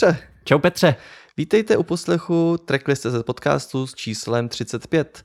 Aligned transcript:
Petře, 0.00 0.18
Čau 0.44 0.58
Petře. 0.58 0.94
vítejte 1.36 1.76
u 1.76 1.82
poslechu 1.82 2.58
Tracklist.cz 2.64 3.22
podcastu 3.26 3.86
s 3.86 3.94
číslem 3.94 4.48
35. 4.48 5.24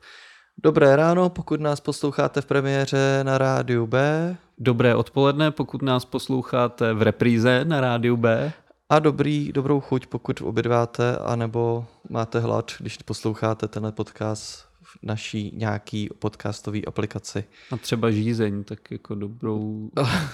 Dobré 0.64 0.96
ráno, 0.96 1.30
pokud 1.30 1.62
nás 1.62 1.80
posloucháte 1.80 2.42
v 2.42 2.46
premiéře 2.46 3.20
na 3.24 3.38
rádiu 3.38 3.88
B 3.88 4.38
Dobré 4.58 4.96
odpoledne, 4.96 5.52
pokud 5.52 5.81
nás 5.81 6.06
posloucháte 6.06 6.94
v 6.94 7.02
repríze 7.02 7.66
na 7.66 7.81
rádiu 7.81 8.18
B. 8.18 8.54
a 8.90 9.00
dobrý, 9.00 9.52
dobrou 9.52 9.80
chuť, 9.80 10.08
pokud 10.08 10.42
obědváte, 10.42 11.18
anebo 11.18 11.86
máte 12.10 12.40
hlad, 12.40 12.72
když 12.80 12.98
posloucháte 12.98 13.68
tenhle 13.68 13.92
podcast 13.92 14.71
naší 15.03 15.51
nějaký 15.56 16.09
podcastový 16.19 16.85
aplikaci. 16.85 17.44
A 17.72 17.78
třeba 17.78 18.12
žízeň, 18.12 18.63
tak 18.63 18.91
jako 18.91 19.16
dobrou 19.16 19.89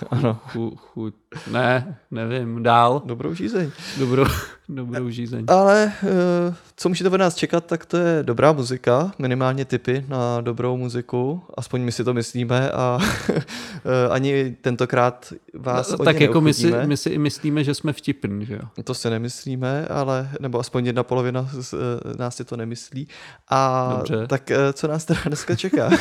Ano, 0.09 0.39
chu, 0.47 0.75
chuť. 0.75 1.13
Ne, 1.51 1.97
nevím, 2.11 2.63
dál. 2.63 3.01
dobrou 3.05 3.33
žízeň. 3.33 3.72
Dobrou, 4.00 4.25
dobrou 4.69 5.09
žízeň. 5.09 5.45
Ale 5.47 5.91
eh, 6.03 6.55
co 6.75 6.89
můžete 6.89 7.09
od 7.09 7.17
nás 7.17 7.35
čekat, 7.35 7.66
tak 7.66 7.85
to 7.85 7.97
je 7.97 8.23
dobrá 8.23 8.51
muzika, 8.51 9.11
minimálně 9.19 9.66
typy 9.66 10.05
na 10.07 10.41
dobrou 10.41 10.78
muziku, 10.78 11.41
aspoň 11.57 11.81
my 11.81 11.91
si 11.91 12.03
to 12.03 12.13
myslíme 12.13 12.72
a 12.72 12.99
eh, 13.29 14.09
ani 14.09 14.55
tentokrát 14.61 15.34
vás 15.53 15.91
No, 15.91 15.97
tak 15.97 16.22
jako 16.22 16.41
my 16.41 16.53
si, 16.53 16.73
my 16.85 16.97
si 16.97 17.09
i 17.09 17.17
myslíme, 17.17 17.63
že 17.63 17.73
jsme 17.73 17.94
vtipní, 17.94 18.45
že 18.45 18.53
jo? 18.53 18.84
To 18.84 18.94
si 18.94 19.09
nemyslíme, 19.09 19.88
ale 19.88 20.29
nebo 20.39 20.59
aspoň 20.59 20.85
jedna 20.85 21.03
polovina 21.03 21.49
z, 21.51 21.73
eh, 21.73 21.78
nás 22.17 22.35
si 22.35 22.45
to 22.45 22.57
nemyslí. 22.57 23.07
A 23.49 23.89
Dobře. 23.97 24.28
tak 24.28 24.51
co 24.73 24.88
nás 24.88 25.06
teda 25.06 25.19
dneska 25.25 25.56
čeká? 25.56 25.90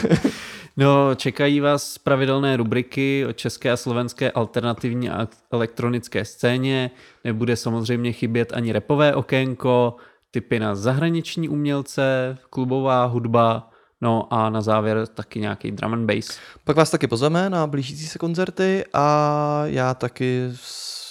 No, 0.79 1.15
čekají 1.15 1.61
vás 1.61 1.99
pravidelné 1.99 2.57
rubriky 2.57 3.27
o 3.27 3.33
české 3.33 3.71
a 3.71 3.77
slovenské 3.77 4.31
alternativní 4.31 5.11
a 5.11 5.29
elektronické 5.53 6.25
scéně. 6.25 6.91
Nebude 7.25 7.57
samozřejmě 7.57 8.13
chybět 8.13 8.53
ani 8.53 8.73
repové 8.73 9.15
okénko, 9.15 9.97
typy 10.31 10.59
na 10.59 10.75
zahraniční 10.75 11.49
umělce, 11.49 12.39
klubová 12.51 13.05
hudba, 13.05 13.71
no 14.01 14.33
a 14.35 14.51
na 14.51 14.61
závěr 14.61 15.07
taky 15.07 15.41
nějaký 15.41 15.71
drum 15.71 15.93
and 15.93 16.07
bass. 16.07 16.39
Pak 16.65 16.77
vás 16.77 16.91
taky 16.91 17.07
pozveme 17.07 17.51
na 17.51 17.67
blížící 17.67 18.07
se 18.07 18.19
koncerty 18.19 18.85
a 18.93 19.63
já 19.65 19.95
taky 19.95 20.43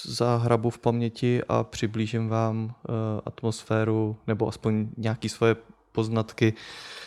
zahrabu 0.04 0.70
v 0.70 0.78
paměti 0.78 1.42
a 1.48 1.64
přiblížím 1.64 2.28
vám 2.28 2.70
eh, 2.70 2.92
atmosféru 3.24 4.16
nebo 4.26 4.48
aspoň 4.48 4.88
nějaký 4.96 5.28
svoje 5.28 5.56
poznatky 5.92 6.54
eh, 6.56 7.05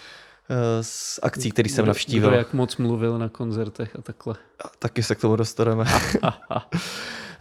z 0.81 1.19
akcí, 1.24 1.51
který 1.51 1.69
jsem 1.69 1.86
navštívil. 1.86 2.30
Kdo 2.30 2.38
jak 2.38 2.54
moc 2.54 2.78
mluvil 2.78 3.18
na 3.18 3.30
koncertech 3.30 3.96
a 3.96 4.01
takhle. 4.01 4.36
A 4.66 4.68
Taky 4.80 5.04
se 5.04 5.16
k 5.16 5.22
tomu 5.22 5.36
dostaneme. 5.36 5.86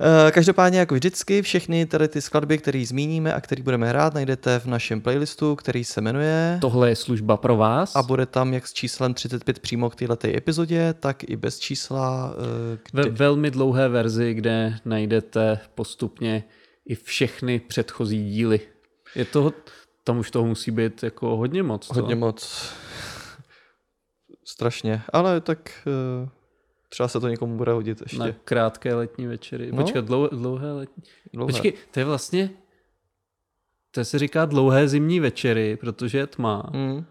Eh, 0.01 0.31
Každopádně, 0.31 0.79
jako 0.79 0.95
vždycky, 0.95 1.43
všechny 1.43 1.87
tady 1.87 2.09
ty 2.09 2.21
skladby, 2.23 2.59
které 2.59 2.85
zmíníme 2.87 3.35
a 3.35 3.41
které 3.41 3.63
budeme 3.63 3.89
hrát, 3.89 4.15
najdete 4.15 4.59
v 4.59 4.67
našem 4.67 5.01
playlistu, 5.01 5.57
který 5.57 5.85
se 5.85 6.01
jmenuje 6.01 6.59
Tohle 6.61 6.89
je 6.89 6.97
služba 6.97 7.37
pro 7.37 7.57
vás. 7.57 7.97
a 7.97 8.03
bude 8.03 8.27
tam 8.27 8.55
jak 8.55 8.67
s 8.67 8.73
číslem 8.73 9.15
35 9.15 9.59
přímo 9.59 9.91
k 9.91 9.95
této 9.97 10.29
epizodě, 10.37 10.95
tak 11.01 11.25
i 11.31 11.37
bez 11.37 11.59
čísla. 11.59 12.35
eh, 12.75 12.79
Ve 12.93 13.03
Kde... 13.03 13.11
velmi 13.11 13.51
dlouhé 13.51 13.89
verzi, 13.89 14.35
kde 14.35 14.79
najdete 14.85 15.59
postupně 15.75 16.45
i 16.87 16.95
všechny 16.95 17.61
předchozí 17.61 18.31
díly. 18.31 18.61
Je 19.15 19.25
toho, 19.25 19.53
tam 20.09 20.19
už 20.19 20.31
toho 20.31 20.47
musí 20.47 20.71
být 20.71 21.03
jako 21.03 21.37
hodně 21.37 21.63
moc. 21.63 21.87
co? 21.87 21.95
Hodně 21.95 22.15
moc. 22.15 22.73
Strašně. 24.45 25.03
Ale 25.13 25.41
tak 25.41 25.71
eh, 26.25 26.29
třeba 26.89 27.09
se 27.09 27.21
to 27.21 27.29
někomu 27.29 27.57
bude 27.57 27.73
hodit 27.73 28.01
ještě. 28.01 28.19
Na 28.19 28.27
krátké 28.45 28.95
letní 28.95 29.27
večery. 29.27 29.73
No. 29.73 29.83
Počkat, 29.83 30.05
dlouhé, 30.05 30.29
dlouhé 30.33 30.73
letní. 30.73 31.03
Dlouhé. 31.33 31.53
Počkej, 31.53 31.73
to 31.91 32.01
je 32.01 32.05
vlastně, 32.05 32.51
to 33.91 34.05
se 34.05 34.19
říká 34.19 34.45
dlouhé 34.45 34.89
zimní 34.89 35.21
večery, 35.21 35.77
protože 35.77 36.19
je 36.19 36.27
tma, 36.27 36.71
Mm. 36.73 37.05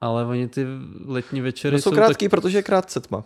ale 0.00 0.24
oni 0.24 0.48
ty 0.48 0.66
letní 1.04 1.40
večery 1.40 1.76
No 1.76 1.82
jsou 1.82 1.90
jsou 1.90 1.96
krátký, 1.96 2.24
tak, 2.26 2.30
protože 2.30 2.58
je 2.58 2.62
krátce 2.62 3.00
tma. 3.00 3.24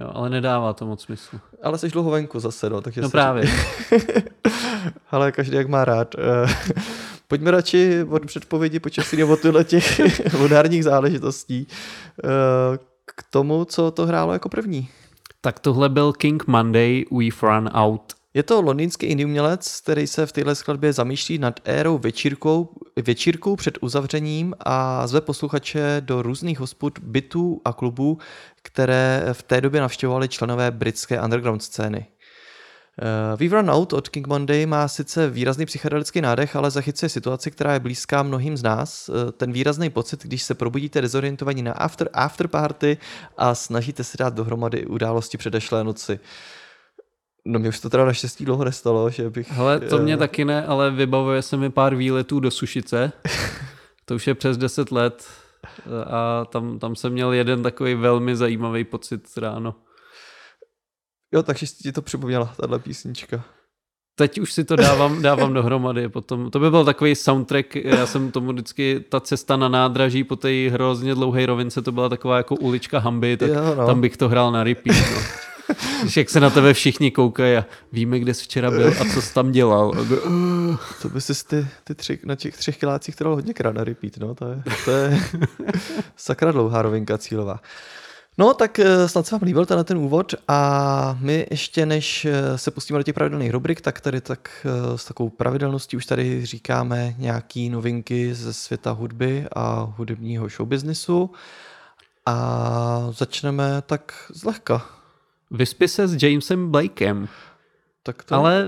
jo, 0.00 0.10
ale 0.14 0.30
nedává 0.30 0.72
to 0.72 0.86
moc 0.86 1.02
smysl. 1.02 1.40
Ale 1.62 1.78
jsi 1.78 1.88
dlouho 1.88 2.10
venku 2.10 2.40
zase, 2.40 2.70
no. 2.70 2.80
Takže 2.80 3.00
No 3.00 3.10
právě. 3.10 3.44
Ale 5.10 5.32
každý 5.32 5.56
jak 5.56 5.68
má 5.68 5.84
rád. 5.84 6.14
Pojďme 7.28 7.50
radši 7.50 8.04
od 8.08 8.26
předpovědi 8.26 8.80
počasí 8.80 9.16
nebo 9.16 9.36
tyhle 9.36 9.64
těch 9.64 10.00
vodárních 10.32 10.84
záležitostí 10.84 11.66
eh, 12.24 12.28
k 13.04 13.22
tomu, 13.30 13.64
co 13.64 13.90
to 13.90 14.06
hrálo 14.06 14.32
jako 14.32 14.48
první. 14.48 14.88
tak 15.40 15.58
tohle 15.58 15.88
byl 15.88 16.12
King 16.12 16.46
Monday, 16.46 17.04
We've 17.12 17.36
Run 17.42 17.70
Out. 17.72 18.18
Je 18.34 18.42
to 18.42 18.62
londýnský 18.62 19.06
indie 19.06 19.26
umělec, 19.26 19.80
který 19.80 20.06
se 20.06 20.26
v 20.26 20.32
téhle 20.32 20.54
skladbě 20.54 20.92
zamýšlí 20.92 21.38
nad 21.38 21.60
érou 21.64 21.98
večírkou, 21.98 22.68
večírkou 23.06 23.56
před 23.56 23.78
uzavřením 23.80 24.54
a 24.60 25.06
zve 25.06 25.20
posluchače 25.20 25.96
do 26.00 26.22
různých 26.22 26.60
hospod, 26.60 26.98
bytů 26.98 27.60
a 27.64 27.72
klubů, 27.72 28.18
které 28.62 29.24
v 29.32 29.42
té 29.42 29.60
době 29.60 29.80
navštěvovali 29.80 30.28
členové 30.28 30.70
britské 30.70 31.22
underground 31.22 31.62
scény. 31.62 32.06
Uh, 33.02 33.38
We've 33.38 33.56
Run 33.56 33.70
Out 33.70 33.92
od 33.92 34.08
King 34.08 34.26
Monday 34.26 34.66
má 34.66 34.88
sice 34.88 35.30
výrazný 35.30 35.66
psychedelický 35.66 36.20
nádech, 36.20 36.56
ale 36.56 36.70
zachycuje 36.70 37.08
situaci, 37.08 37.50
která 37.50 37.72
je 37.72 37.80
blízká 37.80 38.22
mnohým 38.22 38.56
z 38.56 38.62
nás. 38.62 39.08
Uh, 39.08 39.30
ten 39.30 39.52
výrazný 39.52 39.90
pocit, 39.90 40.22
když 40.22 40.42
se 40.42 40.54
probudíte 40.54 41.00
dezorientovaní 41.00 41.62
na 41.62 41.72
after, 41.72 42.08
after 42.12 42.48
party 42.48 42.98
a 43.36 43.54
snažíte 43.54 44.04
se 44.04 44.16
dát 44.18 44.34
dohromady 44.34 44.86
události 44.86 45.38
předešlé 45.38 45.84
noci. 45.84 46.20
No 47.44 47.58
mě 47.58 47.68
už 47.68 47.80
to 47.80 47.90
teda 47.90 48.04
naštěstí 48.04 48.44
dlouho 48.44 48.64
nestalo, 48.64 49.10
že 49.10 49.30
bych... 49.30 49.50
Hele, 49.50 49.80
to 49.80 49.98
mě 49.98 50.14
eh, 50.14 50.16
taky 50.16 50.44
ne, 50.44 50.66
ale 50.66 50.90
vybavuje 50.90 51.42
se 51.42 51.56
mi 51.56 51.70
pár 51.70 51.94
výletů 51.94 52.40
do 52.40 52.50
Sušice. 52.50 53.12
To 54.04 54.14
už 54.14 54.26
je 54.26 54.34
přes 54.34 54.56
10 54.56 54.90
let 54.90 55.24
a 56.06 56.44
tam, 56.44 56.78
tam 56.78 56.96
jsem 56.96 57.12
měl 57.12 57.32
jeden 57.32 57.62
takový 57.62 57.94
velmi 57.94 58.36
zajímavý 58.36 58.84
pocit 58.84 59.28
ráno. 59.36 59.74
Jo, 61.32 61.42
takže 61.42 61.66
ti 61.66 61.92
to 61.92 62.02
připomněla, 62.02 62.54
tahle 62.60 62.78
písnička. 62.78 63.44
Teď 64.14 64.40
už 64.40 64.52
si 64.52 64.64
to 64.64 64.76
dávám, 64.76 65.22
dávám 65.22 65.54
dohromady. 65.54 66.08
Potom, 66.08 66.50
to 66.50 66.58
by 66.58 66.70
byl 66.70 66.84
takový 66.84 67.14
soundtrack, 67.14 67.76
já 67.76 68.06
jsem 68.06 68.30
tomu 68.30 68.52
vždycky, 68.52 69.04
ta 69.08 69.20
cesta 69.20 69.56
na 69.56 69.68
nádraží 69.68 70.24
po 70.24 70.36
té 70.36 70.68
hrozně 70.70 71.14
dlouhé 71.14 71.46
rovince, 71.46 71.82
to 71.82 71.92
byla 71.92 72.08
taková 72.08 72.36
jako 72.36 72.54
ulička 72.56 72.98
hamby, 72.98 73.36
tak 73.36 73.48
Jo, 73.48 73.74
no. 73.74 73.86
tam 73.86 74.00
bych 74.00 74.16
to 74.16 74.28
hrál 74.28 74.52
na 74.52 74.64
repeat. 74.64 74.96
No. 75.14 75.20
Když 76.02 76.16
jak 76.16 76.30
se 76.30 76.40
na 76.40 76.50
tebe 76.50 76.74
všichni 76.74 77.10
koukají 77.10 77.56
a 77.56 77.64
víme, 77.92 78.18
kde 78.20 78.34
jsi 78.34 78.44
včera 78.44 78.70
byl 78.70 78.88
a 79.00 79.04
co 79.14 79.22
jsi 79.22 79.34
tam 79.34 79.52
dělal. 79.52 79.92
To 81.02 81.08
by 81.08 81.20
si 81.20 81.46
ty, 81.46 81.66
ty 81.84 81.94
tři, 81.94 82.18
na 82.24 82.36
těch 82.36 82.56
třech 82.56 82.78
kilácích 82.78 83.16
to 83.16 83.24
dal 83.24 83.34
hodněkrát 83.34 83.74
na 83.74 83.84
repeat, 83.84 84.16
no, 84.16 84.34
to 84.34 84.44
je, 84.46 84.62
to 84.84 84.90
je 84.90 85.20
sakra 86.16 86.52
dlouhá 86.52 86.82
rovinka 86.82 87.18
cílová. 87.18 87.60
No, 88.38 88.54
tak 88.54 88.78
eh, 88.78 89.08
snad 89.08 89.26
se 89.26 89.34
vám 89.34 89.42
líbil 89.42 89.66
tenhle 89.66 89.84
ten 89.84 89.98
úvod 89.98 90.34
a 90.48 91.18
my 91.20 91.46
ještě 91.50 91.86
než 91.86 92.24
eh, 92.24 92.58
se 92.58 92.70
pustíme 92.70 92.98
do 92.98 93.02
těch 93.02 93.14
pravidelných 93.14 93.50
rubrik, 93.50 93.80
tak 93.80 94.00
tady 94.00 94.20
tak 94.20 94.66
eh, 94.66 94.98
s 94.98 95.04
takovou 95.04 95.28
pravidelností 95.28 95.96
už 95.96 96.06
tady 96.06 96.46
říkáme 96.46 97.14
nějaký 97.18 97.70
novinky 97.70 98.34
ze 98.34 98.52
světa 98.52 98.90
hudby 98.90 99.46
a 99.56 99.92
hudebního 99.96 100.48
showbiznisu 100.48 101.30
a 102.26 103.08
začneme 103.10 103.82
tak 103.86 104.12
zlehka. 104.34 104.86
Vyspí 105.50 105.88
se 105.88 106.08
s 106.08 106.22
Jamesem 106.22 106.70
Blakem. 106.70 107.28
Tak 108.02 108.24
to... 108.24 108.34
Ale 108.34 108.66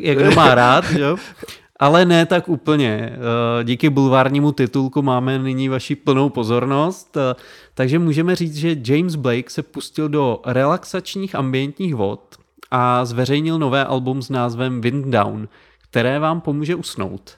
jak 0.00 0.18
kdo 0.18 0.30
má 0.30 0.54
rád, 0.54 0.84
jo? 0.90 1.16
Ale 1.78 2.04
ne 2.04 2.26
tak 2.26 2.48
úplně. 2.48 3.12
Eh, 3.60 3.64
Díky 3.64 3.90
bulvárnímu 3.90 4.52
titulku 4.52 5.02
máme 5.02 5.38
nyní 5.38 5.68
vaši 5.68 5.96
plnou 5.96 6.28
pozornost, 6.28 7.16
eh, 7.16 7.34
takže 7.74 7.98
můžeme 7.98 8.36
říct, 8.36 8.56
že 8.56 8.76
James 8.86 9.14
Blake 9.14 9.50
se 9.50 9.62
pustil 9.62 10.08
do 10.08 10.40
relaxačních 10.46 11.34
ambientních 11.34 11.94
vod 11.94 12.36
a 12.70 13.04
zveřejnil 13.04 13.58
nové 13.58 13.84
album 13.84 14.22
s 14.22 14.30
názvem 14.30 14.80
Wind 14.80 15.06
Down, 15.06 15.48
které 15.90 16.18
vám 16.18 16.40
pomůže 16.40 16.74
usnout. 16.74 17.30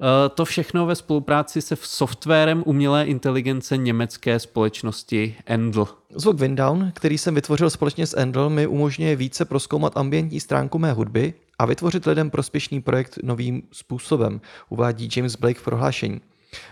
Eh, 0.00 0.28
To 0.28 0.44
všechno 0.44 0.86
ve 0.86 0.94
spolupráci 0.94 1.62
se 1.62 1.76
softwarem 1.80 2.62
umělé 2.66 3.04
inteligence 3.04 3.76
německé 3.76 4.38
společnosti 4.38 5.36
Endl. 5.46 5.88
Zvuk 6.14 6.40
Windown, 6.40 6.92
který 6.94 7.18
jsem 7.18 7.34
vytvořil 7.34 7.70
společně 7.70 8.06
s 8.06 8.16
Endl, 8.16 8.48
mi 8.50 8.66
umožňuje 8.66 9.16
více 9.16 9.44
proskoumat 9.44 9.96
ambientní 9.96 10.40
stránku 10.40 10.78
mé 10.78 10.92
hudby 10.92 11.34
a 11.58 11.66
vytvořit 11.66 12.06
lidem 12.06 12.30
prospěšný 12.30 12.80
projekt 12.82 13.18
novým 13.22 13.62
způsobem, 13.72 14.40
uvádí 14.68 15.08
James 15.16 15.36
Blake 15.36 15.60
v 15.60 15.64
prohlášení. 15.64 16.20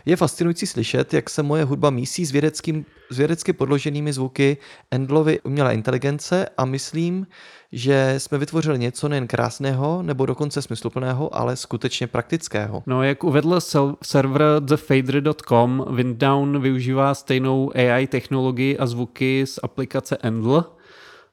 Je 0.07 0.17
fascinující 0.17 0.67
slyšet, 0.67 1.15
jak 1.15 1.31
se 1.31 1.43
moje 1.43 1.65
hudba 1.65 1.91
mísí 1.91 2.27
s, 2.27 2.31
vědeckým, 2.31 2.85
s 3.11 3.19
vědecky 3.19 3.53
podloženými 3.53 4.13
zvuky 4.13 4.57
Endlovy 4.91 5.41
umělé 5.41 5.75
inteligence 5.75 6.47
a 6.57 6.65
myslím, 6.65 7.27
že 7.73 8.15
jsme 8.19 8.39
vytvořili 8.39 8.79
něco 8.79 9.09
nejen 9.09 9.27
krásného 9.27 10.03
nebo 10.03 10.27
dokonce 10.27 10.63
smysluplného, 10.63 11.35
ale 11.35 11.57
skutečně 11.57 12.07
praktického. 12.07 12.83
No, 12.87 13.03
jak 13.03 13.25
uvedl 13.25 13.61
server 14.03 14.43
thefader.com, 14.69 15.87
Winddown 15.91 16.61
využívá 16.61 17.15
stejnou 17.15 17.73
AI 17.75 18.07
technologii 18.07 18.79
a 18.79 18.87
zvuky 18.87 19.45
z 19.47 19.59
aplikace 19.63 20.17
Endl. 20.23 20.65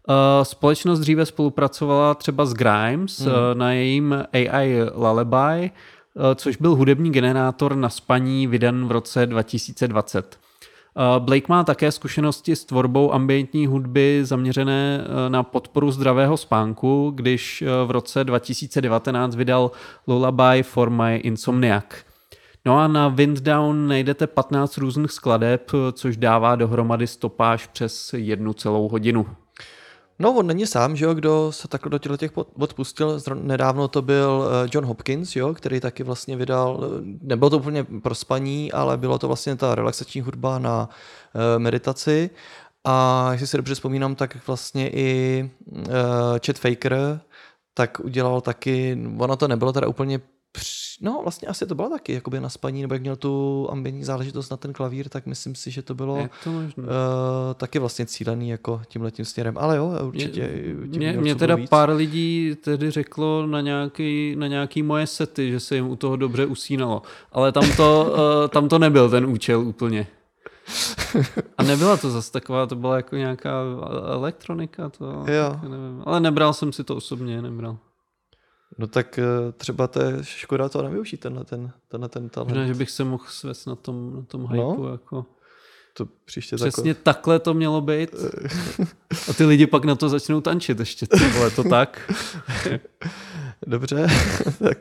Uh, 0.10 0.44
Společnost 0.44 1.00
dříve 1.00 1.26
spolupracovala 1.26 2.14
třeba 2.14 2.46
s 2.46 2.54
Grimes 2.54 3.20
hmm. 3.20 3.34
na 3.54 3.74
jejím 3.74 4.16
AI 4.34 4.84
Lullaby, 4.96 5.72
uh, 6.14 6.24
což 6.36 6.58
byl 6.58 6.76
hudební 6.76 7.12
generátor 7.12 7.76
na 7.76 7.90
spaní 7.90 8.48
vydan 8.48 8.88
v 8.88 8.92
roce 8.92 9.26
2020. 9.26 10.40
Uh, 10.96 11.26
Blake 11.26 11.48
má 11.50 11.64
také 11.64 11.92
zkušenosti 11.92 12.56
s 12.56 12.66
tvorbou 12.66 13.14
ambientní 13.14 13.68
hudby 13.68 14.20
zaměřené 14.24 15.08
na 15.28 15.44
podporu 15.44 15.92
zdravého 15.92 16.38
spánku, 16.38 17.12
když 17.16 17.64
v 17.86 17.92
roce 17.92 18.24
2019 18.24 19.36
vydal 19.36 19.72
Lullaby 20.08 20.64
for 20.64 20.90
My 20.90 21.16
Insomniac. 21.16 21.86
No 22.66 22.78
a 22.78 22.88
na 22.88 23.08
Winddown 23.08 23.88
najdete 23.88 24.28
15 24.28 24.78
různých 24.78 25.12
skladeb, 25.12 25.72
což 25.94 26.18
dává 26.18 26.56
dohromady 26.56 27.08
stopáž 27.08 27.68
přes 27.68 28.14
jednu 28.14 28.54
celou 28.54 28.88
hodinu. 28.88 29.26
No, 30.22 30.34
on 30.34 30.48
není 30.48 30.68
sám, 30.68 30.96
že 30.96 31.06
jo, 31.06 31.14
kdo 31.14 31.52
se 31.52 31.68
takhle 31.68 31.90
do 31.90 31.98
těchto 31.98 32.18
těch 32.18 32.32
bod 32.58 32.74
pustil. 32.74 33.18
Zro- 33.18 33.44
Nedávno 33.44 33.88
to 33.88 34.02
byl 34.02 34.46
eh, 34.66 34.70
John 34.74 34.86
Hopkins, 34.86 35.36
jo, 35.36 35.54
který 35.54 35.80
taky 35.80 36.04
vlastně 36.04 36.36
vydal, 36.38 36.80
eh, 36.84 36.88
nebylo 37.22 37.50
to 37.50 37.58
úplně 37.58 37.84
pro 37.84 38.16
spaní, 38.16 38.72
ale 38.72 38.98
bylo 38.98 39.20
to 39.20 39.28
vlastně 39.28 39.56
ta 39.56 39.76
relaxační 39.76 40.22
hudba 40.22 40.60
na 40.60 40.90
eh, 41.56 41.60
meditaci. 41.60 42.30
A 42.84 43.28
jestli 43.32 43.48
si 43.48 43.58
dobře 43.58 43.74
vzpomínám, 43.76 44.16
tak 44.16 44.48
vlastně 44.48 44.90
i 44.90 45.50
Chet 46.46 46.60
Faker 46.60 47.20
tak 47.74 48.00
udělal 48.00 48.42
taky, 48.42 48.98
ono 49.18 49.36
to 49.38 49.48
nebylo 49.48 49.74
teda 49.74 49.88
úplně 49.88 50.20
No, 51.04 51.20
vlastně 51.22 51.48
asi 51.48 51.66
to 51.66 51.76
bylo 51.76 51.90
taky, 51.90 52.14
jakoby 52.14 52.40
na 52.40 52.50
spaní, 52.50 52.82
nebo 52.82 52.94
jak 52.96 53.02
měl 53.02 53.16
tu 53.16 53.68
ambientní 53.72 54.04
záležitost 54.04 54.50
na 54.50 54.58
ten 54.58 54.74
klavír, 54.74 55.10
tak 55.10 55.26
myslím 55.26 55.56
si, 55.56 55.72
že 55.72 55.82
to 55.82 55.96
bylo 55.96 56.18
Je 56.18 56.30
to 56.44 56.52
možné. 56.52 56.84
uh, 56.84 56.90
taky 57.56 57.80
vlastně 57.80 58.06
cílený 58.06 58.50
jako 58.50 58.82
tímhletím 58.88 59.26
směrem. 59.26 59.58
Ale 59.58 59.78
jo, 59.78 59.92
určitě. 60.04 60.50
Mě, 60.86 61.12
mě 61.14 61.22
bylo 61.22 61.36
teda 61.40 61.56
víc. 61.56 61.70
pár 61.70 61.90
lidí 61.90 62.56
tedy 62.64 62.92
řeklo 62.92 63.48
na 63.48 63.62
nějaký, 63.62 64.36
na 64.36 64.48
nějaký 64.48 64.84
moje 64.84 65.08
sety, 65.08 65.52
že 65.52 65.60
se 65.60 65.76
jim 65.76 65.88
u 65.90 65.96
toho 65.96 66.16
dobře 66.16 66.46
usínalo. 66.46 67.02
Ale 67.32 67.52
tam 67.52 67.64
to, 67.78 68.16
eh, 68.46 68.48
tam 68.48 68.70
to 68.70 68.80
nebyl 68.80 69.10
ten 69.10 69.26
účel 69.26 69.60
úplně. 69.62 70.08
A 71.58 71.64
nebyla 71.64 71.98
to 71.98 72.10
zase 72.12 72.32
taková, 72.32 72.66
to 72.66 72.76
byla 72.76 72.96
jako 72.96 73.16
nějaká 73.16 73.52
elektronika, 74.14 74.90
to 74.90 75.06
Jo. 75.06 75.60
nevím. 75.62 76.02
Ale 76.06 76.20
nebral 76.20 76.54
jsem 76.54 76.74
si 76.74 76.84
to 76.84 76.96
osobně, 76.96 77.42
nebral. 77.42 77.78
No 78.78 78.88
tak 78.88 79.20
eh, 79.20 79.52
třeba 79.58 79.88
to 79.88 80.02
je 80.02 80.18
škoda 80.22 80.70
to 80.70 80.82
nevyužít, 80.82 81.20
tenhle 81.20 81.44
ten, 81.44 81.72
tenhle 81.88 82.10
ten 82.10 82.30
talent. 82.30 82.50
Možná, 82.50 82.66
že 82.68 82.74
bych 82.74 82.90
se 82.92 83.04
mohl 83.04 83.24
svést 83.28 83.68
na 83.68 83.76
tom, 83.76 84.16
na 84.16 84.22
tom 84.22 84.42
No. 84.42 84.72
hypeu, 84.72 84.88
jako 84.88 85.26
to 85.94 86.06
příště 86.26 86.56
Přesně 86.56 86.94
tako... 86.94 87.04
takhle 87.04 87.40
to 87.40 87.54
mělo 87.54 87.82
být. 87.82 88.16
A 89.30 89.34
ty 89.34 89.46
lidi 89.46 89.68
pak 89.68 89.86
na 89.86 89.96
to 89.96 90.10
začnou 90.10 90.42
tančit 90.42 90.80
ještě, 90.80 91.08
ty 91.08 91.30
vole, 91.30 91.52
to 91.52 91.64
tak. 91.64 92.12
Dobře, 93.68 94.08
tak. 94.60 94.78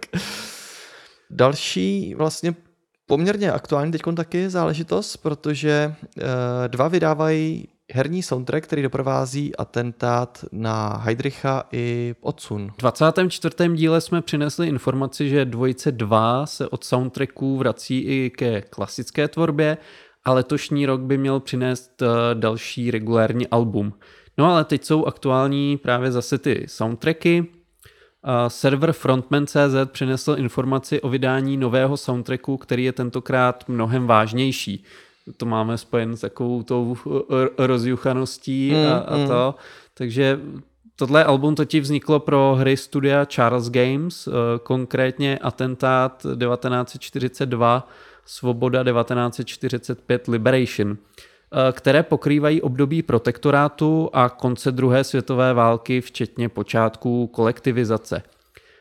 Další 1.30 2.14
vlastně 2.14 2.54
poměrně 3.06 3.52
aktuální 3.52 3.92
teď 3.92 4.02
taky 4.16 4.50
záležitost, 4.50 5.16
protože 5.16 5.94
uh, 6.16 6.22
dva 6.66 6.88
vydávají 6.88 7.68
herní 7.92 8.22
soundtrack, 8.22 8.64
který 8.64 8.82
doprovází 8.82 9.56
atentát 9.56 10.44
na 10.52 10.96
Heidricha 10.96 11.64
i 11.72 12.14
Odsun. 12.20 12.72
V 12.72 12.76
24. 12.78 13.54
díle 13.74 14.00
jsme 14.00 14.22
přinesli 14.22 14.68
informaci, 14.68 15.28
že 15.28 15.44
dvojice 15.44 15.92
2 15.92 16.46
se 16.46 16.68
od 16.68 16.84
soundtracků 16.84 17.56
vrací 17.56 17.98
i 17.98 18.30
ke 18.30 18.62
klasické 18.62 19.28
tvorbě 19.28 19.78
a 20.24 20.32
letošní 20.32 20.86
rok 20.86 21.00
by 21.00 21.18
měl 21.18 21.40
přinést 21.40 22.02
další 22.34 22.90
regulární 22.90 23.48
album. 23.48 23.92
No 24.38 24.52
ale 24.52 24.64
teď 24.64 24.84
jsou 24.84 25.04
aktuální 25.04 25.76
právě 25.76 26.12
zase 26.12 26.38
ty 26.38 26.64
soundtracky. 26.68 27.46
Server 28.48 28.92
Frontman.cz 28.92 29.74
přinesl 29.84 30.34
informaci 30.38 31.00
o 31.00 31.08
vydání 31.08 31.56
nového 31.56 31.96
soundtracku, 31.96 32.56
který 32.56 32.84
je 32.84 32.92
tentokrát 32.92 33.68
mnohem 33.68 34.06
vážnější. 34.06 34.84
To 35.36 35.46
máme 35.46 35.78
spojen 35.78 36.16
s 36.16 36.20
takovou 36.20 36.62
tou 36.62 36.96
rozjuchaností 37.58 38.74
a, 38.76 38.98
a 38.98 39.16
mm, 39.16 39.26
to. 39.26 39.54
Takže 39.94 40.40
tohle 40.96 41.24
album 41.24 41.54
totiž 41.54 41.80
vzniklo 41.80 42.20
pro 42.20 42.54
hry 42.58 42.76
studia 42.76 43.24
Charles 43.24 43.70
Games, 43.70 44.26
eh, 44.26 44.32
konkrétně 44.62 45.38
Atentát 45.38 46.22
1942, 46.22 47.88
Svoboda 48.24 48.84
1945, 48.84 50.28
Liberation 50.28 50.96
eh, 50.96 51.72
které 51.72 52.02
pokrývají 52.02 52.62
období 52.62 53.02
protektorátu 53.02 54.10
a 54.12 54.28
konce 54.28 54.72
druhé 54.72 55.04
světové 55.04 55.54
války, 55.54 56.00
včetně 56.00 56.48
počátku 56.48 57.26
kolektivizace. 57.26 58.22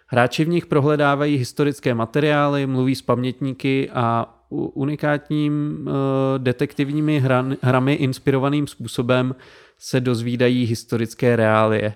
Hráči 0.08 0.46
v 0.46 0.48
nich 0.48 0.66
prohledávají 0.66 1.38
historické 1.38 1.94
materiály, 1.94 2.68
mluví 2.68 2.96
s 2.96 3.02
pamětníky 3.02 3.90
a 3.94 4.36
unikátním 4.50 5.86
uh, 5.88 5.94
detektivními 6.38 7.20
hran, 7.20 7.58
hrami 7.62 7.94
inspirovaným 7.94 8.68
způsobem 8.68 9.36
se 9.78 10.00
dozvídají 10.00 10.66
historické 10.66 11.36
reálie. 11.36 11.96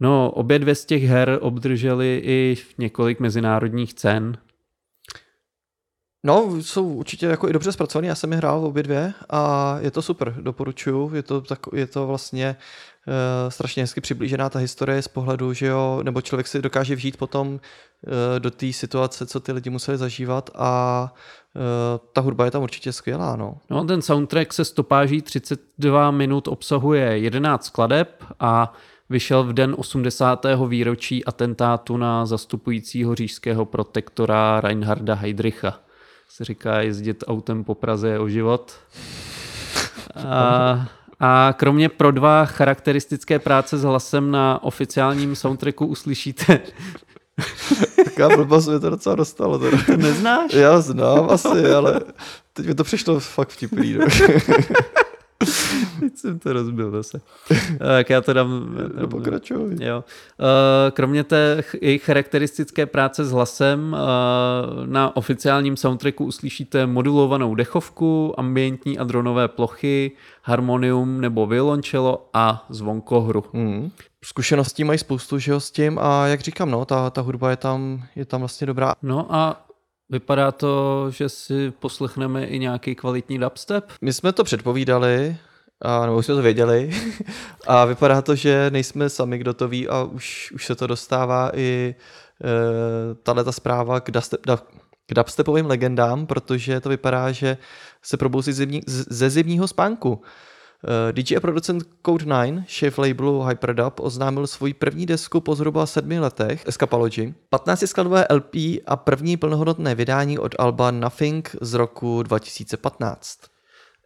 No, 0.00 0.30
obě 0.30 0.58
dvě 0.58 0.74
z 0.74 0.84
těch 0.84 1.02
her 1.02 1.38
obdržely 1.40 2.22
i 2.24 2.56
několik 2.78 3.20
mezinárodních 3.20 3.94
cen. 3.94 4.38
No, 6.24 6.62
jsou 6.62 6.88
určitě 6.88 7.26
jako 7.26 7.48
i 7.48 7.52
dobře 7.52 7.72
zpracovaný, 7.72 8.08
já 8.08 8.14
jsem 8.14 8.32
je 8.32 8.38
hrál 8.38 8.64
obě 8.64 8.82
dvě 8.82 9.12
a 9.30 9.76
je 9.80 9.90
to 9.90 10.02
super, 10.02 10.34
doporučuju, 10.40 11.14
je 11.14 11.22
to, 11.22 11.40
tak, 11.40 11.58
je 11.72 11.86
to 11.86 12.06
vlastně 12.06 12.56
strašně 13.48 13.82
hezky 13.82 14.00
přiblížená 14.00 14.50
ta 14.50 14.58
historie 14.58 15.02
z 15.02 15.08
pohledu, 15.08 15.52
že 15.52 15.66
jo, 15.66 16.00
nebo 16.02 16.20
člověk 16.20 16.46
si 16.46 16.62
dokáže 16.62 16.94
vžít 16.94 17.16
potom 17.16 17.48
uh, 17.48 17.60
do 18.38 18.50
té 18.50 18.72
situace, 18.72 19.26
co 19.26 19.40
ty 19.40 19.52
lidi 19.52 19.70
museli 19.70 19.98
zažívat 19.98 20.50
a 20.54 21.02
uh, 21.54 21.62
ta 22.12 22.20
hudba 22.20 22.44
je 22.44 22.50
tam 22.50 22.62
určitě 22.62 22.92
skvělá, 22.92 23.36
no. 23.36 23.58
No, 23.70 23.84
ten 23.84 24.02
soundtrack 24.02 24.52
se 24.52 24.64
stopáží 24.64 25.22
32 25.22 26.10
minut 26.10 26.48
obsahuje 26.48 27.18
11 27.18 27.64
skladeb 27.64 28.24
a 28.40 28.72
vyšel 29.10 29.44
v 29.44 29.52
den 29.52 29.74
80. 29.78 30.46
výročí 30.68 31.24
atentátu 31.24 31.96
na 31.96 32.26
zastupujícího 32.26 33.14
říšského 33.14 33.64
protektora 33.64 34.60
Reinharda 34.60 35.14
Heydricha 35.14 35.80
se 36.28 36.44
říká 36.44 36.80
jezdit 36.80 37.24
autem 37.26 37.64
po 37.64 37.74
Praze 37.74 38.18
o 38.18 38.28
život. 38.28 38.74
A, 40.28 40.88
a 41.20 41.54
kromě 41.56 41.88
pro 41.88 42.10
dva 42.10 42.44
charakteristické 42.44 43.38
práce 43.38 43.78
s 43.78 43.82
hlasem 43.82 44.30
na 44.30 44.62
oficiálním 44.62 45.36
soundtracku 45.36 45.86
uslyšíte 45.86 46.60
Taká 48.04 48.28
blbost 48.28 48.66
mě 48.66 48.80
to 48.80 48.90
docela 48.90 49.14
dostalo. 49.14 49.58
Teda. 49.58 49.78
Neznáš? 49.96 50.52
Já 50.52 50.80
znám 50.80 51.30
asi, 51.30 51.72
ale 51.76 52.00
teď 52.52 52.66
mi 52.66 52.74
to 52.74 52.84
přišlo 52.84 53.20
fakt 53.20 53.48
vtipný. 53.48 53.92
No. 53.92 54.06
Teď 56.00 56.16
jsem 56.16 56.38
to 56.38 56.52
rozbil 56.52 56.90
zase. 56.90 57.20
Tak 57.78 58.10
já 58.10 58.20
to 58.20 58.32
dám... 58.32 58.76
No, 59.00 59.08
pokračuj. 59.08 59.76
Jo. 59.80 60.04
Kromě 60.92 61.24
té 61.24 61.64
jejich 61.80 62.04
charakteristické 62.04 62.86
práce 62.86 63.24
s 63.24 63.32
hlasem 63.32 63.96
na 64.86 65.16
oficiálním 65.16 65.76
soundtracku 65.76 66.24
uslyšíte 66.24 66.86
modulovanou 66.86 67.54
dechovku, 67.54 68.40
ambientní 68.40 68.98
a 68.98 69.04
dronové 69.04 69.48
plochy, 69.48 70.12
harmonium 70.42 71.20
nebo 71.20 71.46
violončelo 71.46 72.28
a 72.34 72.66
zvonkohru. 72.68 73.44
Hmm. 73.52 73.90
Zkušeností 74.24 74.84
mají 74.84 74.98
spoustu 74.98 75.38
že 75.38 75.52
jo, 75.52 75.60
s 75.60 75.70
tím 75.70 75.98
a 75.98 76.26
jak 76.26 76.40
říkám, 76.40 76.70
no, 76.70 76.84
ta, 76.84 77.10
ta 77.10 77.20
hudba 77.20 77.50
je 77.50 77.56
tam, 77.56 78.02
je 78.16 78.24
tam 78.24 78.40
vlastně 78.40 78.66
dobrá. 78.66 78.94
No 79.02 79.34
a 79.34 79.66
Vypadá 80.10 80.52
to, 80.52 81.06
že 81.10 81.28
si 81.28 81.70
poslechneme 81.70 82.44
i 82.44 82.58
nějaký 82.58 82.94
kvalitní 82.94 83.38
dubstep? 83.38 83.92
My 84.00 84.12
jsme 84.12 84.32
to 84.32 84.44
předpovídali, 84.44 85.36
a, 85.82 86.06
nebo 86.06 86.18
už 86.18 86.26
jsme 86.26 86.34
to 86.34 86.42
věděli. 86.42 86.90
A 87.66 87.84
vypadá 87.84 88.22
to, 88.22 88.34
že 88.34 88.70
nejsme 88.70 89.08
sami, 89.08 89.38
kdo 89.38 89.54
to 89.54 89.68
ví 89.68 89.88
a 89.88 90.02
už, 90.02 90.52
už 90.54 90.66
se 90.66 90.74
to 90.74 90.86
dostává 90.86 91.50
i 91.54 91.94
e, 92.44 93.14
tahle 93.14 93.44
ta 93.44 93.52
zpráva 93.52 94.00
k, 94.00 94.10
dubstep, 94.10 94.40
k 95.06 95.14
dubstepovým 95.14 95.66
legendám, 95.66 96.26
protože 96.26 96.80
to 96.80 96.88
vypadá, 96.88 97.32
že 97.32 97.58
se 98.02 98.16
probouzí 98.16 98.52
ze 98.86 99.30
zimního 99.30 99.68
spánku. 99.68 100.22
Uh, 100.84 101.12
DJ 101.12 101.36
a 101.36 101.40
producent 101.40 101.84
Code9, 102.04 102.64
šéf 102.66 102.98
labelu 102.98 103.42
Hyperdub, 103.42 104.00
oznámil 104.00 104.46
svůj 104.46 104.74
první 104.74 105.06
desku 105.06 105.40
po 105.40 105.54
zhruba 105.54 105.86
sedmi 105.86 106.18
letech, 106.18 106.66
Escapology, 106.66 107.34
15 107.50 107.86
skladové 107.86 108.26
LP 108.30 108.54
a 108.86 108.96
první 108.96 109.36
plnohodnotné 109.36 109.94
vydání 109.94 110.38
od 110.38 110.54
Alba 110.58 110.90
Nothing 110.90 111.56
z 111.60 111.74
roku 111.74 112.22
2015. 112.22 113.55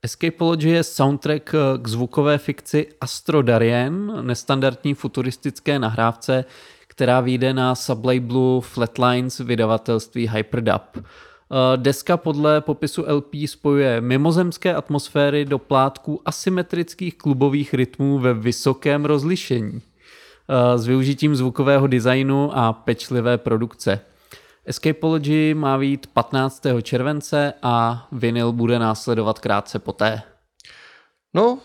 Escapology 0.03 0.69
je 0.69 0.83
soundtrack 0.83 1.55
k 1.83 1.89
zvukové 1.89 2.39
fikci 2.39 2.87
Astro 3.01 3.43
Darien, 3.43 4.13
nestandardní 4.27 4.95
futuristické 4.95 5.79
nahrávce, 5.79 6.45
která 6.87 7.21
vyjde 7.21 7.55
na 7.55 7.75
sublabelu 7.75 8.61
Flatlines 8.61 9.39
vydavatelství 9.39 10.29
Hyperdub. 10.29 10.83
Eh, 10.97 11.77
deska 11.77 12.17
podle 12.17 12.61
popisu 12.61 13.05
LP 13.09 13.35
spojuje 13.47 14.01
mimozemské 14.01 14.75
atmosféry 14.75 15.45
do 15.45 15.59
plátků 15.59 16.21
asymetrických 16.25 17.19
klubových 17.19 17.75
rytmů 17.75 18.19
ve 18.19 18.35
vysokém 18.35 19.05
rozlišení 19.05 19.83
eh, 19.83 20.79
s 20.79 20.87
využitím 20.87 21.37
zvukového 21.37 21.87
designu 21.87 22.59
a 22.59 22.73
pečlivé 22.73 23.39
produkce. 23.39 24.01
Escapology 24.65 25.55
má 25.55 25.79
být 25.79 26.07
15. 26.07 26.63
července 26.83 27.53
a 27.63 28.07
vinyl 28.13 28.53
bude 28.53 28.79
následovat 28.79 29.39
krátce 29.39 29.79
poté. 29.79 30.23
No, 31.35 31.59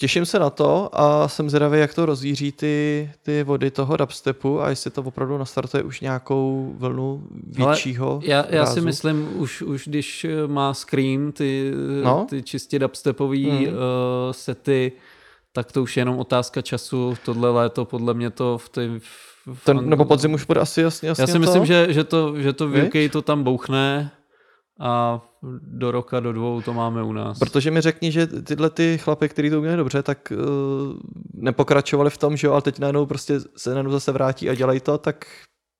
Těším 0.00 0.26
se 0.26 0.38
na 0.38 0.50
to 0.50 0.88
a 0.92 1.28
jsem 1.28 1.50
zvědavý, 1.50 1.78
jak 1.78 1.94
to 1.94 2.06
rozvíří 2.06 2.52
ty, 2.52 3.10
ty 3.22 3.42
vody 3.42 3.70
toho 3.70 3.96
dubstepu 3.96 4.60
a 4.60 4.68
jestli 4.70 4.90
to 4.90 5.02
opravdu 5.02 5.38
nastartuje 5.38 5.82
už 5.82 6.00
nějakou 6.00 6.74
vlnu 6.78 7.28
většího 7.46 8.20
já, 8.22 8.44
já 8.48 8.66
si 8.66 8.80
myslím, 8.80 9.40
už, 9.40 9.62
už 9.62 9.88
když 9.88 10.26
má 10.46 10.74
Scream 10.74 11.32
ty, 11.32 11.72
no? 12.04 12.26
ty 12.30 12.42
čistě 12.42 12.78
dubstepový 12.78 13.46
mm. 13.46 13.66
uh, 13.66 13.72
sety, 14.30 14.92
tak 15.52 15.72
to 15.72 15.82
už 15.82 15.96
je 15.96 16.00
jenom 16.00 16.18
otázka 16.18 16.62
času. 16.62 17.14
Tohle 17.24 17.50
léto 17.50 17.84
podle 17.84 18.14
mě 18.14 18.30
to 18.30 18.58
v 18.58 18.68
té 18.68 19.00
ten, 19.64 19.88
nebo 19.88 20.04
podzim 20.04 20.34
už 20.34 20.44
bude 20.44 20.60
asi 20.60 20.80
jasně, 20.80 21.08
jasně 21.08 21.22
Já 21.22 21.26
si 21.26 21.32
to? 21.32 21.38
myslím, 21.38 21.66
že, 21.66 21.86
že, 21.90 22.04
to, 22.04 22.40
že 22.40 22.52
to 22.52 22.68
v 22.68 22.86
UK 22.86 23.12
to 23.12 23.22
tam 23.22 23.42
bouchne 23.42 24.10
a 24.80 25.20
do 25.62 25.90
roka, 25.90 26.20
do 26.20 26.32
dvou 26.32 26.62
to 26.62 26.74
máme 26.74 27.02
u 27.02 27.12
nás. 27.12 27.38
Protože 27.38 27.70
mi 27.70 27.80
řekni, 27.80 28.12
že 28.12 28.26
tyhle 28.26 28.70
ty 28.70 28.98
chlapy, 28.98 29.28
kteří 29.28 29.50
to 29.50 29.58
uměli 29.58 29.76
dobře, 29.76 30.02
tak 30.02 30.32
uh, 30.32 30.96
nepokračovali 31.34 32.10
v 32.10 32.18
tom, 32.18 32.36
že 32.36 32.46
jo, 32.46 32.52
ale 32.52 32.62
teď 32.62 32.78
najednou 32.78 33.06
prostě 33.06 33.40
se 33.56 33.70
najednou 33.70 33.92
zase 33.92 34.12
vrátí 34.12 34.50
a 34.50 34.54
dělají 34.54 34.80
to, 34.80 34.98
tak 34.98 35.26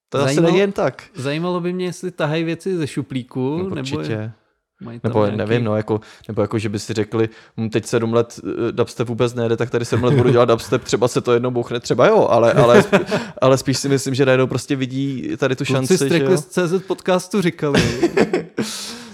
to 0.08 0.18
Zajímalo, 0.18 0.38
asi 0.38 0.40
není 0.40 0.58
jen 0.58 0.72
tak. 0.72 1.02
Zajímalo 1.14 1.60
by 1.60 1.72
mě, 1.72 1.84
jestli 1.84 2.10
tahají 2.10 2.44
věci 2.44 2.76
ze 2.76 2.86
šuplíku, 2.86 3.68
no, 3.68 3.74
nebo, 3.74 4.00
je, 4.00 4.32
Mají 4.80 5.00
nebo 5.04 5.20
nějaký... 5.20 5.36
nevím, 5.36 5.64
no, 5.64 5.76
jako, 5.76 6.00
nebo 6.28 6.42
jako, 6.42 6.58
že 6.58 6.68
by 6.68 6.78
si 6.78 6.92
řekli, 6.92 7.28
hm, 7.56 7.70
teď 7.70 7.86
sedm 7.86 8.12
let 8.12 8.40
uh, 8.42 8.50
dubstep 8.70 9.08
vůbec 9.08 9.34
nejde, 9.34 9.56
tak 9.56 9.70
tady 9.70 9.84
sedm 9.84 10.04
let 10.04 10.14
budu 10.14 10.30
dělat 10.30 10.48
dubstep, 10.48 10.84
třeba 10.84 11.08
se 11.08 11.20
to 11.20 11.32
jednou 11.32 11.50
bouchne, 11.50 11.80
třeba 11.80 12.06
jo, 12.06 12.26
ale, 12.30 12.52
ale, 12.52 12.84
ale 13.40 13.58
spíš 13.58 13.78
si 13.78 13.88
myslím, 13.88 14.14
že 14.14 14.26
najednou 14.26 14.46
prostě 14.46 14.76
vidí 14.76 15.36
tady 15.36 15.56
tu 15.56 15.64
šanci. 15.64 15.98
Kluci 15.98 16.36
z 16.36 16.46
CZ 16.46 16.86
podcastu 16.86 17.42
říkali. 17.42 17.80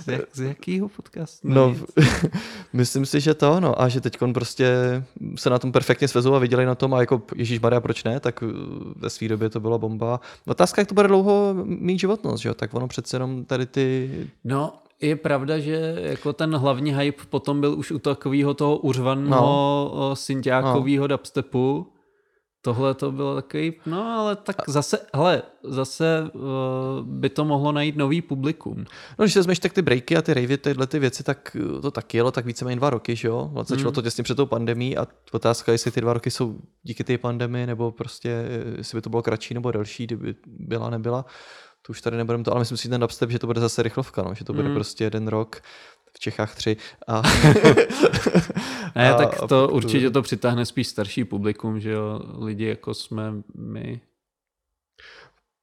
Z, 0.04 0.08
jak, 0.08 0.20
z 0.32 0.40
jakýho 0.40 0.88
podcastu? 0.88 1.48
No, 1.48 1.76
myslím 2.72 3.06
si, 3.06 3.20
že 3.20 3.34
to, 3.34 3.60
no, 3.60 3.82
a 3.82 3.88
že 3.88 4.00
teď 4.00 4.18
prostě 4.34 4.74
se 5.36 5.50
na 5.50 5.58
tom 5.58 5.72
perfektně 5.72 6.08
svezou 6.08 6.34
a 6.34 6.38
viděli 6.38 6.66
na 6.66 6.74
tom 6.74 6.94
a 6.94 7.00
jako 7.00 7.22
Ježíš 7.36 7.60
Maria, 7.60 7.80
proč 7.80 8.04
ne, 8.04 8.20
tak 8.20 8.42
uh, 8.42 8.50
ve 8.96 9.10
své 9.10 9.28
době 9.28 9.50
to 9.50 9.60
byla 9.60 9.78
bomba. 9.78 10.20
Otázka, 10.46 10.80
jak 10.80 10.88
to 10.88 10.94
bude 10.94 11.08
dlouho 11.08 11.54
mít 11.64 12.00
životnost, 12.00 12.42
že 12.42 12.48
jo, 12.48 12.54
tak 12.54 12.74
ono 12.74 12.88
přece 12.88 13.16
jenom 13.16 13.44
tady 13.44 13.66
ty... 13.66 14.10
No, 14.44 14.72
je 15.00 15.16
pravda, 15.16 15.58
že 15.58 15.96
jako 16.00 16.32
ten 16.32 16.56
hlavní 16.56 16.94
hype 16.94 17.24
potom 17.30 17.60
byl 17.60 17.78
už 17.78 17.90
u 17.90 17.98
takového 17.98 18.54
toho 18.54 18.76
uřvaného 18.76 19.92
no. 19.94 20.16
synťákového 20.16 21.02
no. 21.02 21.06
dubstepu. 21.08 21.90
Tohle 22.62 22.94
to 22.94 23.12
bylo 23.12 23.34
takový, 23.34 23.72
no 23.86 24.06
ale 24.06 24.36
tak 24.36 24.56
zase, 24.68 24.98
hele, 25.14 25.42
zase 25.62 26.30
uh, 26.32 26.40
by 27.02 27.28
to 27.28 27.44
mohlo 27.44 27.72
najít 27.72 27.96
nový 27.96 28.22
publikum. 28.22 28.84
No, 29.18 29.24
když 29.24 29.32
se 29.32 29.38
vezmeš 29.38 29.58
tak 29.58 29.72
ty 29.72 29.82
breaky 29.82 30.16
a 30.16 30.22
ty 30.22 30.34
ravey, 30.34 30.58
tyhle 30.58 30.86
ty 30.86 30.98
věci, 30.98 31.22
tak 31.22 31.56
uh, 31.74 31.80
to 31.80 31.90
taky 31.90 32.16
jelo 32.16 32.30
tak 32.30 32.46
víceméně 32.46 32.76
dva 32.76 32.90
roky, 32.90 33.16
že 33.16 33.28
jo? 33.28 33.50
Začalo 33.56 33.82
Hmm. 33.82 33.94
to 33.94 34.02
těsně 34.02 34.24
před 34.24 34.34
tou 34.34 34.46
pandemí 34.46 34.96
a 34.96 35.06
otázka, 35.32 35.72
jestli 35.72 35.90
ty 35.90 36.00
dva 36.00 36.12
roky 36.12 36.30
jsou 36.30 36.58
díky 36.82 37.04
té 37.04 37.18
pandemii, 37.18 37.66
nebo 37.66 37.92
prostě, 37.92 38.30
eh, 38.30 38.74
jestli 38.78 38.98
by 38.98 39.02
to 39.02 39.10
bylo 39.10 39.22
kratší 39.22 39.54
nebo 39.54 39.70
delší, 39.70 40.06
kdyby 40.06 40.34
byla, 40.46 40.90
nebyla. 40.90 41.24
To 41.86 41.90
už 41.90 42.00
tady 42.00 42.16
nebudeme 42.16 42.44
to, 42.44 42.50
ale 42.52 42.60
myslím 42.60 42.78
si, 42.78 42.88
ten 42.88 43.00
dubstep, 43.00 43.30
že 43.30 43.38
to 43.38 43.46
bude 43.46 43.60
zase 43.60 43.82
rychlovka, 43.82 44.22
no? 44.22 44.34
že 44.34 44.44
to 44.44 44.52
bude 44.52 44.64
Hmm. 44.64 44.74
prostě 44.74 45.04
jeden 45.04 45.28
rok, 45.28 45.60
v 46.12 46.18
Čechách 46.18 46.54
tři. 46.54 46.76
A, 47.08 47.22
Ne, 48.96 49.14
a- 49.14 49.16
tak 49.18 49.42
a 49.42 49.46
to 49.46 49.66
pak 49.66 49.74
určitě 49.74 50.10
to 50.10 50.22
přitáhne 50.22 50.66
spíš 50.66 50.88
starší 50.88 51.24
publikum, 51.24 51.80
že 51.80 51.90
jo, 51.90 52.20
lidi 52.38 52.64
jako 52.64 52.94
jsme 52.94 53.32
my. 53.54 54.00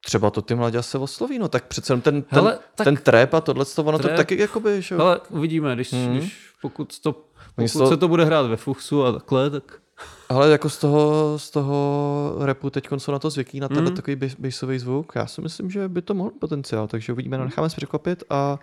Třeba 0.04 0.30
to 0.30 0.42
ty 0.42 0.54
mladě 0.54 0.82
se 0.82 0.98
osloví, 0.98 1.38
no 1.38 1.48
tak 1.48 1.66
přece 1.66 1.96
ten, 1.96 2.22
ten, 2.22 2.24
Hele, 2.28 2.58
tak 2.74 2.84
ten 2.84 2.96
trap 2.96 3.34
a 3.34 3.40
tohle, 3.40 3.64
ono 3.76 3.98
to 3.98 4.08
trap- 4.08 4.16
taky 4.16 4.40
jakoby, 4.40 4.82
že 4.82 4.94
jo. 4.94 5.00
Ale 5.00 5.20
uvidíme, 5.30 5.74
když, 5.74 5.92
hmm. 5.92 6.16
když 6.18 6.50
pokud, 6.62 7.00
to, 7.00 7.12
pokud 7.56 7.72
toho- 7.72 7.88
se 7.88 7.96
to 7.96 8.08
bude 8.08 8.24
hrát 8.24 8.42
ve 8.46 8.56
Fuchsu 8.56 9.04
a 9.04 9.12
takhle, 9.12 9.50
tak 9.50 9.81
Ale 10.28 10.50
jako 10.50 10.70
z 10.70 10.78
toho, 10.78 11.34
z 11.38 11.50
toho 11.50 12.36
repu 12.40 12.70
teď 12.70 12.88
jsou 12.98 13.12
na 13.12 13.18
to 13.18 13.30
zvyklí, 13.30 13.60
na 13.60 13.68
tenhle 13.68 13.90
Mm. 13.90 13.96
takový 13.96 14.16
bas- 14.16 14.36
bassový 14.38 14.78
zvuk. 14.78 15.12
Já 15.14 15.26
si 15.26 15.40
myslím, 15.40 15.70
že 15.70 15.88
by 15.88 16.02
to 16.02 16.14
mohl 16.14 16.30
potenciál, 16.40 16.88
takže 16.88 17.12
uvidíme, 17.12 17.38
no, 17.38 17.44
necháme 17.44 17.70
se 17.70 17.76
překvapit 17.76 18.24
a 18.30 18.58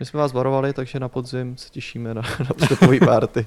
my 0.00 0.06
jsme 0.06 0.20
vás 0.20 0.32
varovali, 0.32 0.72
takže 0.72 1.00
na 1.00 1.08
podzim 1.08 1.56
se 1.56 1.68
těšíme 1.70 2.14
na, 2.14 2.22
na 2.40 2.50
vstupový 2.58 3.00
party. 3.00 3.46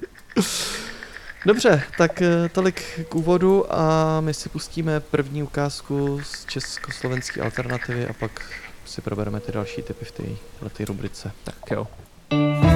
Dobře, 1.46 1.82
tak 1.98 2.22
eh, 2.22 2.48
tolik 2.48 2.82
k 3.08 3.14
úvodu 3.14 3.74
a 3.74 4.20
my 4.20 4.34
si 4.34 4.48
pustíme 4.48 5.00
první 5.00 5.42
ukázku 5.42 6.20
z 6.24 6.44
československé 6.46 7.40
alternativy 7.40 8.06
a 8.08 8.12
pak 8.12 8.42
si 8.84 9.00
probereme 9.00 9.40
ty 9.40 9.52
další 9.52 9.82
typy 9.82 10.04
v 10.04 10.12
té 10.72 10.84
rubrice. 10.84 11.32
tak 11.44 11.70
jo. 11.70 11.86
When 12.30 12.75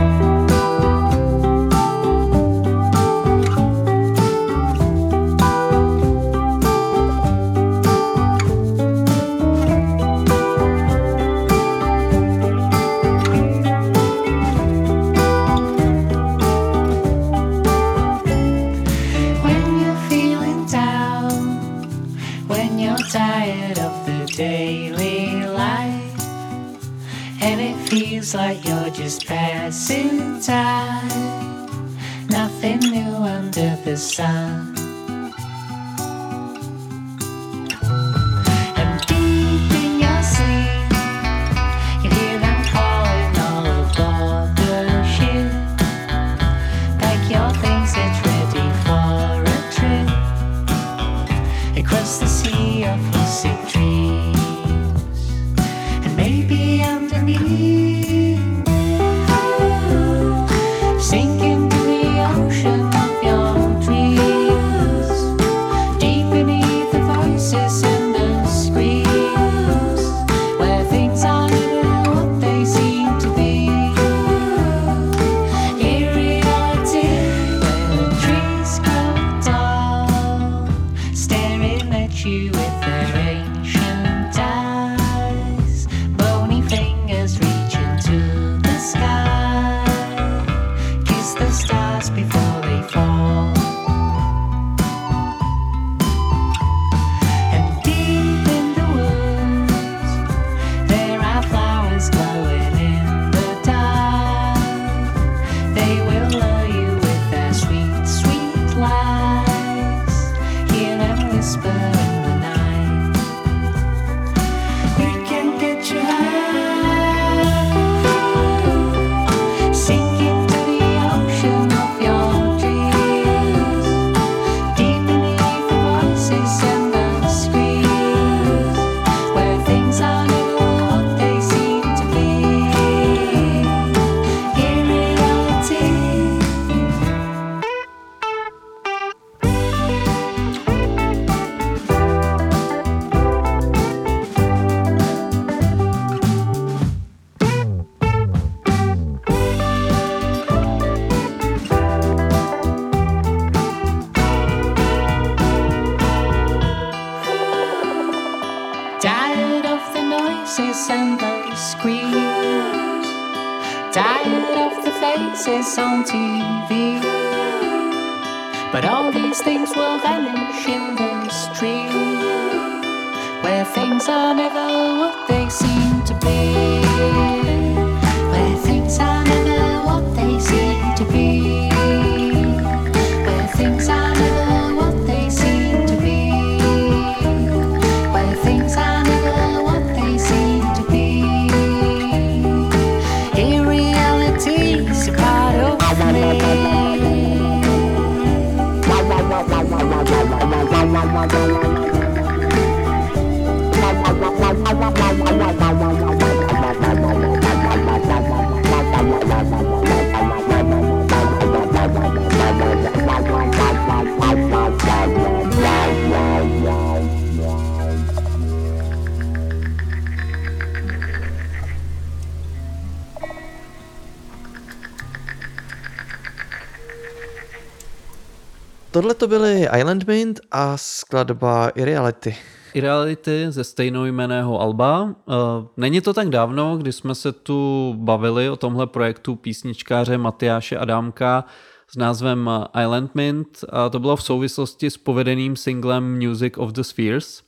tohle 229.01 229.15
to 229.15 229.29
byly 229.29 229.69
Island 229.79 230.07
Mint 230.07 230.41
a 230.51 230.77
skladba 230.77 231.69
Irreality. 231.69 232.37
I 232.75 232.81
reality 232.81 233.47
ze 233.49 233.65
stejnojmeného 233.65 234.61
Alba. 234.61 235.15
Eh, 235.29 235.33
Není 235.77 236.01
to 236.01 236.15
tak 236.15 236.29
dávno, 236.29 236.77
kdy 236.77 236.93
jsme 236.93 237.15
se 237.15 237.33
tu 237.33 237.95
bavili 237.97 238.51
o 238.51 238.57
tomhle 238.57 238.87
projektu 238.87 239.37
písničkáře 239.37 240.19
Matyáše 240.19 240.77
Adámka 240.77 241.45
s 241.93 241.97
názvem 241.97 242.51
Island 242.83 243.15
Mint 243.15 243.65
a 243.69 243.89
to 243.89 243.99
bylo 243.99 244.17
v 244.17 244.23
souvislosti 244.23 244.91
s 244.91 244.97
povedeným 244.97 245.57
singlem 245.57 246.19
Music 246.19 246.55
of 246.57 246.73
the 246.73 246.83
Spheres. 246.83 247.43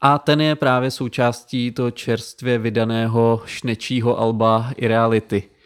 A 0.00 0.18
ten 0.18 0.40
je 0.40 0.54
právě 0.54 0.90
součástí 0.90 1.72
toho 1.72 1.90
čerstvě 1.90 2.58
vydaného 2.58 3.42
šnečího 3.44 4.18
alba 4.18 4.70
i 4.76 4.88
reality. 4.88 5.42
Eh, 5.46 5.59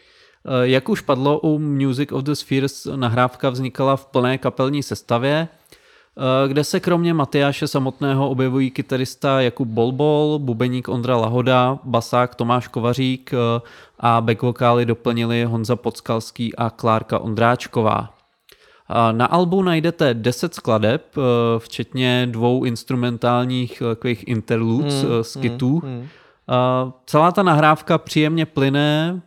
Jak 0.63 0.89
už 0.89 1.01
padlo 1.01 1.39
u 1.39 1.59
Music 1.59 2.11
of 2.11 2.23
the 2.23 2.31
Spheres, 2.31 2.87
nahrávka 2.95 3.49
vznikala 3.49 3.95
v 3.95 4.05
plné 4.05 4.37
kapelní 4.37 4.83
sestavě, 4.83 5.47
eh, 5.47 6.47
kde 6.47 6.63
se 6.63 6.79
kromě 6.79 7.13
Matyáše 7.13 7.67
samotného 7.67 8.29
objevují 8.29 8.71
kytarista 8.71 9.41
Jakub 9.41 9.67
Bolbol, 9.67 10.39
bubeník 10.39 10.87
Ondra 10.89 11.17
Lahoda, 11.17 11.79
basák 11.83 12.35
Tomáš 12.35 12.67
Kovařík 12.67 13.33
eh, 13.33 13.61
a 13.99 14.21
back 14.21 14.41
vokály 14.41 14.85
doplnili 14.85 15.43
Honza 15.43 15.75
Podskalský 15.75 16.55
a 16.55 16.69
Klárka 16.69 17.19
Ondráčková. 17.19 18.15
Na 19.11 19.25
albu 19.25 19.63
najdete 19.63 20.13
10 20.13 20.53
skladeb, 20.53 21.05
eh, 21.17 21.21
včetně 21.59 22.27
dvou 22.31 22.63
instrumentálních 22.63 23.81
eh, 23.81 23.95
takových 23.95 24.27
interludes, 24.27 25.03
Hmm, 25.03 25.11
mm, 25.15 25.23
skitů. 25.23 25.81
Mm, 25.83 25.89
mm. 25.89 26.07
Celá 27.05 27.31
ta 27.31 27.43
nahrávka 27.43 27.97
příjemně 27.97 28.45
plyne, 28.45 29.21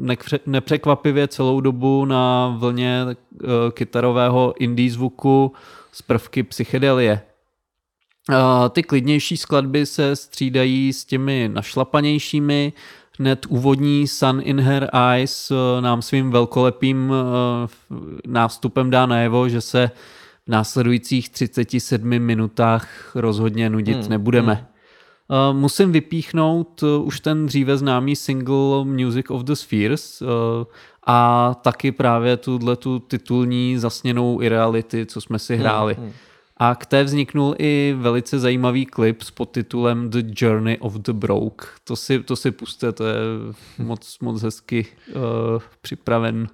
nekře- 0.00 0.40
nepřekvapivě 0.46 1.28
celou 1.28 1.60
dobu 1.60 2.04
na 2.04 2.54
vlně 2.58 3.06
eh, 3.10 3.46
kytarového 3.72 4.54
indie 4.58 4.90
zvuku 4.90 5.52
z 5.92 6.02
prvky 6.02 6.42
psychedelie. 6.42 7.20
Ty 8.70 8.82
klidnější 8.82 9.36
skladby 9.36 9.86
se 9.86 10.16
střídají 10.16 10.92
s 10.92 11.04
těmi 11.04 11.50
našlapanějšími. 11.52 12.72
Hned 13.18 13.46
úvodní 13.48 14.08
Sun 14.08 14.40
in 14.44 14.60
Her 14.60 14.90
Eyes 15.12 15.50
eh, 15.50 15.80
nám 15.80 16.02
svým 16.02 16.30
velkolepým 16.30 17.12
eh, 17.12 17.68
nástupem 18.26 18.90
dá 18.90 19.06
najevo, 19.06 19.48
že 19.48 19.60
se 19.60 19.90
v 20.46 20.50
následujících 20.50 21.28
37 21.28 22.18
minutách 22.18 23.10
rozhodně 23.14 23.70
nudit 23.70 23.96
Hmm, 23.96 24.08
nebudeme. 24.08 24.52
Uh, 24.52 24.77
musím 25.52 25.92
vypíchnout 25.92 26.82
uh, 26.82 27.06
už 27.06 27.20
ten 27.20 27.46
dříve 27.46 27.76
známý 27.76 28.16
single 28.16 28.84
Music 28.84 29.26
of 29.28 29.42
the 29.42 29.52
Spheres 29.52 30.22
uh, 30.22 30.28
a 31.06 31.54
taky 31.62 31.92
právě 31.92 32.36
tuhle 32.36 32.76
tu 32.76 32.98
titulní 32.98 33.78
zasněnou 33.78 34.42
i 34.42 34.48
reality, 34.48 35.06
co 35.06 35.20
jsme 35.20 35.38
si 35.38 35.56
hráli. 35.56 35.94
hmm. 35.94 36.12
A 36.56 36.74
k 36.74 36.86
té 36.86 37.04
vzniknul 37.04 37.54
i 37.58 37.94
velice 37.98 38.38
zajímavý 38.38 38.86
klip 38.86 39.22
s 39.22 39.30
podtitulem 39.30 40.10
The 40.10 40.22
Journey 40.36 40.76
of 40.80 40.94
the 40.94 41.12
Broke. 41.12 41.66
To 41.84 41.96
si, 41.96 42.22
to 42.22 42.36
si 42.36 42.50
puste, 42.50 42.92
to 42.92 43.04
je 43.04 43.14
moc, 43.78 44.18
moc 44.22 44.42
hezky 44.42 44.86
uh, 45.08 45.22
připraven. 45.80 46.48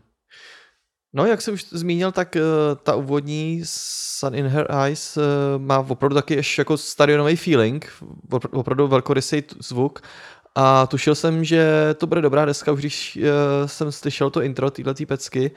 No, 1.16 1.26
jak 1.26 1.42
jsem 1.42 1.54
už 1.54 1.66
zmínil, 1.70 2.12
tak 2.12 2.36
uh, 2.36 2.42
ta 2.82 2.94
úvodní 2.94 3.60
Sun 3.64 4.34
in 4.34 4.46
Her 4.46 4.66
Eyes 4.84 5.16
uh, 5.16 5.22
má 5.58 5.78
opravdu 5.78 6.14
taky 6.14 6.34
ještě 6.34 6.60
jako 6.60 6.76
stadionový 6.76 7.36
feeling, 7.36 7.92
opr- 8.30 8.48
opravdu 8.52 8.88
velkorysý 8.88 9.42
zvuk 9.60 10.02
a 10.54 10.86
tušil 10.86 11.14
jsem, 11.14 11.44
že 11.44 11.94
to 11.98 12.06
bude 12.06 12.20
dobrá 12.22 12.44
deska, 12.44 12.72
už 12.72 12.80
když 12.80 13.16
uh, 13.16 13.22
jsem 13.66 13.92
slyšel 13.92 14.30
to 14.30 14.42
intro 14.42 14.70
této 14.70 15.06
pecky 15.06 15.50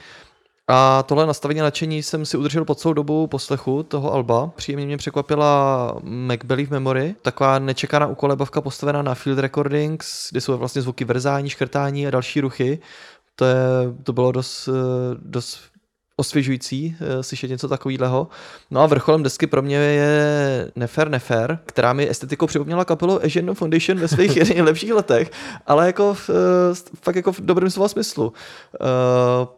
a 0.67 1.03
tohle 1.03 1.25
nastavení 1.25 1.59
nadšení 1.59 2.03
jsem 2.03 2.25
si 2.25 2.37
udržel 2.37 2.65
po 2.65 2.75
celou 2.75 2.93
dobu 2.93 3.27
poslechu 3.27 3.83
toho 3.83 4.13
alba. 4.13 4.51
Příjemně 4.55 4.85
mě 4.85 4.97
překvapila 4.97 5.93
Mac 6.03 6.39
Believe 6.43 6.71
Memory, 6.71 7.15
taková 7.21 7.59
nečekaná 7.59 8.07
ukolebavka 8.07 8.61
postavená 8.61 9.01
na 9.01 9.15
field 9.15 9.39
recordings, 9.39 10.27
kde 10.31 10.41
jsou 10.41 10.57
vlastně 10.57 10.81
zvuky 10.81 11.05
vrzání, 11.05 11.49
škrtání 11.49 12.07
a 12.07 12.11
další 12.11 12.41
ruchy. 12.41 12.79
To, 13.39 13.45
je, 13.45 13.55
to 14.03 14.13
bylo 14.13 14.31
dost, 14.31 14.67
eh, 14.67 15.17
dost 15.21 15.59
osvěžující 16.15 16.95
eh, 16.99 17.23
slyšet 17.23 17.49
něco 17.49 17.67
takového. 17.67 18.27
No 18.71 18.81
a 18.81 18.85
vrcholem 18.85 19.23
desky 19.23 19.47
pro 19.47 19.61
mě 19.61 19.75
je 19.75 20.71
Nefer 20.75 21.09
Nefer, 21.09 21.59
která 21.65 21.93
mi 21.93 22.09
estetikou 22.09 22.47
připomněla 22.47 22.85
kapelu 22.85 23.23
Asian 23.23 23.55
Foundation 23.55 23.99
ve 23.99 24.07
svých 24.07 24.49
nejlepších 24.49 24.93
letech, 24.93 25.31
ale 25.67 25.87
jako 25.87 26.13
v, 26.13 26.29
eh, 26.29 26.93
fakt 27.01 27.15
jako 27.15 27.31
v 27.31 27.39
dobrém 27.39 27.69
slova 27.69 27.87
smyslu. 27.87 28.33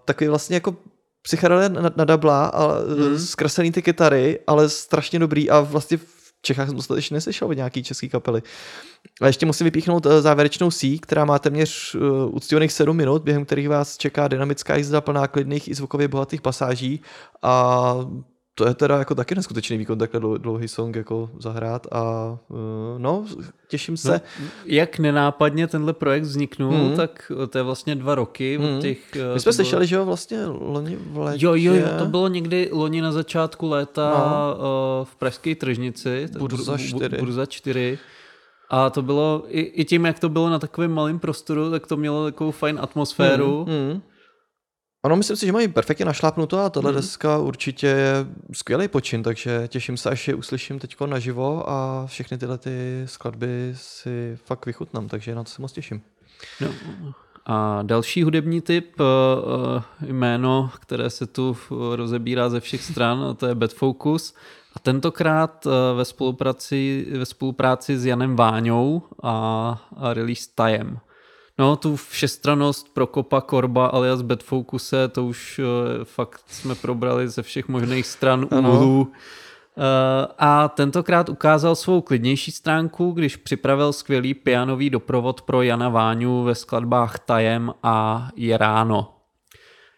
Takový 0.06 0.28
vlastně 0.28 0.56
jako 0.56 0.76
psychedelie 1.22 1.70
na, 1.70 1.82
na 1.96 2.06
dabla 2.06 2.46
a 2.46 2.68
mm. 2.68 3.20
zkreslený 3.20 3.72
ty 3.72 3.82
kytary, 3.82 4.40
ale 4.48 4.70
strašně 4.70 5.20
dobrý 5.20 5.50
a 5.50 5.60
vlastně 5.60 5.98
Čechách 6.42 6.70
jsem 6.70 6.96
ještě 6.96 7.16
neslyšel 7.16 7.48
od 7.48 7.54
nějaký 7.54 7.84
český 7.84 8.10
kapely. 8.10 8.42
A 9.22 9.28
ještě 9.28 9.46
musím 9.46 9.66
vypíchnout 9.66 10.06
eh, 10.06 10.22
závěrečnou 10.22 10.72
C, 10.72 10.98
která 10.98 11.26
má 11.26 11.40
téměř 11.40 11.96
uh, 11.96 12.36
úctivných 12.36 12.72
7 12.72 12.98
minut, 12.98 13.24
během 13.24 13.46
kterých 13.46 13.70
vás 13.70 13.98
čeká 13.98 14.28
dynamická 14.28 14.76
jízda 14.76 15.02
plná 15.02 15.28
klidných 15.28 15.68
i 15.68 15.76
zvukově 15.76 16.08
bohatých 16.08 16.42
pasáží 16.42 17.02
a 17.42 17.96
to 18.60 18.68
je 18.68 18.74
teda 18.74 18.98
jako 19.00 19.16
taky 19.16 19.36
neskutečný 19.36 19.78
výkon 19.78 19.98
takhle 19.98 20.20
dlou- 20.20 20.38
dlouhý 20.38 20.68
song 20.68 20.96
jako 20.96 21.30
zahrát 21.40 21.88
a 21.92 22.38
uh, 22.50 22.58
no, 22.98 23.26
těším 23.68 23.98
se. 23.98 24.22
No, 24.42 24.46
jak 24.66 25.00
nenápadně 25.00 25.68
tenhle 25.68 25.94
projekt 25.94 26.24
vzniknul, 26.24 26.72
Mhm. 26.74 26.96
tak 26.96 27.32
to 27.50 27.58
je 27.58 27.64
vlastně 27.64 27.96
dva 27.96 28.16
roky 28.16 28.58
od 28.58 28.62
Mhm. 28.72 28.82
těch... 28.82 29.16
eh, 29.16 29.34
My 29.34 29.40
jsme 29.40 29.50
bylo- 29.50 29.54
slyšeli, 29.54 29.88
že 29.88 29.96
jo, 29.96 30.06
vlastně 30.06 30.46
loni 30.46 30.96
v 31.12 31.18
létě. 31.18 31.46
Jo, 31.46 31.54
jo, 31.56 31.74
jo, 31.74 31.88
to 32.00 32.06
bylo 32.06 32.28
někdy 32.28 32.70
loni 32.72 33.02
na 33.02 33.12
začátku 33.12 33.70
léta 33.70 34.10
No. 34.10 34.64
no. 34.64 35.06
v 35.12 35.16
Pražské 35.16 35.56
tržnici. 35.56 36.28
Burza 36.40 36.72
Bu- 36.72 36.78
4. 36.78 37.18
Burza 37.20 37.46
4. 37.46 37.98
A 38.70 38.90
to 38.90 39.02
bylo, 39.02 39.44
i, 39.48 39.62
i 39.62 39.86
tím, 39.86 40.06
jak 40.06 40.20
to 40.20 40.30
bylo 40.30 40.50
na 40.50 40.60
takovém 40.60 40.92
malém 40.92 41.20
prostoru, 41.20 41.72
tak 41.72 41.88
to 41.88 41.98
mělo 41.98 42.26
takovou 42.26 42.52
fajn 42.52 42.80
atmosféru. 42.82 43.66
Mm, 43.70 43.94
mm. 43.94 44.02
Ano, 45.04 45.16
myslím 45.16 45.38
si, 45.38 45.46
že 45.46 45.52
mají 45.52 45.68
perfektně 45.68 46.06
našlápnuto 46.06 46.60
a 46.60 46.70
tahle 46.70 46.92
Mhm. 46.92 47.02
deska 47.02 47.38
určitě 47.38 47.88
je 47.88 48.26
skvělý 48.54 48.88
počin, 48.88 49.24
takže 49.24 49.68
těším 49.68 49.98
se, 49.98 50.10
až 50.10 50.28
je 50.28 50.36
uslyším 50.36 50.80
teď 50.80 50.96
naživo 51.06 51.70
a 51.70 52.06
všechny 52.08 52.38
tyhle 52.38 52.58
ty 52.58 53.04
skladby 53.06 53.72
si 53.74 54.38
fakt 54.46 54.66
vychutnám, 54.66 55.08
takže 55.08 55.36
na 55.36 55.44
to 55.44 55.50
se 55.50 55.62
moc 55.62 55.72
těším. 55.72 56.02
No. 56.62 56.68
A 57.46 57.80
další 57.84 58.24
hudební 58.24 58.62
typ, 58.62 59.00
eh, 59.00 59.04
eh, 60.06 60.12
jméno, 60.14 60.72
které 60.80 61.10
se 61.10 61.28
tu 61.28 61.58
rozebírá 61.96 62.50
ze 62.50 62.60
všech 62.60 62.84
stran, 62.84 63.24
a 63.24 63.34
to 63.34 63.46
je 63.48 63.56
Bad 63.56 63.74
Focus. 63.74 64.34
A 64.76 64.80
tentokrát 64.80 65.68
eh, 65.68 65.96
ve 65.96 66.06
spolupráci, 66.06 67.08
ve 67.18 67.26
spolupráci 67.26 67.98
s 68.00 68.06
Janem 68.06 68.36
Váňou 68.36 69.02
a, 69.24 69.32
a 69.98 70.14
release 70.14 70.50
Tajem. 70.56 71.00
No, 71.60 71.76
tu 71.76 71.96
všestranost 71.96 72.94
Prokopa 72.94 73.42
Korba 73.42 73.88
alias 73.88 74.22
Bad 74.22 74.44
Focuse, 74.44 75.08
to 75.08 75.26
už 75.26 75.60
eh, 75.60 76.06
fakt 76.06 76.42
jsme 76.48 76.76
probrali 76.76 77.28
ze 77.28 77.42
všech 77.44 77.68
možných 77.68 78.06
stran 78.06 78.48
úhlů. 78.52 79.12
Eh, 79.78 80.28
A 80.38 80.68
tentokrát 80.68 81.30
ukázal 81.30 81.76
svou 81.76 82.02
klidnější 82.02 82.52
stránku, 82.52 83.12
když 83.12 83.36
připravil 83.36 83.94
skvělý 83.94 84.34
pianový 84.34 84.90
doprovod 84.90 85.42
pro 85.42 85.62
Jana 85.62 85.90
Váňu 85.90 86.44
ve 86.44 86.56
skladbách 86.56 87.20
Tajem 87.20 87.74
a 87.84 88.30
Je 88.36 88.58
ráno. 88.58 89.14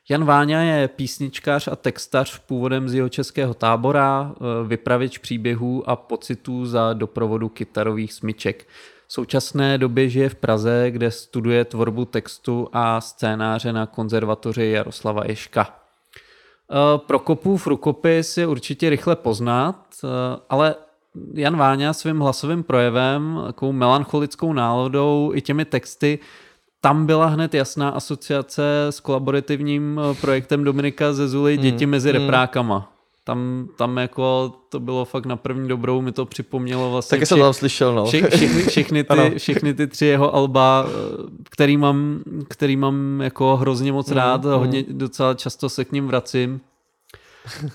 Jan 0.10 0.26
Váňa 0.26 0.62
je 0.62 0.88
písničkář 0.88 1.68
a 1.68 1.76
textař 1.76 2.40
původem 2.40 2.90
z 2.90 2.94
jeho 2.94 3.10
českého 3.10 3.54
tábora, 3.54 4.32
eh, 4.36 4.68
vypravěč 4.68 5.18
příběhů 5.18 5.90
a 5.90 5.96
pocitů 5.96 6.66
za 6.66 6.94
doprovodu 6.94 7.50
kytarových 7.50 8.14
smyček. 8.14 8.68
V 9.12 9.14
současné 9.14 9.78
době 9.78 10.10
žije 10.10 10.30
v 10.30 10.36
Praze, 10.36 10.86
kde 10.90 11.12
studuje 11.12 11.66
tvorbu 11.66 12.06
textu 12.06 12.68
a 12.74 13.02
scénáře 13.02 13.74
na 13.74 13.86
konzervatoři 13.86 14.66
Jaroslava 14.66 15.26
Ješka. 15.26 15.76
Eh, 16.72 16.98
Prokopův 16.98 17.68
rukopis 17.68 18.38
je 18.38 18.48
určitě 18.48 18.90
rychle 18.90 19.16
poznat, 19.16 19.76
eh, 20.04 20.08
ale 20.50 20.76
Jan 21.34 21.58
Váňa 21.58 21.94
svým 21.94 22.20
hlasovým 22.20 22.64
projevem, 22.64 23.42
takovou 23.46 23.72
melancholickou 23.72 24.54
náladou 24.54 25.32
i 25.36 25.42
těmi 25.42 25.66
texty, 25.66 26.20
tam 26.82 27.06
byla 27.06 27.26
hned 27.26 27.54
jasná 27.54 27.90
asociace 27.90 28.88
s 28.90 29.00
kolaborativním 29.00 30.00
eh, 30.00 30.14
projektem 30.22 30.64
Dominika 30.64 31.14
Zezuly 31.14 31.58
Děti 31.58 31.86
mezi 31.86 32.12
reprákama. 32.12 32.94
Tam, 33.24 33.68
tam 33.78 33.98
jako 33.98 34.54
to 34.70 34.80
bylo 34.80 35.06
fakt 35.06 35.26
na 35.26 35.36
první 35.36 35.68
dobrou, 35.68 36.02
mi 36.02 36.12
to 36.12 36.26
připomnělo 36.26 36.92
vlastně 36.92 37.18
Taky 37.18 37.26
jsem 37.26 37.38
to 37.38 37.44
tam 37.44 37.54
slyšel, 37.54 37.96
no. 37.96 38.06
vše, 38.06 38.30
všechny, 38.30 38.64
všechny, 38.64 39.06
Ano. 39.10 39.30
ty, 39.30 39.40
všechny 39.40 39.74
ty 39.74 39.88
tři 39.88 40.06
jeho 40.06 40.36
alba, 40.36 40.86
eh, 40.88 40.92
který 41.50 41.78
mám, 41.78 42.24
který 42.50 42.76
mám 42.76 43.22
jako 43.22 43.58
hrozně 43.58 43.92
moc 43.92 44.12
rád 44.12 44.46
a 44.46 44.56
hodně 44.56 44.84
docela 44.90 45.34
často 45.34 45.70
se 45.70 45.86
k 45.86 45.92
ním 45.92 46.08
vracím. 46.08 46.62
Eh, 47.66 47.72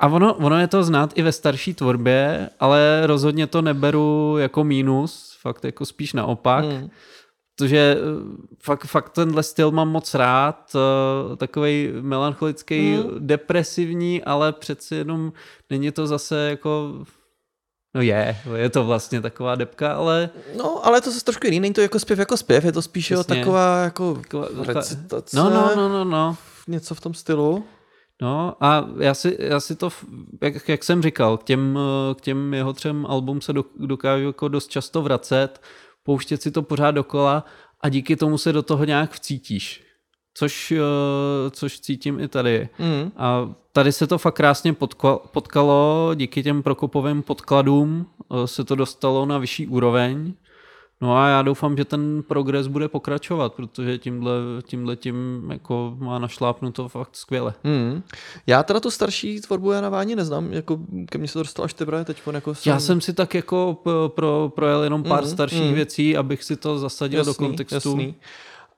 A 0.00 0.06
ono, 0.08 0.34
ono 0.34 0.60
je 0.60 0.66
to 0.66 0.84
znát 0.84 1.12
i 1.14 1.22
ve 1.22 1.32
starší 1.32 1.74
tvorbě, 1.74 2.48
ale 2.60 3.02
rozhodně 3.06 3.46
to 3.46 3.62
neberu 3.62 4.34
jako 4.38 4.64
mínus, 4.64 5.36
fakt 5.40 5.64
jako 5.64 5.86
spíš 5.86 6.12
naopak. 6.12 6.64
Hmm. 6.64 6.90
Protože 7.56 7.96
eh, 7.98 8.02
fakt, 8.62 8.84
fakt 8.84 9.08
tenhle 9.10 9.42
styl 9.42 9.70
mám 9.70 9.88
moc 9.88 10.14
rád, 10.14 10.72
takový 11.36 11.88
melancholický, 12.00 12.94
Hmm. 12.96 13.10
depresivní, 13.18 14.24
ale 14.24 14.52
přeci 14.52 14.94
jenom 14.94 15.32
není 15.70 15.90
to 15.90 16.06
zase 16.06 16.48
jako, 16.50 16.92
no 17.94 18.02
je, 18.02 18.36
je 18.54 18.70
to 18.70 18.84
vlastně 18.84 19.20
taková 19.20 19.54
depka, 19.54 19.92
ale 19.92 20.30
No, 20.56 20.86
ale 20.86 21.00
to 21.00 21.10
je 21.10 21.20
trošku 21.20 21.46
jiný, 21.46 21.60
není 21.60 21.74
to 21.74 21.80
jako 21.80 21.98
zpěv 21.98 22.18
jako 22.18 22.36
zpěv, 22.36 22.64
je 22.64 22.72
to 22.72 22.82
spíš 22.82 23.10
jo, 23.10 23.24
taková 23.24 23.78
jako 23.82 24.14
taková, 24.14 24.46
taková 24.46 24.64
recitace, 24.66 25.36
no, 25.36 25.50
no, 25.50 25.70
no, 25.76 25.88
no, 25.88 26.04
no. 26.04 26.36
něco 26.68 26.94
v 26.94 27.00
tom 27.00 27.14
stylu. 27.14 27.64
No 28.22 28.56
a 28.60 28.88
já 29.00 29.14
si, 29.14 29.36
já 29.40 29.60
si 29.60 29.76
to, 29.76 29.90
jak, 30.42 30.68
jak 30.68 30.84
jsem 30.84 31.02
říkal, 31.02 31.36
k 31.36 31.42
těm, 31.44 31.78
eh, 32.10 32.14
k 32.14 32.20
těm 32.20 32.54
jeho 32.54 32.72
třem 32.72 33.06
album 33.08 33.40
se 33.40 33.52
do- 33.52 33.64
dokážu 33.76 34.26
jako 34.26 34.48
dost 34.48 34.68
často 34.70 35.02
vracet, 35.02 35.60
pouštět 36.06 36.42
si 36.42 36.50
to 36.50 36.62
pořád 36.62 36.90
dokola 36.90 37.44
a 37.80 37.88
díky 37.88 38.16
tomu 38.16 38.38
se 38.38 38.52
do 38.52 38.62
toho 38.62 38.84
nějak 38.84 39.12
vcítíš. 39.12 39.82
Což, 40.34 40.72
eh, 40.72 41.50
což 41.50 41.80
cítím 41.80 42.20
i 42.20 42.28
tady. 42.28 42.68
Mm. 42.78 43.12
A 43.16 43.54
tady 43.72 43.92
se 43.92 44.06
to 44.06 44.18
fakt 44.18 44.34
krásně 44.34 44.72
potkalo, 44.72 45.22
potkalo, 45.32 46.10
díky 46.14 46.42
těm 46.42 46.62
Prokopovým 46.62 47.22
podkladům 47.22 48.06
eh, 48.06 48.46
se 48.46 48.64
to 48.64 48.74
dostalo 48.74 49.26
na 49.26 49.38
vyšší 49.38 49.66
úroveň. 49.66 50.34
No 51.00 51.16
a 51.16 51.28
já 51.28 51.42
doufám, 51.42 51.76
že 51.76 51.84
ten 51.84 52.22
progres 52.28 52.66
bude 52.66 52.88
pokračovat, 52.88 53.54
protože 53.54 53.98
tímhle, 53.98 54.32
tímhle 54.62 54.96
tím 54.96 55.48
jako 55.50 55.94
má 55.98 56.18
našlápnuto 56.18 56.88
fakt 56.88 57.16
skvěle. 57.16 57.54
Mm. 57.64 58.02
Já 58.46 58.62
teda 58.62 58.80
tu 58.80 58.90
starší 58.90 59.40
tvorbu 59.40 59.72
Jana 59.72 59.88
Váni 59.88 60.16
neznám, 60.16 60.52
jako 60.52 60.78
ke 61.10 61.18
mně 61.18 61.28
se 61.28 61.34
to 61.34 61.38
dostalo 61.38 61.64
až 61.64 61.74
teprve 61.74 62.04
teď. 62.04 62.22
Jako 62.32 62.54
jsem... 62.54 62.70
Já 62.70 62.80
jsem 62.80 63.00
si 63.00 63.12
tak 63.12 63.34
jako 63.34 63.82
pro, 64.08 64.52
projel 64.54 64.82
jenom 64.82 65.02
pár 65.02 65.24
Mm, 65.24 65.30
starších 65.30 65.68
mm. 65.68 65.74
věcí, 65.74 66.16
abych 66.16 66.44
si 66.44 66.56
to 66.56 66.78
zasadil 66.78 67.24
do 67.24 67.34
kontextu. 67.34 67.74
Jasný. 67.74 68.14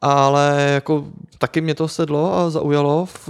Ale 0.00 0.70
jako 0.74 1.06
taky 1.38 1.60
mě 1.60 1.74
to 1.74 1.88
sedlo 1.88 2.34
a 2.34 2.50
zaujalo. 2.50 3.06
V, 3.06 3.28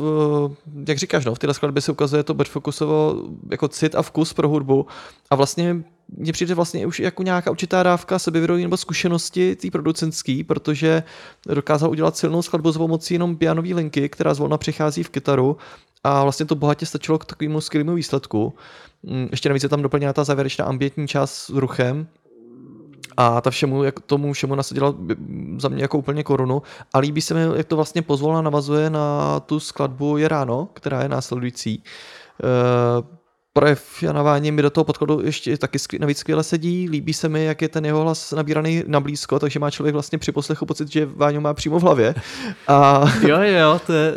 jak 0.88 0.98
říkáš, 0.98 1.24
no, 1.24 1.34
v 1.34 1.38
téhle 1.38 1.54
skladbě 1.54 1.82
se 1.82 1.92
ukazuje 1.92 2.22
to 2.22 2.34
Bedfokusovo 2.34 3.22
jako 3.50 3.68
cit 3.68 3.94
a 3.94 4.02
vkus 4.02 4.32
pro 4.32 4.48
hudbu. 4.48 4.86
A 5.30 5.36
vlastně 5.36 5.84
mně 6.16 6.32
přijde 6.32 6.54
vlastně 6.54 6.86
už 6.86 7.00
jako 7.00 7.22
nějaká 7.22 7.50
určitá 7.50 7.82
dávka 7.82 8.18
sebevědomí 8.18 8.62
nebo 8.62 8.76
zkušenosti 8.76 9.56
té 9.56 9.70
producentský, 9.70 10.44
protože 10.44 11.02
dokázal 11.54 11.90
udělat 11.90 12.16
silnou 12.16 12.42
skladbu 12.42 12.72
s 12.72 12.76
pomocí 12.76 13.14
jenom 13.14 13.36
pianové 13.36 13.74
linky, 13.74 14.08
která 14.08 14.34
zvolna 14.34 14.58
přichází 14.58 15.02
v 15.02 15.08
kytaru 15.08 15.56
a 16.04 16.22
vlastně 16.22 16.46
to 16.46 16.54
bohatě 16.54 16.86
stačilo 16.86 17.18
k 17.18 17.24
takovému 17.24 17.60
skvělému 17.60 17.94
výsledku. 17.94 18.54
Mm, 19.02 19.28
Ještě 19.30 19.48
navíc 19.48 19.62
je 19.62 19.68
tam 19.68 19.82
doplněná 19.82 20.12
ta 20.12 20.24
závěrečná 20.24 20.64
ambientní 20.64 21.08
část 21.08 21.34
s 21.34 21.48
ruchem, 21.48 22.06
a 23.16 23.40
ta 23.40 23.50
všemu, 23.50 23.84
jak 23.84 24.00
tomu 24.00 24.32
všemu 24.32 24.54
nasadila 24.54 24.94
za 25.58 25.68
mě 25.68 25.82
jako 25.82 25.98
úplně 25.98 26.22
korunu. 26.22 26.62
A 26.92 26.98
líbí 26.98 27.20
se 27.20 27.34
mi, 27.34 27.56
jak 27.56 27.66
to 27.66 27.76
vlastně 27.76 28.02
pozvolna 28.02 28.42
navazuje 28.42 28.90
na 28.90 29.40
tu 29.40 29.60
skladbu 29.60 30.16
Je 30.16 30.28
ráno, 30.28 30.68
která 30.72 31.02
je 31.02 31.08
následující. 31.08 31.74
E, 31.74 33.17
projev 33.52 34.02
Jana 34.02 34.22
Váni 34.22 34.50
mi 34.50 34.62
do 34.62 34.70
toho 34.70 34.84
podkladu 34.84 35.20
ještě 35.22 35.58
taky 35.58 35.78
skvěle, 35.78 36.00
navíc 36.00 36.18
skvěle 36.18 36.42
sedí. 36.42 36.88
Líbí 36.88 37.12
se 37.12 37.28
mi, 37.28 37.44
jak 37.44 37.62
je 37.62 37.68
ten 37.68 37.86
jeho 37.86 38.02
hlas 38.02 38.32
nabíraný 38.32 38.84
na 38.86 39.00
blízko, 39.00 39.38
takže 39.38 39.58
má 39.58 39.70
člověk 39.70 39.92
vlastně 39.92 40.18
při 40.18 40.32
poslechu 40.32 40.66
pocit, 40.66 40.92
že 40.92 41.08
Váňu 41.16 41.40
má 41.40 41.54
přímo 41.54 41.78
v 41.78 41.82
hlavě. 41.82 42.14
A 42.68 43.04
Jo, 43.26 43.38
jo, 43.42 43.80
to 43.86 43.92
je... 43.92 44.14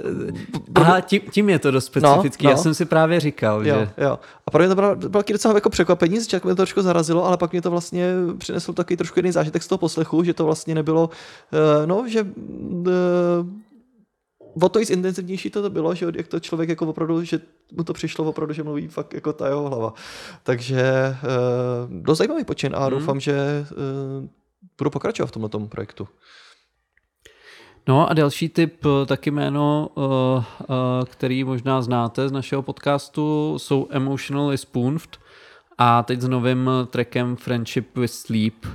Aha, 0.76 1.02
tím, 1.02 1.22
tím 1.32 1.50
je 1.50 1.60
to 1.60 1.72
dost 1.72 1.86
specifický. 1.86 2.46
No, 2.46 2.50
Já 2.50 2.56
no. 2.56 2.64
jsem 2.64 2.74
si 2.74 2.86
právě 2.86 3.20
říkal, 3.20 3.68
Jo, 3.68 3.76
že... 3.76 3.90
jo. 3.98 4.20
A 4.48 4.52
pro 4.52 4.60
mě 4.60 4.70
to 4.70 4.76
bylo, 4.76 4.96
bylo 4.96 5.10
taky 5.10 5.34
docela 5.34 5.54
jako 5.54 5.70
překvapení, 5.70 6.22
zčátku 6.22 6.48
mě 6.48 6.56
to 6.56 6.62
trošku 6.62 6.82
zarazilo, 6.82 7.26
ale 7.26 7.38
pak 7.38 7.52
mě 7.52 7.62
to 7.62 7.72
vlastně 7.72 8.14
přineslo 8.38 8.74
takový 8.74 8.98
trošku 8.98 9.20
jiný 9.20 9.32
zážitek 9.32 9.64
z 9.64 9.68
toho 9.68 9.80
poslechu, 9.80 10.24
že 10.24 10.34
to 10.34 10.46
vlastně 10.46 10.76
nebylo, 10.76 11.10
uh, 11.10 11.88
no, 11.88 12.04
že 12.08 12.22
uh, 12.22 12.88
o 14.62 14.70
to 14.70 14.80
víc 14.80 14.90
intenzivnější 14.90 15.50
to, 15.50 15.62
to 15.62 15.70
bylo, 15.70 15.96
že 15.96 16.06
jak 16.16 16.28
to 16.28 16.40
člověk 16.40 16.70
jako 16.70 16.88
opravdu, 16.88 17.24
že 17.24 17.40
mu 17.72 17.84
to 17.84 17.94
přišlo 17.94 18.26
opravdu, 18.26 18.54
že 18.54 18.64
mluví 18.64 18.88
fakt 18.88 19.14
jako 19.14 19.34
ta 19.34 19.48
jeho 19.48 19.70
hlava. 19.70 19.94
Takže 20.44 21.16
uh, 21.90 22.02
dost 22.04 22.18
zajímavý 22.18 22.44
počin 22.44 22.76
a 22.76 22.80
Hmm. 22.80 22.90
doufám, 22.90 23.20
že 23.20 23.66
uh, 23.72 24.28
budu 24.78 24.90
pokračovat 24.90 25.28
v 25.28 25.32
tomto 25.32 25.60
projektu. 25.60 26.08
No 27.88 28.10
a 28.10 28.14
další 28.14 28.50
typ, 28.50 28.86
eh, 28.86 29.06
taky 29.06 29.32
jméno, 29.32 29.90
který 31.06 31.44
možná 31.44 31.82
znáte 31.82 32.30
z 32.30 32.32
našeho 32.32 32.62
podcastu, 32.62 33.56
jsou 33.60 33.88
Emotionally 33.90 34.58
Spooned 34.58 35.18
a 35.78 36.04
teď 36.04 36.22
s 36.22 36.28
novým 36.28 36.70
trackem 36.90 37.36
Friendship 37.36 37.98
with 37.98 38.12
Sleep. 38.12 38.66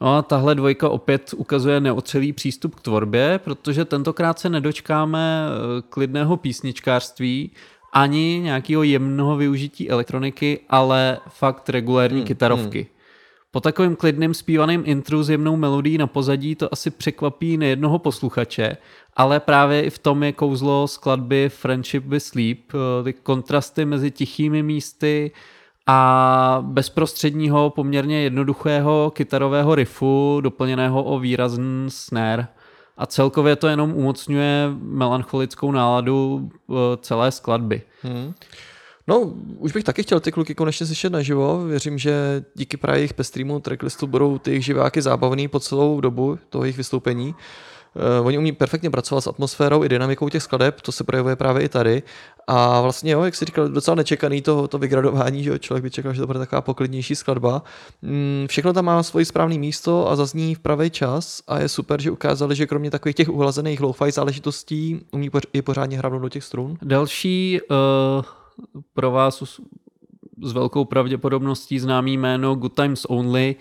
No 0.00 0.16
a 0.16 0.22
tahle 0.22 0.54
dvojka 0.54 0.88
opět 0.88 1.34
ukazuje 1.36 1.80
neotřelý 1.80 2.32
přístup 2.32 2.74
k 2.74 2.80
tvorbě, 2.80 3.40
protože 3.44 3.84
tentokrát 3.84 4.38
se 4.38 4.48
nedočkáme 4.48 5.46
eh, 5.48 5.82
klidného 5.88 6.36
písničkářství 6.36 7.50
ani 7.92 8.40
nějakého 8.42 8.82
jemného 8.82 9.36
využití 9.36 9.90
elektroniky, 9.90 10.60
ale 10.68 11.18
fakt 11.28 11.68
regulérní 11.68 12.24
kytarovky. 12.24 12.86
Po 13.50 13.60
takovém 13.60 13.96
klidným 13.96 14.34
zpívaným 14.34 14.82
intru 14.86 15.22
s 15.22 15.30
jemnou 15.30 15.56
melodií 15.56 15.98
na 15.98 16.06
pozadí 16.06 16.54
to 16.54 16.72
asi 16.72 16.90
překvapí 16.90 17.56
nejednoho 17.56 17.98
posluchače, 17.98 18.76
ale 19.16 19.40
právě 19.40 19.82
i 19.82 19.90
v 19.90 19.98
tom 19.98 20.22
je 20.22 20.32
kouzlo 20.32 20.88
skladby 20.88 21.48
Friendship 21.48 22.04
with 22.04 22.22
Sleep, 22.22 22.58
eh, 22.74 23.04
ty 23.04 23.12
kontrasty 23.12 23.84
mezi 23.84 24.10
tichými 24.10 24.62
místy 24.62 25.30
a 25.90 26.58
bezprostředního 26.62 27.70
poměrně 27.70 28.22
jednoduchého 28.22 29.12
kytarového 29.14 29.74
riffu 29.74 30.40
doplněného 30.40 31.04
o 31.04 31.18
výrazný 31.18 31.86
snare. 31.88 32.46
A 32.96 33.06
celkově 33.06 33.56
to 33.56 33.68
jenom 33.68 33.94
umocňuje 33.94 34.68
melancholickou 34.80 35.72
náladu 35.72 36.50
eh, 36.70 36.74
celé 37.00 37.32
skladby. 37.32 37.82
No, 39.06 39.20
už 39.58 39.72
bych 39.72 39.84
taky 39.84 40.02
chtěl 40.02 40.20
ty 40.20 40.32
kluky 40.32 40.54
konečně 40.54 40.86
slyšet 40.86 41.12
naživo. 41.12 41.64
Věřím, 41.64 41.98
že 41.98 42.44
díky 42.54 42.76
právě 42.76 42.98
jejich 42.98 43.14
pestrému 43.14 43.60
tracklistu 43.60 44.06
budou 44.06 44.38
ty 44.38 44.50
jejich 44.50 44.64
živáky 44.64 45.02
zábavný 45.02 45.48
po 45.48 45.60
celou 45.60 46.00
dobu 46.00 46.38
toho 46.48 46.64
jejich 46.64 46.76
vystoupení. 46.76 47.34
Uh, 48.20 48.26
oni 48.26 48.38
umí 48.38 48.52
perfektně 48.52 48.90
pracovat 48.90 49.20
s 49.20 49.26
atmosférou 49.26 49.84
i 49.84 49.88
dynamikou 49.88 50.28
těch 50.28 50.42
skladeb, 50.42 50.80
to 50.80 50.92
se 50.92 51.04
projevuje 51.04 51.36
právě 51.36 51.62
i 51.62 51.68
tady. 51.68 52.02
A 52.46 52.80
vlastně, 52.80 53.12
jo, 53.12 53.22
jak 53.22 53.34
jsi 53.34 53.44
říkal, 53.44 53.68
docela 53.68 53.94
nečekaný 53.94 54.42
to, 54.42 54.68
to 54.68 54.78
vygradování, 54.78 55.44
že 55.44 55.50
jo, 55.50 55.58
člověk 55.58 55.82
by 55.82 55.90
čekal, 55.90 56.14
že 56.14 56.20
to 56.20 56.26
bude 56.26 56.38
taková 56.38 56.60
poklidnější 56.60 57.14
skladba. 57.16 57.62
Mm, 58.02 58.46
všechno 58.48 58.72
tam 58.72 58.84
má 58.84 59.02
svoje 59.02 59.24
správné 59.24 59.58
místo 59.58 60.10
a 60.10 60.16
zazní 60.16 60.54
v 60.54 60.58
pravý 60.58 60.90
čas 60.90 61.42
a 61.48 61.58
je 61.58 61.68
super, 61.68 62.00
že 62.00 62.10
ukázali, 62.10 62.56
že 62.56 62.66
kromě 62.66 62.90
takových 62.90 63.14
těch 63.16 63.28
uhlazených 63.28 63.80
lo-fi 63.80 64.10
záležitostí 64.10 65.00
umí 65.12 65.30
i 65.52 65.62
pořádně 65.62 65.98
hrát 65.98 66.12
do 66.12 66.28
těch 66.28 66.44
strun. 66.44 66.76
Další 66.82 67.60
uh, 67.70 67.76
pro 68.94 69.10
vás 69.10 69.42
s- 69.42 69.60
velkou 70.52 70.84
pravděpodobností 70.84 71.78
známý 71.78 72.16
jméno 72.16 72.54
Good 72.54 72.74
Times 72.74 73.04
Only 73.08 73.56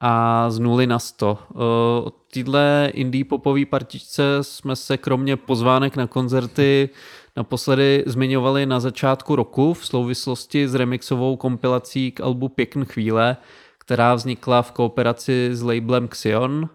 a 0.00 0.50
z 0.50 0.58
nuly 0.58 0.86
na 0.86 0.98
100. 0.98 1.38
Uh, 1.54 1.60
Od 2.04 2.14
téhle 2.34 2.90
indie 2.94 3.24
popové 3.24 3.66
partičce 3.66 4.38
jsme 4.40 4.76
se 4.76 4.96
kromě 4.96 5.36
pozvánek 5.36 5.96
na 5.96 6.06
koncerty 6.06 6.88
naposledy 7.36 8.04
zmiňovali 8.06 8.66
na 8.66 8.80
začátku 8.80 9.36
roku 9.36 9.74
v 9.74 9.86
souvislosti 9.86 10.68
s 10.68 10.74
remixovou 10.74 11.36
kompilací 11.36 12.12
k 12.12 12.20
albu 12.20 12.48
Pěkn 12.48 12.84
chvíle, 12.84 13.36
která 13.78 14.14
vznikla 14.14 14.62
v 14.62 14.72
kooperaci 14.72 15.48
s 15.52 15.62
labelem 15.62 16.08
Xion. 16.08 16.68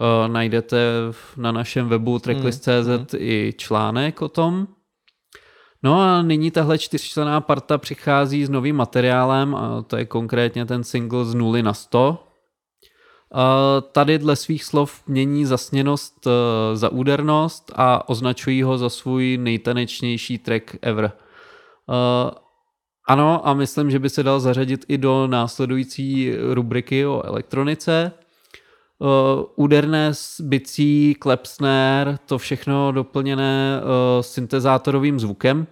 Uh, 0.00 0.32
najdete 0.32 0.76
na 1.36 1.52
našem 1.52 1.88
webu 1.88 2.18
tracklist.cz 2.18 3.14
i 3.18 3.54
článek 3.58 4.22
o 4.22 4.28
tom. 4.28 4.68
No 5.82 6.00
a 6.00 6.22
nyní 6.22 6.50
tahle 6.50 6.78
čtyřčlená 6.78 7.40
parta 7.40 7.78
přichází 7.78 8.44
s 8.44 8.50
novým 8.50 8.76
materiálem 8.76 9.54
a 9.54 9.82
to 9.82 9.96
je 9.96 10.04
konkrétně 10.04 10.66
ten 10.66 10.84
single 10.84 11.24
z 11.24 11.34
0 11.34 11.62
na 11.62 11.74
100. 11.74 12.25
Tady 13.92 14.18
dle 14.18 14.36
svých 14.36 14.64
slov 14.64 15.02
mění 15.06 15.44
zasněnost 15.44 16.26
eh, 16.26 16.76
za 16.76 16.88
údernost 16.88 17.72
a 17.76 18.08
označují 18.08 18.62
ho 18.62 18.78
za 18.78 18.88
svůj 18.88 19.38
nejtanečnější 19.38 20.38
track 20.38 20.76
ever. 20.82 21.12
Eh, 21.90 22.46
Ano, 23.08 23.48
a 23.48 23.54
myslím, 23.54 23.90
že 23.90 23.98
by 23.98 24.10
se 24.10 24.22
dal 24.22 24.40
zařadit 24.40 24.84
i 24.88 24.98
do 24.98 25.26
následující 25.26 26.32
rubriky 26.52 27.06
o 27.06 27.22
elektronice. 27.26 28.12
Uh, 28.98 29.08
úderné 29.56 30.12
bicí, 30.40 31.14
klep 31.14 31.46
snare, 31.46 32.18
to 32.26 32.38
všechno 32.38 32.92
doplněné 32.92 33.80
syntezátorovým 34.20 35.20
zvukem. 35.20 35.66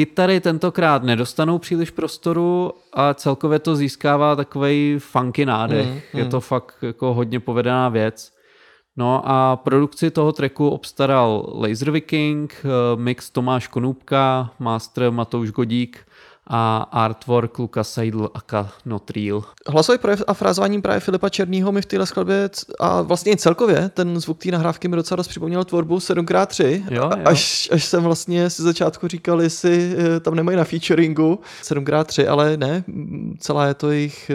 Kytary 0.00 0.40
tentokrát 0.40 1.02
nedostanou 1.02 1.58
příliš 1.58 1.90
prostoru 1.90 2.72
a 2.92 3.14
celkově 3.14 3.58
to 3.58 3.76
získává 3.76 4.36
takový 4.36 4.96
funky 4.98 5.46
nádech. 5.46 5.86
Mm, 5.86 6.00
Je 6.14 6.24
to 6.24 6.40
fakt 6.40 6.74
jako 6.82 7.14
hodně 7.14 7.40
povedená 7.40 7.88
věc. 7.88 8.32
No 8.96 9.22
a 9.24 9.56
produkci 9.56 10.10
toho 10.10 10.32
tracku 10.32 10.68
obstaral 10.68 11.52
Laser 11.54 11.90
Viking, 11.90 12.54
eh, 12.64 12.68
mix 12.96 13.30
Tomáš 13.30 13.66
Konůbka, 13.68 14.50
master 14.58 15.10
Matouš 15.10 15.50
Godík 15.50 15.98
a 16.52 16.88
artwork 16.92 17.58
Luka 17.58 17.84
Seidl 17.84 18.30
aka 18.34 18.72
Not 18.86 19.10
Real. 19.10 19.44
Hlasový 19.68 19.98
projev 19.98 20.22
a 20.26 20.34
frázování 20.34 20.82
právě 20.82 21.00
Filipa 21.00 21.28
Černýho 21.28 21.72
mi 21.72 21.82
v 21.82 21.86
téhle 21.86 22.06
skladbě 22.06 22.50
a 22.80 23.02
vlastně 23.02 23.32
i 23.32 23.36
celkově 23.36 23.88
ten 23.94 24.20
zvuk 24.20 24.38
té 24.38 24.50
nahrávky 24.50 24.88
mi 24.88 24.96
docela 24.96 25.16
dost 25.16 25.28
připomněl 25.28 25.64
tvorbu 25.64 25.98
7x3. 25.98 26.82
Jo, 26.90 27.04
A- 27.12 27.18
jo. 27.18 27.22
Až, 27.24 27.68
až 27.72 27.84
jsem 27.84 28.02
vlastně 28.02 28.50
si 28.50 28.62
začátku 28.62 29.08
říkal, 29.08 29.42
jestli 29.42 29.94
eh, 30.16 30.20
tam 30.20 30.34
nemají 30.34 30.56
na 30.56 30.64
featuringu 30.64 31.40
7x3, 31.62 32.30
ale 32.30 32.56
ne, 32.56 32.84
celá 33.38 33.66
je 33.66 33.74
to 33.74 33.90
jejich 33.90 34.30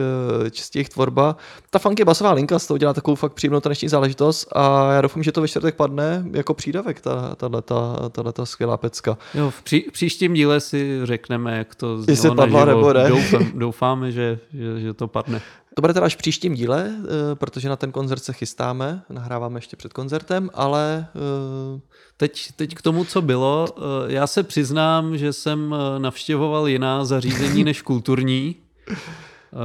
eh, 0.46 0.50
čistě 0.50 0.80
jejich 0.80 0.90
tvorba. 0.90 1.36
Ta 1.70 1.80
funky 1.80 2.06
basová 2.06 2.32
linka 2.32 2.60
z 2.60 2.68
toho 2.68 2.78
dělá 2.78 2.94
takovou 2.94 3.16
fakt 3.16 3.34
příjemnou 3.34 3.60
taneční 3.60 3.90
záležitost 3.90 4.48
a 4.56 4.92
já 4.94 5.02
doufám, 5.02 5.24
že 5.24 5.32
to 5.32 5.42
ve 5.42 5.48
čtvrtek 5.48 5.76
padne 5.76 6.26
jako 6.32 6.54
přídavek, 6.54 7.02
ta, 7.02 7.36
tato, 7.36 8.10
tato 8.10 8.46
skvělá 8.46 8.78
pecka. 8.78 9.18
Jo, 9.34 9.50
v 9.50 9.62
pří, 9.62 9.86
příštím 9.92 10.34
díle 10.34 10.60
si 10.60 11.00
řekneme, 11.04 11.58
jak 11.58 11.76
to 11.76 12.05
Jestli 12.08 12.30
padla 12.36 12.66
naživo. 12.66 12.94
nebo 12.94 12.94
ne. 12.94 13.10
Doufám, 13.10 13.52
doufáme, 13.60 14.12
že, 14.12 14.40
že, 14.54 14.80
že 14.80 14.94
to 14.94 15.08
padne. 15.08 15.42
To 15.76 15.82
bude 15.82 15.94
teda 15.94 16.06
až 16.06 16.16
v 16.16 16.18
příštím 16.18 16.54
díle, 16.54 16.92
eh, 16.92 17.36
protože 17.36 17.70
na 17.70 17.76
ten 17.76 17.92
koncert 17.92 18.24
se 18.24 18.34
chystáme, 18.34 19.02
nahráváme 19.10 19.58
ještě 19.58 19.76
před 19.76 19.94
koncertem, 19.94 20.50
ale 20.54 21.08
eh, 21.16 21.80
Teď, 22.18 22.48
teď 22.56 22.76
k 22.76 22.82
tomu, 22.82 23.06
co 23.06 23.22
bylo. 23.22 23.68
Eh, 23.78 23.82
Já 24.14 24.28
se 24.28 24.44
přiznám, 24.44 25.18
že 25.18 25.34
jsem 25.34 25.76
navštěvoval 25.98 26.68
jiná 26.68 27.06
zařízení 27.06 27.64
než 27.64 27.82
kulturní, 27.82 28.56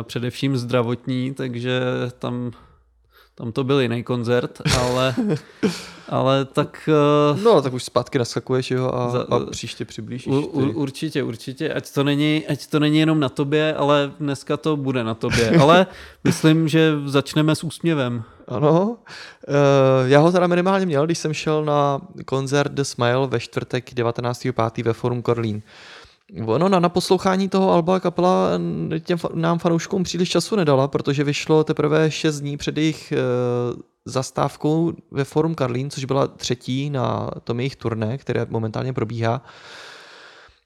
především 0.03 0.57
zdravotní, 0.57 1.35
takže 1.35 1.81
tam, 2.19 2.51
tam 3.41 3.53
to 3.53 3.65
byl 3.65 3.81
jiný 3.81 4.03
koncert, 4.03 4.61
ale, 4.81 5.15
ale 6.09 6.45
tak 6.45 6.89
eh, 6.89 7.41
no 7.43 7.63
tak 7.63 7.73
už 7.73 7.85
zpátky 7.85 8.19
naskakuješ 8.19 8.71
jo, 8.71 8.91
a, 8.95 9.11
Za- 9.11 9.27
a 9.31 9.51
příště 9.51 9.85
přiblížíš. 9.85 10.27
u, 10.27 10.41
u, 10.41 10.73
určitě, 10.73 11.23
určitě, 11.23 11.73
ať 11.73 11.95
to, 11.95 12.05
není, 12.05 12.47
ať 12.47 12.67
to 12.67 12.81
není 12.81 12.99
jenom 12.99 13.21
na 13.21 13.29
tobě, 13.29 13.75
ale 13.75 14.13
dneska 14.21 14.57
to 14.57 14.77
bude 14.77 15.05
na 15.05 15.15
tobě. 15.15 15.51
Ale 15.61 15.87
myslím, 16.25 16.69
že 16.69 16.93
začneme 17.07 17.55
s 17.55 17.65
úsměvem. 17.65 18.23
Ano, 18.49 18.83
uh, 18.91 18.97
já 20.07 20.21
ho 20.21 20.33
teda 20.33 20.47
minimálně 20.47 20.87
měl, 20.87 21.07
když 21.07 21.19
jsem 21.19 21.35
šel 21.35 21.65
na 21.65 22.01
koncert 22.25 22.73
The 22.73 22.83
Smile 22.83 23.27
ve 23.27 23.41
čtvrtek 23.41 23.93
19.5. 23.93 24.85
ve 24.85 24.93
Forum 24.93 25.23
Korlín. 25.23 25.63
Ono 26.47 26.69
na 26.69 26.81
naposlouchání 26.81 27.49
toho 27.49 27.73
alba 27.73 28.01
kapela 28.01 28.49
těm 29.01 29.19
nám 29.35 29.59
fanouškům 29.59 30.03
příliš 30.03 30.29
času 30.31 30.57
nedala, 30.57 30.89
protože 30.89 31.25
vyšlo 31.25 31.65
teprve 31.65 32.11
6 32.11 32.41
dní 32.41 32.57
před 32.57 32.77
jejich 32.77 33.13
uh, 33.73 33.81
zastávkou 34.05 34.93
ve 35.11 35.25
Forum 35.25 35.55
Karlín, 35.55 35.91
což 35.91 36.05
byla 36.05 36.27
třetí 36.27 36.91
na 36.91 37.31
tom 37.45 37.61
jejich 37.61 37.77
turné, 37.77 38.19
které 38.19 38.47
momentálně 38.51 38.93
probíhá. 38.93 39.43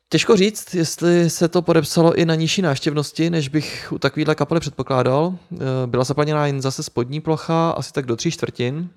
Těžko 0.09 0.37
říct, 0.37 0.75
jestli 0.75 1.31
se 1.31 1.49
to 1.49 1.63
podepsalo 1.63 2.15
i 2.15 2.25
na 2.25 2.35
nižší 2.35 2.63
návštěvnosti, 2.63 3.31
než 3.31 3.49
bych 3.49 3.89
u 3.93 3.99
takovéhle 3.99 4.35
kapely 4.35 4.61
předpokládal. 4.61 5.35
Eh, 5.53 5.57
Byla 5.87 6.05
zaplněná 6.05 6.47
jen 6.47 6.63
zase 6.63 6.83
spodní 6.83 7.21
plocha, 7.21 7.71
asi 7.71 7.93
tak 7.93 8.07
do 8.07 8.17
tří 8.17 8.31
čtvrtin, 8.31 8.89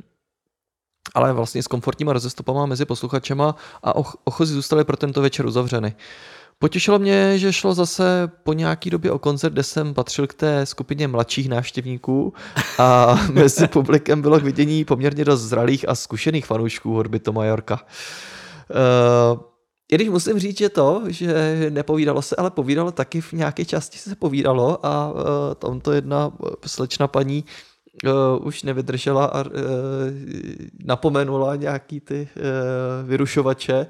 ale 1.16 1.34
vlastně 1.34 1.64
s 1.64 1.68
komfortníma 1.68 2.14
rozestupama 2.14 2.66
mezi 2.66 2.86
posluchačema 2.86 3.56
a 3.84 3.94
och- 3.96 4.16
ochozy 4.24 4.54
zůstaly 4.54 4.84
pro 4.84 4.98
tento 4.98 5.22
večer 5.22 5.46
uzavřeny. 5.46 5.96
Potěšilo 6.60 7.00
mě, 7.00 7.38
že 7.40 7.54
šlo 7.54 7.74
zase 7.74 8.32
po 8.44 8.54
nějaký 8.54 8.90
době 8.90 9.12
o 9.12 9.20
koncert, 9.20 9.54
kde 9.54 9.64
jsem 9.64 9.94
patřil 9.94 10.28
k 10.28 10.34
té 10.34 10.66
skupině 10.66 11.08
mladších 11.08 11.50
návštěvníků 11.50 12.34
a 12.78 13.20
mezi 13.32 13.68
publikem 13.68 14.22
bylo 14.22 14.40
k 14.40 14.44
vidění 14.44 14.86
poměrně 14.86 15.26
dost 15.26 15.42
zralých 15.42 15.90
a 15.90 15.96
zkušených 15.96 16.46
fanoušků 16.46 16.94
hudby 16.94 17.20
Toma 17.20 17.46
Yorka. 17.46 17.80
Uh, 19.34 19.40
i 19.92 19.96
když 19.96 20.10
musím 20.10 20.40
říct, 20.40 20.58
že 20.58 20.70
to, 20.70 21.04
že 21.08 21.58
nepovídalo 21.70 22.22
se, 22.22 22.36
ale 22.36 22.52
povídalo 22.52 22.92
taky 22.92 23.22
v 23.22 23.34
nějaké 23.34 23.66
části 23.66 23.98
se 23.98 24.16
povídalo 24.16 24.86
a 24.86 25.12
uh, 25.12 25.22
tam 25.56 25.80
to 25.80 25.92
jedna 25.92 26.32
eh, 26.46 26.50
slečna 26.66 27.08
paní 27.08 27.46
uh, 28.06 28.48
už 28.48 28.64
nevydržela 28.64 29.26
a 29.26 29.46
uh, 29.46 29.52
napomenula 30.86 31.56
nějaký 31.56 32.00
ty 32.00 32.30
uh, 32.36 33.10
vyrušovače 33.10 33.88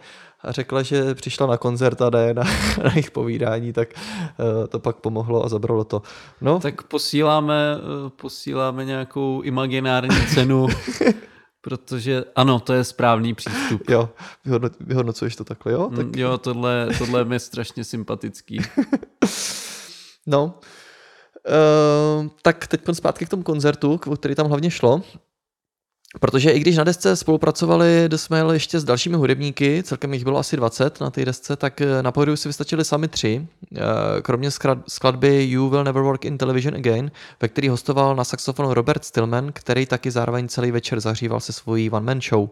řekla, 0.50 0.82
že 0.82 1.16
přišla 1.16 1.48
na 1.48 1.58
koncert 1.58 2.02
a 2.02 2.10
ne 2.10 2.34
na, 2.34 2.44
na 2.84 2.92
jejich 2.92 3.12
povídání, 3.12 3.74
tak 3.74 3.90
uh, 4.40 4.68
to 4.68 4.80
pak 4.80 4.96
pomohlo 4.96 5.46
a 5.46 5.50
zabralo 5.50 5.84
to. 5.84 6.02
No, 6.42 6.60
Tak 6.60 6.84
posíláme, 6.84 7.76
eh, 7.78 8.10
posíláme 8.10 8.86
nějakou 8.86 9.42
imaginární 9.42 10.28
cenu, 10.34 10.68
protože 11.62 12.24
ano, 12.36 12.60
to 12.60 12.74
je 12.74 12.84
správný 12.84 13.34
přístup. 13.34 13.90
jo, 13.90 14.10
vyhodno, 14.46 14.70
vyhodnocuješ 14.80 15.36
to 15.36 15.44
takhle, 15.44 15.72
jo? 15.74 15.92
Tak, 15.96 16.06
Mm, 16.06 16.12
Jo, 16.16 16.38
tohle, 16.38 16.88
tohle 16.98 17.20
je 17.22 17.26
mi 17.26 17.40
strašně 17.40 17.84
sympatický. 17.84 18.62
No, 20.30 20.60
uh, 22.20 22.28
tak 22.42 22.68
teď 22.68 22.82
zpátky 22.94 23.26
k 23.26 23.30
tomu 23.30 23.44
koncertu, 23.44 24.00
o 24.08 24.16
který 24.16 24.36
tam 24.36 24.48
hlavně 24.48 24.72
šlo. 24.72 25.02
Protože 26.20 26.52
i 26.52 26.60
když 26.60 26.78
na 26.78 26.84
desce 26.84 27.16
spolupracovali 27.16 28.06
The 28.08 28.16
Smile 28.16 28.56
ještě 28.56 28.80
s 28.80 28.84
dalšími 28.84 29.18
hudebníky, 29.18 29.84
celkem 29.84 30.14
jich 30.14 30.24
bylo 30.24 30.40
asi 30.40 30.58
20 30.58 31.02
na 31.02 31.10
té 31.10 31.26
desce, 31.26 31.56
tak 31.56 31.82
eh, 31.82 32.04
na 32.04 32.12
pódiu 32.12 32.36
si 32.36 32.50
vystačili 32.50 32.86
sami 32.86 33.08
tři, 33.08 33.48
eh, 33.76 33.82
kromě 34.22 34.50
skladby 34.88 35.44
You 35.50 35.70
Will 35.70 35.84
Never 35.84 36.04
Work 36.04 36.26
in 36.26 36.38
Television 36.38 36.76
Again, 36.76 37.12
ve 37.42 37.48
který 37.48 37.70
hostoval 37.70 38.16
na 38.16 38.24
saxofonu 38.24 38.74
Robert 38.74 39.06
Stillman, 39.06 39.52
který 39.54 39.86
taky 39.86 40.12
zároveň 40.12 40.48
celý 40.48 40.72
večer 40.72 41.00
zahříval 41.00 41.40
se 41.40 41.54
svojí 41.54 41.90
one-man 41.90 42.22
show. 42.22 42.50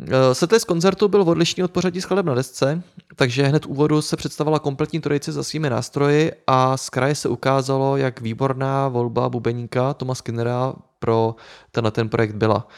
Eh, 0.00 0.34
Setlist 0.34 0.64
koncertu 0.64 1.08
byl 1.08 1.22
odlišný 1.22 1.64
od 1.64 1.70
pořadí 1.70 2.00
skladeb 2.00 2.26
na 2.26 2.34
desce, 2.34 2.82
takže 3.16 3.42
hned 3.42 3.66
úvodu 3.66 4.02
se 4.02 4.16
představila 4.16 4.58
kompletní 4.58 5.00
trojice 5.00 5.32
za 5.32 5.42
svými 5.42 5.70
nástroji 5.70 6.32
a 6.46 6.76
z 6.76 6.90
kraje 6.90 7.14
se 7.14 7.28
ukázalo, 7.28 7.96
jak 7.96 8.20
výborná 8.20 8.88
volba 8.88 9.28
bubeníka 9.28 9.94
Toma 9.94 10.14
Skinnera 10.14 10.74
pro 11.02 11.34
tenhle 11.70 11.90
ten 11.90 12.08
projekt 12.08 12.34
byla. 12.34 12.68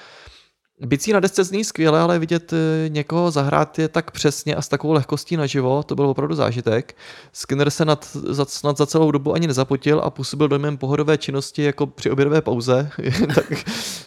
Bicí 0.81 1.13
na 1.13 1.21
desce 1.21 1.45
zní 1.45 1.65
skvěle, 1.65 2.01
ale 2.01 2.19
vidět 2.19 2.53
eh, 2.53 2.89
někoho 2.89 3.31
zahrát 3.31 3.79
je 3.79 3.89
tak 3.89 4.11
přesně 4.11 4.55
a 4.55 4.63
s 4.63 4.69
takovou 4.69 4.93
lehkostí 4.93 5.37
naživo, 5.37 5.83
to 5.83 5.95
byl 5.95 6.09
opravdu 6.09 6.35
zážitek. 6.35 6.97
Skinner 7.33 7.71
se 7.71 7.85
nad, 7.85 8.09
za, 8.13 8.45
snad 8.45 8.77
za 8.77 8.87
celou 8.87 9.11
dobu 9.11 9.35
ani 9.35 9.47
nezapotil 9.47 10.01
a 10.05 10.11
působil 10.11 10.49
dojmem 10.49 10.79
pohodové 10.79 11.19
činnosti 11.19 11.63
jako 11.63 11.87
při 11.87 12.11
obědové 12.11 12.43
pauze. 12.43 12.91
jen, 12.99 13.35
tak, 13.35 13.47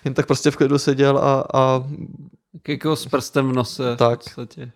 jen 0.06 0.14
tak 0.14 0.28
prostě 0.28 0.52
v 0.52 0.56
klidu 0.56 0.78
seděl 0.78 1.18
a, 1.18 1.46
a 1.54 1.84
Jako 2.68 2.96
s 2.96 3.06
prstem 3.06 3.50
v 3.50 3.54
nose 3.54 3.96
Tak. 3.96 4.22
v 4.22 4.24
podstatě. 4.24 4.72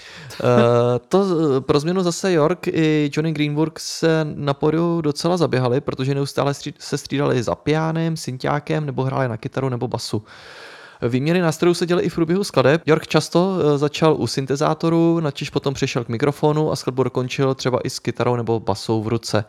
Eh, 0.00 0.98
to 1.08 1.26
pro 1.60 1.80
změnu 1.80 2.02
zase 2.02 2.32
York 2.32 2.66
i 2.68 3.10
Johnny 3.12 3.32
Greenburg 3.32 3.80
se 3.80 4.26
na 4.34 4.54
pódiu 4.54 5.00
docela 5.00 5.36
zaběhali, 5.36 5.80
protože 5.80 6.14
neustále 6.14 6.54
se 6.78 6.98
střídali 6.98 7.42
za 7.42 7.54
pianem, 7.54 8.16
synťákem 8.16 8.86
nebo 8.86 9.02
hráli 9.02 9.28
na 9.28 9.36
kytaru 9.36 9.68
nebo 9.68 9.88
basu. 9.88 10.24
Výměny 11.08 11.40
nástrojů 11.40 11.74
se 11.74 11.86
děly 11.86 12.02
i 12.02 12.08
v 12.08 12.14
průběhu 12.14 12.44
skladeb. 12.44 12.82
York 12.86 13.06
často 13.06 13.56
eh, 13.58 13.78
začal 13.78 14.16
u 14.18 14.26
syntezátoru, 14.26 15.20
načež 15.20 15.50
potom 15.50 15.74
přešel 15.74 16.04
k 16.04 16.08
mikrofonu 16.08 16.72
a 16.72 16.76
skladbu 16.76 17.02
dokončil 17.02 17.54
třeba 17.54 17.78
i 17.84 17.90
s 17.90 17.98
kytarou 17.98 18.36
nebo 18.36 18.60
basou 18.60 19.02
v 19.02 19.08
ruce. 19.08 19.44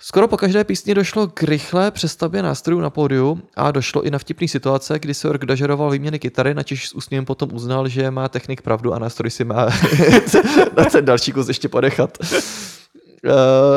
Skoro 0.00 0.28
po 0.28 0.36
každé 0.36 0.64
písni 0.64 0.94
došlo 0.94 1.26
k 1.26 1.42
rychlé 1.42 1.90
přestavbě 1.90 2.42
nástrojů 2.42 2.80
na 2.80 2.90
pódiu 2.90 3.42
a 3.56 3.70
došlo 3.70 4.02
i 4.02 4.10
na 4.10 4.18
vtipný 4.18 4.48
situace, 4.48 4.98
kdy 4.98 5.14
se 5.14 5.28
York 5.28 5.44
dažeroval 5.44 5.90
výměny 5.90 6.18
kytary, 6.18 6.54
načež 6.54 6.88
s 6.88 6.94
úsměvem 6.94 7.24
potom 7.24 7.48
uznal, 7.52 7.88
že 7.88 8.10
má 8.10 8.28
technik 8.28 8.62
pravdu 8.62 8.94
a 8.94 8.98
nástroj 8.98 9.30
si 9.30 9.44
má 9.44 9.64
na 10.76 10.84
ten 10.84 11.04
další 11.04 11.32
kus 11.32 11.48
ještě 11.48 11.68
ponechat. 11.68 12.18
Uh, 13.24 13.32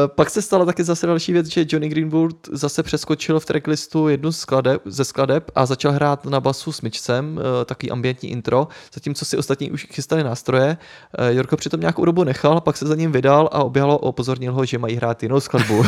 pak 0.08 0.30
se 0.30 0.42
stala 0.42 0.66
taky 0.66 0.84
zase 0.84 1.08
další 1.08 1.34
věc, 1.34 1.48
že 1.48 1.66
Johnny 1.70 1.90
Greenwood 1.90 2.36
zase 2.52 2.84
přeskočil 2.84 3.40
v 3.40 3.46
tracklistu 3.46 4.08
jednu 4.08 4.32
z 4.32 4.40
skladeb, 4.40 4.82
ze 4.86 5.06
skladeb 5.06 5.52
a 5.56 5.66
začal 5.66 5.92
hrát 5.92 6.26
na 6.26 6.40
basu 6.40 6.72
s 6.72 6.82
myčcem, 6.82 7.38
uh, 7.38 7.66
takový 7.66 7.92
ambientní 7.92 8.32
intro, 8.32 8.68
zatímco 8.94 9.26
si 9.26 9.38
ostatní 9.38 9.72
už 9.72 9.88
chystali 9.92 10.24
nástroje. 10.24 10.78
Uh, 11.20 11.28
Jorko 11.28 11.58
přitom 11.58 11.80
nějakou 11.80 12.06
dobu 12.06 12.24
nechal, 12.24 12.62
pak 12.62 12.78
se 12.78 12.88
za 12.88 12.96
ním 12.96 13.12
vydal 13.12 13.50
a 13.52 13.64
objalo 13.64 14.06
a 14.06 14.08
upozornil 14.08 14.54
ho, 14.54 14.66
že 14.66 14.78
mají 14.78 14.96
hrát 14.96 15.24
jinou 15.24 15.40
skladbu. 15.40 15.84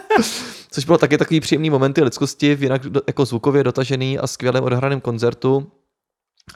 Což 0.70 0.84
bylo 0.84 0.98
taky 0.98 1.18
takový 1.18 1.40
příjemný 1.40 1.70
momenty 1.70 2.02
lidskosti, 2.02 2.54
v 2.54 2.62
jinak 2.62 2.82
jako 3.06 3.24
zvukově 3.24 3.64
dotažený 3.64 4.18
a 4.18 4.26
skvělém 4.26 4.64
odhraném 4.64 5.00
koncertu. 5.00 5.72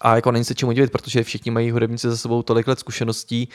A 0.01 0.17
jako 0.17 0.33
není 0.33 0.45
se 0.45 0.55
čemu 0.55 0.73
divit, 0.73 0.93
protože 0.93 1.23
všichni 1.23 1.51
mají 1.51 1.71
hudebníci 1.71 2.11
za 2.11 2.17
sebou 2.17 2.43
tolik 2.43 2.67
let 2.67 2.79
zkušeností 2.79 3.49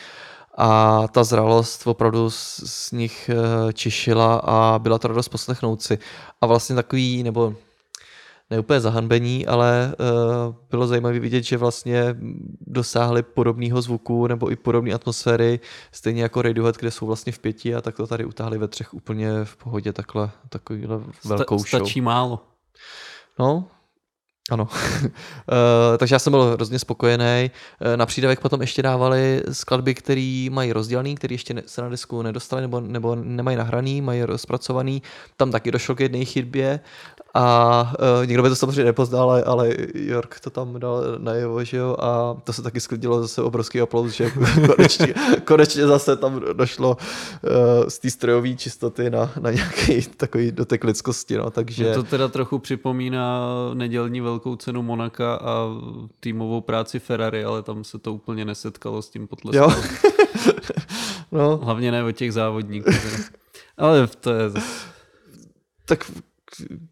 a 0.58 1.08
ta 1.08 1.24
zralost 1.24 1.88
opravdu 1.88 2.30
z, 2.30 2.60
z 2.66 2.92
nich 2.92 3.30
eh, 3.30 3.74
čišila 3.74 4.36
a 4.36 4.80
byla 4.80 5.00
to 5.00 5.08
radost 5.08 5.30
poslechnout 5.30 5.82
si. 5.82 6.00
A 6.42 6.46
vlastně 6.46 6.76
takový, 6.76 7.24
nebo 7.24 7.56
ne 8.50 8.60
úplně 8.60 8.80
zahanbení, 8.80 9.48
ale 9.48 9.96
uh, 10.48 10.56
bylo 10.70 10.88
zajímavé 10.88 11.20
vidět, 11.20 11.44
že 11.44 11.58
vlastně 11.58 12.16
dosáhli 12.62 13.24
podobného 13.24 13.82
zvuku 13.82 14.28
nebo 14.28 14.52
i 14.52 14.56
podobné 14.56 14.94
atmosféry, 14.94 15.60
stejně 15.92 16.24
jako 16.24 16.42
Radiohead, 16.42 16.78
kde 16.78 16.92
jsou 16.92 17.06
vlastně 17.06 17.32
v 17.32 17.40
pěti 17.40 17.76
a 17.76 17.82
tak 17.82 17.96
to 17.96 18.08
tady 18.08 18.26
utáhli 18.26 18.58
ve 18.58 18.68
třech 18.68 18.94
úplně 18.94 19.30
v 19.44 19.58
pohodě 19.58 19.94
takhle, 19.94 20.32
takovýhle 20.50 21.00
velkou 21.26 21.60
Sta- 21.60 21.70
show. 21.78 21.88
stačí 21.88 22.02
málo. 22.02 22.40
No, 23.40 23.66
Ano. 24.50 24.68
Eh, 25.94 25.98
takže 25.98 26.16
já 26.16 26.20
jsem 26.20 26.32
byl 26.32 26.44
hrozně 26.54 26.80
spokojený. 26.80 27.52
Eh, 27.82 27.98
Na 27.98 28.06
přídavek 28.06 28.40
potom 28.40 28.62
ještě 28.62 28.82
dávali 28.82 29.44
skladby, 29.52 29.94
které 29.96 30.48
mají 30.52 30.74
rozdělený, 30.74 31.16
které 31.16 31.34
ještě 31.34 31.64
se 31.66 31.82
na 31.82 31.90
disku 31.90 32.22
nedostali 32.22 32.62
nebo, 32.62 32.80
nebo 32.82 33.16
nemají 33.16 33.58
nahraný, 33.58 34.02
mají 34.02 34.24
rozpracovaný. 34.24 35.02
Tam 35.38 35.52
taky 35.52 35.72
došlo 35.72 35.96
k 35.96 36.00
jedné 36.00 36.26
chybě 36.26 36.80
a 37.34 37.94
uh, 38.20 38.26
nikdo 38.26 38.44
by 38.44 38.50
to 38.50 38.56
samozřejmě 38.56 38.84
nepoznal, 38.84 39.32
ale, 39.32 39.44
ale 39.44 39.70
York 39.94 40.40
to 40.40 40.50
tam 40.50 40.80
dal 40.80 41.04
najevo, 41.18 41.64
že 41.64 41.78
jo, 41.78 41.96
a 42.00 42.38
to 42.44 42.54
se 42.54 42.62
taky 42.62 42.80
sklidilo 42.80 43.22
zase 43.22 43.42
obrovský 43.42 43.82
aplaus, 43.82 44.12
že 44.12 44.32
konečně, 44.76 45.14
konečně 45.46 45.88
zase 45.88 46.18
tam 46.18 46.42
došlo 46.54 46.98
uh, 46.98 47.88
z 47.88 48.00
té 48.00 48.10
strojové 48.10 48.56
čistoty 48.56 49.10
na, 49.10 49.32
na 49.40 49.52
nějaký 49.52 50.02
takový 50.18 50.52
dotek 50.52 50.84
lidskosti, 50.84 51.38
no, 51.38 51.52
takže... 51.52 51.84
Mě 51.84 51.94
to 51.94 52.04
teda 52.04 52.28
trochu 52.28 52.60
připomíná 52.60 53.48
nedělní 53.74 54.22
velkou 54.22 54.56
cenu 54.56 54.82
Monaka 54.82 55.36
a 55.36 55.68
týmovou 56.20 56.62
práci 56.62 57.00
Ferrari, 57.00 57.44
ale 57.44 57.64
tam 57.64 57.84
se 57.84 58.00
to 58.00 58.14
úplně 58.14 58.46
nesetkalo 58.46 59.02
s 59.02 59.10
tím 59.10 59.28
potleskem. 59.28 59.64
Jo. 59.64 59.72
no, 61.32 61.58
Hlavně 61.58 61.92
ne 61.92 62.04
o 62.04 62.12
těch 62.12 62.34
závodníků. 62.34 62.92
teda. 62.92 63.24
Ale 63.78 64.08
to 64.08 64.34
je 64.34 64.52
tak 65.86 66.12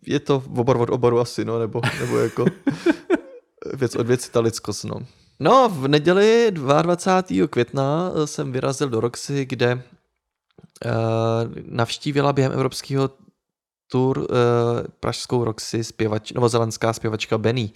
je 0.06 0.20
to 0.20 0.44
obor 0.56 0.78
od 0.78 0.90
oboru 0.90 1.20
asi, 1.20 1.46
no, 1.46 1.60
nebo, 1.60 1.82
nebo 2.00 2.18
jako 2.18 2.46
věc 3.74 3.96
od 3.96 4.08
věci 4.08 4.32
ta 4.32 4.40
lidskost, 4.40 4.84
no. 4.84 4.96
No, 5.40 5.70
v 5.70 5.88
neděli 5.88 6.48
22. 6.52 7.48
května 7.48 8.12
jsem 8.26 8.52
vyrazil 8.52 8.90
do 8.90 9.00
Roxy, 9.00 9.46
kde 9.46 9.74
uh, 9.76 9.82
navštívila 11.66 12.34
během 12.34 12.52
evropského 12.52 13.10
tour 13.92 14.18
uh, 14.18 14.26
pražskou 15.00 15.44
Roxy 15.44 15.84
zpěvač, 15.84 16.32
novozelandská 16.32 16.94
zpěvačka 16.94 17.38
Benny. 17.38 17.72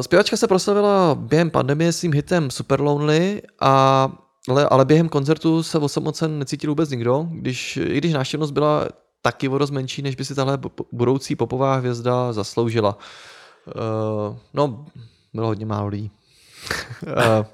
Zpěvačka 0.00 0.36
se 0.36 0.46
proslavila 0.46 1.14
během 1.14 1.50
pandemie 1.50 1.92
svým 1.92 2.12
hitem 2.12 2.50
Super 2.50 2.80
Lonely, 2.80 3.42
a, 3.60 4.12
ale, 4.48 4.68
ale 4.68 4.84
během 4.84 5.08
koncertu 5.08 5.62
se 5.62 5.78
osamocen 5.78 6.38
necítil 6.38 6.70
vůbec 6.70 6.90
nikdo, 6.90 7.28
když, 7.30 7.76
i 7.76 7.98
když 7.98 8.12
návštěvnost 8.12 8.52
byla 8.52 8.88
taky 9.22 9.48
o 9.48 9.58
dost 9.58 9.70
menší, 9.70 10.02
než 10.02 10.14
by 10.14 10.24
si 10.24 10.34
tahle 10.34 10.56
bu- 10.56 10.86
budoucí 10.92 11.36
popová 11.36 11.74
hvězda 11.74 12.32
zasloužila. 12.32 12.98
Uh, 13.66 14.36
no, 14.54 14.86
bylo 15.34 15.46
hodně 15.46 15.66
málo 15.66 15.88
lidí. 15.88 16.10
uh, 17.06 17.46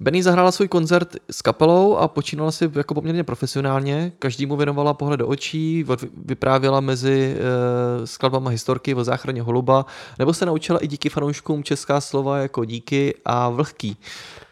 Benny 0.00 0.22
zahrála 0.22 0.52
svůj 0.52 0.68
koncert 0.68 1.16
s 1.30 1.42
kapelou 1.42 1.96
a 1.96 2.08
počínala 2.08 2.50
si 2.50 2.70
jako 2.74 2.94
poměrně 2.94 3.24
profesionálně. 3.24 4.12
Každému 4.18 4.56
věnovala 4.56 4.94
pohled 4.94 5.16
do 5.20 5.28
očí, 5.28 5.84
vyprávěla 6.24 6.80
mezi 6.80 7.36
uh, 7.36 8.04
skladbama 8.04 8.50
historky 8.50 8.94
o 8.94 9.04
záchraně 9.04 9.42
holuba, 9.42 9.86
nebo 10.18 10.34
se 10.34 10.46
naučila 10.46 10.78
i 10.78 10.86
díky 10.86 11.08
fanouškům 11.08 11.64
česká 11.64 12.00
slova 12.00 12.38
jako 12.38 12.64
díky 12.64 13.14
a 13.24 13.48
vlhký. 13.48 13.96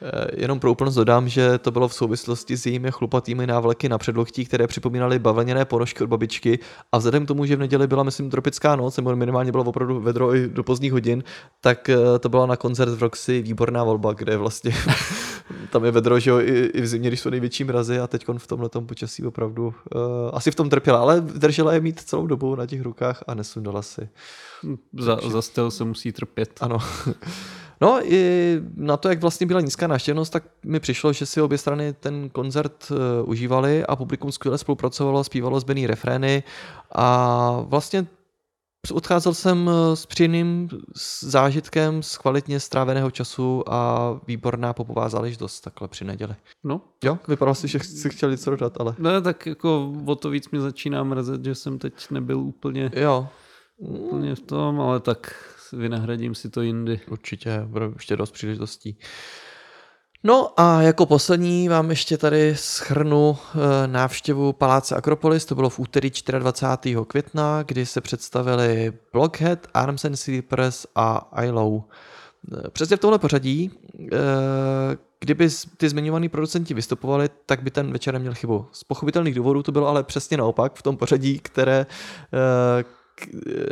Eh, 0.02 0.26
Jenom 0.36 0.60
pro 0.60 0.72
úplnost 0.72 0.94
dodám, 0.94 1.28
že 1.28 1.58
to 1.58 1.70
bylo 1.70 1.88
v 1.88 1.94
souvislosti 1.94 2.56
s 2.56 2.66
jejími 2.66 2.92
chlupatými 2.92 3.46
návleky 3.46 3.88
na 3.88 3.98
předloktí, 3.98 4.44
které 4.44 4.66
připomínaly 4.66 5.18
bavlněné 5.18 5.64
ponožky 5.64 6.04
od 6.04 6.06
babičky 6.06 6.58
a 6.92 6.98
vzhledem 6.98 7.24
k 7.24 7.28
tomu, 7.28 7.46
že 7.46 7.56
v 7.56 7.58
neděli 7.58 7.86
byla, 7.86 8.02
myslím, 8.02 8.30
tropická 8.30 8.76
noc, 8.76 8.96
nebo 8.96 9.16
minimálně 9.16 9.52
bylo 9.52 9.64
opravdu 9.64 10.00
vedro 10.00 10.34
i 10.34 10.48
do 10.48 10.62
pozdních 10.62 10.92
hodin, 10.92 11.24
tak 11.60 11.88
eh, 11.88 12.18
to 12.18 12.28
byla 12.28 12.46
na 12.46 12.56
koncert 12.56 12.90
v 12.90 13.02
Roxy 13.02 13.42
výborná 13.42 13.84
volba, 13.84 14.12
kde 14.12 14.36
vlastně 14.36 14.74
tam 15.70 15.84
je 15.84 15.90
vedro, 15.90 16.20
že 16.20 16.30
jo, 16.30 16.40
i, 16.40 16.70
i 16.74 16.80
v 16.80 16.86
zimě, 16.86 17.08
když 17.08 17.20
jsou 17.20 17.30
největší 17.30 17.64
mrazy 17.64 17.98
a 17.98 18.06
teď 18.06 18.26
v 18.38 18.46
tomhle 18.46 18.68
počasí 18.86 19.26
opravdu 19.26 19.66
uh, 19.66 20.00
asi 20.32 20.50
v 20.50 20.54
tom 20.54 20.70
trpěla, 20.70 20.98
ale 20.98 21.20
držela 21.20 21.72
je 21.72 21.80
mít 21.80 22.00
celou 22.00 22.26
dobu 22.26 22.54
na 22.54 22.66
těch 22.66 22.82
rukách 22.82 23.24
a 23.26 23.34
nesundala 23.34 23.82
si. 23.82 24.08
Za, 24.98 25.18
za 25.28 25.42
styl 25.42 25.70
se 25.70 25.84
musí 25.84 26.12
trpět. 26.12 26.50
Ano. 26.60 26.78
No 27.80 28.12
i 28.12 28.60
na 28.76 28.96
to, 28.96 29.08
jak 29.08 29.20
vlastně 29.20 29.46
byla 29.46 29.60
nízká 29.60 29.86
návštěvnost, 29.86 30.32
tak 30.32 30.44
mi 30.64 30.80
přišlo, 30.80 31.12
že 31.12 31.26
si 31.26 31.40
obě 31.40 31.58
strany 31.58 31.92
ten 31.92 32.30
koncert 32.30 32.90
uh, 32.90 32.96
užívali 33.30 33.84
a 33.86 33.96
publikum 33.96 34.32
skvěle 34.32 34.58
spolupracovalo, 34.58 35.24
zpívalo 35.24 35.60
zbený 35.60 35.86
refrény. 35.86 36.42
A 36.92 37.60
vlastně 37.60 38.06
odcházel 38.92 39.34
jsem 39.34 39.70
eh, 39.70 39.96
s 39.96 40.06
příjemným 40.06 40.68
zážitkem 41.20 42.02
z 42.02 42.18
kvalitně 42.18 42.60
stráveného 42.60 43.10
času 43.10 43.64
a 43.66 44.10
výborná 44.26 44.72
popová 44.72 45.08
záležitost 45.08 45.60
takhle 45.60 45.88
při 45.88 46.04
neděli. 46.04 46.34
No, 46.64 46.80
Jo, 47.04 47.18
vypadalo 47.28 47.54
si, 47.54 47.68
že 47.68 47.78
si 47.78 48.10
chtěl 48.10 48.30
něco 48.30 48.50
dodat, 48.50 48.80
ale 48.80 48.94
ne, 48.98 49.20
tak 49.20 49.46
jako 49.46 49.92
o 50.06 50.14
to 50.14 50.30
víc 50.30 50.50
mě 50.50 50.60
začíná 50.60 51.04
mrzet, 51.04 51.44
že 51.44 51.54
jsem 51.54 51.78
teď 51.78 52.10
nebyl 52.10 52.38
úplně, 52.38 52.90
jo, 52.94 53.28
úplně 53.78 54.34
v 54.34 54.40
tom, 54.40 54.80
ale 54.80 55.00
tak 55.00 55.34
vynahradím 55.72 56.34
si 56.34 56.50
to 56.50 56.62
jindy. 56.62 57.00
Určitě, 57.10 57.62
bude 57.66 57.86
ještě 57.96 58.16
dost 58.16 58.30
příležitostí. 58.30 58.96
No 60.24 60.60
a 60.60 60.82
jako 60.82 61.06
poslední 61.06 61.68
vám 61.68 61.90
ještě 61.90 62.18
tady 62.18 62.56
schrnu 62.56 63.36
eh, 63.38 63.86
návštěvu 63.86 64.52
Paláce 64.52 64.96
Akropolis, 64.96 65.44
to 65.44 65.54
bylo 65.54 65.70
v 65.70 65.78
úterý 65.78 66.10
24. 66.38 66.96
května, 67.06 67.62
kdy 67.62 67.86
se 67.86 68.00
představili 68.00 68.92
Blockhead, 69.12 69.66
Arms 69.74 70.04
and 70.04 70.16
Sleepers 70.16 70.86
a 70.94 71.30
ILO. 71.42 71.84
Eh, 72.52 72.70
Přesně 72.70 72.96
v 72.96 73.00
tomhle 73.00 73.18
pořadí, 73.18 73.70
eh, 74.00 74.16
kdyby 75.20 75.48
ty 75.76 75.88
zmiňovaní 75.88 76.28
producenti 76.28 76.74
vystupovali, 76.74 77.28
tak 77.46 77.62
by 77.62 77.70
ten 77.70 77.92
večer 77.92 78.14
neměl 78.14 78.34
chybu. 78.34 78.66
Z 78.72 78.84
pochopitelných 78.84 79.34
důvodů 79.34 79.62
to 79.62 79.72
bylo 79.72 79.88
ale 79.88 80.02
přesně 80.02 80.36
naopak 80.36 80.74
v 80.74 80.82
tom 80.82 80.96
pořadí, 80.96 81.38
které, 81.38 81.86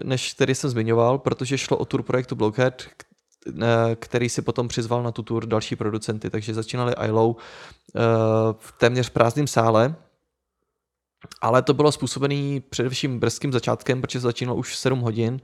než 0.05 0.35
který 0.35 0.55
jsem 0.55 0.71
zmiňoval, 0.71 1.19
protože 1.19 1.59
šlo 1.59 1.77
o 1.77 1.85
tour 1.85 2.03
projektu 2.03 2.37
Blockhead, 2.37 2.83
který 3.97 4.29
si 4.29 4.43
potom 4.43 4.69
přizval 4.69 5.03
na 5.03 5.13
tu 5.13 5.23
tour 5.23 5.47
další 5.47 5.77
producenty, 5.77 6.31
takže 6.31 6.55
začínali 6.55 6.95
ILO 7.07 7.37
eh, 7.37 8.01
v 8.59 8.73
téměř 8.79 9.09
prázdném 9.09 9.47
sále, 9.47 9.95
ale 11.41 11.63
to 11.63 11.75
bylo 11.75 11.93
způsobené 11.93 12.61
především 12.71 13.19
brzkým 13.19 13.53
začátkem, 13.53 14.01
protože 14.01 14.21
začínalo 14.21 14.59
už 14.59 14.73
v 14.73 14.77
7 14.77 15.01
hodin. 15.01 15.41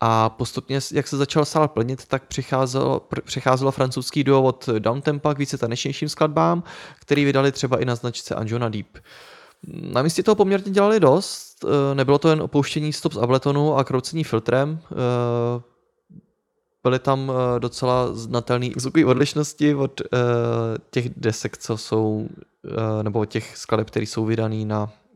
A 0.00 0.28
postupně, 0.28 0.80
jak 0.92 1.08
se 1.08 1.16
začal 1.16 1.44
sál 1.44 1.68
plnit, 1.68 2.06
tak 2.06 2.26
přicházelo, 2.26 3.08
přicházelo 3.24 3.70
francouzský 3.70 4.24
duo 4.24 4.42
od 4.42 4.68
Downtempa 4.78 5.34
k 5.34 5.38
více 5.38 5.58
tanečnějším 5.58 6.08
skladbám, 6.08 6.62
který 7.00 7.24
vydali 7.24 7.52
třeba 7.52 7.80
i 7.80 7.84
na 7.84 7.94
značce 7.94 8.34
Anjona 8.34 8.68
Deep. 8.68 8.98
Na 9.66 10.02
místě 10.02 10.22
toho 10.22 10.34
poměrně 10.34 10.72
dělali 10.72 11.00
dost, 11.00 11.47
nebylo 11.94 12.18
to 12.18 12.28
jen 12.28 12.42
opouštění 12.42 12.92
stop 12.92 13.12
z 13.12 13.18
Abletonu 13.18 13.76
a 13.76 13.84
kroucení 13.84 14.24
filtrem, 14.24 14.80
eh, 14.92 15.62
byly 16.82 16.98
tam 16.98 17.32
eh, 17.32 17.60
docela 17.60 18.14
znatelné 18.14 18.68
zvukové 18.76 19.04
odlišnosti 19.04 19.74
od 19.74 20.00
eh, 20.00 20.06
těch 20.90 21.08
desek, 21.16 21.58
co 21.58 21.76
jsou, 21.76 22.28
eh, 22.66 23.02
nebo 23.02 23.18
od 23.18 23.24
těch 23.24 23.56
skladeb, 23.56 23.90
které 23.90 24.06
jsou 24.06 24.24
vydané 24.24 24.64
na, 24.64 24.88
eh, 24.92 25.07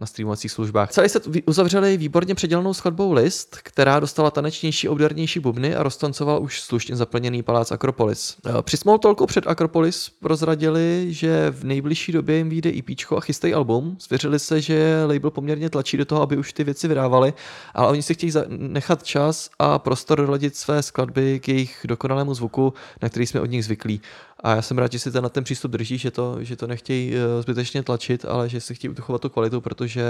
na 0.00 0.06
streamovacích 0.06 0.50
službách. 0.52 0.90
Celý 0.90 1.08
set 1.08 1.28
uzavřeli 1.46 1.96
výborně 1.96 2.34
předělanou 2.34 2.74
skladbou 2.74 3.12
List, 3.12 3.56
která 3.62 4.00
dostala 4.00 4.30
tanečnější, 4.30 4.88
obdarnější 4.88 5.40
bubny 5.40 5.74
a 5.74 5.82
roztancoval 5.82 6.42
už 6.42 6.60
slušně 6.60 6.96
zaplněný 6.96 7.42
palác 7.42 7.72
Akropolis. 7.72 8.36
Eh, 8.46 8.62
Při 8.62 8.76
small 8.76 8.98
talku 8.98 9.26
před 9.26 9.46
Akropolis 9.46 10.10
prozradili, 10.20 11.06
že 11.08 11.50
v 11.50 11.64
nejbližší 11.64 12.12
době 12.12 12.36
jim 12.36 12.48
vyjde 12.48 12.70
EP 12.70 13.12
a 13.16 13.20
chystají 13.20 13.54
album. 13.54 13.96
Svěřili 13.98 14.38
se, 14.38 14.60
že 14.60 15.04
label 15.06 15.30
poměrně 15.30 15.70
tlačí 15.70 15.96
do 15.96 16.04
toho, 16.04 16.22
aby 16.22 16.36
už 16.36 16.52
ty 16.52 16.64
věci 16.64 16.88
vydávali, 16.88 17.34
ale 17.74 17.88
oni 17.88 18.02
si 18.02 18.14
chtějí 18.14 18.32
nechat 18.48 19.02
čas 19.02 19.50
a 19.58 19.78
prostor 19.78 20.20
doladit 20.20 20.56
své 20.56 20.82
skladby 20.82 21.40
k 21.40 21.48
jejich 21.48 21.86
dokonalému 21.88 22.34
zvuku, 22.34 22.74
na 23.02 23.08
který 23.08 23.26
jsme 23.26 23.40
od 23.40 23.50
nich 23.50 23.64
zvyklí. 23.64 24.00
A 24.42 24.54
já 24.54 24.62
jsem 24.62 24.78
rád, 24.78 24.92
že 24.92 24.98
si 24.98 25.12
ten, 25.12 25.22
na 25.22 25.28
ten 25.28 25.44
přístup 25.44 25.70
drží, 25.72 25.98
že 25.98 26.10
to, 26.10 26.36
že 26.44 26.56
to 26.56 26.66
nechtějí 26.66 27.14
eh, 27.14 27.42
zbytečně 27.42 27.82
tlačit, 27.82 28.24
ale 28.24 28.48
že 28.48 28.60
si 28.60 28.74
chtějí 28.74 28.90
uchovat 28.90 29.22
tu 29.22 29.28
kvalitu, 29.28 29.60
protože 29.60 30.04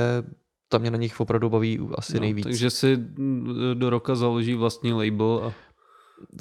tam 0.69 0.81
mě 0.81 0.91
na 0.91 0.97
nich 0.99 1.21
opravdu 1.21 1.51
baví 1.51 1.81
asi 1.95 2.15
No, 2.15 2.21
nejvíc. 2.21 2.45
takže 2.45 2.71
si 2.71 2.97
mm, 2.97 3.55
do 3.75 3.91
roka 3.91 4.15
založí 4.15 4.55
vlastní 4.55 4.93
label 4.93 5.41
a 5.45 5.53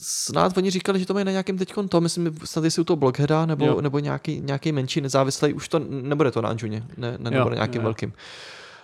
Snad 0.02 0.58
oni 0.58 0.72
říkali, 0.72 1.00
že 1.00 1.06
to 1.06 1.14
mají 1.14 1.26
na 1.26 1.32
nějakém 1.32 1.58
teď 1.58 1.74
to, 1.90 2.02
myslím, 2.02 2.38
snad 2.44 2.64
jestli 2.66 2.82
u 2.82 2.84
toho 2.84 2.98
Blockheada 2.98 3.46
nebo, 3.46 3.66
Jo. 3.66 3.82
nebo 3.82 4.00
nějaký, 4.00 4.42
nějaký 4.42 4.72
menší 4.72 5.02
nezávislý, 5.02 5.54
už 5.54 5.68
to 5.70 5.80
nebude 5.90 6.32
to 6.32 6.42
na 6.42 6.50
Anžuně, 6.50 6.84
ne, 6.98 7.12
ne, 7.12 7.18
nebo 7.18 7.38
Jo, 7.38 7.50
na 7.50 7.56
nějakým 7.56 7.82
jo. 7.82 7.84
velkým. 7.84 8.14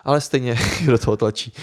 Ale 0.04 0.22
stejně 0.22 0.56
do 0.86 0.98
toho 0.98 1.18
tlačí. 1.18 1.54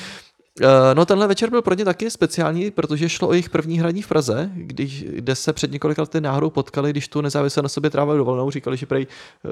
Eh, 0.61 0.95
No 0.95 1.07
tenhle 1.07 1.27
večer 1.27 1.51
byl 1.51 1.63
pro 1.63 1.75
ně 1.75 1.85
taky 1.85 2.11
speciální, 2.11 2.71
protože 2.71 3.09
šlo 3.09 3.29
o 3.29 3.33
jejich 3.33 3.51
první 3.51 3.79
hraní 3.79 4.03
v 4.03 4.09
Praze, 4.09 4.51
když, 4.55 5.05
kde 5.05 5.35
se 5.35 5.53
před 5.53 5.73
několika 5.73 6.03
lety 6.03 6.21
náhodou 6.21 6.51
potkali, 6.51 6.91
když 6.91 7.09
tu 7.09 7.21
nezávisle 7.21 7.63
na 7.63 7.69
sobě 7.69 7.91
trávali 7.91 8.19
dovolenou, 8.19 8.51
říkali, 8.51 8.77
že 8.77 8.87
prej 8.87 9.07
eh, 9.07 9.49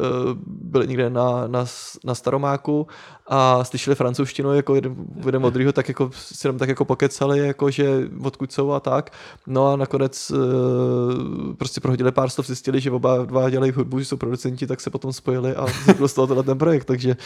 byli 0.47 0.89
někde 0.89 1.11
na, 1.11 1.47
na, 1.47 1.65
na 2.05 2.15
Staromáku 2.15 2.87
a 3.27 3.65
slyšeli 3.65 3.95
francouzštinu 3.95 4.55
jako 4.55 4.75
jeden, 4.75 4.97
jeden 5.27 5.45
od 5.47 5.51
druhého, 5.51 5.73
tak 5.73 5.89
jako 5.89 6.11
si 6.15 6.47
jenom 6.47 6.59
tak 6.59 6.69
jako 6.69 6.85
pokecali, 6.85 7.39
jako 7.39 7.71
že 7.71 7.91
odkud 8.23 8.53
jsou 8.53 8.73
a 8.73 8.81
tak. 8.81 9.11
No 9.47 9.73
a 9.73 9.77
nakonec 9.77 10.33
eh, 10.35 11.55
prostě 11.55 11.81
prohodili 11.81 12.13
pár 12.13 12.31
slov, 12.31 12.47
zjistili, 12.47 12.81
že 12.81 12.91
oba 12.91 13.25
dva 13.25 13.51
dělají 13.51 13.73
hudbu, 13.73 13.99
že 13.99 14.05
jsou 14.05 14.17
producenti, 14.17 14.67
tak 14.67 14.81
se 14.81 14.91
potom 14.91 15.13
spojili 15.13 15.55
a 15.55 15.65
vznikl 15.65 16.09
z 16.09 16.15
toho 16.15 16.43
ten 16.43 16.59
projekt, 16.59 16.85
takže 16.85 17.17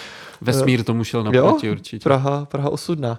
vesmír 0.41 0.85
tomu 0.85 1.05
šel 1.05 1.20
jo, 1.20 1.33
naproti 1.33 1.70
určitě. 1.70 2.05
Praha, 2.05 2.45
Praha 2.45 2.70
osudná. 2.70 3.18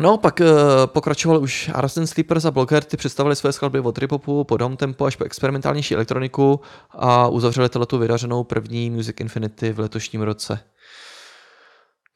No, 0.00 0.18
pak 0.18 0.40
uh, 0.40 0.46
pokračoval 0.86 1.42
už 1.42 1.70
Arsen 1.74 2.06
Sleepers 2.06 2.44
a 2.44 2.50
Blocker, 2.50 2.84
ty 2.84 2.96
představili 2.96 3.36
své 3.36 3.52
skladby 3.52 3.80
od 3.80 3.92
tripopu 3.92 4.44
po 4.44 4.56
down 4.56 4.76
tempo 4.76 5.04
až 5.04 5.16
po 5.16 5.24
experimentálnější 5.24 5.94
elektroniku 5.94 6.60
a 6.90 7.28
uzavřeli 7.28 7.68
tu 7.68 7.98
vydařenou 7.98 8.44
první 8.44 8.90
Music 8.90 9.16
Infinity 9.20 9.72
v 9.72 9.78
letošním 9.78 10.22
roce. 10.22 10.58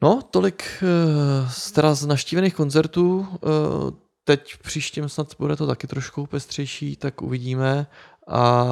No, 0.02 0.22
tolik 0.30 0.64
uh, 0.82 1.50
z 1.50 1.72
teda 1.72 1.94
z 1.94 2.06
naštívených 2.06 2.54
koncertů. 2.54 3.18
Uh, 3.18 3.90
teď 4.24 4.56
příštím 4.62 5.08
snad 5.08 5.28
bude 5.38 5.56
to 5.56 5.66
taky 5.66 5.86
trošku 5.86 6.26
pestřejší, 6.26 6.96
tak 6.96 7.22
uvidíme. 7.22 7.86
A 8.28 8.64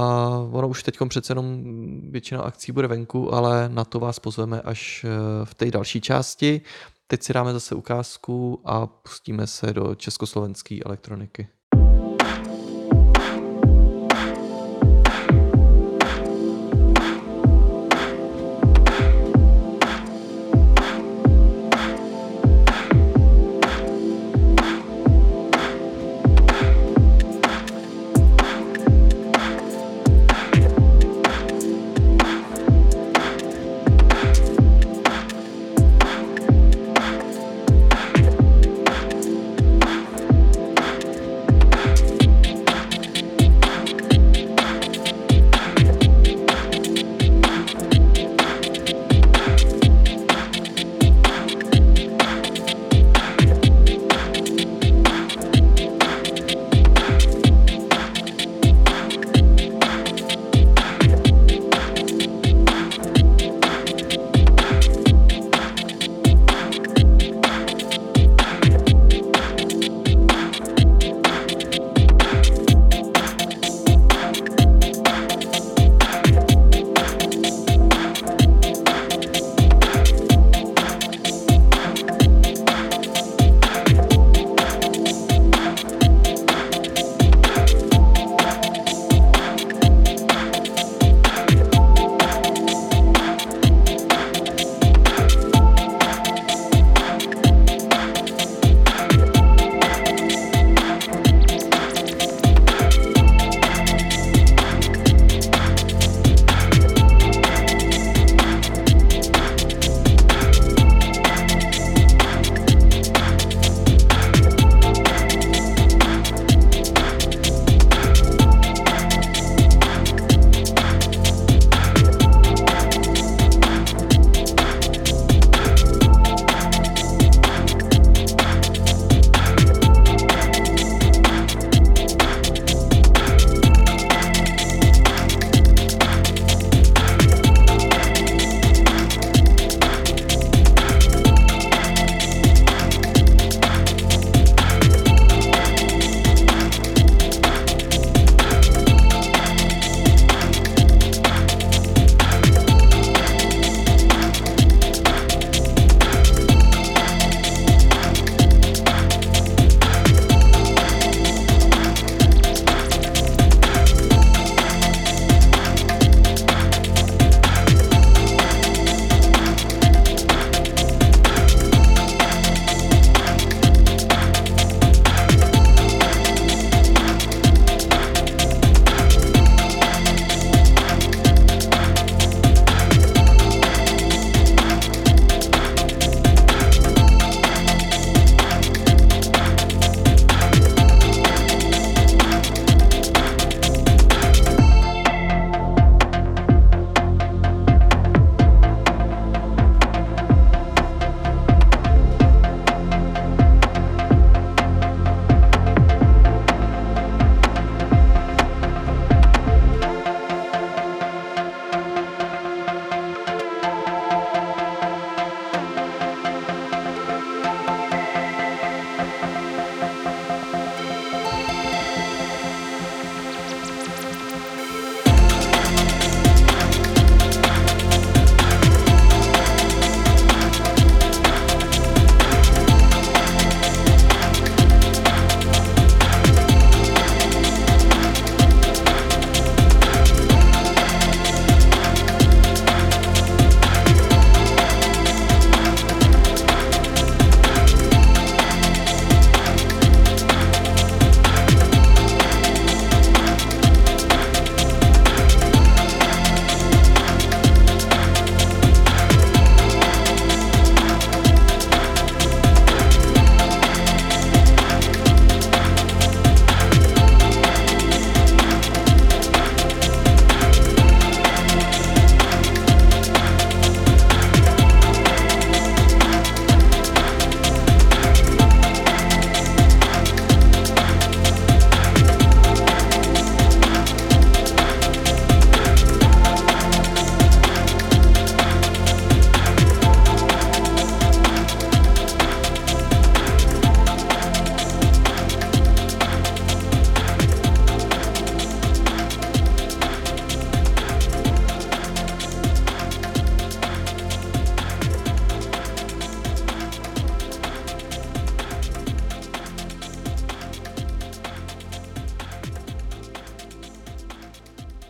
ono 0.53 0.69
už 0.69 0.83
teď 0.83 0.99
přece 1.09 1.31
jenom 1.31 1.63
většina 2.11 2.41
akcí 2.41 2.73
bude 2.73 2.89
venku, 2.89 3.35
ale 3.35 3.69
na 3.69 3.85
to 3.85 4.01
vás 4.01 4.19
pozveme 4.19 4.61
až 4.61 5.07
v 5.45 5.55
té 5.55 5.71
další 5.71 6.01
části. 6.01 6.61
Teď 7.15 7.23
si 7.23 7.33
dáme 7.33 7.53
zase 7.53 7.75
ukázku 7.75 8.61
a 8.65 8.87
pustíme 8.87 9.47
se 9.47 9.73
do 9.73 9.95
československé 9.95 10.79
elektroniky. 10.87 11.49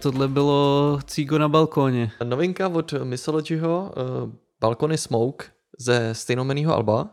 Tohle 0.05 0.29
bylo 0.29 0.99
cígo 1.07 1.39
na 1.39 1.49
balkóně. 1.49 2.13
Novinka 2.25 2.69
od 2.69 2.93
Mythologyho, 3.05 3.93
uh, 3.97 4.31
Balkony 4.61 4.99
Smoke 4.99 5.47
ze 5.79 6.15
stejnomenného 6.15 6.75
alba. 6.75 7.09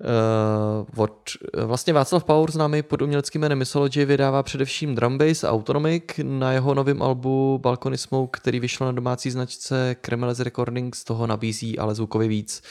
Uh, 0.00 1.02
od, 1.02 1.30
vlastně 1.64 1.92
Václav 1.92 2.24
Power, 2.24 2.50
známý 2.50 2.82
pod 2.82 3.02
uměleckým 3.02 3.40
jménem 3.40 3.58
Mythology, 3.58 4.04
vydává 4.04 4.42
především 4.42 4.94
drum 4.94 5.18
bass 5.18 5.44
a 5.44 5.50
autonomic. 5.50 6.04
Na 6.22 6.52
jeho 6.52 6.74
novém 6.74 7.02
albu 7.02 7.58
Balkony 7.58 7.98
Smoke, 7.98 8.40
který 8.40 8.60
vyšel 8.60 8.86
na 8.86 8.92
domácí 8.92 9.30
značce 9.30 9.96
Kremelez 10.00 10.40
Recordings, 10.40 11.04
toho 11.04 11.26
nabízí 11.26 11.78
ale 11.78 11.94
zvukově 11.94 12.28
víc. 12.28 12.62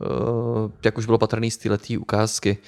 Uh, 0.00 0.70
jak 0.84 0.98
už 0.98 1.06
bylo 1.06 1.18
patrný 1.18 1.50
z 1.50 1.56
této 1.56 1.94
ukázky. 1.98 2.58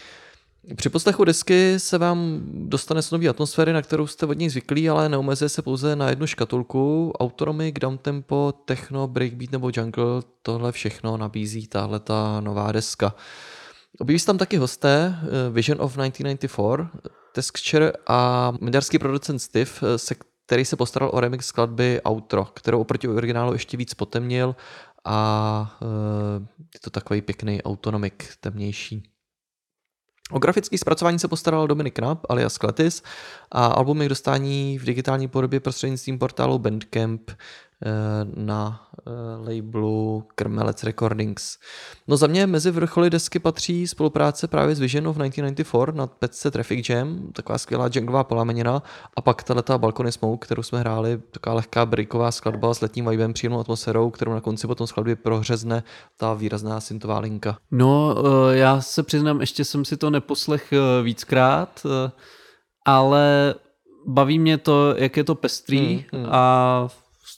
Při 0.77 0.89
poslechu 0.89 1.25
desky 1.25 1.81
se 1.81 1.99
vám 1.99 2.41
dostane 2.45 3.03
z 3.03 3.11
nové 3.11 3.29
atmosféry, 3.29 3.73
na 3.73 3.83
kterou 3.83 4.07
jste 4.07 4.27
od 4.27 4.39
ní 4.39 4.51
zvyklí, 4.51 4.91
ale 4.91 5.09
neomezuje 5.09 5.49
se 5.49 5.63
pouze 5.63 5.97
na 5.97 6.11
jednu 6.11 6.27
škatulku. 6.27 7.13
Autonomic, 7.21 7.77
downtempo, 7.81 8.53
techno, 8.65 9.09
breakbeat 9.09 9.53
nebo 9.53 9.71
jungle, 9.77 10.23
tohle 10.43 10.73
všechno 10.73 11.17
nabízí 11.17 11.67
tahle 11.67 12.01
ta 12.01 12.41
nová 12.41 12.73
deska. 12.73 13.15
Objeví 13.99 14.19
se 14.19 14.27
tam 14.27 14.39
taky 14.39 14.57
hosté 14.57 15.15
eh, 15.23 15.51
Vision 15.51 15.81
of 15.81 15.97
1994, 15.97 16.89
Texture 17.35 17.93
a 18.07 18.53
maďarský 18.61 18.99
producent 18.99 19.43
Steve, 19.43 19.71
eh, 19.83 19.99
se 19.99 20.15
který 20.47 20.65
se 20.65 20.77
postaral 20.77 21.11
o 21.15 21.21
remix 21.21 21.47
skladby 21.47 22.01
Outro, 22.09 22.45
kterou 22.45 22.81
oproti 22.81 23.09
originálu 23.09 23.53
ještě 23.53 23.77
víc 23.77 23.95
potemnil 23.95 24.57
a 25.05 25.79
eh, 25.83 26.47
je 26.75 26.81
to 26.81 26.91
takový 26.91 27.23
pěkný 27.23 27.63
autonomic, 27.63 28.15
temnější. 28.41 29.11
O 30.31 30.39
grafické 30.39 30.79
zpracování 30.79 31.19
se 31.19 31.29
postaral 31.29 31.67
Dominik 31.67 31.95
Knapp 31.95 32.27
alias 32.29 32.59
Kletis 32.59 33.03
a 33.53 33.67
album 33.67 34.03
je 34.03 34.07
k 34.07 34.09
dostání 34.09 34.79
v 34.79 34.85
digitální 34.85 35.29
podobě 35.29 35.61
prostřednictvím 35.61 36.19
portálu 36.19 36.59
Bandcamp 36.59 37.31
na 38.35 38.87
eh, 39.07 39.11
labelu 39.55 40.25
Krmelec 40.35 40.85
Recordings. 40.85 41.59
No 42.09 42.17
za 42.17 42.27
mě 42.27 42.47
mezi 42.47 42.71
vrcholy 42.71 43.11
desky 43.11 43.39
patří 43.39 43.87
spolupráce 43.87 44.49
právě 44.49 44.75
s 44.75 44.81
Vision 44.81 45.09
of 45.09 45.17
1994 45.17 45.99
na 45.99 46.07
pecce 46.07 46.51
Traffic 46.51 46.89
Jam, 46.89 47.33
taková 47.33 47.59
skvělá 47.59 47.91
junglová 47.95 48.25
polamenina 48.25 48.83
a 49.17 49.21
pak 49.21 49.43
tato 49.43 49.79
Balkony 49.79 50.13
Smoke, 50.13 50.47
kterou 50.47 50.63
jsme 50.63 50.81
hráli, 50.81 51.21
taková 51.31 51.55
lehká 51.55 51.87
breaková 51.87 52.33
skladba 52.33 52.75
s 52.75 52.81
letním 52.81 53.09
vibem, 53.09 53.33
příjemnou 53.33 53.61
atmosférou, 53.61 54.11
kterou 54.11 54.33
na 54.33 54.41
konci 54.41 54.67
potom 54.67 54.87
skladby 54.87 55.17
prohřezne 55.17 55.83
ta 56.17 56.35
výrazná 56.35 56.81
syntová 56.81 57.19
linka. 57.19 57.59
No, 57.71 58.15
eh, 58.19 58.57
já 58.57 58.81
se 58.81 59.03
přiznám, 59.03 59.41
ještě 59.41 59.65
jsem 59.65 59.85
si 59.85 59.97
to 59.97 60.11
neposlech 60.11 60.73
eh, 60.73 61.03
víckrát, 61.03 61.87
eh, 61.87 62.11
ale 62.85 63.55
baví 64.07 64.39
mě 64.39 64.59
to, 64.59 64.95
jak 64.97 65.17
je 65.17 65.25
to 65.25 65.35
pestrý 65.35 66.05
Hmm, 66.13 66.23
hmm. 66.23 66.33
a 66.33 66.89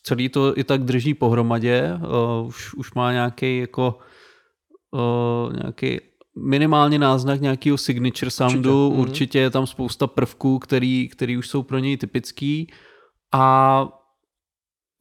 celý 0.02 0.28
to 0.28 0.58
i 0.58 0.64
tak 0.64 0.84
drží 0.84 1.14
pohromadě. 1.14 1.98
Už, 2.46 2.74
už 2.74 2.94
má 2.94 3.12
nějaký 3.12 3.58
jako 3.58 3.98
nějaký 5.62 6.00
minimálně 6.36 6.98
náznak 6.98 7.40
nějakého 7.40 7.78
signature 7.78 8.30
soundu, 8.30 8.88
Určitě, 8.88 8.94
mhm. 8.94 9.00
určitě 9.00 9.38
je 9.38 9.50
tam 9.50 9.66
spousta 9.66 10.06
prvků, 10.06 10.58
který, 10.58 11.08
který 11.08 11.36
už 11.36 11.48
jsou 11.48 11.62
pro 11.62 11.78
něj 11.78 11.96
typický 11.96 12.66
a 13.32 13.88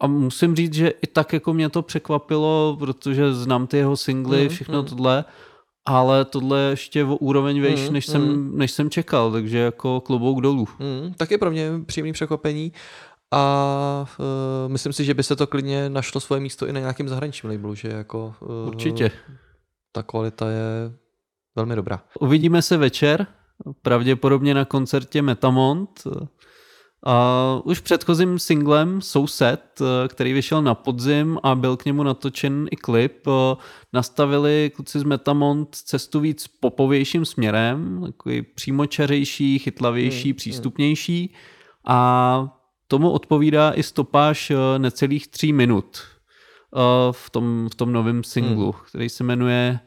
a 0.01 0.07
musím 0.07 0.55
říct, 0.55 0.73
že 0.73 0.89
i 0.89 1.07
tak 1.07 1.33
jako 1.33 1.53
mě 1.53 1.69
to 1.69 1.81
překvapilo, 1.81 2.77
protože 2.79 3.33
znám 3.33 3.67
ty 3.67 3.77
jeho 3.77 3.97
singly, 3.97 4.43
Mm, 4.43 4.49
všechno 4.49 4.81
mm. 4.81 4.87
tohle, 4.87 5.25
ale 5.85 6.25
tohle 6.25 6.59
je 6.59 6.69
ještě 6.69 7.03
o 7.03 7.15
úroveň 7.15 7.61
vejš, 7.61 7.87
Mm, 7.87 7.93
než, 7.93 8.05
jsem, 8.05 8.57
než 8.57 8.71
jsem 8.71 8.89
čekal, 8.89 9.31
takže 9.31 9.57
jako 9.57 10.01
klobouk 10.01 10.41
dolů. 10.41 10.67
Mm, 10.79 11.13
taky 11.13 11.37
pro 11.37 11.51
mě 11.51 11.69
příjemný 11.85 12.13
překvapení 12.13 12.71
a 13.31 14.05
uh, 14.19 14.71
myslím 14.71 14.93
si, 14.93 15.05
že 15.05 15.13
by 15.13 15.23
se 15.23 15.35
to 15.35 15.47
klidně 15.47 15.89
našlo 15.89 16.21
svoje 16.21 16.41
místo 16.41 16.67
i 16.67 16.73
na 16.73 16.79
nějakém 16.79 17.09
zahraničním 17.09 17.51
labelu, 17.51 17.75
že 17.75 17.87
jako 17.87 18.35
uh, 18.39 18.67
Určitě. 18.67 19.11
ta 19.91 20.03
kvalita 20.03 20.49
je 20.49 20.93
velmi 21.55 21.75
dobrá. 21.75 22.03
Uvidíme 22.19 22.61
se 22.61 22.77
večer, 22.77 23.27
pravděpodobně 23.81 24.53
na 24.53 24.65
koncertě 24.65 25.21
Metamont. 25.21 26.07
A 27.05 27.61
už 27.63 27.79
předchozím 27.79 28.39
singlem 28.39 29.01
Soused, 29.01 29.81
který 30.07 30.33
vyšel 30.33 30.61
na 30.61 30.75
podzim 30.75 31.39
a 31.43 31.55
byl 31.55 31.77
k 31.77 31.85
němu 31.85 32.03
natočen 32.03 32.67
i 32.71 32.75
klip, 32.75 33.27
nastavili 33.93 34.71
kluci 34.75 34.99
z 34.99 35.03
Metamont 35.03 35.75
cestu 35.75 36.19
víc 36.19 36.47
popovějším 36.47 37.25
směrem, 37.25 38.01
takový 38.05 38.41
přímočařejší, 38.41 39.59
chytlavější, 39.59 40.29
Hmm, 40.29 40.35
přístupnější 40.35 41.33
a 41.87 42.60
tomu 42.91 43.11
odpovídá 43.11 43.71
i 43.71 43.83
stopáž 43.83 44.51
eh, 44.51 44.79
necelých 44.79 45.27
tří 45.27 45.53
minut 45.53 46.01
eh, 46.03 46.79
v 47.11 47.29
tom, 47.29 47.69
v 47.71 47.75
tom 47.75 47.93
novém 47.93 48.23
singlu, 48.23 48.75
který 48.87 49.09
se 49.09 49.23
jmenuje 49.23 49.79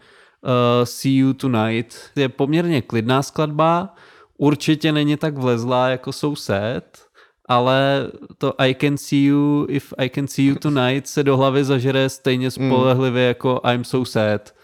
uh, 0.45 0.85
See 0.85 1.13
You 1.13 1.33
Tonight. 1.33 1.97
Je 2.17 2.29
poměrně 2.29 2.83
klidná 2.83 3.23
skladba, 3.23 3.95
určitě 4.39 4.93
není 4.93 5.17
tak 5.17 5.39
vlezlá 5.39 5.89
jako 5.89 6.13
Soused, 6.13 7.07
ale 7.49 8.11
to 8.39 8.55
I 8.61 8.75
can 8.75 8.97
see 8.97 9.25
you 9.25 9.67
if 9.69 9.93
I 9.99 10.09
can 10.09 10.29
see 10.29 10.47
you 10.47 10.55
tonight 10.55 11.07
se 11.07 11.23
do 11.23 11.37
hlavy 11.37 11.65
zažere 11.65 12.09
stejně 12.09 12.51
spolehlivě 12.51 13.23
jako 13.23 13.61
I'm 13.73 13.85
so 13.85 14.11
sad. 14.11 14.55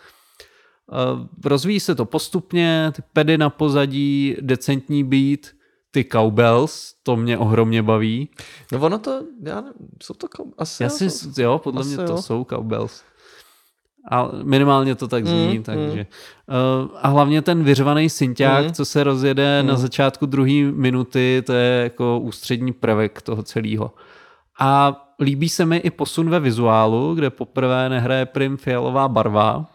Uh, 0.88 1.26
rozvíjí 1.44 1.80
se 1.80 1.94
to 1.94 2.04
postupně, 2.04 2.92
ty 2.96 3.02
pedy 3.12 3.38
na 3.38 3.50
pozadí, 3.50 4.36
decentní 4.40 5.04
beat, 5.04 5.59
ty 5.90 6.04
cowbells, 6.12 6.94
to 7.02 7.16
mě 7.16 7.38
ohromně 7.38 7.82
baví. 7.82 8.28
No 8.72 8.78
ono 8.80 8.98
to, 8.98 9.22
já 9.42 9.54
nevím, 9.60 9.88
jsou 10.02 10.14
to 10.14 10.28
kom, 10.28 10.52
asi, 10.58 10.82
Já 10.82 10.88
jo, 10.88 10.96
si, 10.96 11.10
jsou- 11.10 11.42
jo, 11.42 11.58
podle 11.64 11.84
mě 11.84 11.96
to 11.96 12.02
jo. 12.02 12.22
jsou 12.22 12.44
cowbells. 12.44 13.02
A 14.10 14.28
minimálně 14.42 14.94
to 14.94 15.08
tak 15.08 15.26
zní, 15.26 15.56
Mm, 15.58 15.62
takže. 15.62 16.06
Uh, 16.82 16.90
a 17.02 17.08
hlavně 17.08 17.42
ten 17.42 17.64
vyřvaný 17.64 18.10
synťák, 18.10 18.64
Mm. 18.66 18.72
co 18.72 18.84
se 18.84 19.04
rozjede 19.04 19.62
na 19.62 19.74
Mm. 19.74 19.80
začátku 19.80 20.26
druhé 20.26 20.62
minuty, 20.72 21.42
to 21.46 21.52
je 21.52 21.82
jako 21.82 22.18
ústřední 22.18 22.72
prvek 22.72 23.22
toho 23.22 23.42
celého. 23.42 23.90
A 24.60 24.96
líbí 25.20 25.48
se 25.48 25.66
mi 25.66 25.76
i 25.76 25.90
posun 25.90 26.30
ve 26.30 26.40
vizuálu, 26.40 27.14
kde 27.14 27.30
poprvé 27.30 27.88
nehraje 27.88 28.26
prim 28.26 28.56
fialová 28.56 29.08
barva, 29.08 29.66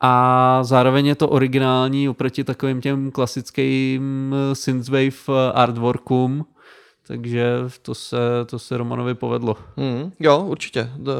a 0.00 0.58
zároveň 0.64 1.06
je 1.06 1.14
to 1.14 1.28
originální 1.28 2.08
oproti 2.08 2.44
takovým 2.44 2.80
těm 2.80 3.10
klasickým 3.10 4.34
eh, 4.34 4.54
synthwave 4.54 5.52
artworkům, 5.54 6.46
takže 7.06 7.46
to 7.82 7.94
se, 7.94 8.16
to 8.46 8.58
se 8.58 8.76
Romanovi 8.76 9.14
povedlo. 9.14 9.56
Mm, 9.76 10.12
jo, 10.20 10.44
určitě. 10.44 10.90
To, 11.04 11.14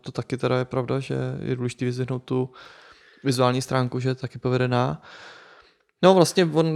to 0.00 0.12
taky 0.12 0.36
teda 0.36 0.58
je 0.58 0.64
pravda, 0.64 1.00
že 1.00 1.16
je 1.42 1.56
důležité 1.56 1.84
vyzvihnout 1.84 2.22
tu 2.22 2.50
vizuální 3.24 3.62
stránku, 3.62 4.00
že 4.00 4.08
je 4.08 4.14
taky 4.14 4.38
povedená. 4.38 5.02
No 6.02 6.14
vlastně 6.14 6.44
on, 6.44 6.66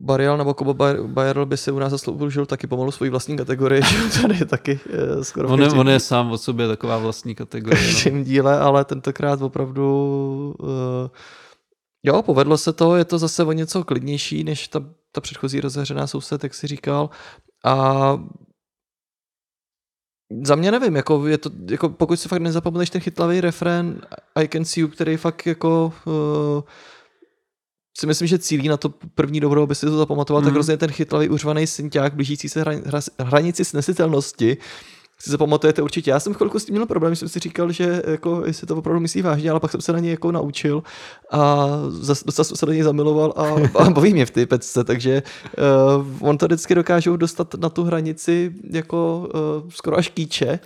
Barial 0.00 0.38
nebo 0.38 0.54
Kobo 0.54 0.74
Bayerl 1.06 1.46
by 1.46 1.56
si 1.56 1.70
u 1.70 1.78
nás 1.78 1.90
zasloužil 1.90 2.46
taky 2.46 2.66
pomalu 2.66 2.90
svoji 2.90 3.10
vlastní 3.10 3.36
kategorii, 3.36 3.82
že 4.12 4.20
tady 4.22 4.38
je 4.38 4.44
taky 4.44 4.80
eh, 4.90 5.24
skoro 5.24 5.48
v 5.48 5.52
On 5.52 5.62
je, 5.62 5.68
on 5.70 5.88
je 5.88 6.00
sám 6.00 6.32
o 6.32 6.38
sobě 6.38 6.68
taková 6.68 6.98
vlastní 6.98 7.34
kategorie. 7.34 7.80
No. 7.80 7.92
každém 7.92 8.24
díle, 8.24 8.60
ale 8.60 8.84
tentokrát 8.84 9.42
opravdu 9.42 10.54
uh, 10.58 10.68
jo, 12.02 12.22
povedlo 12.22 12.58
se 12.58 12.72
to, 12.72 12.96
je 12.96 13.04
to 13.04 13.18
zase 13.18 13.44
o 13.44 13.52
něco 13.52 13.84
klidnější, 13.84 14.44
než 14.44 14.68
ta, 14.68 14.84
ta 15.12 15.20
předchozí 15.20 15.60
rozehřená 15.60 16.06
soused, 16.06 16.42
jak 16.42 16.54
si 16.54 16.66
říkal. 16.66 17.10
A 17.64 18.18
za 20.42 20.54
mě 20.54 20.70
nevím, 20.70 20.96
jako, 20.96 21.26
je 21.26 21.38
to, 21.38 21.50
jako 21.70 21.88
pokud 21.88 22.16
si 22.16 22.28
fakt 22.28 22.42
nezapomeneš 22.42 22.90
ten 22.90 23.00
chytlavý 23.00 23.40
refrén 23.40 24.00
I 24.34 24.48
can 24.48 24.64
see 24.64 24.80
you, 24.80 24.88
který 24.88 25.16
fakt 25.16 25.46
jako 25.46 25.92
uh, 26.06 26.62
si 27.98 28.06
myslím, 28.06 28.28
že 28.28 28.38
cílí 28.38 28.68
na 28.68 28.76
to 28.76 28.88
první 29.14 29.40
dobro, 29.40 29.62
aby 29.62 29.74
si 29.74 29.86
to 29.86 29.96
zapamatoval, 29.96 30.40
mm. 30.40 30.44
tak 30.44 30.50
Mhm. 30.50 30.54
hrozně 30.54 30.76
ten 30.76 30.90
chytlavý 30.90 31.28
užvaný 31.28 31.66
synťák, 31.66 32.14
blížící 32.14 32.48
se 32.48 32.60
hra, 32.60 32.72
hra, 32.84 33.00
hranici 33.20 33.64
snesitelnosti, 33.64 34.56
si 35.18 35.30
zapamatujete 35.30 35.82
určitě. 35.82 36.10
Já 36.10 36.20
jsem 36.20 36.34
chvilku 36.34 36.58
s 36.58 36.64
tím 36.64 36.72
měl 36.74 36.86
problém, 36.86 37.16
jsem 37.16 37.28
si 37.28 37.38
říkal, 37.38 37.72
že 37.72 38.02
jako, 38.06 38.42
jestli 38.46 38.66
to 38.66 38.76
opravdu 38.76 39.00
myslí 39.00 39.22
vážně, 39.22 39.50
ale 39.50 39.60
pak 39.60 39.70
jsem 39.70 39.80
se 39.80 39.92
na 39.92 39.98
něj 39.98 40.10
jako 40.10 40.32
naučil 40.32 40.82
a 41.30 41.68
docela 42.26 42.44
jsem 42.44 42.56
se 42.56 42.66
do 42.66 42.72
něj 42.72 42.82
zamiloval 42.82 43.34
a, 43.36 43.78
a 43.78 43.90
baví 43.90 44.12
mě 44.12 44.26
v 44.26 44.30
té 44.30 44.46
pecce, 44.46 44.84
takže 44.84 45.22
uh, 45.98 46.28
on 46.28 46.38
to 46.38 46.46
vždycky 46.46 46.74
dokážou 46.74 47.16
dostat 47.16 47.54
na 47.54 47.68
tu 47.68 47.84
hranici 47.84 48.52
jako 48.70 49.28
uh, 49.64 49.70
skoro 49.70 49.98
až 49.98 50.08
kýče, 50.08 50.58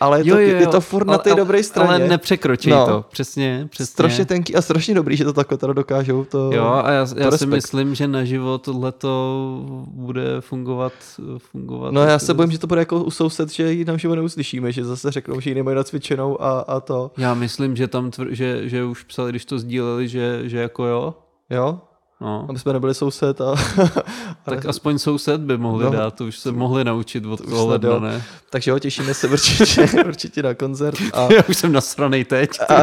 ale 0.00 0.18
je, 0.24 0.32
to, 0.32 0.38
je 0.38 0.66
to 0.66 0.80
furt 0.80 1.06
na 1.06 1.18
té 1.18 1.30
ale, 1.30 1.40
dobré 1.40 1.62
straně. 1.62 1.88
Ale 1.88 1.98
nepřekročí 2.08 2.70
No. 2.70 2.86
to, 2.86 3.04
přesně, 3.10 3.66
přesně. 3.70 3.92
Strašně 3.92 4.24
tenký 4.24 4.54
a 4.56 4.62
strašně 4.62 4.94
dobrý, 4.94 5.16
že 5.16 5.24
to 5.24 5.32
takhle 5.32 5.58
teda 5.58 5.72
dokážou. 5.72 6.24
To, 6.24 6.50
Jo, 6.52 6.64
a 6.84 6.90
já, 6.90 7.06
já 7.16 7.30
si 7.30 7.46
myslím, 7.46 7.94
že 7.94 8.08
naživo 8.08 8.58
tohleto 8.58 9.60
bude 9.86 10.40
fungovat. 10.40 10.92
fungovat 11.38 11.90
No 11.92 12.02
já 12.02 12.18
se 12.18 12.34
bojím, 12.34 12.50
že 12.52 12.58
to 12.58 12.66
bude 12.66 12.80
jako 12.80 13.04
u 13.04 13.10
soused, 13.10 13.50
že 13.52 13.72
ji 13.72 13.84
nám 13.84 13.98
živo 13.98 14.14
neuslyšíme, 14.14 14.72
že 14.72 14.84
zase 14.84 15.10
řeknou, 15.10 15.40
že 15.40 15.50
ji 15.50 15.54
nemají 15.54 15.76
nacvičenou 15.76 16.42
a, 16.42 16.60
a 16.60 16.80
to. 16.80 17.10
Já 17.18 17.34
myslím, 17.34 17.76
že 17.76 17.88
tam 17.88 18.10
tvr, 18.10 18.26
že, 18.30 18.68
že 18.68 18.84
už 18.84 19.02
psali, 19.02 19.30
když 19.32 19.44
to 19.44 19.58
sdíleli, 19.58 20.08
že, 20.08 20.40
že 20.44 20.58
jako 20.58 20.84
jo. 20.84 21.14
Jo? 21.50 21.78
No. 22.20 22.46
aby 22.48 22.58
jsme 22.58 22.72
nebyli 22.72 22.94
soused 22.94 23.40
a... 23.40 23.54
Tak 24.44 24.66
aspoň 24.66 24.98
soused 24.98 25.40
by 25.40 25.58
mohli 25.58 25.84
No. 25.84 25.90
dát, 25.90 26.14
to 26.14 26.24
už 26.24 26.38
se 26.38 26.52
mohli 26.52 26.84
naučit 26.84 27.26
od 27.26 27.44
toho 27.44 27.66
ledna, 27.66 27.98
ne? 27.98 28.22
Takže 28.50 28.70
jo, 28.70 28.78
těšíme 28.78 29.14
se 29.14 29.28
určitě, 29.28 29.88
určitě 30.06 30.42
na 30.42 30.54
koncert. 30.54 30.98
A, 31.12 31.32
Já 31.32 31.42
už 31.48 31.56
jsem 31.56 31.72
nasranej 31.72 32.24
teď. 32.24 32.50
a, 32.68 32.82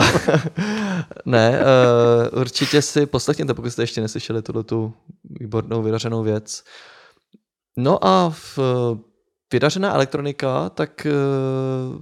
ne, 1.26 1.60
uh, 2.34 2.40
určitě 2.42 2.82
si 2.82 3.06
poslechněte, 3.06 3.54
pokud 3.54 3.70
jste 3.72 3.84
ještě 3.84 4.02
neslyšeli 4.02 4.42
tuhle 4.42 4.64
tu 4.64 4.94
výbornou 5.24 5.82
vydařenou 5.84 6.24
věc. 6.24 6.64
No 7.78 8.06
a 8.08 8.30
v 8.30 8.58
uh, 8.58 8.98
vydařená 9.54 9.94
elektronika, 9.94 10.70
tak 10.70 11.08
uh, 11.96 12.02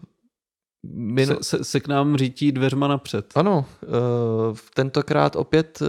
my, 0.84 1.26
Se, 1.26 1.38
se, 1.42 1.64
se 1.64 1.80
k 1.80 1.88
nám 1.88 2.18
řítí 2.18 2.52
dveřma 2.52 2.88
napřed. 2.88 3.26
ano, 3.36 3.66
uh, 3.88 4.58
tentokrát 4.74 5.36
opět 5.36 5.80
uh, 5.82 5.88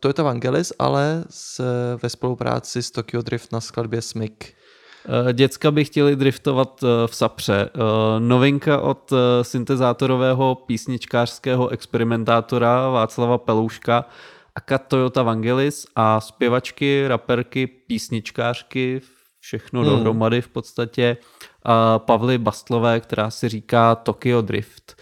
Toyota 0.00 0.22
Vangelis, 0.22 0.72
ale 0.78 1.24
s, 1.30 1.60
ve 2.02 2.08
spolupráci 2.08 2.82
s 2.82 2.90
Tokyo 2.90 3.22
Drift 3.22 3.52
na 3.52 3.60
skladbě 3.60 4.02
Smyk. 4.02 4.52
Eh, 5.28 5.32
Děcka 5.32 5.70
by 5.70 5.84
chtěli 5.84 6.16
driftovat 6.16 6.80
eh, 6.84 7.06
v 7.06 7.14
Sapře. 7.16 7.70
Eh, 7.74 7.80
Novinka 8.20 8.80
od 8.80 9.12
eh, 9.12 9.44
syntezátorového 9.44 10.54
písničkářského 10.54 11.68
experimentátora 11.68 12.88
Václava 12.88 13.38
Pelouška 13.38 14.04
aka 14.54 14.78
Toyota 14.78 15.22
Vangelis 15.22 15.86
a 15.96 16.20
zpěvačky, 16.20 17.04
raperky, 17.08 17.66
písničkářky, 17.66 19.00
všechno 19.40 19.80
Hmm. 19.80 19.90
dohromady 19.90 20.40
v 20.40 20.48
podstatě, 20.48 21.16
a 21.55 21.55
Pavly 21.98 22.38
Bastlové, 22.38 23.00
která 23.00 23.30
si 23.30 23.48
říká 23.48 23.94
Tokyo 23.94 24.40
Drift. 24.40 24.96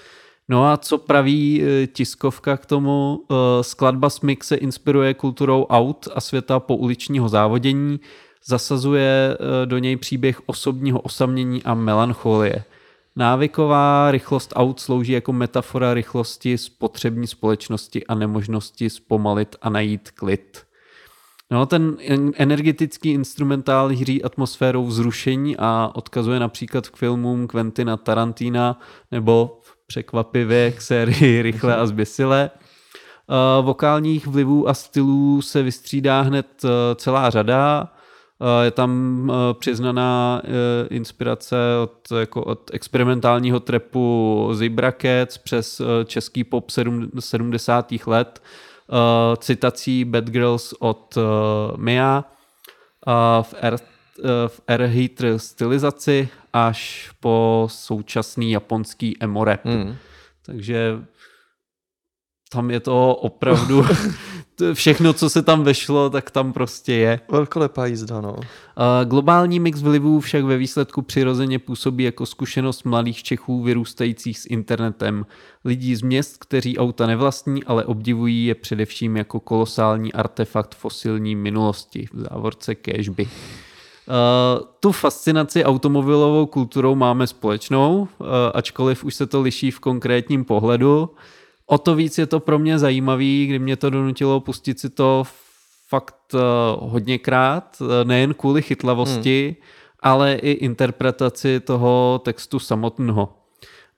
No 0.48 0.66
a 0.66 0.76
co 0.76 0.98
praví 0.98 1.62
eh, 1.62 1.86
tiskovka 1.86 2.56
k 2.56 2.66
tomu? 2.66 3.20
Eh, 3.30 3.34
Skladba 3.64 4.10
Smyk 4.10 4.44
se 4.44 4.56
inspiruje 4.56 5.14
kulturou 5.14 5.64
aut 5.64 6.08
a 6.14 6.20
světa 6.20 6.60
pouličního 6.60 7.28
závodění, 7.28 8.00
zasazuje 8.46 9.36
eh, 9.62 9.66
do 9.66 9.78
něj 9.78 9.96
příběh 9.96 10.40
osobního 10.46 11.00
osamění 11.00 11.62
a 11.62 11.74
melancholie. 11.74 12.64
Návyková 13.16 14.10
rychlost 14.10 14.52
aut 14.56 14.80
slouží 14.80 15.12
jako 15.12 15.32
metafora 15.32 15.94
rychlosti 15.94 16.58
spotřební 16.58 17.26
společnosti 17.26 18.06
a 18.06 18.14
nemožnosti 18.14 18.90
zpomalit 18.90 19.56
a 19.62 19.70
najít 19.70 20.10
klid. 20.10 20.62
No, 21.54 21.66
ten 21.66 21.96
en- 22.00 22.32
energetický 22.36 23.10
instrumentál 23.10 23.88
hří 23.88 24.24
atmosférou 24.24 24.86
vzrušení 24.86 25.56
a 25.58 25.90
odkazuje 25.94 26.40
například 26.40 26.88
k 26.88 26.96
filmům 26.96 27.46
Quentina 27.46 27.96
Tarantina 27.96 28.80
nebo 29.12 29.60
překvapivě 29.86 30.72
k 30.72 30.80
sérii 30.80 31.42
Rychle 31.42 31.76
a 31.76 31.86
zběsile. 31.86 32.50
Eh, 32.50 33.62
Vokálních 33.62 34.26
vlivů 34.26 34.68
a 34.68 34.74
stylů 34.74 35.42
se 35.42 35.62
vystřídá 35.62 36.20
hned 36.20 36.46
eh, 36.64 36.68
celá 36.94 37.30
řada. 37.30 37.92
Eh, 38.40 38.64
Je 38.64 38.70
tam 38.70 39.32
přiznaná 39.58 40.42
inspirace 40.90 41.56
od, 41.82 42.12
jako 42.18 42.44
od 42.44 42.70
experimentálního 42.72 43.60
trepu 43.60 44.50
Cats 45.00 45.38
přes 45.38 45.80
český 46.04 46.44
pop 46.44 46.70
sedm- 46.70 47.08
70. 47.20 48.06
let, 48.06 48.42
eh, 48.90 49.36
citací 49.36 50.04
Bad 50.04 50.30
Girls 50.30 50.74
od 50.80 51.16
eh, 51.16 51.22
Mia 51.76 52.24
eh, 53.06 53.42
v 53.42 53.54
Air, 53.60 53.74
eh, 53.74 54.48
v 54.48 54.60
Air 54.66 54.80
Heater 54.80 55.38
stylizaci 55.38 56.28
až 56.52 57.10
po 57.20 57.66
současný 57.70 58.52
japonský 58.52 59.16
emo 59.20 59.44
rap. 59.44 59.64
Hmm. 59.64 59.96
Takže 60.46 60.98
tam 62.54 62.70
je 62.70 62.80
to 62.80 63.14
opravdu 63.14 63.86
všechno, 64.72 65.12
co 65.12 65.30
se 65.30 65.42
tam 65.42 65.64
vešlo, 65.64 66.10
tak 66.10 66.30
tam 66.30 66.52
prostě 66.52 66.92
je. 66.92 67.20
Velkolepá 67.30 67.86
jízda, 67.86 68.20
no. 68.20 68.36
Globální 69.04 69.60
mix 69.60 69.82
vlivů 69.82 70.20
však 70.20 70.44
ve 70.44 70.56
výsledku 70.56 71.02
přirozeně 71.02 71.58
působí 71.58 72.04
jako 72.04 72.26
zkušenost 72.26 72.84
mladých 72.84 73.22
Čechů 73.22 73.62
vyrůstajících 73.62 74.38
s 74.38 74.46
internetem. 74.46 75.26
Lidí 75.64 75.96
z 75.96 76.02
měst, 76.02 76.36
kteří 76.38 76.78
auta 76.78 77.06
nevlastní, 77.06 77.64
ale 77.64 77.84
obdivují 77.84 78.46
je 78.46 78.54
především 78.54 79.16
jako 79.16 79.40
kolosální 79.40 80.12
artefakt 80.12 80.74
fosilní 80.74 81.36
minulosti, 81.36 82.08
v 82.12 82.20
závorce 82.20 82.74
kéžby. 82.74 83.24
Uh, 83.24 84.66
tu 84.80 84.92
fascinaci 84.92 85.64
automobilovou 85.64 86.46
kulturou 86.46 86.94
máme 86.94 87.26
společnou, 87.26 88.00
uh, 88.00 88.26
ačkoliv 88.54 89.04
už 89.04 89.14
se 89.14 89.26
to 89.26 89.40
liší 89.40 89.70
v 89.70 89.80
konkrétním 89.80 90.44
pohledu. 90.44 91.10
O 91.66 91.78
to 91.78 91.94
víc 91.94 92.18
je 92.18 92.26
to 92.26 92.40
pro 92.40 92.58
mě 92.58 92.78
zajímavý, 92.78 93.46
kdy 93.46 93.58
mě 93.58 93.76
to 93.76 93.90
donutilo 93.90 94.40
pustit 94.40 94.80
si 94.80 94.90
to 94.90 95.24
fakt 95.88 96.34
uh, 96.34 96.40
hodněkrát, 96.90 97.76
uh, 97.80 97.88
nejen 98.04 98.34
kvůli 98.34 98.62
chytlavosti, 98.62 99.56
hmm. 99.58 99.68
ale 100.00 100.34
i 100.34 100.50
interpretaci 100.50 101.60
toho 101.60 102.20
textu 102.24 102.58
samotného. 102.58 103.34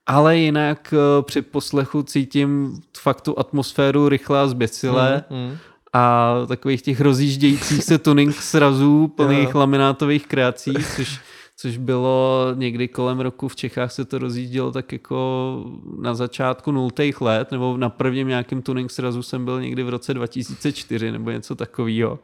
Ale 0.07 0.37
jinak 0.39 0.95
uh, 0.97 1.25
při 1.25 1.43
poslechu 1.43 2.03
cítím 2.03 2.81
fakt 2.99 3.21
tu 3.21 3.39
atmosféru 3.39 4.09
rychlá 4.09 4.49
zběsile 4.49 5.25
Hmm, 5.31 5.49
hmm. 5.49 5.57
a 5.93 6.35
takových 6.49 6.83
těch 6.83 7.01
rozjíždějících 7.01 7.85
se 7.85 7.99
tuning 7.99 8.35
srazů 8.35 9.09
plných 9.09 9.55
laminátových 9.55 10.27
kreací, 10.27 10.75
což, 10.97 11.21
což 11.57 11.77
bylo 11.77 12.49
někdy 12.55 12.89
kolem 12.89 13.21
roku 13.21 13.49
v 13.49 13.57
Čechách 13.57 13.93
se 13.93 14.05
to 14.05 14.19
rozjíždělo 14.19 14.73
tak 14.73 14.93
jako 14.93 15.65
na 16.01 16.15
začátku 16.15 16.73
nultých 16.73 17.21
let, 17.21 17.53
nebo 17.53 17.77
na 17.77 17.89
prvním 17.89 18.29
nějakém 18.29 18.63
tuning 18.63 18.91
srazu 18.91 19.23
jsem 19.23 19.45
byl 19.45 19.61
někdy 19.61 19.83
v 19.83 19.89
roce 19.89 20.15
2004 20.15 21.13
nebo 21.13 21.31
něco 21.31 21.55
takového. 21.55 22.19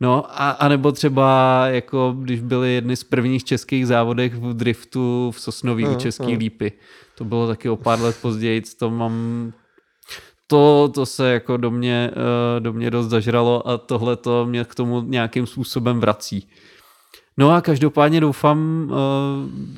No 0.00 0.24
a, 0.42 0.50
a 0.50 0.68
nebo 0.68 0.92
třeba 0.92 1.62
jako 1.66 2.16
když 2.18 2.40
byly 2.40 2.74
jedny 2.74 2.96
z 2.96 3.04
prvních 3.04 3.44
českých 3.44 3.86
závodech 3.86 4.34
v 4.34 4.54
driftu 4.54 5.30
v 5.30 5.40
Sosnoví 5.40 5.86
u 5.86 5.94
Český 5.94 6.36
lípy. 6.36 6.72
To 7.14 7.24
bylo 7.24 7.46
taky 7.46 7.68
o 7.68 7.76
pár 7.76 8.00
let 8.00 8.16
později, 8.22 8.62
to 8.78 8.90
mám 8.90 9.52
to, 10.46 10.90
to 10.94 11.06
se 11.06 11.32
jako 11.32 11.56
do 11.56 11.70
mě, 11.70 12.10
eh, 12.12 12.60
do 12.60 12.72
mě 12.72 12.90
dost 12.90 13.06
zažralo 13.06 13.68
a 13.68 13.78
tohle 13.78 14.16
to 14.16 14.46
mě 14.46 14.64
k 14.64 14.74
tomu 14.74 15.02
nějakým 15.02 15.46
způsobem 15.46 16.00
vrací. 16.00 16.48
No 17.36 17.50
a 17.50 17.60
každopádně 17.60 18.20
doufám, 18.20 18.90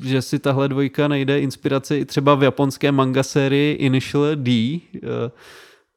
eh, 0.03 0.07
že 0.07 0.21
si 0.21 0.39
tahle 0.39 0.67
dvojka 0.67 1.07
najde 1.07 1.39
inspiraci 1.39 1.95
i 1.95 2.05
třeba 2.05 2.35
v 2.35 2.43
japonské 2.43 2.91
manga 2.91 3.23
sérii 3.23 3.75
Initial 3.75 4.35
D 4.35 4.81
eh, 4.95 4.99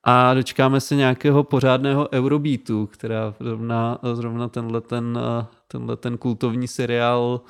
a 0.05 0.35
dočkáme 0.35 0.81
se 0.81 0.97
nějakého 0.97 1.45
pořádného 1.45 2.09
Eurobeatu, 2.13 2.87
která 2.87 3.35
zrovna, 3.41 3.99
zrovna 4.15 4.49
tenhle, 4.49 4.81
ten, 4.81 5.19
eh, 5.41 5.47
tenhle 5.69 5.97
ten 5.97 6.19
kultovní 6.19 6.69
seriál 6.69 7.41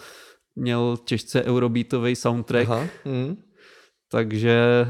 měl 0.57 0.97
těžce 1.05 1.45
Eurobeatový 1.45 2.17
soundtrack, 2.17 2.69
Aha. 2.69 2.87
Hmm. 3.05 3.37
takže 4.11 4.87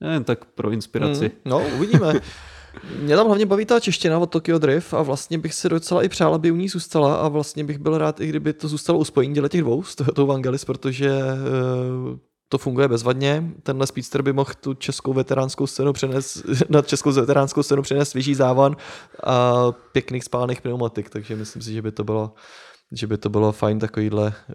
nevím, 0.00 0.24
tak 0.24 0.44
pro 0.44 0.70
inspiraci. 0.70 1.24
Hmm. 1.24 1.40
No, 1.44 1.62
uvidíme. 1.76 2.12
Mě 3.00 3.16
tam 3.16 3.26
hlavně 3.26 3.46
baví 3.46 3.64
ta 3.64 3.80
čeština 3.80 4.18
od 4.18 4.30
Tokyo 4.30 4.58
Drift 4.58 4.94
a 4.94 5.02
vlastně 5.02 5.38
bych 5.38 5.54
si 5.54 5.68
docela 5.68 6.02
i 6.02 6.08
přál, 6.08 6.34
aby 6.34 6.50
u 6.50 6.56
ní 6.56 6.68
zůstala 6.68 7.16
a 7.16 7.28
vlastně 7.28 7.64
bych 7.64 7.78
byl 7.78 7.98
rád, 7.98 8.20
i 8.20 8.26
kdyby 8.26 8.52
to 8.52 8.68
zůstalo 8.68 8.98
uspojení 8.98 9.34
děle 9.34 9.48
těch 9.48 9.60
dvou, 9.60 9.82
s 9.82 9.96
tou 10.14 10.26
Vangelis, 10.26 10.64
protože 10.64 11.10
eh, 11.10 12.18
to 12.48 12.58
funguje 12.58 12.88
bezvadně. 12.88 13.52
Tenhle 13.62 13.86
Speedster 13.86 14.22
by 14.22 14.32
mohl 14.32 14.52
tu 14.60 14.74
českou 14.74 15.12
veteránskou 15.12 15.66
scénu 15.66 15.92
přenést, 15.92 16.44
na 16.68 16.82
českou 16.82 17.12
veteránskou 17.12 17.62
scénu 17.62 17.82
přenést 17.82 18.10
svěží 18.10 18.34
závan 18.34 18.76
a 19.24 19.66
pěkných 19.92 20.24
spálných 20.24 20.60
pneumatik, 20.60 21.10
takže 21.10 21.36
myslím 21.36 21.62
si, 21.62 21.72
že 21.72 21.82
by 21.82 21.92
to 21.92 22.04
bylo, 22.04 22.32
že 22.92 23.06
by 23.06 23.18
to 23.18 23.28
bylo 23.28 23.52
fajn 23.52 23.78
takovýhle 23.78 24.32
eh, 24.50 24.54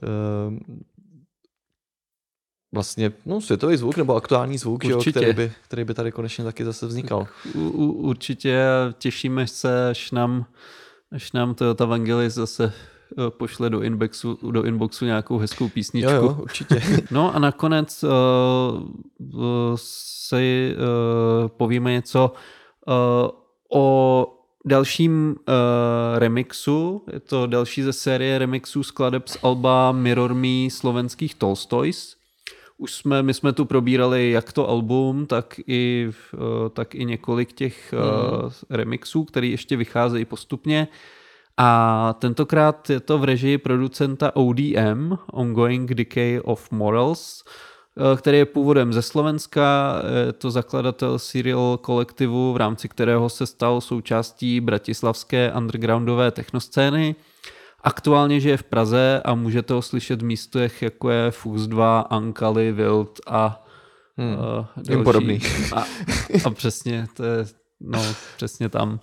vlastně 2.74 3.12
no, 3.26 3.42
světový 3.42 3.78
zvuk 3.78 3.98
nebo 3.98 4.16
aktuální 4.16 4.58
zvuk, 4.58 4.86
jo, 4.86 5.02
který, 5.10 5.34
by, 5.34 5.52
který 5.62 5.84
by 5.84 5.94
tady 5.94 6.12
konečně 6.12 6.44
taky 6.44 6.66
zase 6.66 6.86
vznikal. 6.88 7.28
U, 7.56 7.60
u, 7.60 7.92
určitě 7.92 8.66
těšíme 8.98 9.48
se, 9.48 9.90
až 9.90 10.12
nám, 10.12 10.46
až 11.12 11.32
nám 11.32 11.56
Toyota 11.56 11.86
Vangelis 11.86 12.34
zase 12.34 12.74
eh, 12.74 13.30
pošle 13.30 13.70
do 13.70 13.82
inboxu, 13.82 14.52
do 14.52 14.64
inboxu 14.64 15.06
nějakou 15.06 15.38
hezkou 15.38 15.70
písničku. 15.70 16.12
Jo, 16.12 16.24
jo, 16.24 16.38
určitě. 16.42 16.82
No 17.12 17.36
a 17.36 17.40
nakonec 17.40 18.04
uh, 18.04 18.10
uh, 19.34 19.44
si 19.76 20.76
uh, 20.76 21.48
povíme 21.48 21.92
něco 21.92 22.34
uh, 22.88 23.30
o 23.74 24.28
dalším 24.66 25.36
uh, 25.38 26.20
remixu. 26.20 27.04
Je 27.14 27.20
to 27.20 27.48
další 27.48 27.82
ze 27.82 27.94
série 27.94 28.40
remixů 28.40 28.84
skladeb 28.84 29.28
z 29.28 29.38
alba 29.44 29.92
Mirror 29.92 30.34
Me 30.34 30.70
slovenských 30.70 31.36
Tolstoys. 31.36 32.23
Už 32.84 32.94
jsme, 32.94 33.24
my 33.24 33.34
jsme 33.34 33.54
tu 33.54 33.66
probírali 33.66 34.32
jak 34.32 34.54
to 34.54 34.70
album, 34.70 35.26
tak 35.26 35.60
i, 35.68 36.12
uh, 36.34 36.70
tak 36.70 36.96
i 36.96 37.06
několik 37.06 37.54
těch 37.54 37.94
uh, 37.94 38.52
remixů, 38.70 39.24
které 39.24 39.48
ještě 39.48 39.78
vycházejí 39.78 40.26
postupně. 40.26 40.88
A 41.58 42.16
tentokrát 42.20 42.90
je 42.90 43.00
to 43.00 43.18
v 43.18 43.24
režii 43.24 43.58
producenta 43.58 44.36
ODM, 44.36 45.14
Ongoing 45.32 45.94
Decay 45.94 46.40
of 46.44 46.72
Morals. 46.72 47.44
eh, 47.98 48.18
který 48.18 48.38
je 48.38 48.46
původem 48.46 48.94
ze 48.94 49.02
Slovenska, 49.02 49.96
je 50.26 50.34
to 50.34 50.52
zakladatel 50.52 51.20
serial 51.20 51.78
kolektivu, 51.78 52.54
v 52.54 52.58
rámci 52.58 52.90
kterého 52.90 53.30
se 53.30 53.46
stal 53.46 53.82
součástí 53.82 54.60
bratislavské 54.62 55.54
undergroundové 55.58 56.32
technoscény. 56.32 57.16
Aktuálně 57.84 58.40
žije 58.40 58.58
v 58.58 58.64
Praze 58.64 59.22
a 59.26 59.36
můžete 59.36 59.74
ho 59.74 59.82
slyšet 59.82 60.22
v 60.22 60.26
místech, 60.26 60.82
jako 60.82 61.10
je 61.10 61.32
Fux 61.32 61.62
2, 61.62 62.00
Ankali, 62.00 62.72
Wild 62.72 63.20
a 63.28 63.60
Hmm. 64.18 64.34
uh, 64.36 64.66
Jim 64.90 65.04
podobný. 65.04 65.40
A, 65.76 65.84
a 66.46 66.50
přesně, 66.50 67.06
to 67.14 67.24
je, 67.24 67.46
no, 67.82 68.02
přesně 68.36 68.70
tam. 68.70 69.00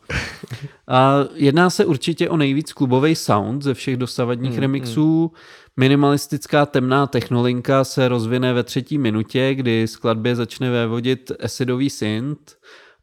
A 0.88 1.14
jedná 1.34 1.70
se 1.70 1.84
určitě 1.84 2.28
o 2.28 2.36
nejvíc 2.36 2.72
klubový 2.72 3.14
sound 3.14 3.62
ze 3.62 3.74
všech 3.74 3.96
dosavadních 3.96 4.50
Hmm, 4.52 4.60
remixů. 4.60 5.32
Minimalistická 5.76 6.66
temná 6.66 7.06
technolinka 7.06 7.84
se 7.84 8.08
rozvine 8.08 8.52
ve 8.52 8.62
třetí 8.62 8.98
minutě, 8.98 9.54
kdy 9.54 9.86
skladbě 9.88 10.36
začne 10.36 10.70
vévodit 10.70 11.32
acidový 11.44 11.90
synth 11.90 12.52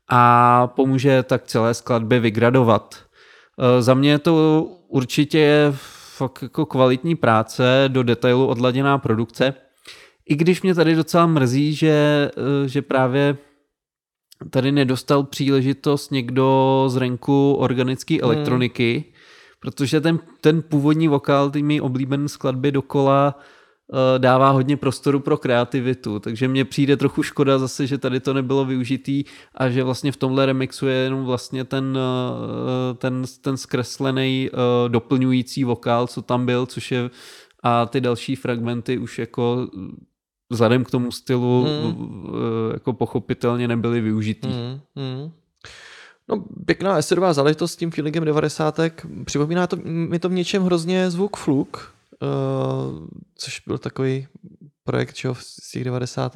a 0.10 0.68
pomůže 0.68 1.24
tak 1.24 1.44
celé 1.44 1.74
skladbě 1.74 2.20
vygradovat. 2.20 2.96
E, 3.60 3.82
Za 3.82 3.94
mě 3.94 4.20
to 4.20 4.68
určitě 4.88 5.40
je 5.40 5.74
fakt 6.18 6.42
jako 6.42 6.66
kvalitní 6.66 7.16
práce, 7.16 7.84
do 7.88 8.04
detailu 8.04 8.48
odladěná 8.48 8.98
produkce. 8.98 9.54
I 10.30 10.36
když 10.36 10.62
mě 10.62 10.76
tady 10.76 10.96
docela 10.96 11.26
mrzí, 11.26 11.76
že, 11.76 12.32
e, 12.66 12.68
že 12.68 12.82
právě 12.82 13.38
tady 14.50 14.72
nedostal 14.72 15.24
příležitost 15.24 16.12
někdo 16.12 16.84
z 16.88 16.96
renku 16.96 17.54
organické 17.54 18.20
elektroniky, 18.20 19.04
protože 19.60 20.02
ten, 20.02 20.20
ten 20.42 20.62
původní 20.62 21.08
vokál 21.08 21.50
té 21.50 21.60
mý 21.60 21.82
oblíbené 21.82 22.30
skladby 22.30 22.72
dokola 22.72 23.36
eh, 23.40 23.57
dává 24.18 24.50
hodně 24.50 24.78
prostoru 24.78 25.20
pro 25.20 25.38
kreativitu, 25.38 26.20
takže 26.20 26.48
mně 26.48 26.66
přijde 26.66 26.98
trochu 26.98 27.24
škoda 27.24 27.60
zase, 27.60 27.88
že 27.88 27.98
tady 27.98 28.20
to 28.20 28.34
nebylo 28.34 28.66
využitý 28.66 29.24
a 29.56 29.70
že 29.70 29.84
vlastně 29.84 30.12
v 30.12 30.18
tomhle 30.18 30.46
remixu 30.46 30.88
je 30.88 30.96
jenom 30.96 31.26
vlastně 31.26 31.64
ten, 31.64 31.98
eh, 31.98 32.94
ten, 32.94 33.24
ten 33.42 33.58
zkreslený 33.58 34.50
eh, 34.50 34.90
doplňující 34.90 35.64
vokál, 35.64 36.08
co 36.08 36.22
tam 36.22 36.46
byl, 36.46 36.66
což 36.66 36.92
je 36.92 37.10
a 37.64 37.86
ty 37.86 38.02
další 38.02 38.36
fragmenty 38.36 38.98
už 38.98 39.20
jako 39.20 39.68
vzhledem 40.50 40.84
k 40.84 40.92
tomu 40.92 41.12
stylu 41.12 41.66
Hmm. 41.66 42.28
eh, 42.30 42.74
jako 42.74 42.94
pochopitelně 42.94 43.68
nebyly 43.68 44.02
využitý. 44.02 44.48
Mm, 44.48 44.80
mm. 44.96 45.32
No, 46.30 46.44
pěkná 46.66 46.98
eserová 46.98 47.34
záležitost 47.34 47.72
s 47.72 47.76
tím 47.76 47.92
feelingem 47.92 48.26
90. 48.26 48.80
Připomíná 49.26 49.68
to, 49.68 49.78
mi 49.84 50.20
to 50.20 50.30
v 50.30 50.34
něčem 50.34 50.64
hrozně 50.64 51.10
zvuk 51.12 51.38
Fluk, 51.38 51.97
což 53.36 53.60
byl 53.68 53.78
takový 53.78 54.28
projekt 54.84 55.14
čo, 55.14 55.36
z 55.40 55.72
těch 55.72 55.84
90. 55.84 56.34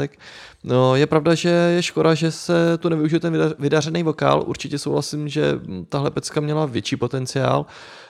No, 0.64 0.96
je 0.96 1.08
pravda, 1.08 1.36
že 1.36 1.50
je 1.50 1.84
škoda, 1.84 2.14
že 2.14 2.32
se 2.32 2.78
tu 2.78 2.90
nevyužil 2.90 3.20
ten 3.20 3.34
vyda- 3.34 3.56
vydařený 3.60 4.04
vokál. 4.04 4.44
Určitě 4.48 4.80
souhlasím, 4.80 5.28
že 5.30 5.60
tahle 5.90 6.12
pecka 6.12 6.42
měla 6.42 6.66
větší 6.66 6.96
potenciál, 6.96 7.66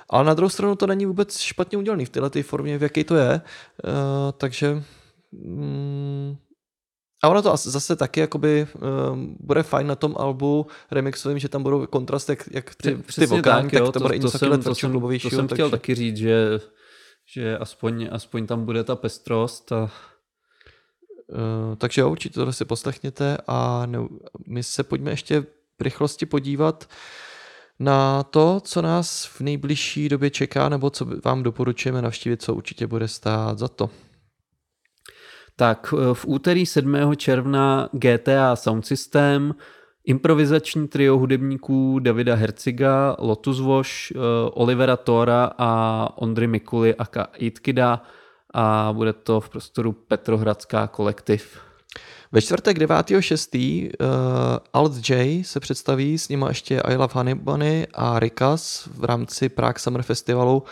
ale 0.09 0.23
na 0.23 0.33
druhou 0.33 0.49
stranu 0.49 0.75
to 0.75 0.87
není 0.87 1.05
vůbec 1.05 1.37
špatně 1.37 1.77
udělaný 1.77 2.05
v 2.05 2.09
této 2.09 2.43
formě, 2.43 2.77
v 2.77 2.83
jaké 2.83 3.03
to 3.03 3.15
je. 3.15 3.41
Uh, 3.83 3.91
takže 4.37 4.83
mm, 5.31 6.35
a 7.23 7.29
ono 7.29 7.41
to 7.41 7.53
as- 7.53 7.67
zase 7.67 7.95
taky 7.95 8.19
jakoby 8.19 8.67
um, 9.13 9.35
bude 9.39 9.63
fajn 9.63 9.87
na 9.87 9.95
tom 9.95 10.15
albu 10.17 10.67
remixovým, 10.91 11.39
že 11.39 11.49
tam 11.49 11.63
budou 11.63 11.85
kontrast 11.85 12.29
jak, 12.29 12.49
jak 12.51 12.75
ty, 12.75 12.97
ty 13.15 13.25
vokální, 13.25 13.69
tak, 13.69 13.79
jo, 13.79 13.91
to, 13.91 13.99
bude 13.99 14.15
i 14.15 14.19
něco 14.19 14.37
jsem, 14.37 14.49
to 14.63 14.75
jsem, 14.75 14.91
to 15.19 15.29
jsem 15.29 15.47
chtěl 15.47 15.69
takže- 15.69 15.71
taky 15.71 15.95
říct, 15.95 16.17
že, 16.17 16.59
že 17.31 17.57
aspoň, 17.57 18.09
aspoň 18.11 18.47
tam 18.47 18.65
bude 18.65 18.83
ta 18.83 18.95
pestrost 18.95 19.71
a 19.71 19.91
Uh, 21.31 21.75
takže 21.75 22.01
jo, 22.01 22.09
určitě 22.09 22.33
tohle 22.33 22.53
si 22.53 22.65
poslechněte 22.65 23.37
a 23.47 23.85
ne, 23.85 23.99
my 24.47 24.63
se 24.63 24.83
pojďme 24.83 25.11
ještě 25.11 25.41
v 25.41 25.81
rychlosti 25.81 26.25
podívat 26.25 26.89
na 27.79 28.23
to, 28.23 28.59
co 28.63 28.81
nás 28.81 29.25
v 29.25 29.41
nejbližší 29.41 30.09
době 30.09 30.29
čeká, 30.29 30.69
nebo 30.69 30.89
co 30.89 31.05
vám 31.25 31.43
doporučujeme 31.43 32.01
navštívit, 32.01 32.41
co 32.41 32.55
určitě 32.55 32.87
bude 32.87 33.07
stát 33.07 33.59
za 33.59 33.67
to. 33.67 33.89
Tak 35.55 35.93
eh, 35.97 36.13
v 36.13 36.25
úterý 36.25 36.65
7. 36.65 37.15
června 37.15 37.89
GTA 37.91 38.55
Sound 38.55 38.85
System, 38.85 39.55
improvizační 40.05 40.87
trio 40.87 41.17
hudebníků 41.17 41.99
Davida 41.99 42.35
Herciga, 42.35 43.15
Lotus 43.19 43.59
Wash, 43.59 44.11
eh, 44.11 44.17
Olivera 44.51 44.97
Tora 44.97 45.51
a 45.57 46.09
Ondry 46.15 46.47
Mikuly 46.47 46.95
aka 46.95 47.27
Itkida 47.37 48.01
a 48.53 48.93
bude 48.93 49.13
to 49.13 49.39
v 49.39 49.49
prostoru 49.49 49.91
Petrohradská 49.91 50.87
kolektiv. 50.87 51.59
Ve 52.31 52.41
čtvrtek 52.41 52.77
9.6. 52.77 53.89
Uh, 53.99 54.07
Alt 54.73 55.09
J 55.09 55.43
se 55.43 55.59
představí, 55.59 56.17
s 56.17 56.29
nima 56.29 56.47
ještě 56.47 56.81
I 56.81 56.95
Love 56.95 57.13
Honey 57.13 57.35
Bunny 57.35 57.87
a 57.93 58.19
Rikas 58.19 58.89
v 58.95 59.03
rámci 59.03 59.49
Prague 59.49 59.79
Summer 59.79 60.01
Festivalu. 60.01 60.63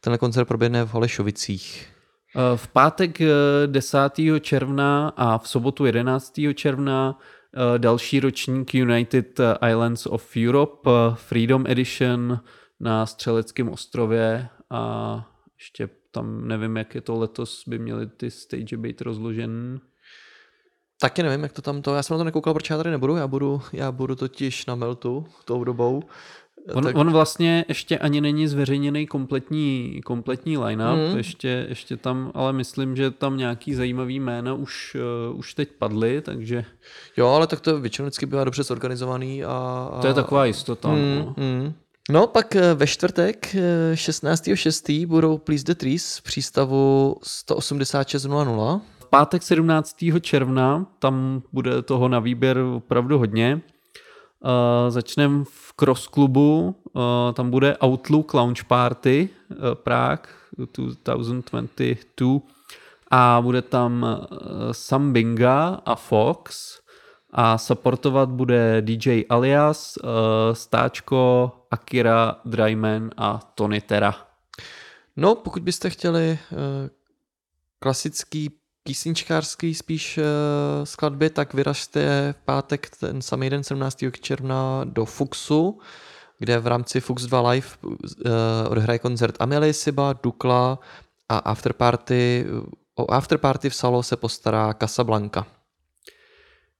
Tenhle 0.00 0.18
koncert 0.18 0.44
proběhne 0.44 0.84
v 0.84 0.90
Holešovicích. 0.90 1.88
Eh, 2.36 2.56
V 2.56 2.68
pátek 2.68 3.20
eh, 3.20 3.26
10. 3.66 3.98
června 4.40 5.12
a 5.16 5.38
v 5.38 5.48
sobotu 5.48 5.86
11. 5.86 6.32
června 6.54 7.18
eh, 7.18 7.37
další 7.78 8.20
ročník 8.20 8.74
United 8.74 9.40
Islands 9.68 10.06
of 10.06 10.36
Europe 10.36 10.90
eh, 10.90 11.14
Freedom 11.14 11.66
Edition 11.66 12.40
na 12.80 13.06
Střeleckém 13.06 13.68
ostrově 13.68 14.48
a 14.70 15.24
ještě 15.58 15.88
tam 16.10 16.48
nevím, 16.48 16.76
jak 16.76 16.94
je 16.94 17.00
to 17.00 17.18
letos, 17.18 17.62
by 17.66 17.78
měly 17.78 18.06
ty 18.06 18.30
stage 18.30 18.76
být 18.76 19.00
rozložen. 19.00 19.80
Taky 21.00 21.22
nevím, 21.22 21.42
jak 21.42 21.52
to 21.52 21.62
tam 21.62 21.82
to, 21.82 21.94
já 21.94 22.02
jsem 22.02 22.14
na 22.14 22.18
to 22.18 22.24
nekoukal, 22.24 22.54
proč 22.54 22.70
já 22.70 22.76
tady 22.76 22.90
nebudu, 22.90 23.16
já 23.16 23.26
budu, 23.26 23.62
já 23.72 23.92
budu 23.92 24.16
totiž 24.16 24.66
na 24.66 24.74
Meltu 24.74 25.26
tou 25.44 25.64
dobou. 25.64 26.02
On, 26.74 26.84
tak, 26.84 26.96
on 26.96 27.12
vlastně 27.12 27.64
ještě 27.68 27.98
ani 27.98 28.20
není 28.20 28.48
zveřejněný 28.48 29.06
kompletní, 29.06 30.00
kompletní 30.04 30.58
line-up, 30.58 31.10
Mm. 31.10 31.16
ještě, 31.16 31.66
ještě 31.68 31.96
tam, 31.96 32.30
ale 32.34 32.52
myslím, 32.52 32.96
že 32.96 33.10
tam 33.10 33.36
nějaký 33.36 33.74
zajímavý 33.74 34.20
jména 34.20 34.54
už, 34.54 34.96
uh, 35.30 35.38
už 35.38 35.54
teď 35.54 35.68
padly, 35.78 36.20
takže 36.20 36.64
Jo, 37.16 37.26
ale 37.28 37.46
tak 37.46 37.60
to 37.60 37.80
většinou 37.80 38.06
vždycky 38.06 38.26
bývá 38.26 38.44
dobře 38.44 38.62
zorganizovaný 38.62 39.44
a... 39.44 39.48
a 39.92 40.00
to 40.00 40.06
je 40.06 40.14
taková 40.14 40.44
jistota. 40.44 40.88
Mm, 40.88 41.18
no. 41.18 41.34
mm. 41.36 41.72
No, 42.10 42.26
pak 42.26 42.56
eh, 42.56 42.74
ve 42.74 42.86
čtvrtek 42.86 43.54
eh, 43.54 43.94
16.6. 43.94 45.06
budou 45.06 45.38
Please 45.38 45.64
the 45.64 45.74
Trees 45.74 46.18
v 46.18 46.22
přístavu 46.22 47.16
186.00. 47.24 48.80
V 48.98 49.06
pátek 49.06 49.42
17. 49.42 49.96
června, 50.20 50.86
tam 50.98 51.42
bude 51.52 51.82
toho 51.82 52.08
na 52.08 52.18
výběr 52.20 52.58
opravdu 52.58 53.18
hodně. 53.18 53.60
Uh, 54.44 54.90
začneme 54.90 55.44
v 55.44 55.72
Cross 55.72 56.06
klubu, 56.06 56.76
uh, 56.92 57.02
tam 57.34 57.50
bude 57.50 57.76
Outlook 57.84 58.34
Lounge 58.34 58.62
Party 58.64 59.28
uh, 59.50 59.74
Prague 59.74 60.28
2022 60.56 62.40
a 63.10 63.40
bude 63.40 63.62
tam 63.62 64.02
uh, 64.02 64.26
Sambinga 64.72 65.82
a 65.84 65.94
Fox. 65.94 66.78
A 67.30 67.58
supportovat 67.58 68.28
bude 68.28 68.82
DJ 68.82 69.22
Alias, 69.28 69.96
uh, 69.96 70.10
Stáčko, 70.52 71.52
Akira, 71.70 72.36
Dryman 72.44 73.10
a 73.16 73.40
Tony 73.54 73.80
Terra. 73.80 74.28
No, 75.20 75.34
pokud 75.34 75.62
byste 75.62 75.90
chtěli 75.90 76.38
eh, 76.52 76.90
klasický 77.78 78.50
písničkářský 78.88 79.74
spíš 79.74 80.18
eh, 80.18 80.24
skladby, 80.86 81.30
tak 81.30 81.54
vyražte 81.54 82.32
v 82.32 82.44
pátek 82.44 82.90
ten 83.00 83.22
samý 83.22 83.50
den 83.50 83.64
17. 83.64 84.04
června 84.20 84.84
do 84.84 85.04
Fuxu, 85.04 85.78
kde 86.38 86.58
v 86.58 86.66
rámci 86.66 87.00
Fux 87.00 87.26
2 87.26 87.50
Live 87.50 87.68
eh, 87.84 88.68
odehraje 88.68 88.98
koncert 88.98 89.36
Amelie 89.40 89.72
Siba, 89.72 90.12
Dukla 90.12 90.78
a 91.28 91.38
afterparty, 91.38 92.46
o 92.94 93.12
afterparty 93.12 93.70
v 93.70 93.74
Salo 93.74 94.02
se 94.02 94.16
postará 94.16 94.74
Casablanca. 94.74 95.46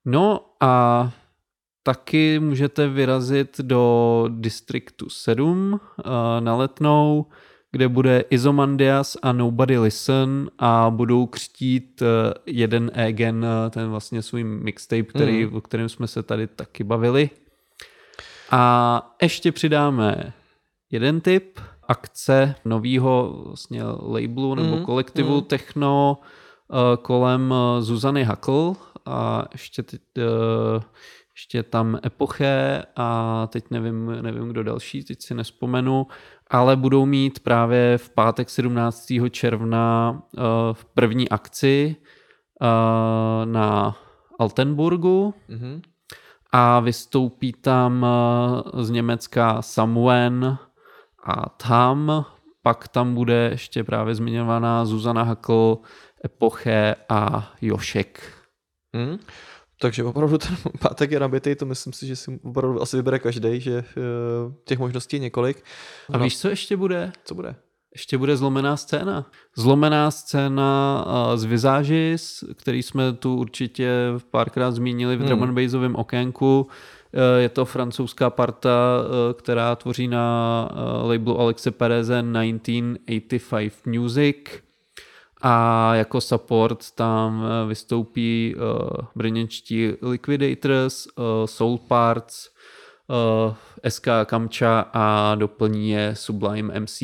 No 0.04 0.40
a 0.60 1.12
taky 1.82 2.38
můžete 2.38 2.88
vyrazit 2.88 3.60
do 3.60 4.24
Distriktu 4.28 5.10
7 5.10 5.80
eh, 5.80 6.10
na 6.40 6.56
Letnou, 6.56 7.26
kde 7.78 7.88
bude 7.88 8.24
Izomandias 8.30 9.16
a 9.22 9.32
Nobody 9.32 9.78
Listen 9.78 10.50
a 10.58 10.90
budou 10.90 11.26
křtít 11.26 12.02
eh, 12.02 12.34
jeden 12.46 12.90
Egen, 12.94 13.46
eh, 13.46 13.70
ten 13.70 13.88
vlastně 13.90 14.22
svůj 14.22 14.44
mixtape, 14.44 15.02
který, 15.02 15.44
Hmm. 15.44 15.56
o 15.56 15.60
kterém 15.60 15.88
jsme 15.88 16.06
se 16.06 16.22
tady 16.22 16.46
taky 16.46 16.84
bavili. 16.84 17.30
A 18.50 19.16
ještě 19.22 19.52
přidáme 19.52 20.32
jeden 20.90 21.20
tip, 21.20 21.60
akce 21.88 22.54
nového 22.64 23.42
vlastně 23.46 23.82
labelu 23.84 24.54
nebo 24.54 24.76
Mhm, 24.76 24.84
kolektivu 24.84 25.34
mhm. 25.34 25.44
techno 25.44 26.18
eh, 26.72 26.96
kolem 26.96 27.54
Zuzany 27.80 28.24
Hakl 28.24 28.74
a 29.06 29.44
ještě, 29.52 29.82
teď, 29.82 30.00
ještě 31.34 31.62
tam 31.62 31.98
Epoche 32.06 32.82
a 32.96 33.46
teď 33.52 33.64
nevím, 33.70 34.22
nevím, 34.22 34.48
kdo 34.48 34.62
další, 34.62 35.04
teď 35.04 35.22
si 35.22 35.34
nespomenu, 35.34 36.06
ale 36.50 36.76
budou 36.76 37.06
mít 37.06 37.40
právě 37.40 37.98
v 37.98 38.10
pátek 38.10 38.50
17. 38.50 39.06
června 39.30 40.18
eh, 40.36 40.40
v 40.72 40.84
první 40.84 41.28
akci 41.28 41.96
eh, 42.62 42.66
na 43.46 43.96
Altenburgu 44.38 45.34
Mhm. 45.48 45.82
a 46.52 46.80
vystoupí 46.80 47.52
tam 47.52 48.06
eh, 48.08 48.82
z 48.84 48.90
Německa 48.90 49.62
Samuen 49.62 50.58
a 51.24 51.48
tam, 51.48 52.24
pak 52.62 52.88
tam 52.88 53.14
bude 53.14 53.48
ještě 53.52 53.84
právě 53.84 54.14
zmiňovaná 54.14 54.84
Zuzana 54.84 55.22
Hakl, 55.22 55.78
Epoche 56.24 56.94
a 57.08 57.52
Jošek. 57.60 58.32
Hmm. 58.94 59.18
Takže 59.80 60.04
opravdu 60.04 60.38
ten 60.38 60.56
pátek 60.80 61.10
je 61.10 61.20
nabitý, 61.20 61.54
to 61.54 61.66
myslím 61.66 61.92
si, 61.92 62.06
že 62.06 62.16
si 62.16 62.40
opravdu 62.42 62.82
asi 62.82 62.96
vybere 62.96 63.18
každý, 63.18 63.60
že 63.60 63.78
eh, 63.78 63.84
těch 64.64 64.78
možností 64.78 65.16
je 65.16 65.20
několik. 65.20 65.64
A 66.12 66.18
víš, 66.18 66.38
co 66.38 66.48
ještě 66.48 66.76
bude? 66.76 67.12
co 67.24 67.34
bude? 67.34 67.54
Ještě 67.94 68.18
bude 68.18 68.36
zlomená 68.36 68.76
scéna. 68.76 69.30
Zlomená 69.56 70.10
scéna 70.10 71.04
uh, 71.06 71.36
z 71.36 71.44
Vizážis, 71.44 72.44
který 72.54 72.82
jsme 72.82 73.12
tu 73.12 73.36
určitě 73.36 73.90
párkrát 74.30 74.70
zmínili 74.70 75.16
v 75.16 75.18
Hmm. 75.18 75.28
drum 75.28 75.54
bassovém 75.54 75.96
okénku. 75.96 76.60
Uh, 77.14 77.38
Je 77.38 77.48
to 77.48 77.64
francouzská 77.64 78.30
parta, 78.30 78.70
která 79.38 79.76
tvoří 79.76 80.08
na 80.08 80.68
labelu 81.02 81.40
Alexe 81.40 81.70
Pereze 81.70 82.22
1985 82.22 83.86
Music. 83.86 84.36
A 85.42 85.94
jako 85.94 86.20
support 86.20 86.90
tam 86.90 87.40
uh, 87.40 87.68
vystoupí 87.68 88.54
uh, 88.56 88.88
brněnčtí 89.16 89.92
Liquidators, 90.02 91.06
uh, 91.06 91.24
Soul 91.44 91.78
Parts, 91.78 92.48
uh, 93.48 93.54
SK 93.88 94.06
Kamča 94.24 94.84
a 94.92 95.34
doplní 95.34 95.90
je 95.90 96.10
Sublime 96.16 96.80
MC. 96.80 97.02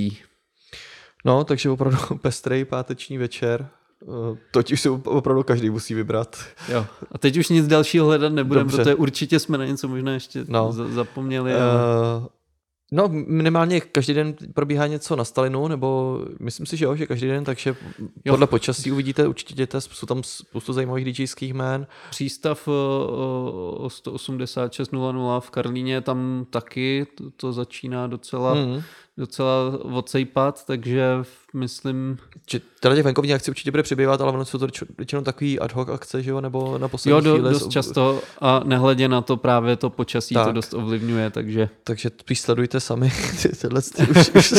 No, 1.25 1.45
takže 1.45 1.71
opravdu 1.71 1.99
pestrý 2.23 2.65
páteční 2.65 3.19
večer. 3.19 3.69
Eh, 4.03 4.39
Toť 4.51 4.73
už 4.73 4.81
si 4.81 4.89
opravdu 4.89 5.43
každý 5.43 5.71
musí 5.71 5.95
vybrat. 5.95 6.37
Jo. 6.69 6.87
A 7.13 7.19
teď 7.19 7.37
už 7.37 7.49
nic 7.49 7.67
dalšího 7.67 8.07
hledat 8.07 8.33
nebudeme, 8.33 8.65
Dobře. 8.65 8.77
protože 8.77 8.95
určitě 8.95 9.41
jsme 9.41 9.59
na 9.59 9.65
něco 9.65 9.89
možná 9.89 10.13
ještě 10.13 10.45
No. 10.49 10.73
za- 10.73 10.89
zapomněli. 10.89 11.55
ale... 11.55 11.63
Uh, 12.21 12.27
no, 12.95 13.09
minimálně 13.09 13.81
každý 13.81 14.15
den 14.15 14.35
probíhá 14.55 14.87
něco 14.87 15.17
na 15.17 15.25
Stalinu, 15.25 15.69
nebo 15.69 16.21
myslím 16.41 16.67
si, 16.67 16.77
že 16.77 16.85
jo, 16.85 16.97
že 16.97 17.07
každý 17.07 17.27
den, 17.27 17.45
takže 17.45 17.77
jo. 18.25 18.33
podle 18.33 18.47
počasí 18.47 18.93
uvidíte, 18.93 19.29
určitě 19.29 19.67
jsou 19.79 20.07
tam 20.07 20.23
spoustu 20.23 20.73
zajímavých 20.73 21.05
DJských 21.05 21.55
jmén. 21.55 21.87
Přístav 22.11 22.69
o, 22.69 23.77
o 23.79 23.89
186.00 23.89 25.41
v 25.41 25.51
Karlíně, 25.51 26.01
tam 26.01 26.47
taky 26.51 27.07
to, 27.15 27.31
to 27.31 27.53
začíná 27.53 28.07
docela, 28.07 28.55
Mm. 28.55 28.83
Docela 29.19 29.79
odsejpat, 29.83 30.65
takže 30.67 31.09
myslím, 31.55 32.19
Že 32.51 32.61
teda 32.81 32.95
těch 32.95 33.05
venkovních 33.05 33.35
akcí 33.35 33.51
určitě 33.51 33.71
bude 33.71 33.83
přibývat, 33.83 34.21
ale 34.21 34.33
ono 34.33 34.45
jsou 34.45 34.59
to 34.59 34.67
většinou- 34.99 35.23
takový 35.23 35.61
ad 35.61 35.73
hoc 35.73 35.89
akce, 35.89 36.23
že 36.23 36.31
jo, 36.31 36.41
nebo 36.41 36.79
na 36.79 36.89
poslední 36.89 37.11
jo, 37.17 37.21
do, 37.21 37.35
chvíli. 37.35 37.53
dost 37.53 37.69
často 37.71 38.21
a 38.41 38.61
nehledě 38.65 39.09
na 39.09 39.21
to 39.21 39.37
právě 39.37 39.77
to 39.77 39.91
počasí 39.91 40.35
Tak. 40.35 40.47
to 40.47 40.53
dost 40.53 40.75
ovlivňuje, 40.75 41.31
takže 41.31 41.69
Takže 41.85 42.11
spíš 42.21 42.41
sledujte 42.41 42.81
sami. 42.81 43.13
Tyhle, 43.61 43.81
už, 44.11 44.17
už, 44.19 44.35
už, 44.35 44.53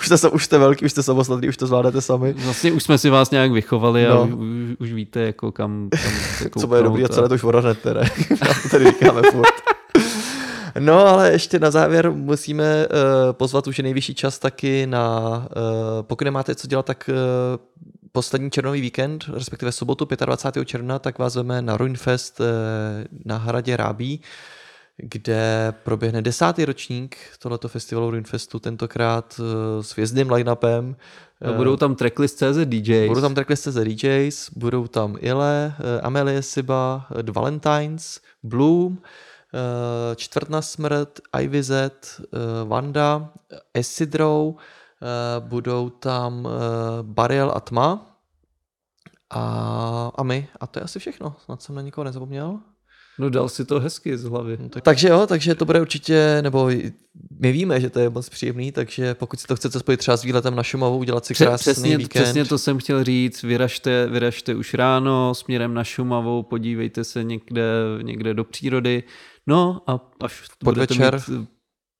už, 0.00 0.06
jste, 0.18 0.28
už 0.28 0.44
jste 0.44 0.58
velký, 0.58 0.84
už 0.84 0.90
jste 0.92 1.02
samostatný, 1.02 1.48
už 1.48 1.56
to 1.56 1.66
zvládáte 1.66 2.00
sami. 2.00 2.32
vlastně 2.32 2.72
už 2.72 2.82
jsme 2.82 2.98
si 2.98 3.10
vás 3.10 3.30
nějak 3.30 3.52
vychovali 3.52 4.06
a 4.06 4.14
No. 4.14 4.22
už, 4.26 4.32
už, 4.32 4.76
už 4.78 4.92
víte, 4.92 5.20
jako 5.20 5.52
kam, 5.52 5.88
kam 5.90 6.12
se 6.38 6.50
Co 6.60 6.66
bude 6.66 6.82
dobrý 6.82 7.04
a 7.04 7.08
celé 7.08 7.28
to 7.28 7.34
už 7.34 7.44
oranete, 7.44 7.94
ne? 7.94 8.10
tady 8.70 8.84
říkáme 8.84 9.22
furt. 9.32 9.77
No, 10.78 11.06
ale 11.06 11.32
ještě 11.32 11.58
na 11.58 11.70
závěr 11.70 12.12
musíme 12.12 12.86
uh, 12.86 13.32
pozvat 13.32 13.66
už 13.66 13.78
je 13.78 13.82
nejvyšší 13.82 14.14
čas 14.14 14.38
taky 14.38 14.86
na, 14.86 15.18
uh, 15.56 16.02
pokud 16.02 16.24
nemáte 16.24 16.54
co 16.54 16.66
dělat, 16.66 16.86
tak 16.86 17.10
uh, 17.12 17.14
poslední 18.12 18.50
černový 18.50 18.80
víkend, 18.80 19.24
respektive 19.32 19.72
sobotu 19.72 20.08
25. 20.24 20.64
června, 20.64 20.98
tak 20.98 21.18
vás 21.18 21.34
veme 21.34 21.62
na 21.62 21.76
Ruinfest 21.76 22.40
uh, 22.40 22.46
na 23.24 23.36
hradě 23.36 23.76
Rábí, 23.76 24.20
kde 24.96 25.72
proběhne 25.82 26.22
desátý 26.22 26.64
ročník 26.64 27.16
tohoto 27.38 27.68
festivalu 27.68 28.10
Ruinfestu, 28.10 28.58
tentokrát 28.58 29.40
uh, 29.40 29.46
s 29.82 29.90
hvězdným 29.90 30.32
line-upem. 30.32 30.96
A 31.44 31.52
budou 31.52 31.76
tam 31.76 31.94
tracklist.cz 31.94 32.56
DJs. 32.64 33.08
Budou 33.08 33.20
tam 33.20 33.34
tracklistce 33.34 33.72
ze 33.72 33.84
DJs, 33.84 34.50
budou 34.56 34.86
tam 34.86 35.16
Ile, 35.20 35.74
Amelie 36.02 36.42
Siba, 36.42 37.06
The 37.22 37.32
Valentines, 37.32 38.20
Bloom, 38.42 38.98
Čtvrt 40.16 40.48
na 40.48 40.62
smrt, 40.62 41.20
Z, 41.60 41.72
eh, 41.72 42.38
Vanda, 42.64 43.32
Esidrou, 43.74 44.56
eh, 44.56 45.40
budou 45.40 45.90
tam 45.90 46.46
eh, 46.46 46.50
Bariel 47.02 47.52
a 47.54 47.60
Tma 47.60 48.06
a, 49.30 49.42
a 50.14 50.22
my. 50.22 50.48
A 50.60 50.66
to 50.66 50.78
je 50.78 50.82
asi 50.82 50.98
všechno. 50.98 51.36
Snad 51.38 51.62
jsem 51.62 51.74
na 51.74 51.82
nikoho 51.82 52.04
nezapomněl. 52.04 52.60
No 53.18 53.30
dal 53.30 53.48
si 53.48 53.64
to 53.64 53.80
hezky 53.80 54.18
z 54.18 54.24
hlavy. 54.24 54.58
No, 54.60 54.68
tak, 54.68 54.82
takže 54.82 55.08
jo, 55.08 55.26
takže 55.26 55.54
to 55.54 55.64
bude 55.64 55.80
určitě, 55.80 56.38
nebo 56.42 56.70
my 57.40 57.52
víme, 57.52 57.80
že 57.80 57.90
to 57.90 58.00
je 58.00 58.10
moc 58.10 58.28
příjemný, 58.28 58.72
takže 58.72 59.14
pokud 59.14 59.40
si 59.40 59.46
to 59.46 59.56
chcete 59.56 59.78
spojit 59.78 59.96
třeba 59.96 60.16
s 60.16 60.24
výletem 60.24 60.54
na 60.54 60.62
Šumavu, 60.62 60.98
udělat 60.98 61.26
si 61.26 61.34
krásný 61.34 61.72
přesně, 61.72 61.96
víkend. 61.96 62.22
přesně 62.22 62.44
to 62.44 62.58
jsem 62.58 62.78
chtěl 62.78 63.04
říct, 63.04 63.42
vyražte, 63.42 64.06
vyražte 64.06 64.54
už 64.54 64.74
ráno 64.74 65.34
směrem 65.34 65.74
na 65.74 65.84
Šumavu, 65.84 66.42
podívejte 66.42 67.04
se 67.04 67.24
někde, 67.24 67.62
někde 68.02 68.34
do 68.34 68.44
přírody, 68.44 69.02
no 69.46 69.82
a 69.86 70.00
až 70.20 70.42
budete 70.64 70.94
Podvečer. 70.94 71.22
mít 71.30 71.48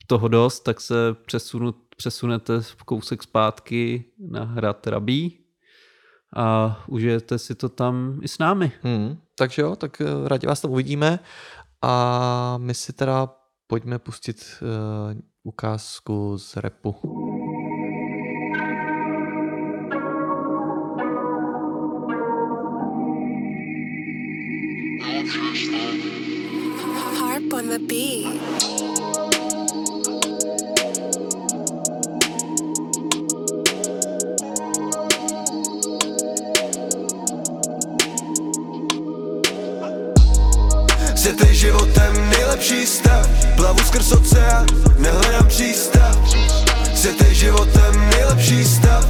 toho 0.06 0.28
dost, 0.28 0.60
tak 0.60 0.80
se 0.80 0.94
přesunu, 1.26 1.74
přesunete 1.96 2.60
v 2.60 2.84
kousek 2.84 3.22
zpátky 3.22 4.04
na 4.30 4.44
hrad 4.44 4.86
Rabí 4.86 5.38
a 6.36 6.78
užijete 6.88 7.38
si 7.38 7.54
to 7.54 7.68
tam 7.68 8.20
i 8.22 8.28
s 8.28 8.38
námi. 8.38 8.72
Hmm, 8.82 9.18
takže 9.38 9.62
jo, 9.62 9.76
tak 9.76 10.00
eh, 10.00 10.28
rádi 10.28 10.46
vás 10.46 10.60
tam 10.60 10.70
uvidíme 10.70 11.18
a 11.82 11.94
my 12.58 12.74
si 12.74 12.92
teda 12.92 13.28
pojďme 13.66 13.98
pustit 13.98 14.44
uh, 14.62 15.20
ukázku 15.42 16.38
z 16.38 16.56
repu. 16.56 16.94
Harp 27.18 27.52
on 27.52 27.68
the 27.68 27.78
beat. 27.78 28.67
Životem 47.38 48.10
nejlepší 48.10 48.64
stav. 48.64 49.06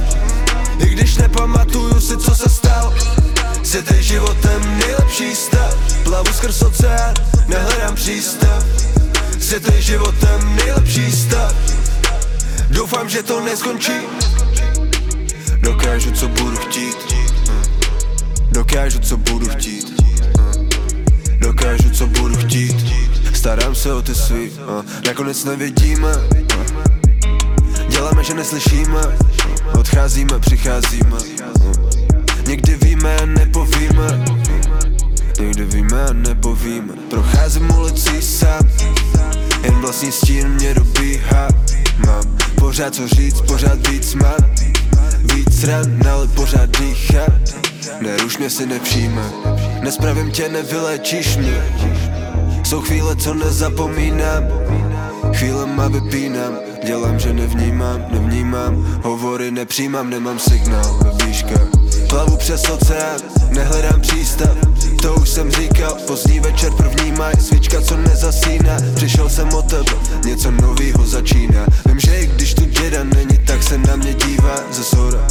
I 0.79 0.85
když 0.85 1.17
nepamatuju 1.17 2.01
si, 2.01 2.17
co 2.17 2.35
se 2.35 2.49
stalo 2.49 2.93
Světej 3.63 4.03
životem 4.03 4.77
nejlepší 4.77 5.35
stav. 5.35 5.75
Plavu 6.03 6.33
skrz 6.33 6.61
oceán, 6.61 7.13
nehledám 7.47 7.95
přístav. 7.95 8.65
Světej 9.39 9.81
životem 9.81 10.55
nejlepší 10.55 11.11
stav. 11.11 11.55
Doufám, 12.69 13.09
že 13.09 13.23
to 13.23 13.45
neskončí. 13.45 13.99
Dokážu, 15.61 16.11
co 16.11 16.27
budu 16.27 16.57
chtít. 16.57 16.97
Dokážu, 18.51 18.99
co 18.99 19.17
budu 19.17 19.49
chtít. 19.49 20.03
Dokážu, 21.39 21.89
co 21.89 22.07
budu 22.07 22.35
chtít. 22.35 22.75
Starám 23.33 23.75
se 23.75 23.93
o 23.93 24.01
ty 24.01 24.15
svý 24.15 24.51
Nakonec 25.05 25.43
nevidíme 25.43 26.11
Děláme, 28.19 28.27
že 28.27 28.33
neslyšíme. 28.33 29.01
Odcházíme, 29.79 30.39
přicházíme. 30.39 31.17
Někdy 32.47 32.75
víme 32.75 33.17
nepovíme. 33.25 34.25
Někdy 35.39 35.65
víme 35.65 36.05
nepovíme. 36.13 36.93
Procházím 37.09 37.71
ulicí 37.77 38.21
sám. 38.21 38.69
Jen 39.63 39.73
vlastní 39.73 40.11
stín 40.11 40.47
mě 40.49 40.73
dobíhá. 40.73 41.47
Mám 42.05 42.37
pořád 42.55 42.95
co 42.95 43.07
říct, 43.07 43.41
pořád 43.41 43.87
víc 43.87 44.13
mám. 44.15 44.55
Víc 45.35 45.63
ran, 45.63 46.07
ale 46.07 46.27
pořád 46.27 46.79
dýchat 46.79 47.31
Neruš 48.01 48.37
mě 48.37 48.49
si 48.49 48.65
nepřijme. 48.65 49.23
Nespravím 49.81 50.31
tě, 50.31 50.49
nevylečíš 50.49 51.37
mě. 51.37 51.63
Jsou 52.63 52.81
chvíle, 52.81 53.15
co 53.15 53.33
nezapomínám 53.33 54.43
Chvílema 55.35 55.87
vypínám 55.87 56.53
Dělám, 56.85 57.19
že 57.19 57.33
nevnímám, 57.33 58.05
nevnímám. 58.09 58.99
Hovory 59.03 59.51
nepřijímám, 59.51 60.09
nemám 60.09 60.39
signál 60.39 60.99
ve 61.03 61.25
výškách 61.25 61.67
Plavu 62.09 62.37
přes 62.37 62.69
oceán, 62.69 63.19
nehledám 63.49 64.01
přístav. 64.01 64.57
To 65.01 65.13
už 65.13 65.29
jsem 65.29 65.51
říkal, 65.51 65.97
pozdní 66.07 66.39
večer 66.39 66.71
první 66.71 67.11
maj. 67.11 67.33
Svíčka, 67.39 67.81
co 67.81 67.97
nezasíná, 67.97 68.77
přišel 68.95 69.29
jsem 69.29 69.53
o 69.53 69.61
tebe. 69.61 69.91
Něco 70.25 70.51
novýho 70.51 71.05
začíná. 71.05 71.65
Vím, 71.85 71.99
že 71.99 72.19
i 72.19 72.27
když 72.27 72.53
tu 72.53 72.65
děda 72.65 73.03
není, 73.03 73.37
tak 73.47 73.63
se 73.63 73.77
na 73.77 73.95
mě 73.95 74.13
dívá 74.13 74.55
ze 74.71 74.83
zhora 74.83 75.27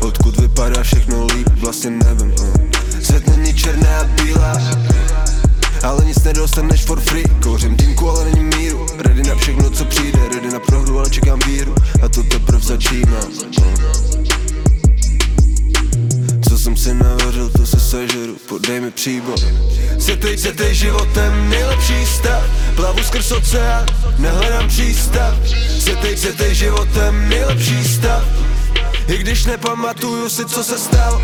Odkud 0.00 0.40
vypadá 0.40 0.82
všechno 0.82 1.26
líp, 1.26 1.48
vlastně 1.60 1.90
nevím 1.90 2.32
uh. 2.40 2.54
Svět 3.02 3.28
není 3.36 3.54
Kouřím 7.42 7.76
dýmku, 7.76 8.10
ale 8.10 8.24
není 8.24 8.56
míru. 8.56 8.86
Ready 8.98 9.22
na 9.22 9.34
všechno, 9.34 9.70
co 9.70 9.84
přijde 9.84 10.18
Ready 10.34 10.52
na 10.52 10.60
prohru, 10.60 10.98
ale 10.98 11.10
čekám 11.10 11.38
víru. 11.46 11.74
A 12.02 12.08
to 12.08 12.22
teprve 12.22 12.60
začíná. 12.60 13.20
Co 16.48 16.58
jsem 16.58 16.76
si 16.76 16.94
navařil, 16.94 17.50
to 17.50 17.66
se 17.66 17.80
sežeru. 17.80 18.36
Podej 18.48 18.80
mi 18.80 18.90
příbor 18.90 19.38
Setej, 19.98 20.38
setej 20.38 20.74
životem 20.74 21.50
nejlepší 21.50 22.06
stav. 22.06 22.44
Plavu 22.76 23.02
skrz 23.02 23.32
oceán, 23.32 23.86
nehledám 24.18 24.68
přístav. 24.68 25.34
Setej, 25.78 26.16
setej 26.16 26.54
životem 26.54 27.28
nejlepší 27.28 27.84
stav. 27.84 28.24
I 29.08 29.18
když 29.18 29.44
nepamatuju 29.44 30.28
si, 30.28 30.44
co 30.46 30.64
se 30.64 30.78
stalo. 30.78 31.22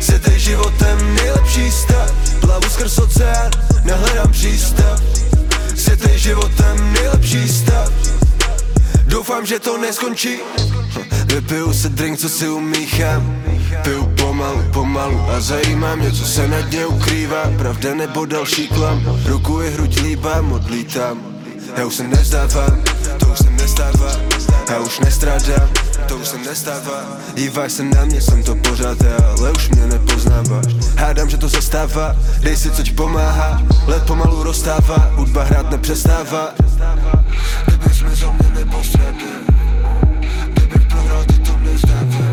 Setej 0.00 0.40
životem 0.40 1.14
nejlepší 1.14 1.70
stav 1.70 2.25
Plavu 2.46 2.70
skrz 2.70 2.98
oceán, 2.98 3.50
nehledám 3.84 4.32
přístav. 4.32 5.02
Setej 5.74 6.18
životem 6.18 6.92
nejlepší 6.92 7.48
stav. 7.48 7.92
Doufám, 9.06 9.46
že 9.46 9.58
to 9.58 9.78
neskončí. 9.78 10.38
Vypiju 11.26 11.72
si 11.72 11.88
drink, 11.88 12.18
co 12.18 12.28
si 12.28 12.48
umíchám. 12.48 13.42
Piju 13.82 14.06
pomalu, 14.06 14.62
pomalu 14.72 15.20
a 15.30 15.40
zajímá 15.40 15.94
mě, 15.94 16.12
co 16.12 16.24
se 16.24 16.48
na 16.48 16.60
dně 16.60 16.86
ukrývá. 16.86 17.50
Pravda 17.58 17.94
nebo 17.94 18.26
další 18.26 18.68
klam. 18.68 19.02
Ruku 19.26 19.62
i 19.62 19.70
hruď 19.70 20.00
líbám, 20.00 20.52
odlítám. 20.52 21.18
Já 21.76 21.86
už 21.86 21.94
se 21.94 22.02
nezdávám, 22.02 22.84
to 23.18 23.26
už 23.26 23.38
se 23.38 23.50
nestává 23.50 24.35
Já 24.70 24.80
už 24.80 24.98
nestrádám, 25.00 25.68
to 26.08 26.16
už 26.16 26.28
se 26.28 26.38
nestává. 26.38 27.16
Díváš 27.34 27.72
se 27.72 27.82
na 27.82 28.04
mě, 28.04 28.20
jsem 28.20 28.42
to 28.42 28.54
pořád 28.54 28.98
já, 29.00 29.16
ale 29.38 29.52
už 29.52 29.68
mě 29.68 29.86
nepoznáváš. 29.86 30.66
Hádám, 30.96 31.30
že 31.30 31.36
to 31.36 31.48
se 31.50 31.62
stává, 31.62 32.16
dej 32.40 32.56
si, 32.56 32.70
co 32.70 32.82
ti 32.82 32.90
pomáhá. 32.90 33.62
Let 33.86 34.02
pomalu 34.06 34.42
rozstává, 34.42 35.10
hudba 35.14 35.44
hrát 35.44 35.70
nepřestává. 35.70 36.54
Kdybych 37.66 37.94
jsme 37.94 38.16
za 38.16 38.32
mě 38.32 38.50
nepostradil 38.54 39.40
Kdybych 40.46 40.86
prohrál, 40.86 41.24
ty 41.24 41.38
to 41.38 41.52
nezdává. 41.58 42.26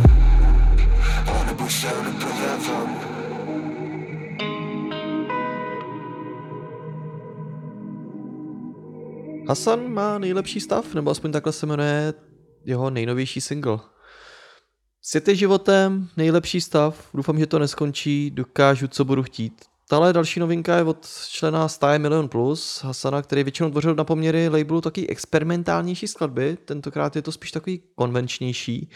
Ale 1.28 1.46
neboj 1.46 1.70
se, 1.70 1.88
neprohrávám 1.88 3.13
Hasan 9.48 9.94
má 9.94 10.20
nejlepší 10.20 10.60
stav, 10.60 10.94
nebo 10.94 11.12
aspoň 11.12 11.32
takhle 11.32 11.54
se 11.54 11.66
jmenuje 11.66 12.14
jeho 12.66 12.90
nejnovější 12.90 13.42
single. 13.42 13.80
Světej 15.02 15.36
životem, 15.36 16.10
nejlepší 16.18 16.62
stav, 16.62 17.10
doufám, 17.14 17.40
že 17.40 17.48
to 17.48 17.60
neskončí, 17.60 18.32
dokážu, 18.32 18.88
co 18.88 19.06
budu 19.06 19.24
chtít. 19.24 19.62
Tahle 19.90 20.14
další 20.14 20.40
novinka 20.40 20.76
je 20.76 20.84
od 20.84 21.08
člena 21.30 21.68
Style 21.68 22.00
Million 22.00 22.30
Plus, 22.30 22.84
Hasana, 22.84 23.22
který 23.22 23.44
většinou 23.44 23.70
tvořil 23.70 23.96
na 23.96 24.04
poměry 24.04 24.50
labelu 24.50 24.82
taky 24.82 25.08
experimentálnější 25.08 26.08
skladby, 26.08 26.58
tentokrát 26.66 27.16
je 27.16 27.22
to 27.22 27.32
spíš 27.32 27.52
takový 27.52 27.82
konvenčnější, 27.96 28.90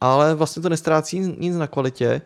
ale 0.00 0.34
vlastně 0.34 0.62
to 0.62 0.68
nestrácí 0.68 1.20
nic 1.38 1.56
na 1.56 1.66
kvalitě. 1.66 2.22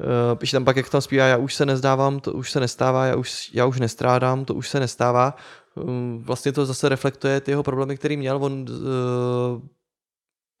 Uh, 0.00 0.38
píše 0.38 0.56
tam 0.56 0.64
pak, 0.64 0.76
jak 0.76 0.90
tam 0.90 1.00
zpívá, 1.00 1.24
já 1.24 1.36
už 1.36 1.54
se 1.54 1.66
nezdávám, 1.66 2.20
to 2.20 2.32
už 2.32 2.50
se 2.50 2.60
nestává, 2.60 3.06
já 3.06 3.16
už, 3.16 3.50
já 3.54 3.66
už 3.66 3.80
nestrádám, 3.80 4.44
to 4.44 4.54
už 4.54 4.68
se 4.68 4.80
nestává. 4.80 5.36
Um, 5.76 6.22
vlastně 6.22 6.52
to 6.52 6.66
zase 6.66 6.88
reflektuje 6.88 7.40
ty 7.40 7.50
jeho 7.50 7.62
problémy, 7.62 7.96
který 7.96 8.16
měl. 8.16 8.44
On 8.44 8.52
uh, 8.52 9.62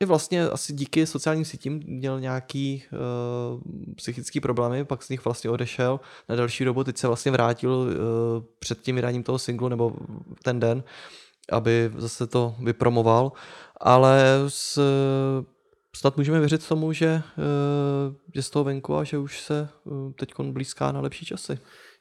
je 0.02 0.06
vlastně 0.06 0.42
asi 0.42 0.72
díky 0.72 1.06
sociálním 1.06 1.44
sítím 1.44 1.82
měl 1.86 2.20
nějaký 2.20 2.82
uh, 2.92 3.60
psychický 3.96 4.40
problémy, 4.40 4.84
pak 4.84 5.02
z 5.02 5.08
nich 5.08 5.24
vlastně 5.24 5.50
odešel 5.50 6.00
na 6.28 6.36
další 6.36 6.64
dobu, 6.64 6.84
teď 6.84 6.98
se 6.98 7.06
vlastně 7.06 7.32
vrátil 7.32 7.70
uh, 7.70 7.88
před 8.58 8.80
tím 8.80 8.96
vydáním 8.96 9.22
toho 9.22 9.38
singlu 9.38 9.68
nebo 9.68 9.92
ten 10.42 10.60
den, 10.60 10.84
aby 11.52 11.90
zase 11.96 12.26
to 12.26 12.54
vypromoval, 12.58 13.32
ale 13.80 14.24
s, 14.48 14.80
snad 15.96 16.16
můžeme 16.16 16.40
věřit 16.40 16.68
tomu, 16.68 16.92
že 16.92 17.22
je 18.34 18.42
z 18.42 18.50
toho 18.50 18.64
venku 18.64 18.96
a 18.96 19.04
že 19.04 19.18
už 19.18 19.40
se 19.40 19.68
teď 20.14 20.34
blízká 20.40 20.92
na 20.92 21.00
lepší 21.00 21.26
časy. 21.26 21.58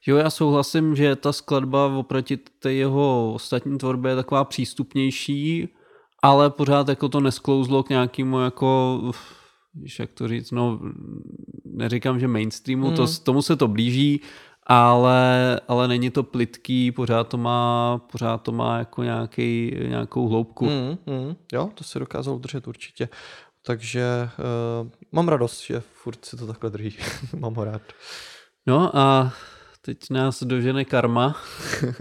Jo, 0.08 0.18
já 0.18 0.30
souhlasím, 0.30 0.96
že 0.96 1.16
ta 1.16 1.34
skladba 1.34 1.98
oproti 1.98 2.38
té 2.38 2.74
jeho 2.74 3.34
ostatní 3.34 3.78
tvorbě 3.78 4.12
je 4.12 4.16
taková 4.16 4.44
přístupnější, 4.44 5.70
ale 6.22 6.50
pořád 6.50 6.88
jako 6.88 7.10
to 7.10 7.20
nesklouzlo 7.20 7.84
k 7.84 7.90
nějakému 7.90 8.40
jako, 8.40 9.02
jak 10.00 10.12
to 10.12 10.28
říct, 10.28 10.52
no 10.52 10.80
neříkám, 11.66 12.20
že 12.20 12.28
mainstreamu, 12.28 12.90
mm. 12.90 12.96
to, 12.96 13.08
tomu 13.24 13.42
se 13.42 13.56
to 13.56 13.68
blíží, 13.68 14.22
ale, 14.68 15.60
ale 15.68 15.88
není 15.88 16.10
to 16.10 16.24
plitký, 16.24 16.92
pořád 16.92 17.28
to 17.28 17.38
má, 17.38 17.98
pořád 18.12 18.38
to 18.38 18.52
má 18.52 18.78
jako 18.78 19.04
nějaký, 19.04 19.78
nějakou 19.88 20.28
hloubku. 20.28 20.66
Mm, 20.66 20.98
mm, 21.14 21.36
jo, 21.54 21.70
to 21.74 21.84
se 21.84 22.00
dokázal 22.00 22.36
udržet 22.36 22.68
určitě. 22.68 23.10
Takže 23.66 24.30
uh, 24.84 24.90
mám 25.12 25.28
radost, 25.28 25.62
že 25.66 25.80
furt 25.80 26.26
si 26.26 26.38
to 26.38 26.48
takhle 26.48 26.70
drží. 26.70 26.98
mám 27.40 27.56
ho 27.56 27.64
rád. 27.64 27.82
No 28.68 28.98
a 28.98 29.34
teď 29.86 30.10
nás 30.10 30.44
dožene 30.44 30.86
Karma, 30.86 31.36
uh, 31.84 31.92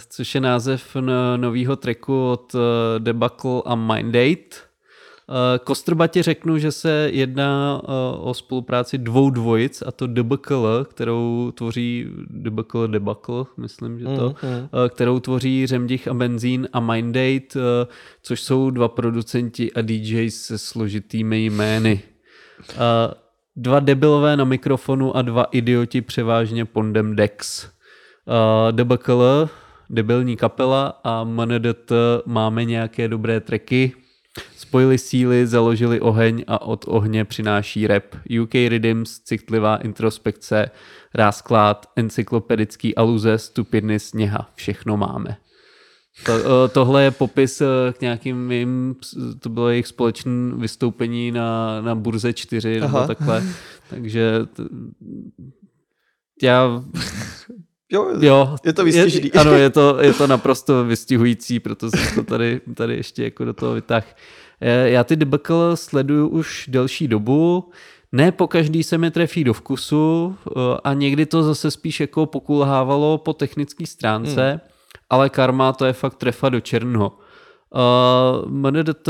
což 0.08 0.34
je 0.34 0.40
název 0.40 0.96
nového 1.36 1.76
tracku 1.76 2.30
od 2.30 2.54
uh, 2.54 2.60
Debacle 2.98 3.62
a 3.64 3.74
Mindate. 3.74 4.56
Uh, 5.28 5.64
Kostrbatě 5.64 6.22
řeknu, 6.22 6.58
že 6.58 6.72
se 6.72 7.08
jedná 7.12 7.82
o 8.18 8.34
spolupráci 8.34 8.98
dvou 8.98 9.30
dvojic, 9.30 9.82
a 9.86 9.90
to 9.90 10.06
Debakl, 10.06 10.86
kterou 10.90 11.52
tvoří 11.54 12.06
Debakl 12.30 12.88
Debakl, 12.88 13.46
myslím, 13.56 13.98
že 13.98 14.04
to, 14.04 14.34
mm, 14.42 14.50
mm. 14.50 14.56
Uh, 14.56 14.88
kterou 14.88 15.20
tvoří 15.20 15.66
Řemdich 15.66 16.08
a 16.08 16.14
Benzín 16.14 16.68
a 16.72 16.80
Mindate, 16.80 17.60
což 18.22 18.40
jsou 18.40 18.70
dva 18.70 18.88
producenti 18.88 19.72
a 19.72 19.80
DJs 19.82 20.42
se 20.42 20.58
složitými 20.58 21.44
jmény. 21.44 22.02
Dva 23.56 23.80
debilové 23.80 24.36
na 24.36 24.44
mikrofonu 24.44 25.16
a 25.16 25.22
dva 25.22 25.44
idioti 25.44 26.02
převážně 26.02 26.64
pondem 26.64 27.16
Dex. 27.16 27.64
Uh, 27.64 28.72
DBKL, 28.72 29.48
debilní 29.90 30.36
kapela 30.36 31.00
a 31.04 31.24
MNDT 31.24 31.92
máme 32.26 32.64
nějaké 32.64 33.08
dobré 33.08 33.40
treky. 33.40 33.92
Spojili 34.56 34.98
síly, 34.98 35.46
založili 35.46 36.00
oheň 36.00 36.44
a 36.46 36.62
od 36.62 36.84
ohně 36.88 37.24
přináší 37.24 37.86
rap. 37.86 38.04
UK 38.42 38.54
Rhythms, 38.54 39.20
citlivá 39.20 39.76
introspekce, 39.76 40.70
rásklát, 41.14 41.86
encyklopedický 41.96 42.96
aluze, 42.96 43.38
stupidny, 43.38 43.98
sněha. 43.98 44.50
Všechno 44.54 44.96
máme. 44.96 45.36
To, 46.26 46.68
tohle 46.68 47.02
je 47.02 47.10
popis 47.10 47.62
k 47.92 48.00
nějakým 48.00 48.46
mým, 48.46 48.94
to 49.38 49.48
bylo 49.48 49.68
jejich 49.68 49.86
společné 49.86 50.32
vystoupení 50.56 51.30
na, 51.30 51.80
na 51.80 51.94
Burze 51.94 52.32
4 52.32 52.80
Aha. 52.80 52.86
nebo 52.86 53.06
takhle. 53.06 53.42
Takže 53.90 54.32
t, 54.52 54.62
já... 56.42 56.82
Jo, 57.92 58.08
jo, 58.20 58.56
je 58.64 58.72
to 58.72 58.84
vystižný. 58.84 59.30
Je, 59.34 59.40
ano, 59.40 59.52
je 59.52 59.70
to, 59.70 59.98
je 60.00 60.12
to 60.12 60.26
naprosto 60.26 60.84
vystihující, 60.84 61.60
proto 61.60 61.90
jsem 61.90 62.14
to 62.14 62.24
tady, 62.24 62.60
tady 62.74 62.96
ještě 62.96 63.24
jako 63.24 63.44
do 63.44 63.52
toho 63.52 63.74
vytah. 63.74 64.16
Já 64.84 65.04
ty 65.04 65.16
debacle 65.16 65.76
sleduju 65.76 66.28
už 66.28 66.68
delší 66.68 67.08
dobu, 67.08 67.70
ne 68.12 68.32
po 68.32 68.48
každý 68.48 68.82
se 68.82 68.98
mi 68.98 69.10
trefí 69.10 69.44
do 69.44 69.54
vkusu 69.54 70.36
a 70.84 70.94
někdy 70.94 71.26
to 71.26 71.42
zase 71.42 71.70
spíš 71.70 72.00
jako 72.00 72.26
pokulhávalo 72.26 73.18
po 73.18 73.32
technické 73.32 73.86
stránce. 73.86 74.50
Hmm 74.50 74.71
ale 75.12 75.28
karma 75.28 75.72
to 75.72 75.84
je 75.84 75.92
fakt 75.92 76.16
trefa 76.16 76.48
do 76.48 76.60
černého. 76.60 77.12
Uh, 77.72 78.48
MNDT, 78.48 79.08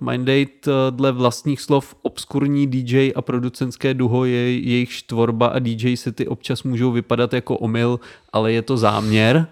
Mindate, 0.00 0.66
uh, 0.66 0.72
dle 0.90 1.12
vlastních 1.12 1.60
slov 1.60 1.94
obskurní 2.02 2.66
DJ 2.66 3.12
a 3.16 3.22
producentské 3.22 3.94
duho 3.94 4.24
je 4.24 4.58
jejich 4.58 5.02
tvorba 5.02 5.46
a 5.46 5.58
DJ 5.58 5.96
sety 5.96 6.26
občas 6.26 6.62
můžou 6.62 6.92
vypadat 6.92 7.32
jako 7.32 7.58
omyl, 7.58 8.00
ale 8.32 8.52
je 8.52 8.62
to 8.62 8.76
záměr. 8.76 9.46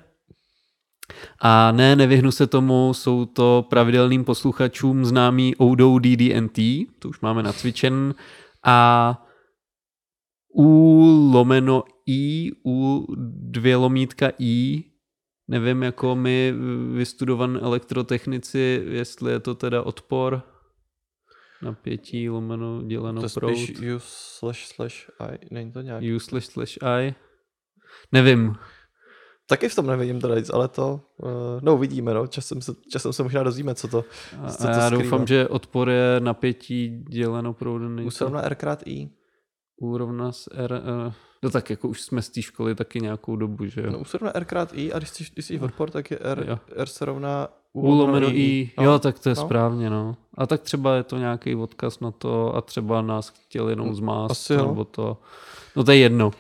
A 1.40 1.72
ne, 1.72 1.96
nevyhnu 1.96 2.32
se 2.32 2.46
tomu, 2.46 2.94
jsou 2.94 3.24
to 3.24 3.66
pravidelným 3.70 4.24
posluchačům 4.24 5.04
známý 5.04 5.56
Odo 5.56 5.98
DDNT, 5.98 6.58
to 6.98 7.08
už 7.08 7.20
máme 7.20 7.42
nacvičen, 7.42 8.14
a 8.64 9.18
U 10.54 11.00
lomeno 11.32 11.84
I, 12.06 12.50
U 12.66 13.06
dvě 13.50 13.76
lomítka 13.76 14.30
I 14.38 14.89
nevím, 15.51 15.82
jako 15.82 16.16
my 16.16 16.55
vystudovan 16.94 17.59
elektrotechnici, 17.62 18.82
jestli 18.86 19.32
je 19.32 19.40
to 19.40 19.55
teda 19.55 19.82
odpor 19.82 20.43
napětí 21.62 22.31
lomeno 22.31 22.82
děleno 22.82 23.22
to 23.22 23.28
prout. 23.40 23.56
spíš 23.56 23.81
U 23.81 23.98
slash 23.98 24.66
slash 24.66 25.10
I, 25.18 25.39
není 25.51 25.72
to 25.72 25.81
nějak? 25.81 26.02
U 26.16 26.18
slash 26.18 26.47
slash 26.47 26.78
I? 26.82 27.14
Nevím. 28.12 28.55
Taky 29.47 29.68
v 29.68 29.74
tom 29.74 29.86
nevidím 29.86 30.20
teda 30.20 30.35
nic, 30.35 30.51
ale 30.51 30.68
to, 30.68 31.01
uh, 31.16 31.31
no 31.62 31.74
uvidíme, 31.74 32.14
no, 32.14 32.27
časem 32.27 32.62
se, 32.62 32.72
časem 32.93 33.12
se 33.12 33.22
možná 33.22 33.43
dozvíme, 33.43 33.74
co 33.74 33.89
to, 33.89 34.05
co 34.48 34.62
to 34.62 34.68
A 34.68 34.70
já 34.70 34.86
skrývá. 34.86 35.02
doufám, 35.02 35.27
že 35.27 35.48
odpor 35.48 35.89
je 35.89 36.20
napětí 36.20 37.05
děleno 37.09 37.55
proudem. 37.55 38.06
U 38.06 38.10
se 38.10 38.31
na 38.31 38.43
R 38.43 38.55
krát 38.55 38.82
I. 38.86 39.10
úrovna 39.81 40.32
s 40.32 40.51
R... 40.55 40.82
Uh, 41.06 41.12
no 41.42 41.50
tak 41.50 41.70
jako 41.70 41.88
už 41.88 42.00
jsme 42.00 42.22
z 42.22 42.28
té 42.28 42.42
školy 42.42 42.74
taky 42.74 43.00
nějakou 43.00 43.36
dobu, 43.36 43.66
že 43.66 43.80
jo? 43.80 43.90
No, 43.90 43.98
U 43.98 44.04
se 44.04 44.18
rovná 44.18 44.36
R 44.36 44.44
krát 44.44 44.70
I 44.74 44.92
a 44.92 44.98
když 44.98 45.08
jsi, 45.10 45.24
když 45.34 45.46
jsi 45.46 45.58
v 45.58 45.62
odpor, 45.62 45.90
tak 45.90 46.10
je 46.10 46.18
R, 46.20 46.44
Jo. 46.48 46.58
R 46.76 46.88
se 46.88 47.04
rovná 47.04 47.48
U 47.72 47.80
U 47.80 47.94
lomeno 47.94 48.28
I. 48.30 48.70
No. 48.78 48.84
Jo, 48.84 48.98
tak 48.98 49.18
to 49.18 49.28
je 49.28 49.34
No. 49.34 49.42
správně, 49.42 49.90
no. 49.90 50.16
A 50.34 50.46
tak 50.46 50.60
třeba 50.60 50.94
je 50.94 51.02
to 51.02 51.18
nějaký 51.18 51.54
odkaz 51.54 52.00
na 52.00 52.10
to 52.10 52.56
a 52.56 52.60
třeba 52.60 53.02
nás 53.02 53.28
chtěl 53.28 53.68
jenom 53.68 53.94
zmást, 53.94 54.30
Asi 54.30 54.52
jo. 54.52 54.66
nebo 54.66 54.84
to... 54.84 55.16
No 55.76 55.84
to 55.84 55.90
je 55.92 55.98
jedno. 55.98 56.26
Uh, 56.26 56.32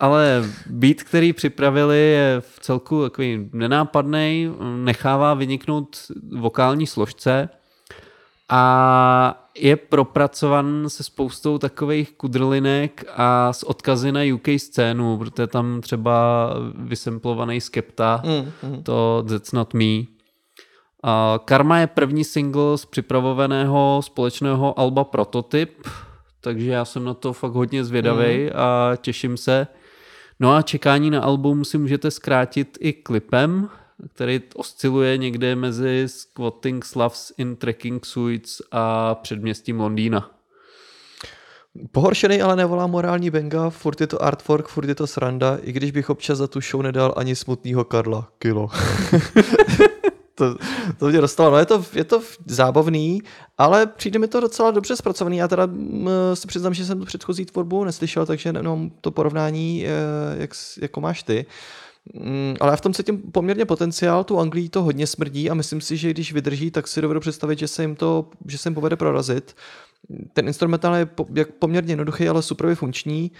ale 0.00 0.44
beat, 0.70 0.96
který 0.96 1.32
připravili, 1.32 1.98
je 1.98 2.36
v 2.40 2.58
celku 2.60 3.02
takový 3.02 3.50
nenápadný, 3.52 4.52
nechává 4.76 5.34
vyniknout 5.34 5.96
vokální 6.38 6.86
složce 6.86 7.48
a 8.48 9.42
je 9.58 9.76
propracovan 9.76 10.84
se 10.88 11.02
spoustou 11.02 11.58
takových 11.58 12.12
kudrlinek 12.12 13.04
a 13.16 13.52
s 13.52 13.62
odkazy 13.62 14.12
na 14.12 14.20
UK 14.34 14.48
scénu, 14.56 15.18
protože 15.18 15.46
tam 15.46 15.80
třeba 15.80 16.48
vysemplovaný 16.74 17.60
Skepta, 17.60 18.22
Mm, 18.24 18.70
mm. 18.70 18.82
to 18.82 19.24
That's 19.28 19.52
Not 19.52 19.74
Me. 19.74 20.02
A 21.02 21.40
Karma 21.44 21.78
je 21.78 21.86
první 21.86 22.24
single 22.24 22.78
z 22.78 22.84
připravovaného 22.84 24.00
společného 24.04 24.78
alba 24.80 25.04
Prototyp, 25.04 25.86
takže 26.40 26.70
já 26.70 26.84
jsem 26.84 27.04
na 27.04 27.14
to 27.14 27.32
fakt 27.32 27.52
hodně 27.52 27.84
zvědavý 27.84 28.50
a 28.52 28.92
těším 28.96 29.36
se. 29.36 29.66
No 30.40 30.54
a 30.54 30.62
čekání 30.62 31.10
na 31.10 31.20
album 31.20 31.64
si 31.64 31.78
můžete 31.78 32.10
zkrátit 32.10 32.78
i 32.80 32.92
klipem, 32.92 33.68
který 34.14 34.40
osciluje 34.54 35.18
někde 35.18 35.56
mezi 35.56 36.04
Squatting 36.06 36.84
Slavs 36.84 37.32
in 37.38 37.56
Trekking 37.56 38.06
Suits 38.06 38.62
a 38.72 39.14
předměstím 39.14 39.80
Londýna. 39.80 40.30
Pohoršený 41.92 42.42
ale 42.42 42.56
nevolá 42.56 42.86
morální 42.86 43.30
benga, 43.30 43.70
furt 43.70 44.00
je 44.00 44.06
to 44.06 44.22
artwork, 44.22 44.68
furt 44.68 44.88
je 44.88 44.94
to 44.94 45.06
sranda, 45.06 45.58
i 45.62 45.72
když 45.72 45.90
bych 45.90 46.10
občas 46.10 46.38
za 46.38 46.46
tu 46.46 46.60
show 46.60 46.82
nedal 46.82 47.14
ani 47.16 47.36
smutného 47.36 47.84
Karla. 47.84 48.28
Kilo. 48.38 48.68
to, 50.34 50.56
to 50.98 51.08
mě 51.08 51.20
dostalo. 51.20 51.50
No 51.50 51.58
je 51.58 51.66
to, 51.66 51.84
je 51.92 52.04
to 52.04 52.22
zábavný, 52.46 53.22
ale 53.58 53.86
přijde 53.86 54.18
mi 54.18 54.28
to 54.28 54.40
docela 54.40 54.70
dobře 54.70 54.96
zpracovaný. 54.96 55.36
Já 55.36 55.48
teda 55.48 55.68
se 56.34 56.46
přiznám, 56.46 56.74
že 56.74 56.84
jsem 56.84 56.98
tu 56.98 57.04
předchozí 57.04 57.44
tvorbu 57.44 57.84
neslyšel, 57.84 58.26
takže 58.26 58.52
nemám 58.52 58.90
to 59.00 59.10
porovnání, 59.10 59.86
eh, 59.86 59.90
jak, 60.40 60.50
jako 60.82 61.00
máš 61.00 61.22
ty. 61.22 61.36
Mm, 61.36 61.85
ale 62.60 62.72
já 62.72 62.76
v 62.76 62.80
tom 62.80 62.94
cítím 62.94 63.22
poměrně 63.32 63.64
potenciál, 63.64 64.24
tu 64.24 64.38
Anglii 64.38 64.68
to 64.68 64.82
hodně 64.82 65.06
smrdí 65.06 65.50
a 65.50 65.54
myslím 65.54 65.80
si, 65.80 65.96
že 65.96 66.10
když 66.10 66.32
vydrží, 66.32 66.70
tak 66.70 66.88
si 66.88 67.00
dovedu 67.00 67.20
představit, 67.20 67.58
že 67.58 67.68
se 67.68 67.82
jim 67.82 67.96
to, 67.96 68.30
že 68.46 68.58
se 68.58 68.68
jim 68.68 68.74
povede 68.74 68.96
prorazit. 68.96 69.56
Ten 70.32 70.46
instrumentál 70.46 70.94
je 70.94 71.06
po, 71.06 71.26
jak 71.34 71.52
poměrně 71.52 71.92
jednoduchý, 71.92 72.28
ale 72.28 72.42
super 72.42 72.74
funkční. 72.74 73.32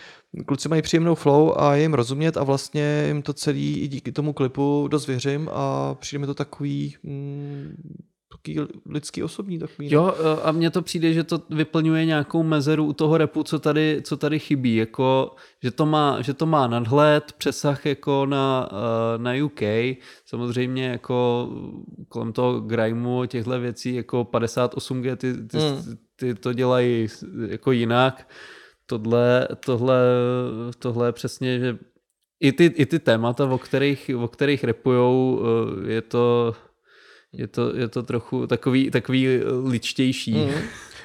Kluci 0.46 0.68
mají 0.68 0.82
příjemnou 0.82 1.14
flow 1.14 1.60
a 1.60 1.74
je 1.74 1.82
jim 1.82 1.94
rozumět 1.94 2.36
a 2.36 2.44
vlastně 2.44 3.04
jim 3.06 3.22
to 3.22 3.32
celý 3.32 3.80
i 3.80 3.88
díky 3.88 4.12
tomu 4.12 4.32
klipu 4.32 4.88
dost 4.90 5.06
věřím 5.06 5.48
a 5.52 5.94
přijde 5.94 6.20
mi 6.20 6.26
to 6.26 6.34
takový, 6.34 6.96
mm, 7.02 7.74
takový 8.54 8.80
lidský 8.86 9.22
osobní. 9.22 9.58
Takový, 9.58 9.92
Jo, 9.92 10.14
eh, 10.18 10.42
a 10.42 10.52
mně 10.52 10.70
to 10.70 10.82
přijde, 10.82 11.12
že 11.12 11.24
to 11.24 11.42
vyplňuje 11.50 12.04
nějakou 12.04 12.42
mezeru 12.42 12.84
u 12.84 12.92
toho 12.92 13.18
repu, 13.18 13.42
co 13.42 13.58
tady, 13.58 14.00
co 14.04 14.16
tady 14.16 14.38
chybí, 14.38 14.76
jako, 14.76 15.34
že, 15.62 15.70
to 15.70 15.86
má, 15.86 16.22
že 16.22 16.34
to 16.34 16.46
má 16.46 16.66
nadhled, 16.66 17.32
přesah 17.32 17.86
jako 17.86 18.26
na, 18.26 18.68
eh, 18.72 19.18
na 19.18 19.44
UK, 19.44 19.62
samozřejmě 20.24 20.86
jako 20.88 21.48
kolem 22.08 22.32
toho 22.32 22.60
grimeu 22.60 23.24
těchto 23.26 23.60
věcí, 23.60 23.94
jako 23.94 24.24
58G, 24.24 25.16
ty, 25.16 25.34
ty, 25.46 25.58
Hmm. 25.58 25.96
ty 26.16 26.34
to 26.34 26.52
dělají 26.52 27.06
jako 27.48 27.72
jinak, 27.72 28.28
tohle, 28.86 29.48
tohle, 29.64 29.98
tohle 30.78 31.08
je 31.08 31.12
přesně, 31.12 31.58
že 31.58 31.78
i 32.40 32.52
ty, 32.52 32.64
i 32.64 32.86
ty 32.86 32.98
témata, 32.98 33.44
o 33.44 33.58
kterých, 33.58 34.10
o 34.18 34.28
kterých 34.28 34.64
repujou, 34.64 35.40
eh, 35.86 35.92
je 35.92 36.02
to, 36.02 36.54
je 37.32 37.46
to, 37.46 37.76
je 37.76 37.88
to 37.88 38.02
trochu 38.02 38.46
takový, 38.46 38.90
takový 38.90 39.40
ličtější. 39.64 40.34
Mm. 40.34 40.50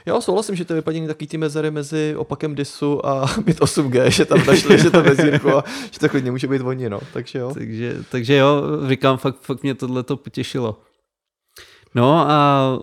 Jo, 0.06 0.22
souhlasím, 0.22 0.56
že 0.56 0.66
to 0.66 0.74
je 0.74 0.76
vypadění 0.76 1.08
takový 1.08 1.28
ty 1.28 1.38
mezery 1.38 1.72
mezi 1.72 2.16
opakem 2.18 2.56
disu 2.56 3.06
a 3.06 3.26
bit 3.46 3.60
8G, 3.60 4.08
že 4.08 4.26
tam 4.26 4.46
našli, 4.46 4.80
že 4.80 4.90
to 4.90 5.04
mezírku 5.04 5.50
a 5.50 5.64
že 5.92 6.00
to 6.00 6.10
klidně 6.10 6.32
může 6.32 6.48
být 6.48 6.62
oni, 6.62 6.90
no. 6.90 7.00
Takže 7.14 7.40
jo. 7.40 7.52
Takže, 7.54 7.98
takže 8.12 8.36
jo, 8.36 8.64
říkám, 8.88 9.18
fakt, 9.18 9.42
fakt 9.42 9.64
mě 9.64 9.76
tohle 9.76 10.04
to 10.04 10.18
potěšilo. 10.18 10.82
No 11.96 12.32
a 12.32 12.80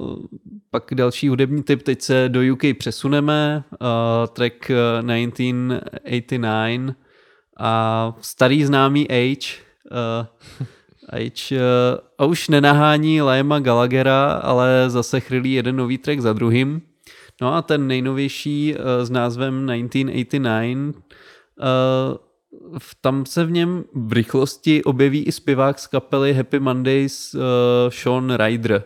pak 0.71 0.95
další 0.95 1.29
hudební 1.29 1.63
typ, 1.63 1.83
teď 1.83 2.03
se 2.03 2.29
do 2.29 2.41
UK 2.53 2.63
přesuneme, 2.79 3.65
uh, 3.71 3.87
track 4.27 4.71
eh, 4.71 5.27
1989 5.27 6.95
a 7.61 8.17
starý 8.21 8.65
známý 8.65 9.11
Age, 9.11 9.55
uh, 10.61 10.67
Age 11.13 11.57
uh, 11.57 11.61
a 12.19 12.25
už 12.25 12.49
nenahání 12.49 13.23
Liama 13.23 13.59
Gallaghera, 13.59 14.33
ale 14.33 14.85
zase 14.89 15.21
chrylí 15.21 15.53
jeden 15.53 15.77
nový 15.77 15.99
track 15.99 16.21
za 16.21 16.33
druhým. 16.33 16.83
No 17.41 17.55
a 17.55 17.63
ten 17.63 17.87
nejnovější 17.87 18.75
uh, 18.75 18.81
s 19.05 19.11
názvem 19.11 19.67
1989 19.67 20.97
uh, 20.97 22.17
v- 22.79 22.95
tam 23.01 23.27
se 23.27 23.45
v 23.45 23.51
něm 23.51 23.85
v 23.95 24.13
rychlosti 24.13 24.85
objeví 24.85 25.25
i 25.25 25.33
zpěvák 25.33 25.79
z 25.79 25.87
kapely 25.87 26.35
Happy 26.35 26.59
Mondays 26.59 27.37
Sean 27.89 28.35
Ryder. 28.37 28.83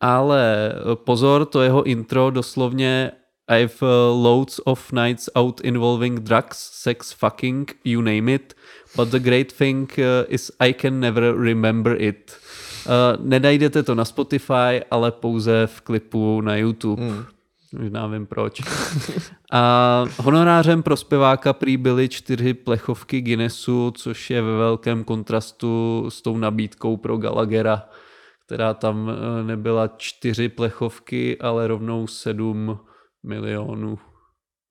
Ale 0.00 0.72
eh, 0.72 0.96
pozor, 0.96 1.46
to 1.46 1.62
jeho 1.62 1.82
intro 1.82 2.30
doslovně 2.30 3.12
I've 3.50 3.76
loads 4.22 4.60
of 4.64 4.92
nights 4.92 5.28
out 5.34 5.60
involving 5.60 6.20
drugs, 6.20 6.70
sex, 6.72 7.12
fucking, 7.12 7.76
you 7.84 8.00
name 8.00 8.32
it, 8.34 8.54
but 8.96 9.08
the 9.08 9.18
great 9.18 9.52
thing 9.52 9.92
uh, 9.98 10.24
is 10.28 10.52
I 10.60 10.72
can 10.72 11.00
never 11.00 11.34
remember 11.34 12.02
it. 12.02 12.36
Uh, 12.86 13.26
nenajdete 13.26 13.82
to 13.82 13.94
na 13.94 14.04
Spotify, 14.04 14.82
ale 14.90 15.12
pouze 15.12 15.66
v 15.66 15.80
klipu 15.80 16.40
na 16.40 16.56
YouTube. 16.56 17.02
Hmm. 17.02 17.24
Možná 17.78 18.06
vím 18.06 18.26
proč. 18.26 18.60
A 19.52 20.04
honorářem 20.16 20.82
pro 20.82 20.96
zpěváka 20.96 21.52
prý 21.52 21.76
byly 21.76 22.08
čtyři 22.08 22.54
plechovky 22.54 23.20
Guinnessu, 23.20 23.92
což 23.96 24.30
je 24.30 24.42
ve 24.42 24.56
velkém 24.56 25.04
kontrastu 25.04 26.04
s 26.08 26.22
tou 26.22 26.36
nabídkou 26.36 26.96
pro 26.96 27.16
Gallaghera, 27.16 27.88
která 28.46 28.74
tam 28.74 29.10
eh, 29.10 29.44
nebyla 29.44 29.88
čtyři 29.96 30.48
plechovky, 30.48 31.38
ale 31.38 31.66
rovnou 31.66 32.06
sedm 32.06 32.78
milionů. 33.22 33.98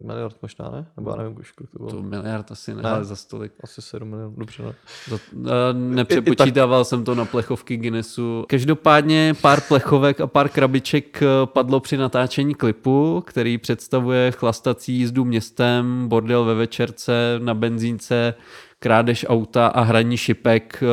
Miliard 0.04 0.36
možná, 0.42 0.70
ne? 0.70 0.86
Nebo 0.98 1.10
já 1.10 1.16
nevím, 1.16 1.34
kolik 1.34 1.72
to 1.72 1.78
bylo. 1.78 1.90
To 1.90 2.02
miliard 2.02 2.52
asi 2.52 2.76
ne, 2.76 2.82
Ne. 2.82 2.90
ale 2.90 3.06
za 3.06 3.16
stolik. 3.16 3.52
Asi 3.64 3.82
7 3.82 4.10
milionů, 4.10 4.34
dobře, 4.38 4.64
no. 4.64 4.74
To, 5.10 5.20
eh, 5.46 5.74
nepřepočítával 5.74 6.86
jsem 6.86 7.04
to 7.04 7.16
na 7.16 7.26
plechovky 7.26 7.78
Guinnessu. 7.78 8.46
Každopádně 8.48 9.34
pár 9.42 9.62
plechovek 9.62 10.22
a 10.22 10.28
pár 10.28 10.50
krabiček 10.50 11.22
eh, 11.24 11.26
padlo 11.46 11.80
při 11.80 11.98
natáčení 11.98 12.56
klipu, 12.56 13.24
který 13.28 13.58
představuje 13.58 14.32
chlastací 14.32 14.94
jízdu 14.94 15.26
městem, 15.26 16.08
bordel 16.08 16.46
ve 16.46 16.54
večerce, 16.56 17.36
na 17.40 17.54
benzínce, 17.54 18.34
krádež 18.80 19.26
auta 19.30 19.68
a 19.68 19.82
hraní 19.82 20.18
šipek, 20.18 20.84
eh, 20.84 20.88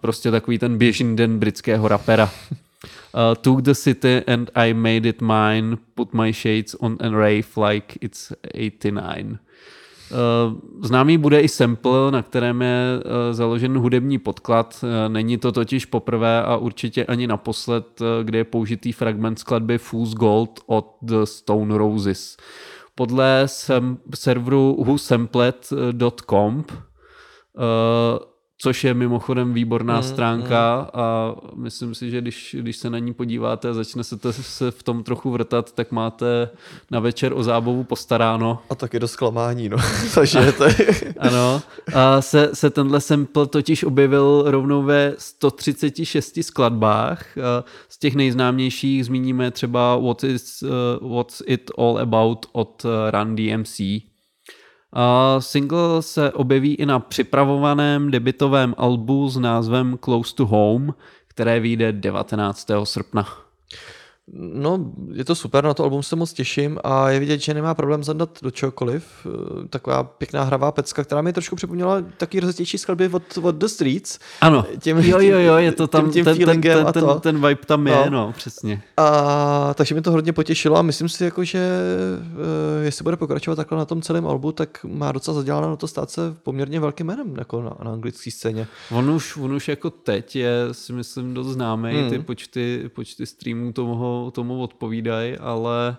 prostě 0.00 0.30
takový 0.30 0.58
ten 0.58 0.78
běžný 0.78 1.16
den 1.16 1.38
britského 1.38 1.88
rapera. 1.88 2.30
Uh, 2.84 3.34
took 3.34 3.62
the 3.62 3.74
city 3.74 4.22
and 4.26 4.50
I 4.54 4.72
made 4.72 5.08
it 5.08 5.20
mine, 5.20 5.76
put 5.94 6.12
my 6.12 6.32
shades 6.32 6.74
on 6.80 6.96
and 7.00 7.14
rave 7.16 7.46
like 7.56 7.98
it's 8.00 8.32
89. 8.54 9.38
Uh, 10.12 10.52
Známý 10.82 11.18
bude 11.18 11.40
i 11.40 11.48
sample, 11.48 12.10
na 12.10 12.22
kterém 12.22 12.62
je 12.62 12.84
uh, 12.96 13.02
založen 13.32 13.78
hudební 13.78 14.18
podklad. 14.18 14.80
Uh, 14.82 14.88
Není 15.12 15.38
to 15.38 15.52
totiž 15.52 15.84
poprvé 15.84 16.42
a 16.42 16.56
určitě 16.56 17.04
ani 17.06 17.26
naposled, 17.26 18.00
kde 18.22 18.38
je 18.38 18.44
použitý 18.44 18.92
fragment 18.92 19.38
skladby 19.38 19.78
Fool's 19.78 20.14
Gold 20.14 20.60
od 20.66 20.96
The 21.02 21.22
Stone 21.24 21.78
Roses. 21.78 22.36
Podle 22.94 23.42
sem- 23.46 23.98
serveru 24.14 24.84
whosamplet.com 24.84 26.64
což 28.62 28.84
je 28.84 28.94
mimochodem 28.94 29.54
výborná 29.54 29.96
Mm, 29.96 30.02
stránka 30.02 30.90
a 30.94 31.34
myslím 31.54 31.94
si, 31.94 32.10
že 32.10 32.20
když, 32.20 32.56
když 32.60 32.76
se 32.76 32.90
na 32.90 32.98
ní 32.98 33.14
podíváte 33.14 33.68
a 33.68 33.72
začne 33.72 34.04
se, 34.04 34.16
to, 34.16 34.32
se 34.32 34.70
v 34.70 34.82
tom 34.82 35.02
trochu 35.02 35.30
vrtat, 35.30 35.72
tak 35.72 35.92
máte 35.92 36.48
na 36.90 37.00
večer 37.00 37.32
o 37.32 37.42
zábavu 37.42 37.84
postaráno. 37.84 38.58
A 38.70 38.74
taky 38.74 39.00
do 39.00 39.08
zklamání, 39.08 39.68
no. 39.68 39.76
Takže 40.14 40.52
to. 40.52 40.64
Ano. 41.18 41.62
A 41.94 42.22
se, 42.22 42.50
se 42.54 42.70
tenhle 42.70 43.00
sample 43.00 43.46
totiž 43.46 43.84
objevil 43.84 44.44
rovnou 44.46 44.82
ve 44.82 45.14
136 45.18 46.38
skladbách. 46.42 47.26
Z 47.88 47.98
těch 47.98 48.14
nejznámějších 48.14 49.04
zmíníme 49.04 49.50
třeba 49.50 49.96
What 49.96 50.24
is, 50.24 50.62
uh, 50.62 51.14
What's 51.14 51.42
It 51.46 51.70
All 51.78 51.98
About 51.98 52.46
od 52.52 52.86
eh, 52.86 53.10
Run 53.10 53.36
DMC. 53.36 53.80
Single 55.38 56.02
se 56.02 56.32
objeví 56.32 56.74
i 56.74 56.86
na 56.86 56.98
připravovaném 56.98 58.10
debitovém 58.10 58.74
albu 58.78 59.28
s 59.28 59.36
názvem 59.36 59.98
Close 60.04 60.34
to 60.34 60.46
Home, 60.46 60.94
které 61.28 61.60
vyjde 61.60 61.92
19. 61.92 62.70
srpna. 62.84 63.51
No, 64.34 64.92
je 65.12 65.24
to 65.24 65.34
super, 65.34 65.64
na 65.64 65.74
to 65.74 65.82
album 65.82 66.02
se 66.02 66.16
moc 66.16 66.32
těším 66.32 66.78
a 66.84 67.10
je 67.10 67.20
vidět, 67.20 67.40
že 67.40 67.54
nemá 67.54 67.74
problém 67.74 68.04
zadat 68.04 68.38
do 68.42 68.50
čehokoliv. 68.50 69.04
Eh, 69.26 69.68
Taková 69.68 70.02
pěkná 70.04 70.42
hravá 70.44 70.72
pecka, 70.72 71.04
která 71.04 71.22
mi 71.22 71.32
trošku 71.32 71.56
připomněla 71.56 72.02
taky 72.16 72.40
rozjetější 72.40 72.78
skladby 72.78 73.08
od, 73.08 73.22
od 73.42 73.54
The 73.54 73.66
Streets. 73.66 74.18
Ano, 74.40 74.64
Tím- 74.80 74.98
jo, 74.98 75.18
jo, 75.20 75.38
jo, 75.38 75.56
je 75.56 75.72
to 75.72 75.86
tam, 75.86 76.04
tím- 76.04 76.12
tím 76.12 76.24
ten, 76.24 76.38
ten, 76.46 76.60
ten, 76.60 76.86
a 76.86 76.92
ten, 76.92 77.04
to. 77.04 77.20
ten 77.20 77.34
vibe 77.36 77.60
tam 77.66 77.86
je, 77.86 77.94
No. 77.96 78.10
no, 78.10 78.32
přesně. 78.36 78.82
A 78.96 79.74
takže 79.74 79.94
mi 79.94 80.02
to 80.02 80.10
hodně 80.10 80.32
potěšilo 80.32 80.76
a 80.76 80.82
myslím 80.82 81.08
si, 81.08 81.24
jako, 81.24 81.44
že 81.44 81.68
uh, 82.32 82.84
jestli 82.84 83.02
bude 83.02 83.16
pokračovat 83.16 83.56
takhle 83.56 83.78
na 83.78 83.84
tom 83.84 84.02
celém 84.02 84.26
albu, 84.26 84.52
tak 84.52 84.84
má 84.84 85.12
docela 85.12 85.34
zaděláno 85.36 85.70
na 85.70 85.76
to 85.76 85.88
stát 85.88 86.10
se 86.10 86.20
poměrně 86.42 86.80
velkým 86.80 87.06
jménem 87.06 87.34
jako 87.38 87.62
na, 87.62 87.76
na 87.84 87.92
anglické 87.92 88.30
scéně. 88.30 88.66
On 88.90 89.10
už, 89.10 89.36
on 89.36 89.52
už 89.52 89.68
jako 89.68 89.90
teď 89.90 90.36
je, 90.36 90.52
si 90.72 90.92
myslím, 90.92 91.34
dost 91.34 91.46
známý, 91.46 91.92
Hmm. 92.00 92.10
ty 92.10 92.18
počty, 92.18 92.90
počty 92.94 93.26
streamů 93.26 93.72
tomu, 94.12 94.30
tomu 94.30 94.62
odpovídají, 94.62 95.38
ale 95.38 95.96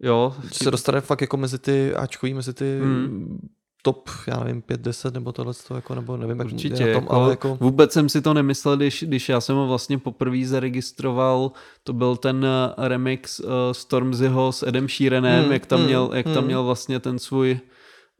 jo, 0.00 0.34
Se 0.52 0.70
dostane 0.70 1.00
fakt 1.00 1.20
jako 1.20 1.36
mezi 1.36 1.58
ty 1.58 1.94
Ačkový, 1.94 2.34
mezi 2.34 2.54
ty 2.54 2.78
Hmm. 2.80 3.48
top, 3.82 4.08
já 4.26 4.44
nevím, 4.44 4.62
5-10 4.62 5.12
nebo 5.12 5.32
tohle, 5.32 5.52
jako, 5.74 5.94
nebo 5.94 6.16
nevím, 6.16 6.38
jak 6.38 6.48
Určitě, 6.48 6.86
na 6.86 6.92
tom, 6.92 7.02
jako, 7.02 7.14
ale 7.14 7.30
jako... 7.30 7.58
vůbec 7.60 7.92
jsem 7.92 8.08
si 8.08 8.22
to 8.22 8.34
nemyslel, 8.34 8.76
když, 8.76 9.04
když 9.08 9.28
já 9.28 9.40
jsem 9.40 9.56
ho 9.56 9.66
vlastně 9.66 9.98
poprvé 9.98 10.46
zaregistroval, 10.46 11.52
to 11.84 11.92
byl 11.92 12.16
ten 12.16 12.46
eh, 12.46 12.88
remix 12.88 13.40
uh, 13.40 13.50
Stormzyho 13.72 14.52
s 14.52 14.66
Edem 14.66 14.88
Sheeranem, 14.88 15.42
Hmm, 15.42 15.52
jak 15.52 15.66
tam, 15.66 15.78
hmm, 15.78 15.88
měl, 15.88 16.10
jak 16.14 16.26
tam 16.26 16.34
hmm. 16.34 16.46
měl 16.46 16.64
vlastně 16.64 17.00
ten 17.00 17.18
svůj, 17.18 17.60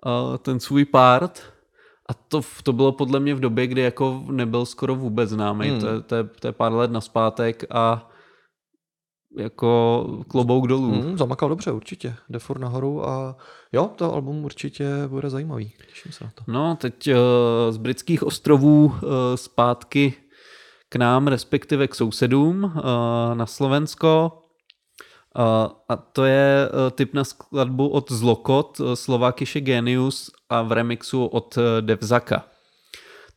uh, 0.07 0.37
ten 0.37 0.61
svůj 0.61 0.85
part. 0.85 1.43
A 2.11 2.15
to, 2.15 2.41
to 2.63 2.73
bylo 2.73 2.93
podle 2.93 3.21
mě 3.21 3.35
v 3.35 3.41
době, 3.41 3.67
kdy 3.67 3.81
jako 3.81 4.25
nebyl 4.31 4.67
skoro 4.67 4.95
vůbec 4.95 5.31
známý. 5.31 5.69
Hmm. 5.69 5.81
To, 5.81 5.87
je, 5.87 6.01
to, 6.01 6.15
je, 6.15 6.25
to 6.25 6.47
je 6.47 6.53
pár 6.53 6.73
let 6.73 6.91
naspátek 6.91 7.65
a 7.71 8.11
jako 9.37 10.25
klobouk 10.29 10.67
dolů. 10.67 10.91
Mm, 10.91 11.19
zamakal 11.19 11.49
dobře, 11.49 11.73
určitě. 11.73 12.15
Jde 12.29 12.39
furt 12.39 12.59
nahoru 12.59 13.09
a 13.09 13.37
jo, 13.73 13.91
to 13.97 14.15
album 14.15 14.45
určitě 14.45 14.89
bude 15.09 15.31
zajímavý. 15.31 15.73
Těším 15.89 16.13
se 16.13 16.25
na 16.25 16.31
to. 16.35 16.45
No, 16.47 16.77
teď 16.77 17.09
uh, 17.09 17.15
z 17.71 17.77
britských 17.77 18.23
ostrovů 18.23 18.85
uh, 18.85 18.93
zpátky 19.35 20.15
k 20.89 20.97
nám, 20.97 21.27
respektive 21.27 21.89
k 21.89 21.95
sousedům 21.95 22.65
uh, 22.65 22.71
na 23.35 23.47
Slovensko. 23.47 24.33
Uh, 25.39 25.45
a 25.89 25.97
to 25.97 26.25
je 26.25 26.69
uh, 26.69 26.91
typ 26.91 27.15
na 27.15 27.25
skladbu 27.25 27.89
od 27.89 28.13
Zlokot, 28.13 28.81
uh, 28.81 28.95
Slovákyše 28.95 29.61
Genius 29.61 30.31
a 30.49 30.63
v 30.63 30.73
remixu 30.73 31.25
od 31.25 31.57
uh, 31.57 31.63
Devzaka. 31.81 32.45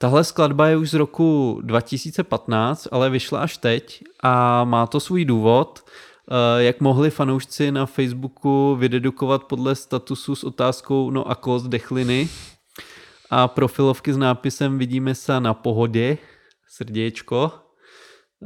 Tahle 0.01 0.23
skladba 0.23 0.67
je 0.67 0.77
už 0.77 0.89
z 0.89 0.93
roku 0.93 1.59
2015, 1.63 2.87
ale 2.91 3.09
vyšla 3.09 3.39
až 3.39 3.57
teď 3.57 4.03
a 4.23 4.63
má 4.63 4.87
to 4.87 4.99
svůj 4.99 5.25
důvod, 5.25 5.85
eh, 5.85 6.63
jak 6.63 6.81
mohli 6.81 7.09
fanoušci 7.09 7.71
na 7.71 7.85
Facebooku 7.85 8.75
vydedukovat 8.79 9.43
podle 9.43 9.75
statusu 9.75 10.35
s 10.35 10.43
otázkou 10.43 11.11
no 11.11 11.27
a 11.29 11.35
kost 11.35 11.65
dechliny? 11.67 12.29
A 13.29 13.47
profilovky 13.47 14.13
s 14.13 14.17
nápisem 14.17 14.77
vidíme 14.77 15.15
se 15.15 15.39
na 15.39 15.53
pohodě, 15.53 16.17
srdíčko, 16.69 17.51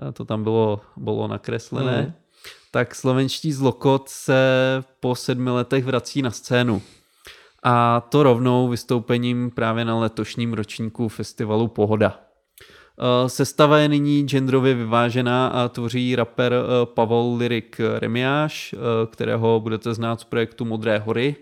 a 0.07 0.11
to 0.11 0.25
tam 0.25 0.43
bylo, 0.43 0.81
bylo 0.97 1.27
nakreslené, 1.27 2.01
Mhm. 2.01 2.13
tak 2.71 2.95
slovenští 2.95 3.53
zlokot 3.53 4.09
se 4.09 4.35
po 4.99 5.15
sedmi 5.15 5.49
letech 5.49 5.85
vrací 5.85 6.21
na 6.21 6.31
scénu. 6.31 6.81
A 7.67 8.01
to 8.09 8.23
rovnou 8.23 8.67
vystoupením 8.67 9.51
právě 9.51 9.85
na 9.85 9.99
letošním 9.99 10.53
ročníku 10.53 11.07
festivalu 11.07 11.67
Pohoda. 11.67 12.19
Eh, 12.99 13.29
Sestava 13.29 13.77
je 13.77 13.87
nyní 13.87 14.23
genderově 14.27 14.73
vyvážená 14.73 15.47
a 15.47 15.67
tvoří 15.67 16.15
rapper 16.15 16.53
eh, 16.53 16.85
Pavel 16.85 17.35
Lyrik 17.37 17.81
Remiáš, 17.99 18.73
eh, 18.73 18.77
kterého 19.07 19.59
budete 19.59 19.93
znát 19.93 20.19
z 20.19 20.23
projektu 20.23 20.65
Modré 20.65 20.99
hory, 20.99 21.35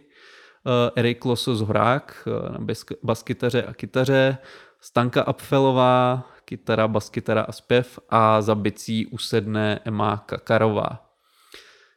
Erik 0.96 1.26
Losos 1.26 1.62
Horák 1.62 2.28
na 2.52 2.60
bas- 2.60 2.96
baskytaře 3.04 3.64
a 3.64 3.74
kytaře, 3.74 4.38
Stanka 4.82 5.22
Apfelová, 5.22 6.30
kytara, 6.46 6.88
baskytara 6.88 7.42
a 7.42 7.52
zpěv 7.52 8.00
a 8.10 8.42
za 8.42 8.56
bicí 8.56 9.08
usedne 9.08 9.80
Emma 9.86 10.18
Kakarová. 10.18 11.03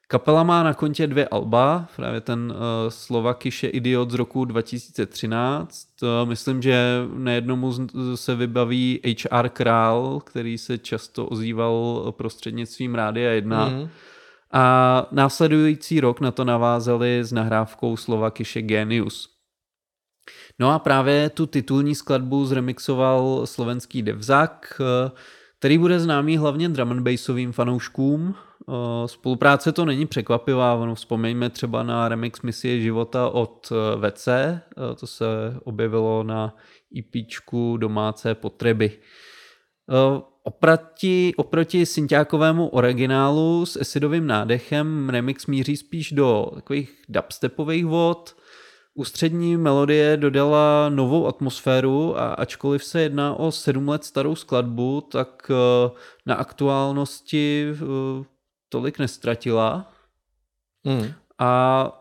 Kapela 0.08 0.42
má 0.42 0.62
na 0.62 0.74
kontě 0.74 1.06
dvě 1.06 1.28
alba, 1.28 1.88
právě 1.96 2.20
ten 2.20 2.52
uh, 2.52 2.56
Slovakiš 2.88 3.62
je 3.62 3.70
Idiot 3.70 4.10
z 4.10 4.14
roku 4.14 4.44
2013. 4.44 5.88
Uh, 6.02 6.28
myslím, 6.28 6.62
že 6.62 7.02
na 7.14 7.32
jednomu 7.32 7.72
z, 7.72 7.86
se 8.14 8.34
vybaví 8.34 9.00
HR 9.04 9.48
Král, 9.48 10.20
který 10.20 10.58
se 10.58 10.78
často 10.78 11.26
ozýval 11.26 12.04
prostřednictvím 12.16 12.94
Rádia 12.94 13.30
1. 13.30 13.68
Mhm. 13.68 13.88
A 14.52 15.06
následující 15.12 16.00
rok 16.00 16.20
na 16.20 16.30
to 16.30 16.44
navázali 16.44 17.24
s 17.24 17.32
nahrávkou 17.32 17.96
Slovakiše 17.96 18.62
Genius. 18.62 19.28
No 20.58 20.70
a 20.70 20.78
právě 20.78 21.30
tu 21.30 21.46
titulní 21.46 21.94
skladbu 21.94 22.44
zremixoval 22.44 23.46
slovenský 23.46 24.02
Devzak, 24.02 24.80
eh, 24.80 25.10
který 25.58 25.78
bude 25.78 26.00
známý 26.00 26.36
hlavně 26.36 26.68
drum 26.68 26.90
and 26.90 27.02
bassovým 27.02 27.52
fanouškům. 27.52 28.34
Eh, 28.68 29.08
Spolupráce 29.08 29.72
to 29.72 29.84
není 29.84 30.06
překvapivá, 30.06 30.74
ono 30.74 30.94
vzpomeňme 30.94 31.50
třeba 31.50 31.82
na 31.82 32.08
remix 32.08 32.42
Misie 32.42 32.80
života 32.80 33.28
od 33.28 33.72
eh, 33.72 34.10
VC, 34.10 34.28
eh, 34.28 34.60
to 35.00 35.06
se 35.06 35.24
objevilo 35.64 36.22
na 36.22 36.56
EPčku 36.98 37.76
Domácí 37.76 38.28
potřeby. 38.34 38.98
Oproti, 40.42 41.34
oproti 41.36 41.86
synťákovému 41.86 42.68
originálu 42.68 43.66
s 43.66 43.76
esidovým 43.76 44.26
nádechem 44.26 45.08
remix 45.08 45.46
míří 45.46 45.76
spíš 45.76 46.12
do 46.12 46.50
takových 46.54 47.02
dubstepových 47.08 47.86
vod. 47.86 48.36
Ústřední 48.94 49.56
melodie 49.56 50.16
dodala 50.16 50.88
novou 50.88 51.26
atmosféru 51.26 52.18
a 52.18 52.34
ačkoliv 52.34 52.84
se 52.84 53.00
jedná 53.00 53.34
o 53.34 53.52
sedm 53.52 53.88
let 53.88 54.04
starou 54.04 54.34
skladbu, 54.34 55.00
tak 55.00 55.50
na 56.26 56.34
aktuálnosti 56.34 57.66
tolik 58.76 58.98
nestratila. 58.98 59.92
Mm. 60.84 61.12
A 61.38 61.92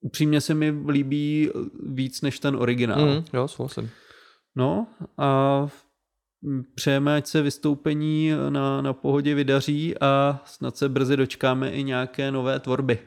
upřímně 0.00 0.40
se 0.40 0.54
mi 0.54 0.70
líbí 0.88 1.50
víc 1.82 2.22
než 2.22 2.38
ten 2.38 2.56
originál. 2.56 3.06
Mm, 3.06 3.24
jo, 3.32 3.48
souhlasím. 3.48 3.90
No 4.56 4.86
a 5.18 5.68
přejeme, 6.74 7.16
ať 7.16 7.26
se 7.26 7.42
vystoupení 7.42 8.30
na, 8.48 8.82
na 8.82 8.92
pohodě 8.92 9.34
vydaří 9.34 9.98
a 10.00 10.40
snad 10.44 10.76
se 10.76 10.88
brzy 10.88 11.16
dočkáme 11.16 11.70
i 11.70 11.82
nějaké 11.82 12.30
nové 12.30 12.60
tvorby. 12.60 12.98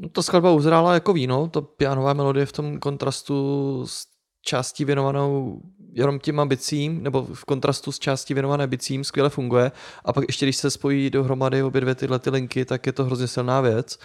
No, 0.00 0.08
ta 0.08 0.22
skladba 0.22 0.52
uzrála 0.52 0.94
jako 0.94 1.12
víno, 1.12 1.48
ta 1.48 1.60
pianová 1.60 2.12
melodie 2.12 2.46
v 2.46 2.52
tom 2.52 2.78
kontrastu 2.78 3.82
s 3.86 4.06
částí 4.42 4.84
věnovanou 4.84 5.62
jenom 5.98 6.18
těm 6.18 6.48
bicím, 6.48 7.02
nebo 7.02 7.26
v 7.34 7.44
kontrastu 7.44 7.92
s 7.92 7.98
částí 7.98 8.34
věnované 8.34 8.66
bicím 8.66 9.04
skvěle 9.04 9.30
funguje. 9.30 9.72
A 10.04 10.12
pak 10.12 10.24
ještě, 10.28 10.46
když 10.46 10.56
se 10.56 10.70
spojí 10.70 11.10
dohromady 11.10 11.62
obě 11.62 11.80
dvě 11.80 11.94
tyhle 11.94 12.18
ty 12.18 12.30
linky, 12.30 12.64
tak 12.64 12.86
je 12.86 12.92
to 12.92 13.04
hrozně 13.04 13.26
silná 13.26 13.60
věc. 13.60 13.98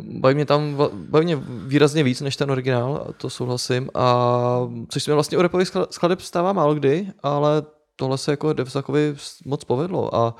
Baví 0.00 0.34
mě 0.34 0.46
tam 0.46 0.76
baví 0.92 1.24
mě 1.24 1.36
výrazně 1.46 2.02
víc 2.02 2.20
než 2.20 2.36
ten 2.36 2.50
originál, 2.50 3.14
to 3.16 3.30
souhlasím. 3.30 3.90
A 3.94 4.58
což 4.88 5.02
se 5.02 5.10
mi 5.10 5.14
vlastně 5.14 5.38
u 5.38 5.42
rapových 5.42 5.68
skla- 5.68 5.86
skladeb 5.90 6.20
stává 6.20 6.52
málo 6.52 6.74
kdy, 6.74 7.12
ale 7.22 7.62
tohle 7.96 8.18
se 8.18 8.30
jako 8.30 8.52
Devsakovi 8.52 9.16
moc 9.44 9.64
povedlo. 9.64 10.14
A 10.14 10.34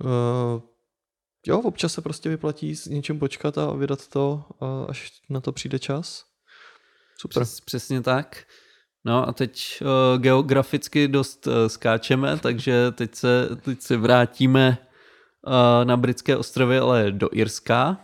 uh, 0.00 0.60
jo, 1.46 1.60
občas 1.60 1.92
se 1.92 2.02
prostě 2.02 2.28
vyplatí 2.28 2.76
s 2.76 2.86
něčím 2.86 3.18
počkat 3.18 3.58
a 3.58 3.72
vydat 3.72 4.08
to, 4.08 4.44
až 4.88 5.12
na 5.30 5.40
to 5.40 5.52
přijde 5.52 5.78
čas. 5.78 6.24
Super. 7.18 7.42
Přes, 7.42 7.60
přesně 7.60 8.02
tak. 8.02 8.44
No 9.06 9.28
a 9.28 9.32
teď 9.32 9.82
uh, 9.82 10.22
geograficky 10.22 11.08
dost 11.08 11.46
uh, 11.46 11.52
skáčeme, 11.66 12.36
takže 12.36 12.90
teď 12.90 13.14
se, 13.14 13.48
teď 13.62 13.80
se 13.80 13.96
vrátíme 13.96 14.78
uh, 15.46 15.52
na 15.84 15.96
britské 15.96 16.36
ostrovy, 16.36 16.78
ale 16.78 17.12
do 17.12 17.28
Irska. 17.32 17.96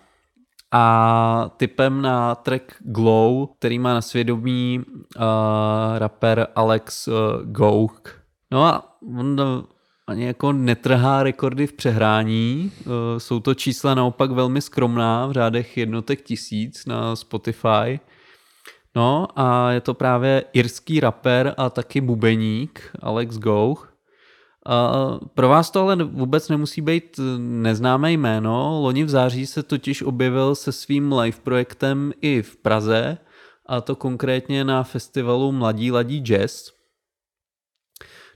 A 0.73 1.51
typem 1.57 2.03
na 2.03 2.35
track 2.35 2.63
Glow, 2.81 3.47
který 3.59 3.79
má 3.79 3.95
na 3.95 4.01
svědomí 4.01 4.81
uh, 4.87 5.23
rapper 5.99 6.47
Alex 6.55 7.09
uh, 7.09 7.15
Gouk. 7.45 8.21
No 8.51 8.65
a 8.65 8.97
on 9.19 9.41
ani 10.07 10.25
jako 10.25 10.53
netrhá 10.53 11.23
rekordy 11.23 11.67
v 11.67 11.73
přehrání. 11.73 12.73
Uh, 12.87 12.93
jsou 13.19 13.41
to 13.41 13.55
čísla 13.55 13.95
naopak 13.95 14.31
velmi 14.31 14.61
skromná, 14.61 15.27
v 15.27 15.33
řádech 15.33 15.77
jednotek 15.77 16.23
tisíc 16.23 16.87
na 16.87 17.17
Spotify. 17.17 18.01
No 18.97 19.27
a 19.37 19.71
je 19.71 19.81
to 19.81 19.95
právě 19.95 20.45
irský 20.53 21.01
rapper 21.01 21.55
a 21.57 21.71
taky 21.71 22.01
bubeník 22.01 22.91
Alex 23.01 23.39
Gouch. 23.39 23.89
Pro 25.35 25.49
vás 25.49 25.71
to 25.71 25.81
ale 25.81 26.05
vůbec 26.05 26.49
nemusí 26.49 26.81
být 26.81 27.21
neznámé 27.39 28.13
jméno. 28.13 28.81
Loni 28.81 29.05
v 29.05 29.09
září 29.09 29.47
se 29.47 29.63
totiž 29.63 30.03
objevil 30.03 30.55
se 30.55 30.73
svým 30.73 31.13
live 31.13 31.39
projektem 31.43 32.13
i 32.21 32.43
v 32.43 32.57
Praze, 32.57 33.19
a 33.67 33.81
to 33.81 33.97
konkrétně 33.97 34.65
na 34.65 34.83
festivalu 34.83 35.53
Mladí 35.53 35.93
ladí 35.93 36.21
jazz. 36.21 36.71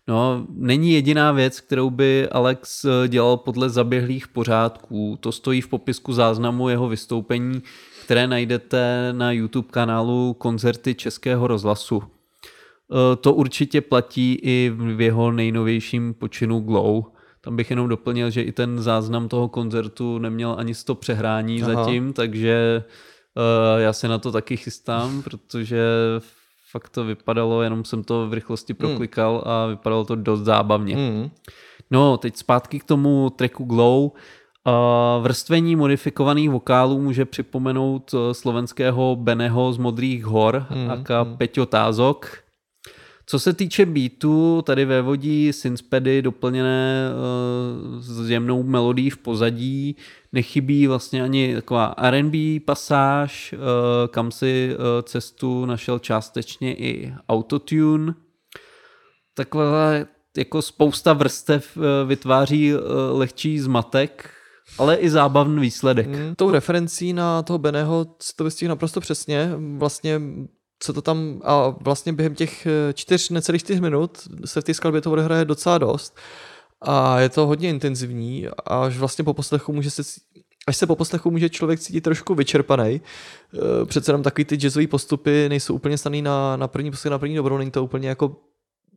No, 0.08 0.46
není 0.50 0.92
jediná 0.92 1.32
věc, 1.32 1.60
kterou 1.60 1.90
by 1.90 2.28
Alex 2.28 2.86
dělal 3.08 3.36
podle 3.36 3.70
zaběhlých 3.70 4.28
pořádků. 4.28 5.18
To 5.20 5.32
stojí 5.32 5.60
v 5.60 5.68
popisku 5.68 6.12
záznamu 6.12 6.68
jeho 6.68 6.88
vystoupení, 6.88 7.62
které 8.06 8.26
najdete 8.26 9.08
na 9.12 9.32
YouTube 9.32 9.68
kanálu 9.70 10.34
Koncerty 10.34 10.94
Českého 10.94 11.46
rozhlasu. 11.46 12.02
Eh, 12.02 13.16
To 13.16 13.34
určitě 13.34 13.80
platí 13.80 14.38
i 14.42 14.72
v 14.74 15.00
jeho 15.00 15.32
nejnovějším 15.32 16.14
počinu 16.14 16.60
Glow. 16.60 17.04
Tam 17.40 17.56
bych 17.56 17.70
jenom 17.70 17.88
doplnil, 17.88 18.30
že 18.30 18.42
i 18.42 18.52
ten 18.52 18.82
záznam 18.82 19.28
toho 19.28 19.48
koncertu 19.48 20.18
neměl 20.18 20.54
ani 20.58 20.74
100 20.74 20.94
přehrání 20.94 21.62
Aha. 21.62 21.74
Zatím, 21.74 22.12
takže 22.12 22.84
uh, 23.36 23.80
já 23.80 23.92
se 23.92 24.08
na 24.08 24.18
to 24.18 24.32
taky 24.32 24.56
chystám, 24.56 25.22
protože 25.22 25.82
fakt 26.70 26.88
to 26.88 27.04
vypadalo, 27.04 27.62
jenom 27.62 27.84
jsem 27.84 28.04
to 28.04 28.28
v 28.28 28.32
rychlosti 28.32 28.74
proklikal 28.74 29.42
a 29.46 29.66
vypadalo 29.66 30.04
to 30.04 30.14
dost 30.16 30.40
zábavně. 30.40 30.96
Mm. 30.96 31.30
No, 31.90 32.16
teď 32.16 32.36
zpátky 32.36 32.80
k 32.80 32.84
tomu 32.84 33.30
tracku 33.30 33.64
Glow. 33.64 34.10
Vrstvení 35.20 35.76
modifikovaných 35.76 36.50
vokálů 36.50 37.00
může 37.00 37.24
připomenout 37.24 38.14
uh, 38.14 38.20
slovenského 38.32 39.16
Beneho 39.16 39.72
z 39.72 39.78
Modrých 39.78 40.24
hor, 40.24 40.66
Mm, 40.70 40.90
aka 40.90 41.24
mm. 41.24 41.36
Peťo 41.36 41.66
Tázok. 41.66 42.38
Co 43.26 43.38
se 43.38 43.52
týče 43.52 43.86
beatu, 43.86 44.62
tady 44.62 44.84
vévodí 44.84 45.52
synthpady 45.52 46.22
doplněné 46.22 47.10
uh, 47.10 48.00
s 48.00 48.30
jemnou 48.30 48.62
melodií 48.62 49.10
v 49.10 49.18
pozadí. 49.18 49.96
Nechybí 50.32 50.86
vlastně 50.86 51.22
ani 51.22 51.54
taková 51.54 51.94
R&B 51.98 52.60
pasáž, 52.64 53.54
uh, 53.54 53.60
kam 54.08 54.30
si 54.30 54.70
uh, 54.74 55.02
cestu 55.02 55.66
našel 55.66 55.98
částečně 55.98 56.74
i 56.74 57.14
autotune. 57.28 58.14
Takové 59.34 60.06
jako 60.36 60.62
spousta 60.62 61.12
vrstev 61.12 61.76
eh, 61.76 62.06
vytváří 62.06 62.72
eh, 62.72 62.76
lehčí 63.10 63.58
zmatek, 63.58 64.30
ale 64.78 64.96
i 64.96 65.10
zábavný 65.10 65.60
výsledek. 65.60 66.06
Mm, 66.06 66.34
tou 66.36 66.50
referencí 66.50 67.12
na 67.12 67.42
toho 67.42 67.58
Beného 67.58 68.06
to 68.36 68.44
vystihl 68.44 68.68
naprosto 68.68 69.00
přesně. 69.00 69.50
Vlastně 69.78 70.20
co 70.78 70.92
to 70.92 71.02
tam, 71.02 71.40
a 71.44 71.68
vlastně 71.68 72.12
během 72.12 72.34
těch 72.34 72.66
eh, 72.66 72.92
čtyř, 72.92 73.30
necelých 73.30 73.62
čtyř 73.62 73.80
minut 73.80 74.28
se 74.44 74.60
v 74.60 74.64
té 74.64 74.74
skladbě 74.74 75.00
to 75.00 75.12
odehraje 75.12 75.44
docela 75.44 75.78
dost. 75.78 76.16
A 76.82 77.20
je 77.20 77.28
to 77.28 77.46
hodně 77.46 77.68
intenzivní, 77.68 78.46
až 78.66 78.96
vlastně 78.96 79.24
po 79.24 79.34
poslechu 79.34 79.72
může 79.72 79.90
se, 79.90 80.02
až 80.66 80.76
se 80.76 80.86
po 80.86 80.96
poslechu 80.96 81.30
může 81.30 81.48
člověk 81.48 81.80
cítit 81.80 82.00
trošku 82.00 82.34
vyčerpaný. 82.34 83.00
Přece 83.84 84.10
jenom 84.10 84.22
takový 84.22 84.44
ty 84.44 84.56
jazzové 84.56 84.86
postupy 84.86 85.48
nejsou 85.48 85.74
úplně 85.74 85.98
staný 85.98 86.22
na, 86.22 86.56
na 86.56 86.68
první 86.68 86.90
poslech, 86.90 87.10
na 87.10 87.18
první 87.18 87.36
dobrou, 87.36 87.58
není 87.58 87.70
to 87.70 87.84
úplně 87.84 88.08
jako 88.08 88.36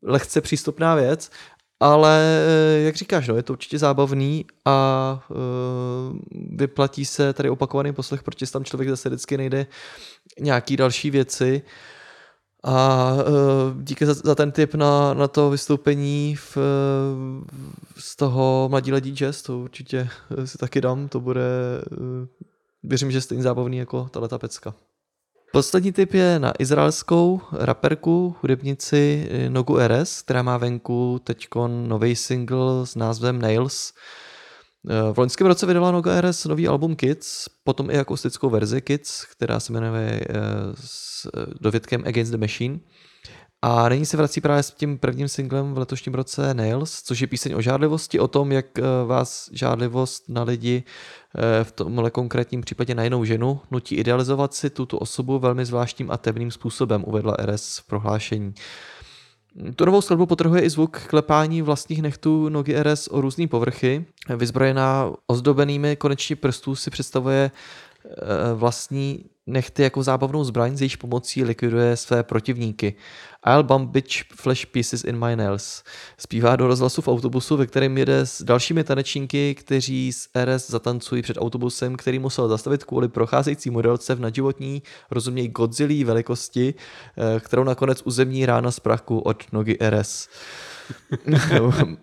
lehce 0.03 0.41
přístupná 0.41 0.95
věc, 0.95 1.31
ale 1.79 2.43
eh, 2.47 2.81
jak 2.81 2.95
říkáš, 2.95 3.27
no, 3.27 3.35
je 3.35 3.43
to 3.43 3.53
určitě 3.53 3.79
zábavný 3.79 4.45
a 4.65 5.21
uh, 5.29 6.17
vyplatí 6.31 7.05
se 7.05 7.33
tady 7.33 7.49
opakovaný 7.49 7.93
poslech, 7.93 8.23
protože 8.23 8.51
tam 8.51 8.63
člověk 8.63 8.89
zase 8.89 9.09
vždycky 9.09 9.37
nejde 9.37 9.67
nějaký 10.39 10.77
další 10.77 11.11
věci. 11.11 11.61
A 12.63 13.13
uh, 13.13 13.83
díky 13.83 14.05
za, 14.05 14.13
za 14.13 14.35
ten 14.35 14.51
tip 14.51 14.75
na, 14.75 15.13
na 15.13 15.27
to 15.27 15.49
vystoupení 15.49 16.35
v, 16.35 16.57
z 17.97 18.15
toho 18.15 18.67
Mladí 18.69 18.91
ledí 18.91 19.11
jazz, 19.11 19.41
to 19.41 19.59
určitě 19.59 20.09
si 20.45 20.57
taky 20.57 20.81
dám, 20.81 21.07
to 21.07 21.19
bude, 21.19 21.41
uh, 21.91 22.27
věřím, 22.83 23.11
že 23.11 23.21
stejně 23.21 23.43
zábavný 23.43 23.77
jako 23.77 24.09
tato 24.11 24.39
pecka. 24.39 24.73
Poslední 25.51 25.91
tip 25.91 26.13
je 26.13 26.39
na 26.39 26.53
izraelskou 26.59 27.41
raperku, 27.51 28.35
hudebnici 28.41 29.29
Nogu 29.49 29.77
RS, 29.87 30.21
která 30.21 30.43
má 30.43 30.57
venku 30.57 31.21
teď 31.23 31.47
nový 31.87 32.15
single 32.15 32.87
s 32.87 32.95
názvem 32.95 33.41
Nails. 33.41 33.93
Eh, 34.89 35.13
V 35.13 35.17
loňském 35.17 35.47
roce 35.47 35.65
vydala 35.65 35.91
Noga 35.91 36.21
RS 36.21 36.45
nový 36.45 36.67
album 36.67 36.95
Kids, 36.95 37.45
potom 37.63 37.91
i 37.91 37.99
akustickou 37.99 38.49
verzi 38.49 38.81
Kids, 38.81 39.25
která 39.25 39.59
se 39.59 39.73
jmenuje 39.73 40.21
eh, 40.29 40.35
s 40.75 41.25
eh, 41.25 41.45
dovědkem 41.61 42.03
Against 42.07 42.31
the 42.31 42.37
Machine. 42.37 42.79
A 43.61 43.89
nyní 43.89 44.05
se 44.05 44.17
vrací 44.17 44.41
právě 44.41 44.63
s 44.63 44.71
tím 44.71 44.97
prvním 44.97 45.27
singlem 45.27 45.73
v 45.73 45.77
letošním 45.77 46.13
roce 46.13 46.53
Nails, 46.53 47.01
což 47.01 47.19
je 47.19 47.27
píseň 47.27 47.53
o 47.55 47.61
žádlivosti, 47.61 48.19
o 48.19 48.27
tom, 48.27 48.51
jak 48.51 48.79
eh, 48.79 48.81
vás 49.05 49.49
žádlivost 49.53 50.29
na 50.29 50.43
lidi, 50.43 50.83
eh, 51.37 51.63
v 51.63 51.71
tomhle 51.71 52.11
konkrétním 52.11 52.61
případě 52.61 52.95
na 52.95 53.03
jinou 53.03 53.23
ženu, 53.23 53.61
nutí 53.71 53.95
idealizovat 53.95 54.53
si 54.53 54.69
tuto 54.69 54.99
osobu 54.99 55.39
velmi 55.39 55.65
zvláštním 55.65 56.11
a 56.11 56.17
temným 56.17 56.51
způsobem, 56.51 57.03
uvedla 57.07 57.35
RS 57.45 57.77
v 57.77 57.87
prohlášení. 57.87 58.53
Tu 59.75 59.85
novou 59.85 60.01
skladbu 60.01 60.25
potrhuje 60.25 60.61
i 60.61 60.69
zvuk 60.69 60.97
klepání 61.07 61.61
vlastních 61.61 62.01
nechtů 62.01 62.49
nogy 62.49 62.83
RS 62.83 63.07
o 63.07 63.21
různé 63.21 63.47
povrchy. 63.47 64.05
Vyzbrojená 64.35 65.11
ozdobenými 65.27 65.95
koneční 65.95 66.35
prstů 66.35 66.75
si 66.75 66.91
představuje 66.91 67.51
eh, 67.51 68.09
vlastní 68.53 69.25
nechty 69.49 69.83
jako 69.83 70.03
zábavnou 70.03 70.43
zbraň, 70.43 70.77
s 70.77 70.81
jejíž 70.81 70.95
pomocí 70.95 71.43
likviduje 71.43 71.97
své 71.97 72.23
protivníky. 72.23 72.95
I'll 73.47 73.63
bump 73.63 73.91
bitch 73.91 74.23
flash 74.35 74.65
pieces 74.65 75.03
in 75.03 75.19
my 75.19 75.35
nails. 75.35 75.83
Zpívá 76.17 76.55
do 76.55 76.67
rozhlasu 76.67 77.01
v 77.01 77.07
autobusu, 77.07 77.57
ve 77.57 77.67
kterém 77.67 77.97
jede 77.97 78.19
s 78.19 78.41
dalšími 78.41 78.83
tanečníky, 78.83 79.55
kteří 79.55 80.13
z 80.13 80.29
RS 80.45 80.69
zatancují 80.69 81.21
před 81.21 81.37
autobusem, 81.37 81.95
který 81.95 82.19
musel 82.19 82.47
zastavit 82.47 82.83
kvůli 82.83 83.07
procházející 83.07 83.69
modelce 83.69 84.15
v 84.15 84.19
nadživotní, 84.19 84.83
rozuměj 85.11 85.47
Godzilla 85.47 86.05
velikosti, 86.05 86.73
eh, 87.17 87.39
kterou 87.39 87.63
nakonec 87.63 88.01
uzemní 88.05 88.45
rána 88.45 88.71
z 88.71 88.79
prachu 88.79 89.19
od 89.19 89.43
nogy 89.51 89.77
RS. 89.79 90.29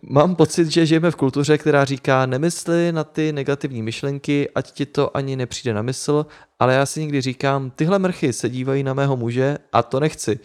Mám 0.02 0.36
pocit, 0.36 0.68
že 0.68 0.86
žijeme 0.86 1.10
v 1.10 1.16
kultuře, 1.16 1.58
která 1.58 1.84
říká 1.84 2.26
nemysli 2.26 2.92
na 2.92 3.04
ty 3.04 3.32
negativní 3.32 3.82
myšlenky, 3.82 4.50
ať 4.54 4.72
ti 4.72 4.86
to 4.86 5.16
ani 5.16 5.36
nepřijde 5.36 5.74
na 5.74 5.82
mysl, 5.82 6.26
ale 6.58 6.74
já 6.74 6.86
si 6.86 7.00
někdy 7.00 7.20
říkám, 7.20 7.70
tyhle 7.70 7.98
mrchy 7.98 8.32
se 8.32 8.48
dívají 8.48 8.82
na 8.82 8.94
mého 8.94 9.16
muže 9.16 9.58
a 9.72 9.82
to 9.82 10.00
nechci. 10.00 10.38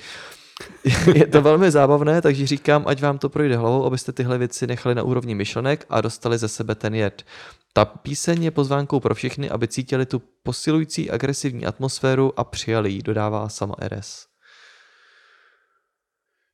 Je 1.15 1.27
to 1.27 1.41
velmi 1.41 1.71
zábavné, 1.71 2.21
takže 2.21 2.47
říkám, 2.47 2.83
ať 2.87 3.01
vám 3.01 3.17
to 3.17 3.29
projde 3.29 3.57
hlavou, 3.57 3.85
abyste 3.85 4.11
tyhle 4.11 4.37
věci 4.37 4.67
nechali 4.67 4.95
na 4.95 5.03
úrovni 5.03 5.35
myšlenek 5.35 5.85
a 5.89 6.01
dostali 6.01 6.37
ze 6.37 6.47
sebe 6.47 6.75
ten 6.75 6.95
jed. 6.95 7.25
Ta 7.73 7.85
píseň 7.85 8.43
je 8.43 8.51
pozvánkou 8.51 8.99
pro 8.99 9.15
všechny, 9.15 9.49
aby 9.49 9.67
cítili 9.67 10.05
tu 10.05 10.21
posilující 10.43 11.11
agresivní 11.11 11.65
atmosféru 11.65 12.39
a 12.39 12.43
přijali 12.43 12.91
ji, 12.91 13.01
dodává 13.01 13.49
sama 13.49 13.75
RS. 13.87 14.25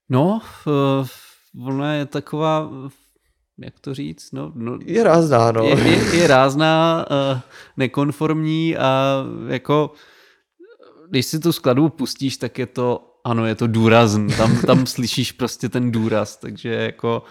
No, 0.10 0.42
eh, 0.68 1.08
ona 1.66 1.94
je 1.94 2.06
taková, 2.06 2.70
jak 3.58 3.80
to 3.80 3.94
říct, 3.94 4.32
no, 4.32 4.52
no 4.56 4.78
Je 4.86 5.04
rázná, 5.04 5.52
no. 5.52 5.64
je, 5.64 5.80
je, 5.80 6.16
je 6.16 6.28
rázná, 6.28 7.06
eh, 7.12 7.42
nekonformní 7.78 8.78
a 8.78 9.24
jako 9.48 9.92
když 11.10 11.26
si 11.26 11.40
tu 11.40 11.52
skladbu 11.52 11.90
pustíš, 11.90 12.38
tak 12.38 12.60
je 12.60 12.66
to, 12.66 13.07
ano, 13.28 13.46
je 13.46 13.56
to 13.56 13.68
důrazný, 13.68 14.28
tam, 14.38 14.62
tam 14.62 14.86
slyšíš 14.86 15.32
prostě 15.32 15.70
ten 15.70 15.92
důraz, 15.92 16.38
takže 16.38 16.70
jako 16.70 17.24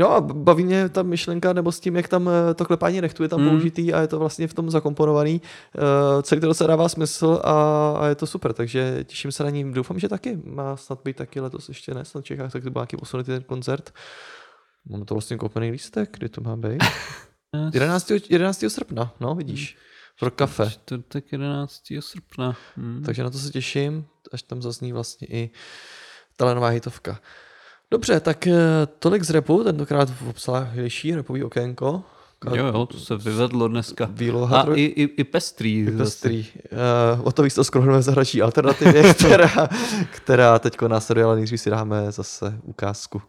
Jo 0.00 0.08
a 0.08 0.20
baví 0.20 0.64
mě 0.64 0.88
ta 0.88 1.02
myšlenka, 1.02 1.52
nebo 1.52 1.72
s 1.72 1.80
tím, 1.80 1.96
jak 1.96 2.08
tam 2.08 2.28
eh, 2.28 2.54
to 2.54 2.64
klepání 2.64 3.00
nechtu 3.00 3.22
je 3.22 3.28
tam 3.28 3.40
Hmm. 3.40 3.50
použitý 3.50 3.94
a 3.94 4.00
je 4.00 4.06
to 4.06 4.18
vlastně 4.18 4.48
v 4.48 4.54
tom 4.54 4.70
zakomponovaný. 4.70 5.42
Uh, 5.78 6.22
celý 6.22 6.40
to 6.40 6.46
docela 6.46 6.68
dává 6.68 6.88
smysl 6.88 7.40
a, 7.44 7.52
a 8.00 8.06
je 8.06 8.14
to 8.14 8.26
super, 8.26 8.52
takže 8.52 9.04
těším 9.04 9.32
se 9.32 9.44
na 9.44 9.50
ní. 9.50 9.72
Doufám, 9.72 9.98
že 9.98 10.08
taky 10.08 10.38
má 10.44 10.76
snad 10.76 11.00
být 11.04 11.16
taky 11.16 11.40
letos 11.40 11.68
ještě 11.68 11.94
ne, 11.94 12.04
snad 12.04 12.20
v 12.20 12.24
Čechách, 12.24 12.52
tak 12.52 12.64
to 12.64 12.70
byl 12.70 12.80
nějaký 12.80 12.96
posunutý 12.96 13.26
ten 13.26 13.42
koncert. 13.42 13.94
Mám 14.90 15.04
to 15.04 15.14
vlastně 15.14 15.36
koupený 15.36 15.70
lístek, 15.70 16.16
kdy 16.18 16.28
to 16.28 16.40
má 16.40 16.56
být? 16.56 16.84
11. 17.74 18.12
11. 18.30 18.64
srpna, 18.68 19.14
no 19.20 19.34
vidíš, 19.34 19.76
pro 20.20 20.30
kafe. 20.30 20.70
čtvrtek 20.70 21.32
11. 21.32 21.82
srpna. 22.00 22.56
Hmm. 22.76 23.02
Takže 23.06 23.22
na 23.22 23.30
to 23.30 23.38
se 23.38 23.50
těším, 23.50 24.04
až 24.32 24.42
tam 24.42 24.62
zazní 24.62 24.92
vlastně 24.92 25.26
i 25.30 25.50
ta 26.36 26.54
nová 26.54 26.68
hitovka. 26.68 27.18
Dobře, 27.90 28.20
tak 28.20 28.46
eh, 28.46 28.54
tolik 28.98 29.22
z 29.22 29.30
repu, 29.30 29.64
tentokrát 29.64 30.10
v 30.10 30.28
obsahlejší 30.28 31.14
repový 31.14 31.44
okénko. 31.44 32.02
Jo, 32.54 32.66
jo, 32.66 32.86
to 32.86 32.98
se 32.98 33.16
vyvedlo 33.16 33.68
dneska. 33.68 34.08
Výloha 34.10 34.60
A 34.60 34.66
troj- 34.66 34.76
i, 34.76 34.84
i, 34.84 35.02
i 35.02 35.24
pestrý. 35.24 35.84
zase. 35.84 35.98
Pestrý. 35.98 36.46
Uh, 37.18 37.26
o 37.26 37.32
to 37.32 37.42
víc 37.42 37.54
to 37.54 37.64
skoro 37.64 37.98
v 37.98 38.02
zahraniční 38.02 38.42
alternativě, 38.42 39.14
která, 39.14 39.68
která 40.10 40.58
teď 40.58 40.80
následuje, 40.82 41.24
ale 41.24 41.36
nejdřív 41.36 41.60
si 41.60 41.70
dáme 41.70 42.12
zase 42.12 42.58
ukázku. 42.62 43.22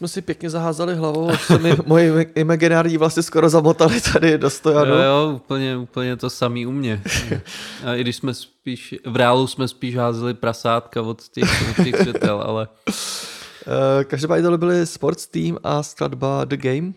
Jsme 0.00 0.08
si 0.08 0.22
pěkně 0.22 0.50
zaházali 0.50 0.94
hlavou, 0.94 1.30
se 1.36 1.58
mi 1.58 1.72
moji 1.86 2.26
imaginární 2.34 2.96
vlastně 2.96 3.22
skoro 3.22 3.48
zamotali 3.48 4.00
tady 4.00 4.38
do 4.38 4.50
stojanu. 4.50 4.94
Jo, 4.94 5.00
jo, 5.00 5.32
úplně, 5.34 5.76
úplně 5.76 6.16
to 6.16 6.30
samý 6.30 6.66
u 6.66 6.72
mě. 6.72 7.02
A 7.84 7.94
i 7.94 8.00
když 8.00 8.16
jsme 8.16 8.34
spíš, 8.34 8.94
v 9.06 9.16
reálu 9.16 9.46
jsme 9.46 9.68
spíš 9.68 9.96
házeli 9.96 10.34
prasátka 10.34 11.02
od 11.02 11.28
těch, 11.28 11.70
od 11.70 11.84
těch 11.84 11.96
světel, 11.96 12.42
ale 12.46 12.68
Uh, 13.66 14.04
každopádně 14.04 14.42
tohle 14.42 14.58
byly 14.58 14.86
Sports 14.86 15.26
Team 15.26 15.58
a 15.62 15.82
skladba 15.82 16.44
The 16.44 16.56
Game. 16.56 16.92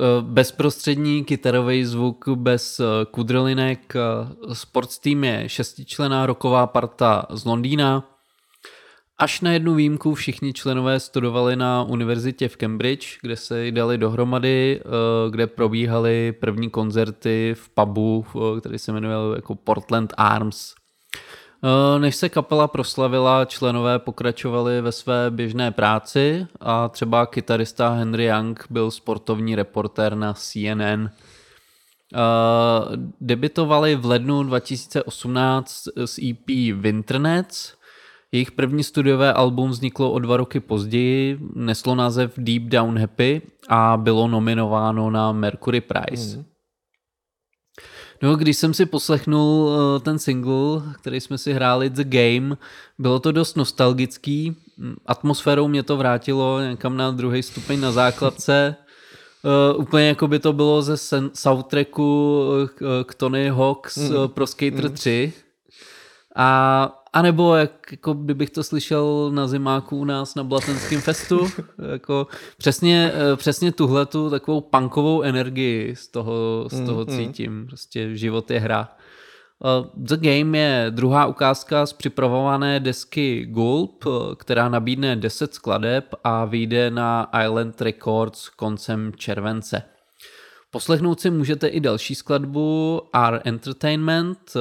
Eh, 0.00 0.22
bezprostřední 0.22 1.24
kytarový 1.24 1.84
zvuk 1.84 2.28
bez 2.28 2.80
eh, 2.80 2.84
kudrlinek. 3.10 3.96
Eh, 3.96 4.54
Sports 4.54 4.98
Team 4.98 5.24
je 5.24 5.48
šestičlená 5.48 6.26
roková 6.26 6.66
parta 6.66 7.26
z 7.30 7.44
Londýna. 7.44 8.11
Až 9.18 9.40
na 9.40 9.52
jednu 9.52 9.74
výjimku 9.74 10.14
všichni 10.14 10.52
členové 10.52 11.00
studovali 11.00 11.56
na 11.56 11.82
univerzitě 11.82 12.48
v 12.48 12.56
Cambridge, 12.56 13.18
kde 13.22 13.36
se 13.36 13.70
dali 13.70 13.98
dohromady, 13.98 14.80
kde 15.30 15.46
probíhaly 15.46 16.32
první 16.32 16.70
koncerty 16.70 17.54
v 17.58 17.68
pubu, 17.68 18.26
který 18.60 18.78
se 18.78 18.92
jmenoval 18.92 19.32
jako 19.36 19.54
Portland 19.54 20.14
Arms. 20.16 20.74
Než 21.98 22.16
se 22.16 22.28
kapela 22.28 22.68
proslavila, 22.68 23.44
členové 23.44 23.98
pokračovali 23.98 24.80
ve 24.80 24.92
své 24.92 25.30
běžné 25.30 25.70
práci 25.70 26.46
a 26.60 26.88
třeba 26.88 27.26
kytarista 27.26 27.88
Henry 27.88 28.24
Young 28.24 28.64
byl 28.70 28.90
sportovní 28.90 29.54
reportér 29.54 30.14
na 30.14 30.34
CNN. 30.34 31.10
Debitovali 33.20 33.96
v 33.96 34.06
lednu 34.06 34.42
2018 34.42 35.88
s 35.96 36.18
EP 36.18 36.48
Winternets. 36.74 37.74
Jejich 38.34 38.52
první 38.52 38.84
studiové 38.84 39.32
album 39.32 39.70
vzniklo 39.70 40.12
o 40.12 40.18
dva 40.18 40.36
roky 40.36 40.60
později, 40.60 41.38
neslo 41.54 41.94
název 41.94 42.32
Deep 42.36 42.62
Down 42.62 42.98
Happy 42.98 43.42
a 43.68 43.96
bylo 43.96 44.28
nominováno 44.28 45.10
na 45.10 45.32
Mercury 45.32 45.80
Prize. 45.80 46.36
Mm. 46.36 46.44
No, 48.22 48.36
když 48.36 48.56
jsem 48.56 48.74
si 48.74 48.86
poslechnul 48.86 49.66
uh, 49.66 50.02
ten 50.02 50.18
single, 50.18 50.82
který 51.00 51.20
jsme 51.20 51.38
si 51.38 51.52
hráli, 51.52 51.90
The 51.90 52.04
Game, 52.04 52.56
bylo 52.98 53.20
to 53.20 53.32
dost 53.32 53.56
nostalgický. 53.56 54.56
Atmosférou 55.06 55.68
mě 55.68 55.82
to 55.82 55.96
vrátilo 55.96 56.60
někam 56.60 56.96
na 56.96 57.10
druhý 57.10 57.42
stupeň 57.42 57.80
na 57.80 57.92
základce. 57.92 58.76
Uh, 59.74 59.80
úplně 59.80 60.08
jako 60.08 60.28
by 60.28 60.38
to 60.38 60.52
bylo 60.52 60.82
ze 60.82 60.96
soundtracku 61.34 62.44
k, 62.74 63.04
k 63.06 63.14
Tony 63.14 63.48
Hawk's 63.48 63.96
mm. 63.96 64.28
Pro 64.28 64.46
Skater 64.46 64.88
mm. 64.88 64.92
3. 64.92 65.32
A 66.36 67.01
a 67.12 67.22
nebo 67.22 67.54
jak, 67.54 67.88
jako 67.90 68.14
kdybych 68.14 68.50
to 68.50 68.64
slyšel 68.64 69.30
na 69.34 69.46
zimáku 69.46 69.98
u 69.98 70.04
nás 70.04 70.34
na 70.34 70.44
Blatenském 70.44 71.00
festu, 71.00 71.46
jako 71.92 72.26
přesně, 72.58 73.12
eh, 73.14 73.36
přesně 73.36 73.72
tuhletu 73.72 74.30
takovou 74.30 74.60
punkovou 74.60 75.22
energii 75.22 75.96
z 75.96 76.08
toho, 76.08 76.68
z 76.70 76.86
toho 76.86 77.04
mm, 77.08 77.16
cítím. 77.16 77.66
Prostě 77.66 78.16
život 78.16 78.50
je 78.50 78.60
hra. 78.60 78.88
Eh, 79.64 79.88
The 79.94 80.16
Game 80.16 80.58
je 80.58 80.86
druhá 80.90 81.26
ukázka 81.26 81.86
z 81.86 81.92
připravované 81.92 82.80
desky 82.80 83.46
Gulp, 83.46 84.04
eh, 84.06 84.34
která 84.36 84.68
nabídne 84.68 85.16
10 85.16 85.54
skladeb 85.54 86.14
a 86.24 86.44
vyjde 86.44 86.90
na 86.90 87.30
Island 87.44 87.80
Records 87.80 88.48
koncem 88.48 89.12
července. 89.16 89.82
Poslechnout 90.74 91.20
si 91.20 91.30
můžete 91.30 91.68
i 91.68 91.80
další 91.80 92.14
skladbu 92.14 93.00
R 93.12 93.40
Entertainment. 93.44 94.38
Eh, 94.56 94.60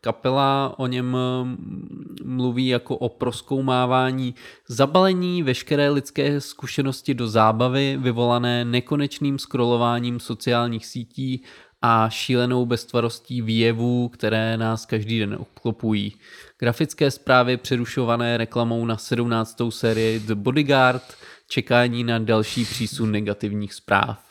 kapela 0.00 0.78
o 0.78 0.86
něm 0.86 1.16
mm, 1.42 2.16
mluví 2.24 2.68
jako 2.68 2.96
o 2.96 3.08
proskoumávání 3.08 4.34
zabalení 4.68 5.42
veškeré 5.42 5.90
lidské 5.90 6.40
zkušenosti 6.40 7.14
do 7.14 7.28
zábavy 7.28 7.98
vyvolané 8.00 8.64
nekonečným 8.64 9.38
scrollováním 9.38 10.20
sociálních 10.20 10.86
sítí 10.86 11.42
a 11.82 12.08
šílenou 12.08 12.66
beztvarostí 12.66 13.42
výjevů, 13.42 14.08
které 14.08 14.56
nás 14.56 14.86
každý 14.86 15.18
den 15.18 15.36
obklopují. 15.40 16.14
Grafické 16.58 17.10
zprávy 17.10 17.56
přerušované 17.56 18.36
reklamou 18.36 18.86
na 18.86 18.96
17. 18.96 19.56
sérii 19.68 20.20
The 20.20 20.34
Bodyguard, 20.34 21.02
čekání 21.46 22.04
na 22.04 22.18
další 22.18 22.64
přísun 22.64 23.12
negativních 23.12 23.74
zpráv 23.74 24.27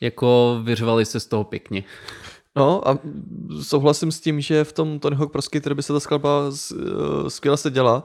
jako 0.00 0.60
vyřvali 0.64 1.04
se 1.04 1.20
z 1.20 1.26
toho 1.26 1.44
pěkně. 1.44 1.84
No 2.56 2.88
a 2.88 2.98
souhlasím 3.62 4.12
s 4.12 4.20
tím, 4.20 4.40
že 4.40 4.64
v 4.64 4.72
tom 4.72 4.98
Tony 4.98 5.16
Hawk 5.16 5.32
Pro 5.32 5.42
Skater 5.42 5.74
by 5.74 5.82
se 5.82 5.92
ta 5.92 6.00
skladba 6.00 6.42
eh, 6.48 7.30
skvěle 7.30 7.56
se 7.56 7.70
děla. 7.70 8.04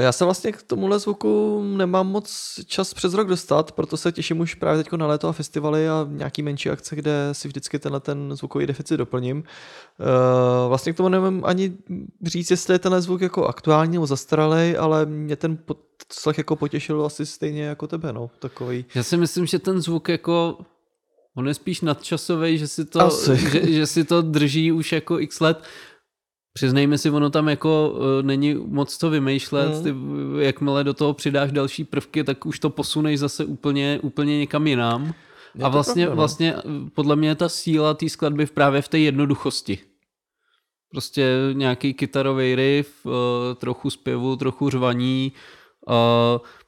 Já 0.00 0.12
se 0.12 0.24
vlastně 0.24 0.52
k 0.52 0.62
tomuhle 0.62 0.98
zvuku 0.98 1.62
nemám 1.76 2.08
moc 2.08 2.54
čas 2.66 2.94
přes 2.94 3.14
rok 3.14 3.28
dostat, 3.28 3.72
proto 3.72 3.96
se 3.96 4.12
těším 4.12 4.40
už 4.40 4.54
právě 4.54 4.84
teď 4.84 4.92
na 4.92 5.06
léto 5.06 5.28
a 5.28 5.32
festivaly 5.32 5.88
a 5.88 6.06
nějaký 6.08 6.42
menší 6.42 6.70
akce, 6.70 6.96
kde 6.96 7.28
si 7.32 7.48
vždycky 7.48 7.78
tenhle 7.78 8.00
ten 8.00 8.36
zvukový 8.36 8.66
deficit 8.66 8.96
doplním. 8.96 9.44
Eh, 10.00 10.68
vlastně 10.68 10.92
k 10.92 10.96
tomu 10.96 11.08
nevím 11.08 11.42
ani 11.44 11.76
říct, 12.22 12.50
jestli 12.50 12.74
je 12.74 12.78
tenhle 12.78 13.00
zvuk 13.00 13.20
jako 13.20 13.46
aktuální 13.46 13.92
nebo 13.92 14.06
zastaralý, 14.06 14.76
ale 14.76 15.06
mě 15.06 15.36
ten 15.36 15.58
slech 16.12 16.38
jako 16.38 16.56
potěšil 16.56 17.06
asi 17.06 17.26
stejně 17.26 17.62
jako 17.62 17.86
tebe, 17.86 18.12
no, 18.12 18.30
takový. 18.38 18.84
Já 18.94 19.02
si 19.02 19.16
myslím, 19.16 19.46
že 19.46 19.58
ten 19.58 19.80
zvuk 19.80 20.08
jako 20.08 20.58
On 21.36 21.48
je 21.48 21.54
spíš 21.54 21.80
nadčasový, 21.80 22.58
že 22.58 22.68
si 22.68 22.84
to, 22.84 23.10
že, 23.34 23.72
že 23.72 23.86
si 23.86 24.04
to 24.04 24.22
drží 24.22 24.72
už 24.72 24.92
jako 24.92 25.20
x 25.20 25.40
let. 25.40 25.64
Přiznejme 26.52 26.98
si, 26.98 27.10
ono 27.10 27.30
tam 27.30 27.48
jako 27.48 27.90
uh, 27.90 28.22
není 28.22 28.54
moc 28.54 28.96
co 28.96 29.10
vymýšlet, 29.10 29.72
hmm. 29.74 29.82
ty, 29.82 29.94
jakmile 30.44 30.84
do 30.84 30.94
toho 30.94 31.14
přidáš 31.14 31.52
další 31.52 31.84
prvky, 31.84 32.24
tak 32.24 32.46
už 32.46 32.58
to 32.58 32.70
posuneš 32.70 33.18
zase 33.18 33.44
úplně, 33.44 34.00
úplně 34.02 34.38
někam 34.38 34.66
jinam. 34.66 35.14
Je 35.54 35.64
a 35.64 35.68
vlastně, 35.68 36.06
pravda, 36.06 36.14
no. 36.14 36.16
vlastně 36.16 36.54
podle 36.94 37.16
mě 37.16 37.28
je 37.28 37.34
ta 37.34 37.48
síla 37.48 37.94
té 37.94 38.08
skladby 38.08 38.46
právě 38.46 38.82
v 38.82 38.88
té 38.88 38.98
jednoduchosti. 38.98 39.78
Prostě 40.90 41.38
nějaký 41.52 41.94
kytarový 41.94 42.54
riff, 42.54 43.06
uh, 43.06 43.12
trochu 43.56 43.90
zpěvu, 43.90 44.36
trochu 44.36 44.70
řvaní, 44.70 45.32
Uh, 45.32 45.61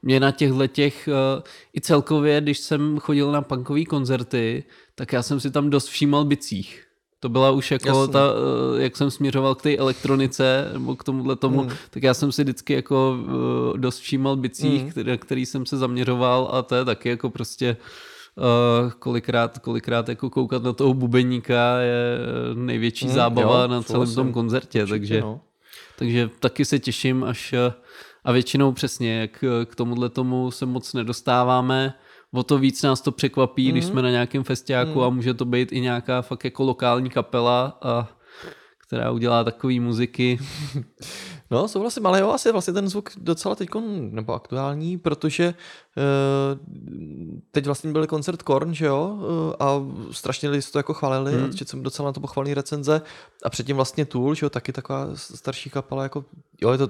mě 0.02 0.20
na 0.20 0.30
těchto 0.30 0.66
těch, 0.66 1.08
uh, 1.08 1.42
i 1.76 1.80
celkově, 1.80 2.40
když 2.40 2.58
jsem 2.58 2.98
chodil 2.98 3.32
na 3.32 3.42
punkové 3.42 3.84
koncerty, 3.84 4.64
tak 4.94 5.12
já 5.12 5.22
jsem 5.22 5.40
si 5.40 5.50
tam 5.50 5.70
dost 5.70 5.86
všímal 5.86 6.24
bicích. 6.24 6.84
To 7.20 7.28
byla 7.28 7.50
už 7.50 7.70
jako 7.70 7.88
Jasně. 7.88 8.12
ta, 8.12 8.32
uh, 8.32 8.80
jak 8.80 8.96
jsem 8.96 9.10
směřoval 9.10 9.54
k 9.54 9.62
té 9.62 9.76
elektronice, 9.76 10.70
nebo 10.72 10.96
k 10.96 11.04
tomuhle 11.04 11.36
tomu, 11.36 11.60
hmm. 11.60 11.70
tak 11.90 12.02
já 12.02 12.14
jsem 12.14 12.32
si 12.32 12.42
vždycky 12.42 12.72
jako 12.72 13.16
uh, 13.18 13.78
dost 13.78 13.98
všímal 13.98 14.36
bicích, 14.36 14.82
hmm. 14.82 14.90
který, 14.90 15.18
který 15.18 15.46
jsem 15.46 15.66
se 15.66 15.76
zaměřoval 15.76 16.48
a 16.52 16.62
to 16.62 16.74
je 16.74 16.84
taky 16.84 17.08
jako 17.08 17.30
prostě 17.30 17.76
Uh, 18.36 18.90
kolikrát, 18.90 19.58
kolikrát 19.58 20.08
jako 20.08 20.30
koukat 20.30 20.62
na 20.62 20.72
toho 20.72 20.94
bubeníka 20.94 21.78
je 21.78 22.18
největší 22.54 23.06
hmm, 23.06 23.14
zábava 23.14 23.62
jo, 23.62 23.68
na 23.68 23.82
celém 23.82 24.14
tom 24.14 24.32
koncertě, 24.32 24.82
určitě, 24.82 24.98
takže, 24.98 25.20
no. 25.20 25.40
takže 25.98 26.30
taky 26.40 26.64
se 26.64 26.78
těším, 26.78 27.24
až 27.24 27.54
a 28.24 28.32
většinou 28.32 28.72
přesně, 28.72 29.20
jak 29.20 29.44
k 29.64 29.74
tomuhle 29.76 30.08
tomu 30.08 30.50
se 30.50 30.66
moc 30.66 30.92
nedostáváme, 30.92 31.94
o 32.32 32.42
to 32.42 32.58
víc 32.58 32.82
nás 32.82 33.00
to 33.00 33.12
překvapí, 33.12 33.66
mm. 33.66 33.72
když 33.72 33.84
mhm. 33.84 33.92
jsme 33.92 34.02
na 34.02 34.10
nějakém 34.10 34.44
festiáku 34.44 34.98
mm. 34.98 35.04
a 35.04 35.08
může 35.08 35.34
to 35.34 35.44
být 35.44 35.72
i 35.72 35.80
nějaká 35.80 36.22
fakt 36.22 36.44
jako 36.44 36.64
lokální 36.64 37.10
kapela, 37.10 37.78
a, 37.82 38.08
která 38.86 39.10
udělá 39.10 39.44
takové 39.44 39.80
muziky. 39.80 40.38
No, 41.50 41.68
souhlasím, 41.68 42.06
ale 42.06 42.20
jo, 42.20 42.30
asi 42.30 42.52
vlastně 42.52 42.72
ten 42.72 42.88
zvuk 42.88 43.10
docela 43.16 43.54
teď 43.54 43.68
nebo 44.10 44.34
aktuální, 44.34 44.98
protože 44.98 45.54
uh, 45.96 46.60
teď 47.50 47.66
vlastně 47.66 47.92
byl 47.92 48.06
koncert 48.06 48.42
Korn, 48.42 48.74
že 48.74 48.86
jo, 48.86 49.18
uh, 49.18 49.54
a 49.58 49.82
strašně 50.10 50.48
lidi 50.48 50.62
to 50.72 50.78
jako 50.78 50.94
chválili, 50.94 51.32
hmm. 51.32 51.52
že 51.52 51.64
jsem 51.64 51.82
docela 51.82 52.08
na 52.08 52.12
to 52.12 52.20
pochvalný 52.20 52.54
recenze 52.54 53.02
a 53.44 53.50
předtím 53.50 53.76
vlastně 53.76 54.04
Tool, 54.04 54.34
že 54.34 54.46
jo, 54.46 54.50
taky 54.50 54.72
taková 54.72 55.08
starší 55.14 55.70
kapela, 55.70 56.02
jako 56.02 56.24
jo, 56.62 56.72
je 56.72 56.78
to 56.78 56.88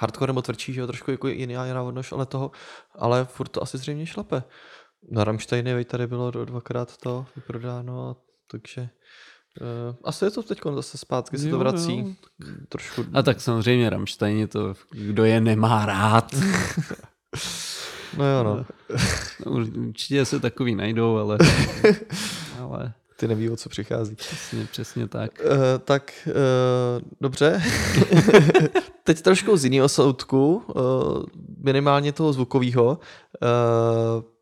hardcore 0.00 0.30
nebo 0.30 0.42
tvrdší, 0.42 0.72
že 0.72 0.80
jo, 0.80 0.86
trošku 0.86 1.10
jako 1.10 1.28
jiná, 1.28 1.66
jiná 1.66 1.82
odnož, 1.82 2.12
ale 2.12 2.26
toho, 2.26 2.50
ale 2.94 3.24
furt 3.24 3.48
to 3.48 3.62
asi 3.62 3.78
zřejmě 3.78 4.06
šlape. 4.06 4.42
Na 5.10 5.24
Rammsteiny 5.24 5.84
tady 5.84 6.06
bylo 6.06 6.30
dvakrát 6.30 6.96
to 6.96 7.26
vyprodáno, 7.36 8.16
takže 8.50 8.88
Uh, 9.60 9.94
asi 10.04 10.24
je 10.24 10.30
to 10.30 10.42
teď 10.42 10.60
zase 10.74 10.98
zpátky, 10.98 11.38
se 11.38 11.48
to 11.48 11.58
vrací. 11.58 11.98
Jo. 11.98 12.06
Trošku... 12.68 13.04
A 13.12 13.22
tak 13.22 13.40
samozřejmě 13.40 13.90
Rammsteini 13.90 14.46
to, 14.46 14.74
kdo 14.90 15.24
je 15.24 15.40
nemá 15.40 15.86
rád. 15.86 16.34
no 18.16 18.24
jo, 18.24 18.44
no. 18.44 18.66
no 19.46 19.52
určitě 19.52 20.24
se 20.24 20.40
takový 20.40 20.74
najdou, 20.74 21.16
ale, 21.16 21.38
ale 22.58 22.92
ty 23.16 23.28
neví, 23.28 23.50
o 23.50 23.56
co 23.56 23.68
přichází. 23.68 24.14
Přesně, 24.14 24.64
přesně 24.64 25.08
tak. 25.08 25.30
Uh, 25.44 25.50
tak, 25.84 26.12
uh, 26.26 27.08
dobře. 27.20 27.62
Teď 29.06 29.22
trošku 29.22 29.56
z 29.56 29.64
jiného 29.64 29.88
soudku, 29.88 30.62
uh, 30.66 30.82
minimálně 31.64 32.12
toho 32.12 32.32
zvukového, 32.32 32.86
uh, 32.88 32.98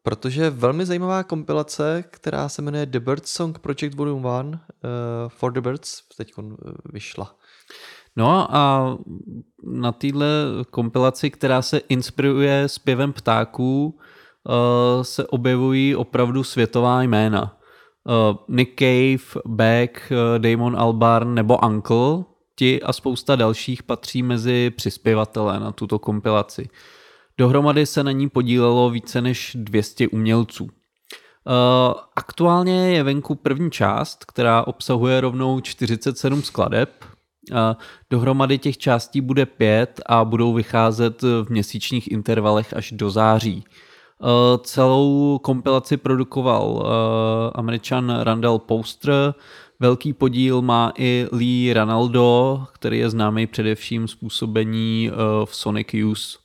protože 0.02 0.50
velmi 0.50 0.86
zajímavá 0.86 1.22
kompilace, 1.22 2.04
která 2.10 2.48
se 2.48 2.62
jmenuje 2.62 2.86
The 2.86 3.00
Birds 3.00 3.32
Song 3.32 3.58
Project 3.58 3.94
Volume 3.94 4.28
1 4.38 4.42
uh, 4.42 4.58
for 5.28 5.52
the 5.52 5.60
Birds, 5.60 6.02
teď 6.16 6.32
vyšla. 6.92 7.36
No 8.16 8.56
a 8.56 8.96
na 9.62 9.92
téhle 9.92 10.26
kompilaci, 10.70 11.30
která 11.30 11.62
se 11.62 11.78
inspiruje 11.78 12.68
zpěvem 12.68 13.12
ptáků, 13.12 13.98
eh, 14.48 15.04
se 15.04 15.26
objevují 15.26 15.96
opravdu 15.96 16.44
světová 16.44 17.02
jména. 17.02 17.58
Eh, 18.08 18.36
Nick 18.48 18.78
Cave, 18.78 19.42
Beck, 19.46 20.12
eh, 20.12 20.38
Damon 20.38 20.76
Albarn 20.76 21.34
nebo 21.34 21.58
Uncle, 21.58 22.24
ti 22.56 22.82
a 22.82 22.92
spousta 22.92 23.36
dalších 23.36 23.82
patří 23.82 24.22
mezi 24.22 24.72
přispěvatele 24.76 25.60
na 25.60 25.72
tuto 25.72 25.98
kompilaci. 25.98 26.68
Dohromady 27.38 27.86
se 27.86 28.02
na 28.04 28.12
ní 28.12 28.28
podílelo 28.28 28.90
více 28.90 29.20
než 29.20 29.56
200 29.60 30.08
umělců. 30.08 30.68
Eh, 31.46 31.94
Aktuálně 32.16 32.90
je 32.90 33.02
venku 33.02 33.34
první 33.34 33.70
část, 33.70 34.24
která 34.24 34.66
obsahuje 34.66 35.20
rovnou 35.20 35.60
47 35.60 36.42
skladeb. 36.42 36.90
Eh, 37.52 37.76
Dohromady 38.10 38.58
těch 38.58 38.78
částí 38.78 39.20
bude 39.20 39.46
pět 39.46 40.00
a 40.06 40.24
budou 40.24 40.52
vycházet 40.52 41.22
v 41.22 41.46
měsíčních 41.48 42.10
intervalech 42.12 42.74
až 42.76 42.92
do 42.92 43.10
září. 43.10 43.64
Eh, 43.64 44.58
Celou 44.62 45.38
kompilaci 45.42 45.96
produkoval 45.96 46.86
američan 47.54 48.20
Randall 48.20 48.58
Poster. 48.58 49.34
Velký 49.80 50.12
podíl 50.12 50.62
má 50.62 50.92
i 50.98 51.26
Lee 51.32 51.72
Ranaldo, 51.72 52.66
který 52.72 52.98
je 52.98 53.10
známý 53.10 53.46
především 53.46 54.08
z 54.08 54.14
působení 54.14 55.10
eh, 55.10 55.16
v 55.44 55.56
Sonic 55.56 55.88
Youth. 55.92 56.38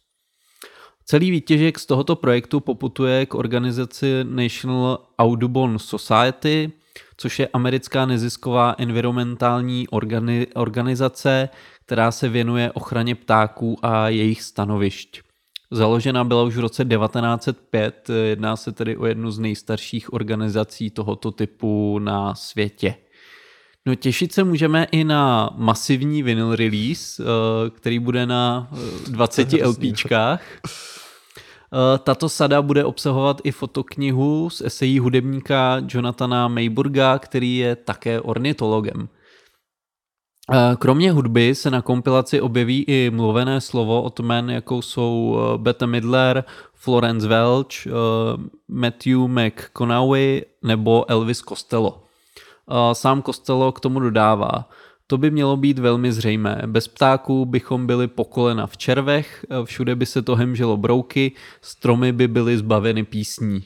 Celý 1.06 1.32
výtěžek 1.32 1.80
z 1.80 1.86
tohoto 1.86 2.16
projektu 2.16 2.60
poputuje 2.60 3.26
k 3.26 3.36
organizaci 3.36 4.24
National 4.24 5.00
Audubon 5.20 5.80
Society, 5.80 6.72
což 7.18 7.40
je 7.40 7.48
americká 7.48 8.06
nezisková 8.06 8.76
environmentální 8.78 9.88
organi- 9.88 10.48
organizace, 10.56 11.50
která 11.86 12.12
se 12.12 12.30
věnuje 12.30 12.72
ochraně 12.72 13.16
ptáků 13.16 13.78
a 13.82 14.10
jejich 14.10 14.42
stanovišť. 14.42 15.22
Založena 15.72 16.24
byla 16.24 16.44
už 16.44 16.56
v 16.56 16.60
roce 16.60 16.86
1905, 16.86 18.10
jedná 18.24 18.56
se 18.56 18.72
tedy 18.72 18.98
o 18.98 19.06
jednu 19.06 19.32
z 19.32 19.40
nejstarších 19.40 20.14
organizací 20.14 20.90
tohoto 20.90 21.32
typu 21.32 22.00
na 22.00 22.36
světě. 22.36 22.96
No 23.88 23.96
těšit 23.96 24.34
se 24.34 24.44
můžeme 24.44 24.88
i 24.92 25.04
na 25.04 25.50
masivní 25.58 26.24
vinyl 26.24 26.56
release, 26.56 27.24
eh, 27.24 27.70
který 27.70 28.00
bude 28.00 28.26
na 28.26 28.68
eh, 29.08 29.10
20 29.12 29.54
LPčkách. 29.64 30.42
Eh, 31.74 31.98
Tato 31.98 32.30
sada 32.30 32.62
bude 32.62 32.86
obsahovat 32.86 33.42
i 33.44 33.52
fotoknihu 33.52 34.50
z 34.50 34.62
esejí 34.62 35.00
hudebníka 35.00 35.82
Jonathana 35.88 36.48
Mayburga, 36.48 37.20
který 37.20 37.58
je 37.58 37.76
také 37.76 38.22
ornitologem. 38.22 39.10
Eh, 40.54 40.76
Kromě 40.80 41.12
hudby 41.12 41.56
se 41.56 41.70
na 41.72 41.82
kompilaci 41.82 42.42
objeví 42.42 42.84
i 42.88 43.10
mluvené 43.10 43.62
slovo 43.62 44.02
od 44.04 44.20
men, 44.20 44.50
jako 44.50 44.82
jsou 44.82 45.40
eh, 45.40 45.58
Bette 45.58 45.88
Midler, 45.88 46.44
Florence 46.74 47.28
Welch, 47.28 47.88
eh, 47.88 47.92
Matthew 48.68 49.18
McConaughey 49.28 50.46
nebo 50.64 51.10
Elvis 51.12 51.40
Costello. 51.40 52.04
Sám 52.94 53.24
Costello 53.24 53.72
k 53.72 53.80
tomu 53.80 54.00
dodává. 54.00 54.70
To 55.08 55.18
by 55.18 55.32
mělo 55.32 55.58
být 55.58 55.80
velmi 55.80 56.12
zřejmé. 56.12 56.62
Bez 56.66 56.88
ptáků 56.88 57.46
bychom 57.46 57.88
byli 57.88 58.08
po 58.08 58.26
kolena 58.26 58.68
v 58.68 58.78
červech, 58.78 59.46
eh, 59.50 59.66
všude 59.66 59.96
by 59.96 60.06
se 60.06 60.22
to 60.22 60.36
hemželo 60.36 60.78
brouky, 60.78 61.32
stromy 61.62 62.12
by 62.12 62.28
byly 62.28 62.58
zbaveny 62.58 63.04
písní. 63.04 63.64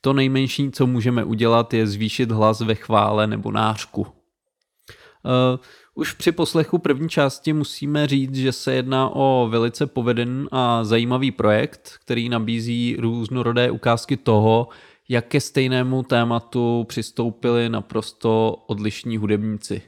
To 0.00 0.12
nejmenší, 0.12 0.70
co 0.70 0.86
můžeme 0.86 1.24
udělat, 1.24 1.74
je 1.74 1.86
zvýšit 1.86 2.30
hlas 2.30 2.60
ve 2.60 2.74
chvále 2.74 3.26
nebo 3.26 3.52
nářku. 3.52 4.00
Uh, 4.02 5.58
už 5.94 6.12
při 6.12 6.32
poslechu 6.32 6.78
první 6.78 7.08
části 7.08 7.52
musíme 7.52 8.06
říct, 8.06 8.34
že 8.34 8.52
se 8.52 8.72
jedná 8.72 9.08
o 9.08 9.48
velice 9.50 9.86
povedený 9.86 10.46
a 10.50 10.84
zajímavý 10.84 11.30
projekt, 11.30 11.92
který 12.04 12.28
nabízí 12.28 12.96
různorodé 12.98 13.70
ukázky 13.70 14.16
toho, 14.16 14.68
jak 15.10 15.26
ke 15.26 15.40
stejnému 15.40 16.02
tématu 16.02 16.84
přistoupili 16.88 17.68
naprosto 17.68 18.56
odlišní 18.66 19.16
hudebníci. 19.16 19.82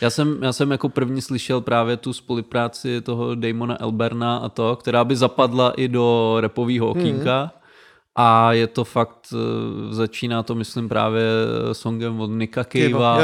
Já 0.00 0.10
jsem, 0.10 0.42
já 0.42 0.52
jsem 0.52 0.70
jako 0.70 0.88
první 0.88 1.22
slyšel 1.22 1.60
právě 1.60 1.96
tu 1.96 2.12
spolupráci 2.12 3.00
toho 3.00 3.34
Damona 3.34 3.80
Elberna 3.80 4.36
a 4.36 4.48
to, 4.48 4.76
která 4.76 5.04
by 5.04 5.16
zapadla 5.16 5.70
i 5.70 5.88
do 5.88 6.36
repového 6.40 6.88
okýnka. 6.88 7.50
A 8.16 8.52
je 8.52 8.66
to 8.66 8.84
fakt, 8.84 9.26
eh, 9.32 9.94
začíná 9.94 10.42
to 10.42 10.54
myslím 10.54 10.88
právě 10.88 11.22
songem 11.72 12.20
od 12.20 12.30
Nika 12.30 12.64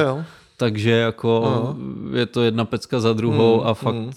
jo. 0.01 0.25
Takže 0.57 0.91
jako 0.91 1.43
Aha. 1.47 1.77
je 2.19 2.27
to 2.27 2.43
jedna 2.43 2.65
pecka 2.65 3.01
za 3.01 3.13
druhou 3.13 3.61
Mm, 3.61 3.67
a 3.67 3.75
fakt, 3.75 3.95
mm. 3.95 4.13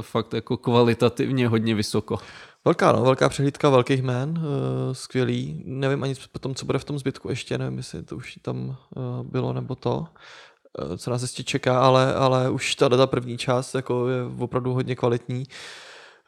fakt 0.00 0.34
jako 0.34 0.56
kvalitativně 0.56 1.48
hodně 1.48 1.74
vysoko. 1.74 2.18
Velká, 2.64 2.92
no, 2.92 3.02
velká 3.02 3.28
přehlídka 3.28 3.68
velkých 3.68 4.02
jmén, 4.02 4.30
uh, 4.38 4.44
skvělý. 4.92 5.62
Nevím 5.66 6.02
ani 6.02 6.14
potom, 6.32 6.54
co 6.54 6.66
bude 6.66 6.78
v 6.78 6.84
tom 6.84 6.98
zbytku 6.98 7.28
ještě, 7.28 7.58
nevím, 7.58 7.78
jestli 7.78 8.02
to 8.02 8.16
už 8.16 8.38
tam 8.42 8.68
uh, 8.68 9.22
bylo 9.22 9.52
nebo 9.52 9.74
to, 9.74 9.98
uh, 9.98 10.96
co 10.96 11.10
nás 11.10 11.22
ještě 11.22 11.44
čeká, 11.44 11.80
ale, 11.80 12.14
ale 12.14 12.50
už 12.50 12.74
ta 12.74 12.88
ta 12.88 13.06
první 13.06 13.38
část 13.38 13.74
jako 13.74 14.08
je 14.08 14.22
opravdu 14.38 14.72
hodně 14.72 14.96
kvalitní. 14.96 15.44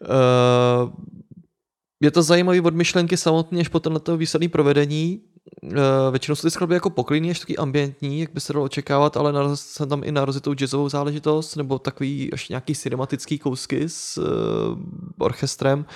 Uh, 0.01 0.93
je 2.02 2.11
to 2.11 2.23
zajímavý 2.23 2.61
od 2.61 2.74
myšlenky 2.74 3.16
samotně, 3.16 3.61
až 3.61 3.69
po 3.69 3.81
tenhle 3.81 4.16
výsledný 4.16 4.48
provedení. 4.48 5.20
Uh, 5.63 5.71
většinou 6.11 6.35
jsou 6.35 6.47
ty 6.47 6.51
skladby 6.51 6.75
jako 6.75 6.91
poklidný, 6.91 7.31
až 7.31 7.41
taky 7.41 7.57
ambientní, 7.57 8.21
jak 8.21 8.33
by 8.33 8.41
se 8.41 8.53
dalo 8.53 8.65
očekávat, 8.65 9.17
ale 9.17 9.33
narazil 9.33 9.57
jsem 9.57 9.89
tam 9.89 10.05
i 10.05 10.13
na 10.13 10.25
rozjetou 10.25 10.55
jazzovou 10.55 10.89
záležitost, 10.89 11.57
nebo 11.57 11.79
takový 11.79 12.33
až 12.33 12.49
nějaký 12.49 12.75
cinematický 12.75 13.39
kousky 13.39 13.89
s 13.89 14.19
uh, 14.19 14.25
orchestrem. 15.19 15.87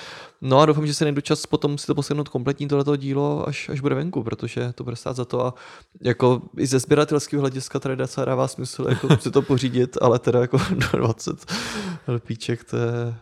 No 0.41 0.61
a 0.61 0.67
doufám, 0.67 0.87
že 0.87 0.95
se 0.95 1.05
najdu 1.05 1.21
čas 1.21 1.47
potom 1.47 1.79
si 1.79 1.87
to 1.87 1.95
poslechnout 1.95 2.29
kompletní 2.29 2.69
tohleto 2.69 2.97
dílo, 2.97 3.49
až, 3.49 3.69
až 3.69 3.81
bude 3.81 3.95
venku, 3.95 4.23
protože 4.23 4.73
to 4.73 4.85
bude 4.85 4.97
stát 4.97 5.17
za 5.17 5.25
to 5.25 5.47
a 5.47 5.55
jako 6.03 6.43
i 6.59 6.67
ze 6.67 6.79
sběratelského 6.79 7.41
hlediska 7.41 7.81
tady 7.81 7.97
docela 7.97 8.25
dává 8.25 8.49
smysl 8.49 8.87
jako 8.89 9.17
si 9.17 9.31
to 9.31 9.43
pořídit, 9.43 9.97
ale 10.01 10.19
teda 10.19 10.41
jako 10.41 10.59
do 10.93 10.99
20 10.99 11.53
lpíček 12.09 12.65
to 12.65 12.77
je 12.77 13.15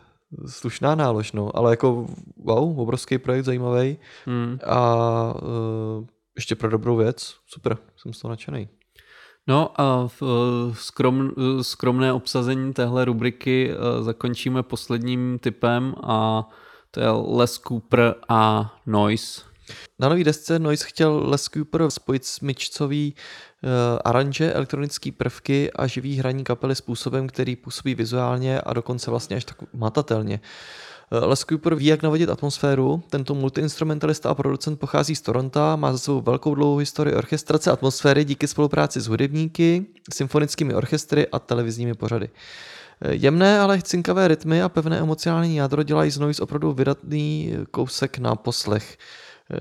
slušná 0.47 0.95
nálož, 0.95 1.33
no, 1.33 1.57
ale 1.57 1.73
jako 1.73 2.07
wow, 2.45 2.81
obrovský 2.81 3.19
projekt, 3.19 3.45
zajímavý 3.45 3.97
Hmm. 4.27 4.59
a 4.67 5.35
uh, 5.35 6.05
ještě 6.37 6.55
pro 6.55 6.71
dobrou 6.71 6.97
věc, 6.97 7.37
super, 7.47 7.79
jsem 7.97 8.13
z 8.13 8.21
toho 8.21 8.31
nadšený. 8.31 8.69
No 9.47 9.81
a 9.81 10.09
v, 10.09 10.23
eh, 10.23 10.75
skrom, 10.75 11.31
eh, 11.31 11.65
skromné 11.65 12.13
obsazení 12.13 12.73
téhle 12.73 13.05
rubriky 13.05 13.71
eh, 13.71 14.03
zakončíme 14.03 14.63
posledním 14.63 15.39
typem 15.39 15.95
a 16.03 16.49
to 16.91 17.01
je 17.01 17.11
Les 17.11 17.59
Cooper 17.59 18.15
a 18.29 18.73
Noise. 18.87 19.43
Na 19.99 20.09
nový 20.09 20.25
desce 20.25 20.59
Noise 20.59 20.85
chtěl 20.87 21.31
Les 21.31 21.49
Cooper 21.49 21.91
spojit 21.91 22.25
smyčcový 22.25 23.15
uh, 23.15 23.71
aranže, 24.05 24.53
elektronické 24.53 25.13
prvky 25.13 25.73
a 25.73 25.87
živý 25.87 26.17
hraní 26.17 26.45
kapely 26.45 26.75
způsobem, 26.75 27.27
který 27.27 27.57
působí 27.57 27.95
vizuálně 27.95 28.61
a 28.61 28.73
dokonce 28.73 29.11
vlastně 29.11 29.37
až 29.37 29.45
tak 29.45 29.57
matatelně. 29.73 30.41
Eh, 30.43 30.49
Les 31.21 31.45
Cooper 31.45 31.75
ví, 31.75 31.87
jak 31.87 32.03
navodit 32.03 32.31
atmosféru. 32.31 33.03
Tento 33.11 33.35
multiinstrumentalista 33.35 34.31
a 34.31 34.35
producent 34.35 34.79
pochází 34.79 35.15
z 35.15 35.21
Toronto, 35.21 35.77
má 35.77 35.93
za 35.93 35.99
sebou 35.99 36.21
velkou 36.21 36.55
dlouhou 36.55 36.77
historii 36.77 37.15
orchestrace 37.15 37.71
atmosféry 37.71 38.25
díky 38.25 38.49
spolupráci 38.49 39.01
s 39.01 39.07
hudebníky, 39.07 39.87
symfonickými 40.13 40.75
orchestry 40.75 41.29
a 41.29 41.39
televizními 41.39 41.95
pořady. 41.95 42.29
Eh, 43.01 43.15
Jemné, 43.15 43.61
ale 43.61 43.83
cinkavé 43.83 44.29
rytmy 44.29 44.63
a 44.63 44.69
pevné 44.69 44.99
emocionální 44.99 45.57
jádro 45.57 45.83
dělají 45.83 46.11
z 46.11 46.19
Noise 46.19 46.43
opravdu 46.43 46.73
vydatný 46.73 47.55
kousek 47.71 48.19
na 48.19 48.37
poslech. 48.37 48.99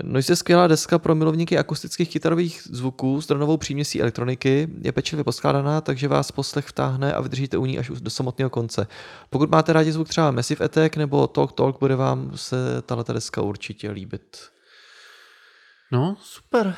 Noise 0.02 0.32
je 0.32 0.36
skvělá 0.36 0.66
deska 0.66 0.98
pro 0.98 1.14
milovníky 1.14 1.58
akustických 1.58 2.08
kytarových 2.10 2.62
zvuků 2.70 3.20
s 3.20 3.26
dronovou 3.26 3.56
příměsí 3.56 4.00
elektroniky, 4.00 4.68
je 4.82 4.92
pečlivě 4.92 5.24
poskládaná, 5.24 5.80
takže 5.80 6.08
vás 6.08 6.32
poslech 6.32 6.66
vtáhne 6.66 7.12
a 7.12 7.20
vydržíte 7.20 7.56
u 7.56 7.66
ní 7.66 7.78
až 7.78 7.88
do 7.88 8.10
samotného 8.10 8.50
konce. 8.50 8.86
Pokud 9.30 9.50
máte 9.50 9.72
rádi 9.72 9.92
zvuk 9.92 10.08
třeba 10.08 10.30
Massive 10.30 10.64
Attack 10.64 10.96
nebo 10.96 11.26
Talk 11.26 11.52
Talk, 11.52 11.80
bude 11.80 11.96
vám 11.96 12.32
se 12.34 12.82
tato 12.82 13.12
deska 13.12 13.42
určitě 13.42 13.90
líbit. 13.90 14.36
No, 15.92 16.16
super. 16.20 16.74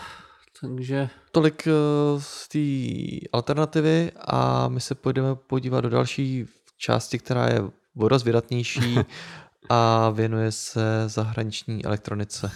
Takže 0.61 1.09
Tolik 1.33 1.67
eh, 1.67 1.71
z 2.19 2.49
té 2.49 3.29
alternativy 3.33 4.13
a 4.27 4.69
my 4.69 4.81
se 4.81 4.95
půjdeme 4.95 5.35
podívat 5.35 5.81
do 5.81 5.91
další 5.91 6.47
části, 6.79 7.19
která 7.19 7.47
je 7.47 7.61
o 7.97 8.19
vydatnější 8.25 8.99
a 9.69 10.11
věnuje 10.11 10.53
se 10.53 11.05
zahraniční 11.07 11.85
elektronice. 11.85 12.51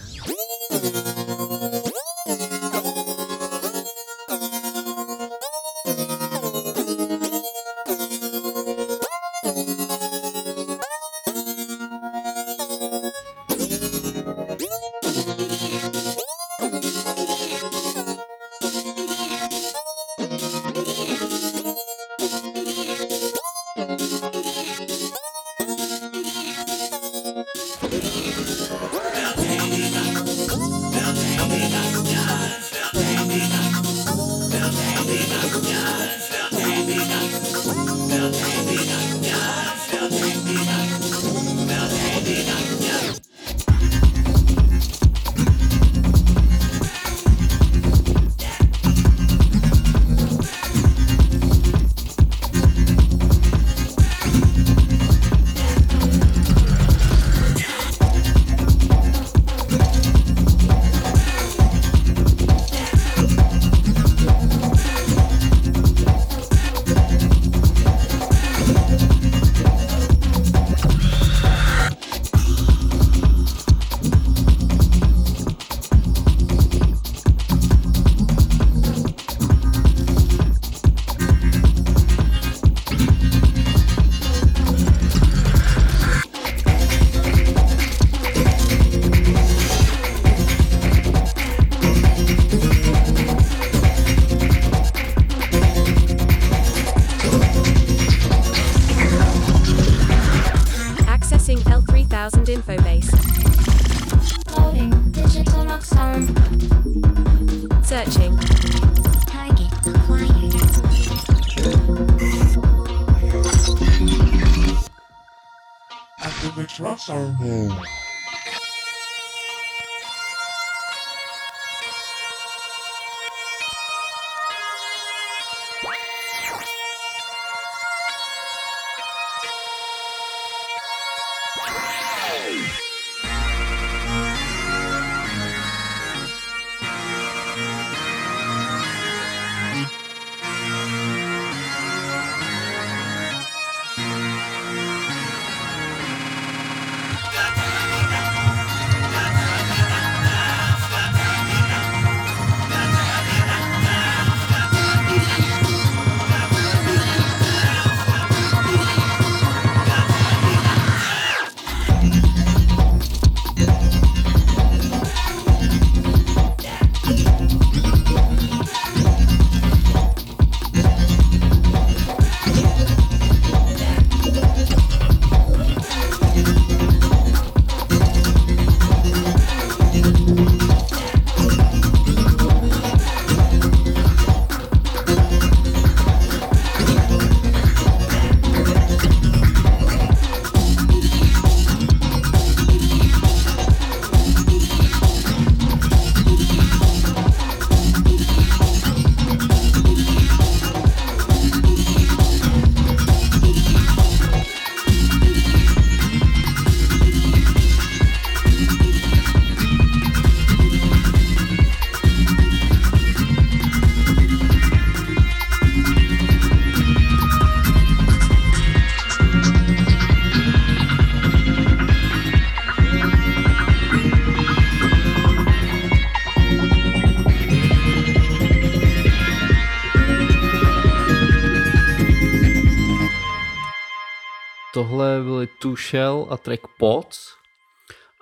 Tohle 234.79 235.21
byly 235.23 235.47
Two 235.61 235.75
Shell 235.75 236.27
a 236.29 236.37
track 236.37 236.61
Pots. 236.79 237.27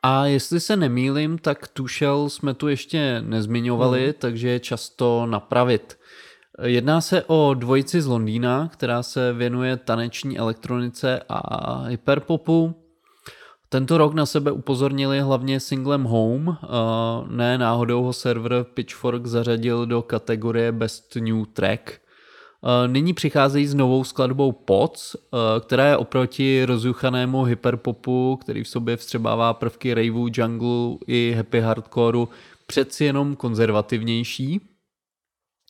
A 0.04 0.26
jestli 0.26 0.60
se 0.60 0.76
nemýlim, 0.76 1.38
tak 1.38 1.68
Two 1.68 1.88
Shell 1.88 2.30
jsme 2.30 2.54
tu 2.54 2.68
ještě 2.68 3.22
nezmiňovali, 3.22 4.04
hmm. 4.04 4.14
takže 4.20 4.50
je 4.50 4.60
často 4.60 5.26
napravit. 5.26 6.00
Jedná 6.64 7.02
se 7.02 7.24
o 7.28 7.54
dvojici 7.54 8.02
z 8.02 8.06
Londýna, 8.06 8.70
která 8.74 9.04
se 9.04 9.34
věnuje 9.34 9.78
taneční 9.78 10.38
elektronice 10.38 11.22
a 11.30 11.84
hyperpopu. 11.84 12.76
Tento 13.70 13.98
rok 13.98 14.14
na 14.14 14.26
sebe 14.26 14.52
upozornili 14.52 15.20
hlavně 15.20 15.60
singlem 15.60 16.04
Home, 16.04 16.48
uh, 16.48 16.56
ne 17.28 17.58
náhodou 17.58 18.04
ho 18.04 18.14
server 18.14 18.64
Pitchfork 18.64 19.26
zařadil 19.26 19.86
do 19.86 20.02
kategorie 20.02 20.72
Best 20.72 21.16
New 21.16 21.46
Track. 21.46 22.02
Uh, 22.62 22.92
Nyní 22.94 23.14
přicházejí 23.14 23.68
s 23.68 23.74
novou 23.74 24.04
skladbou 24.04 24.52
Pots, 24.52 25.16
uh, 25.16 25.40
která 25.62 25.88
je 25.88 25.98
oproti 25.98 26.66
rozjuchanému 26.66 27.44
hyperpopu, 27.44 28.38
který 28.42 28.64
v 28.64 28.68
sobě 28.68 28.98
vstřebává 28.98 29.54
prvky 29.54 29.94
raveu, 29.94 30.28
jungle 30.34 30.98
i 31.08 31.34
happy 31.38 31.60
hardcoreu, 31.60 32.28
přeci 32.68 33.06
jenom 33.06 33.36
konzervativnější. 33.36 34.62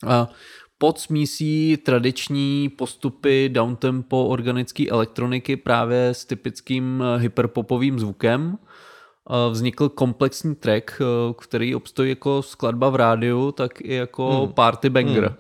A 0.08 0.30
pod 0.78 1.00
smísí 1.00 1.78
tradiční 1.78 2.70
postupy 2.70 3.50
downtempo 3.50 4.26
organické 4.26 4.88
elektroniky 4.90 5.56
právě 5.58 6.08
s 6.08 6.26
typickým 6.26 7.04
eh, 7.06 7.20
hyperpopovým 7.20 8.00
zvukem. 8.00 8.58
Eh, 9.30 9.52
Vznikl 9.52 9.90
komplexní 9.90 10.56
track, 10.56 11.02
eh, 11.02 11.34
který 11.42 11.76
obstojí 11.76 12.10
jako 12.10 12.42
skladba 12.42 12.90
v 12.90 12.96
rádiu, 12.96 13.52
tak 13.52 13.82
i 13.82 13.94
jako 13.94 14.30
Hmm. 14.46 14.54
party 14.54 14.90
banger. 14.90 15.26
Hmm. 15.26 15.36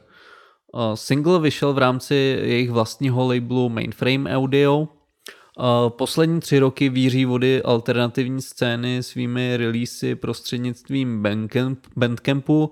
Uh, 0.78 0.96
Single 0.96 1.40
vyšel 1.40 1.74
v 1.74 1.78
rámci 1.78 2.16
jejich 2.42 2.72
vlastního 2.72 3.28
labelu 3.28 3.70
Mainframe 3.70 4.38
Audio. 4.38 4.80
Uh, 4.80 4.88
Poslední 5.90 6.40
tři 6.40 6.60
roky 6.60 6.90
víří 6.90 7.26
vody 7.26 7.64
alternativní 7.64 8.42
scény 8.42 9.04
svými 9.04 9.58
releasy 9.58 10.16
prostřednictvím 10.16 11.22
Bandcamp, 11.22 11.80
Bandcampu, 11.96 12.72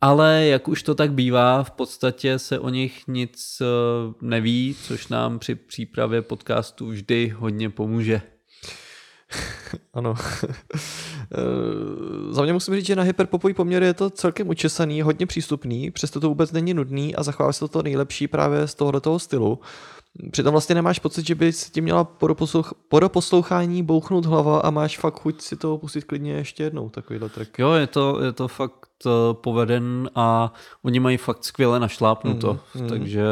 ale 0.00 0.46
jak 0.46 0.68
už 0.68 0.82
to 0.82 0.94
tak 0.94 1.12
bývá, 1.12 1.62
v 1.62 1.70
podstatě 1.70 2.38
se 2.38 2.58
o 2.58 2.68
nich 2.68 3.02
nic 3.06 3.62
uh, 3.62 4.28
neví, 4.28 4.76
což 4.82 5.08
nám 5.08 5.38
při 5.38 5.54
přípravě 5.54 6.22
podcastu 6.22 6.86
vždy 6.86 7.28
hodně 7.28 7.70
pomůže. 7.70 8.22
Ano. 9.94 10.14
Eh, 11.32 12.32
Za 12.34 12.42
mě 12.42 12.52
musím 12.52 12.74
říct, 12.74 12.86
že 12.86 12.96
na 12.96 13.02
hyperpopový 13.02 13.54
poměr 13.54 13.82
je 13.82 13.94
to 13.94 14.10
celkem 14.10 14.48
učesaný, 14.48 15.02
hodně 15.02 15.26
přístupný, 15.26 15.90
přesto 15.90 16.20
to 16.20 16.28
vůbec 16.28 16.52
není 16.52 16.74
nudný 16.74 17.14
a 17.16 17.22
zachová 17.22 17.52
se 17.52 17.60
to 17.60 17.68
to 17.68 17.82
nejlepší 17.82 18.28
právě 18.28 18.68
z 18.68 18.74
tohoto 18.74 19.18
stylu. 19.18 19.58
Přitom 20.30 20.52
vlastně 20.52 20.74
nemáš 20.74 20.98
pocit, 20.98 21.26
že 21.26 21.34
by 21.34 21.52
si 21.52 21.70
ti 21.70 21.80
měla 21.80 22.04
po 22.04 22.26
doposlouch- 22.26 22.72
po 22.88 23.00
doposlouchání 23.00 23.82
bouchnout 23.82 24.26
hlava 24.26 24.60
a 24.60 24.70
máš 24.70 24.98
fakt 24.98 25.20
chuť 25.20 25.40
si 25.42 25.56
to 25.56 25.78
pustit 25.78 26.04
klidně 26.04 26.32
ještě 26.32 26.62
jednou, 26.62 26.88
takovýhle 26.88 27.28
track. 27.28 27.58
Jo, 27.58 27.72
je 27.72 27.86
to, 27.86 28.20
je 28.24 28.32
to 28.32 28.48
fakt 28.48 28.88
uh, 29.06 29.12
poveden 29.32 30.10
a 30.14 30.52
oni 30.82 31.00
mají 31.00 31.16
fakt 31.16 31.44
skvěle 31.44 31.80
našlápnuto, 31.80 32.60
Mm, 32.74 32.82
mm. 32.82 32.88
takže 32.88 33.24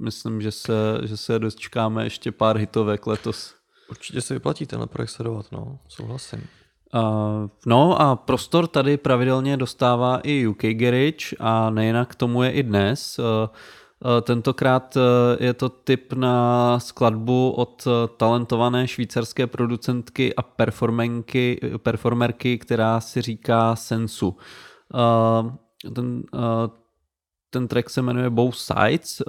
myslím, 0.00 0.42
že 0.42 0.50
se, 0.50 0.72
že 1.02 1.16
se 1.16 1.38
dočkáme 1.38 2.04
ještě 2.04 2.32
pár 2.32 2.56
hitovek 2.56 3.06
letos. 3.06 3.54
Určitě 3.92 4.20
se 4.20 4.34
vyplatí 4.34 4.66
tenhle 4.66 4.86
projekt 4.86 5.10
sledovat, 5.10 5.46
no, 5.52 5.78
souhlasím. 5.88 6.48
Uh, 6.94 7.48
no 7.66 8.00
a 8.00 8.16
prostor 8.16 8.66
tady 8.66 8.96
pravidelně 8.96 9.56
dostává 9.56 10.20
i 10.22 10.46
UK 10.46 10.62
Garage 10.62 11.36
a 11.40 11.70
nejinak 11.70 12.14
tomu 12.14 12.42
je 12.42 12.50
i 12.50 12.62
dnes. 12.62 13.18
Uh, 13.18 13.24
tentokrát 14.22 14.96
uh, 14.96 15.02
je 15.40 15.54
to 15.54 15.68
tip 15.68 16.12
na 16.12 16.78
skladbu 16.80 17.50
od 17.50 17.86
uh, 17.86 17.92
talentované 18.16 18.88
švýcarské 18.88 19.46
producentky 19.46 20.34
a 20.34 20.42
performerky, 20.42 21.60
performerky 21.76 22.58
která 22.58 23.00
si 23.00 23.22
říká 23.22 23.76
Sensu. 23.76 24.36
Ten, 25.94 26.22
uh, 26.34 26.40
ten 27.50 27.68
track 27.68 27.90
se 27.90 28.02
jmenuje 28.02 28.30
Both 28.30 28.56
Sides. 28.56 29.22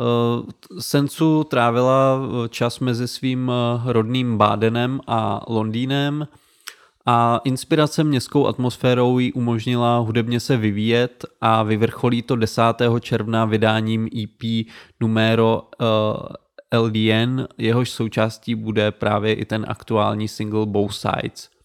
Uh, 0.00 0.48
Sensu 0.78 1.44
trávila 1.44 2.16
uh, 2.16 2.48
čas 2.48 2.80
mezi 2.80 3.08
svým 3.08 3.48
uh, 3.48 3.92
rodným 3.92 4.38
Bádenem 4.38 5.00
a 5.06 5.44
Londýnem 5.48 6.28
a 7.06 7.40
inspirace 7.44 8.04
městskou 8.04 8.46
atmosférou 8.46 9.18
jí 9.18 9.32
umožnila 9.32 9.98
hudebně 9.98 10.40
se 10.40 10.56
vyvíjet 10.56 11.24
a 11.40 11.62
vyvrcholí 11.62 12.22
to 12.22 12.36
10. 12.36 12.62
června 13.00 13.44
vydáním 13.44 14.08
EP 14.22 14.66
Numero 15.00 15.62
LDN, 16.74 17.46
jehož 17.58 17.90
součástí 17.90 18.54
bude 18.54 18.90
právě 18.90 19.34
i 19.34 19.44
ten 19.44 19.64
aktuální 19.68 20.28
single 20.28 20.66
Both 20.66 20.92
Sides. 20.92 21.59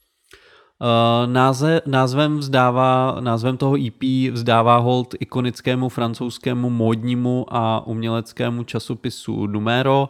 Uh, 0.81 1.31
náze, 1.31 1.81
názvem, 1.85 2.37
vzdává, 2.37 3.17
názvem 3.19 3.57
toho 3.57 3.77
EP 3.87 4.31
vzdává 4.31 4.77
hold 4.77 5.15
ikonickému 5.19 5.89
francouzskému 5.89 6.69
módnímu 6.69 7.45
a 7.49 7.87
uměleckému 7.87 8.63
časopisu 8.63 9.47
Numero. 9.47 10.09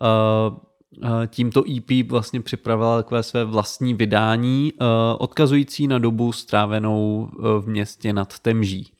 Uh, 0.00 0.58
eh, 1.02 1.26
tímto 1.26 1.64
EP 1.76 2.10
vlastně 2.10 2.40
připravila 2.40 2.96
takové 2.96 3.22
své 3.22 3.44
vlastní 3.44 3.94
vydání, 3.94 4.72
eh, 4.72 4.84
odkazující 5.18 5.86
na 5.86 5.98
dobu 5.98 6.32
strávenou 6.32 7.28
eh, 7.32 7.60
v 7.60 7.68
městě 7.68 8.12
nad 8.12 8.38
Temží. 8.38 8.90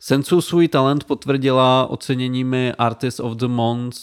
Sensu 0.00 0.40
svůj 0.40 0.68
talent 0.68 1.04
potvrdila 1.04 1.86
oceněními 1.90 2.72
Artist 2.78 3.20
of 3.20 3.32
the 3.32 3.46
Month 3.46 3.96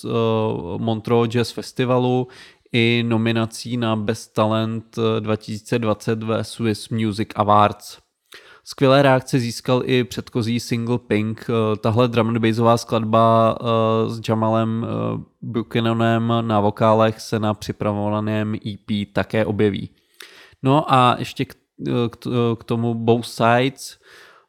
Montreux 0.78 1.30
Jazz 1.30 1.52
Festivalu 1.52 2.28
i 2.72 3.04
nominací 3.08 3.78
na 3.78 3.96
Best 3.96 4.34
Talent 4.34 4.96
2020 5.20 6.24
ve 6.24 6.44
Swiss 6.44 6.90
Music 6.90 7.30
Awards. 7.36 7.98
Skvělé 8.64 9.02
reakce 9.02 9.40
získal 9.40 9.82
i 9.86 10.04
předchozí 10.04 10.60
single 10.60 10.98
Pink. 10.98 11.46
Eh, 11.50 11.78
Tahle 11.78 12.08
drum 12.08 12.28
and 12.30 12.78
skladba 12.78 13.58
eh, 13.62 14.10
s 14.10 14.22
Jamalem 14.30 14.86
eh, 14.86 15.24
Buchananem 15.42 16.34
na 16.42 16.60
vokálech 16.60 17.22
se 17.22 17.40
na 17.40 17.54
připravovaném 17.54 18.56
EP 18.56 19.14
také 19.14 19.46
objeví. 19.46 19.90
No 20.64 20.94
a 20.94 21.16
ještě 21.20 21.46
k 22.58 22.64
tomu 22.66 22.94
Both 22.94 23.26
Sides. 23.26 24.00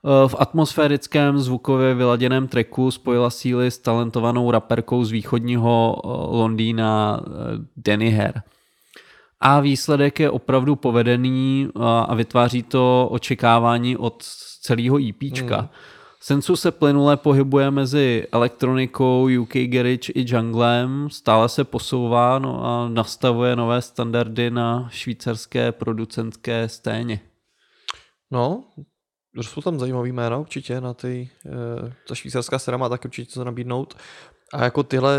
V 0.04 0.34
atmosférickém 0.38 1.38
zvukově 1.38 1.94
vyladěném 1.94 2.48
tracku 2.48 2.90
spojila 2.90 3.30
síly 3.30 3.70
s 3.70 3.78
talentovanou 3.78 4.50
raperkou 4.50 5.04
z 5.04 5.10
východního 5.10 6.00
Londýna 6.30 7.20
Danny 7.76 8.10
Hare 8.10 8.42
a 9.40 9.60
výsledek 9.60 10.20
je 10.20 10.30
opravdu 10.30 10.76
povedený 10.76 11.68
a 12.08 12.14
vytváří 12.14 12.62
to 12.62 13.08
očekávání 13.10 13.96
od 13.96 14.22
celého 14.62 14.98
EPčka. 15.08 15.56
Hmm. 15.56 15.68
Sensu 16.22 16.56
se 16.56 16.70
plynule 16.70 17.16
pohybuje 17.16 17.70
mezi 17.70 18.26
elektronikou, 18.32 19.28
UK 19.40 19.52
Garage 19.54 20.12
i 20.12 20.24
junglem, 20.34 21.08
stále 21.10 21.48
se 21.48 21.64
posouvá 21.64 22.38
no 22.38 22.64
a 22.64 22.88
nastavuje 22.88 23.56
nové 23.56 23.82
standardy 23.82 24.50
na 24.50 24.88
švýcarské 24.90 25.72
producentské 25.72 26.68
scéně. 26.68 27.20
No, 28.30 28.64
jsou 29.40 29.60
tam 29.60 29.78
zajímavý 29.78 30.12
jména 30.12 30.38
určitě 30.38 30.80
na 30.80 30.94
ty, 30.94 31.30
eh, 31.46 31.92
ta 32.08 32.14
švýcarská 32.14 32.58
scéna 32.58 32.76
má 32.76 32.88
tak 32.88 33.04
určitě 33.04 33.32
co 33.32 33.44
nabídnout. 33.44 33.96
A 34.52 34.64
jako 34.64 34.82
tyhle 34.82 35.18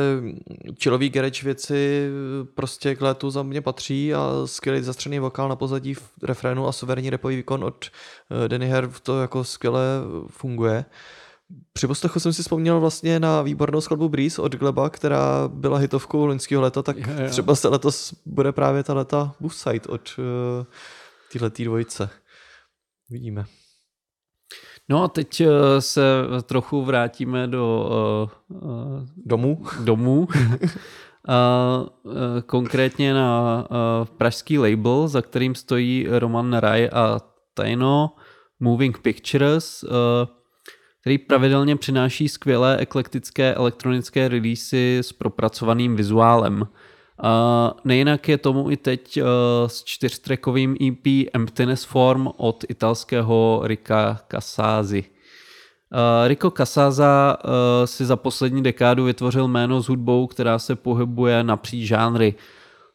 chillový 0.81 1.09
garage 1.09 1.43
věci 1.43 2.09
prostě 2.55 2.95
k 2.95 3.01
létu 3.01 3.29
za 3.29 3.43
mě 3.43 3.61
patří 3.61 4.13
a 4.13 4.31
skvělý 4.45 4.83
zastřený 4.83 5.19
vokál 5.19 5.49
na 5.49 5.55
pozadí 5.55 5.93
v 5.93 6.11
refrénu 6.23 6.67
a 6.67 6.71
suverénní 6.71 7.09
repový 7.09 7.35
výkon 7.35 7.63
od 7.63 7.85
eh, 7.85 8.47
Danny 8.47 8.67
Herb 8.67 8.99
to 8.99 9.21
jako 9.21 9.43
skvěle 9.43 9.81
funguje. 10.27 10.85
Při 11.73 11.88
poslechu 11.88 12.19
jsem 12.19 12.33
si 12.33 12.41
vzpomněl 12.41 12.79
vlastně 12.79 13.19
na 13.19 13.41
výbornou 13.41 13.81
skladbu 13.81 14.09
Breeze 14.09 14.41
od 14.41 14.55
Gleba, 14.55 14.89
která 14.89 15.47
byla 15.47 15.77
hitovkou 15.77 16.25
loňského 16.25 16.61
léta, 16.61 16.81
tak 16.81 16.97
je, 16.97 17.15
je. 17.21 17.29
třeba 17.29 17.55
se 17.55 17.67
letos 17.67 18.13
bude 18.25 18.51
právě 18.51 18.83
ta 18.83 18.93
leta 18.93 19.35
Buffside 19.39 19.88
od 19.89 20.15
uh, 20.17 20.65
téhletý 21.31 21.63
dvojice. 21.63 22.09
Vidíme. 23.09 23.45
No 24.89 25.03
a 25.03 25.07
teď 25.07 25.41
eh, 25.41 25.81
se 25.81 26.01
trochu 26.43 26.85
vrátíme 26.85 27.47
do 27.47 27.89
uh, 28.49 29.05
domů. 29.25 29.65
domů. 29.83 30.27
A 31.27 31.85
konkrétně 32.45 33.13
na 33.13 33.67
pražský 34.17 34.59
label, 34.59 35.07
za 35.07 35.21
kterým 35.21 35.55
stojí 35.55 36.07
Roman 36.09 36.53
Raj 36.53 36.89
a 36.93 37.19
Tajno 37.53 38.15
Moving 38.59 38.99
Pictures, 38.99 39.85
který 41.01 41.17
pravidelně 41.17 41.75
přináší 41.75 42.29
skvělé 42.29 42.77
eklektické 42.77 43.53
elektronické 43.53 44.27
releasy 44.27 44.97
s 45.01 45.13
propracovaným 45.13 45.95
vizuálem. 45.95 46.67
Uh, 47.23 47.72
nejinak 47.84 48.30
je 48.30 48.38
tomu 48.38 48.72
i 48.72 48.77
teď 48.77 49.22
uh, 49.22 49.27
s 49.68 49.84
čtyřtrekovým 49.84 50.76
EP 50.88 51.27
Emptiness 51.34 51.84
Form 51.84 52.27
od 52.38 52.64
italského 52.69 53.61
Rika 53.64 54.19
Casazi. 54.27 55.03
Uh, 55.03 56.27
Rico 56.27 56.52
Casaza 56.52 57.38
uh, 57.43 57.52
si 57.85 58.06
za 58.06 58.15
poslední 58.15 58.64
dekádu 58.64 59.03
vytvořil 59.03 59.48
jméno 59.48 59.84
s 59.84 59.88
hudbou, 59.88 60.27
která 60.27 60.60
se 60.60 60.76
pohybuje 60.76 61.43
napříč 61.43 61.88
žánry. 61.88 62.34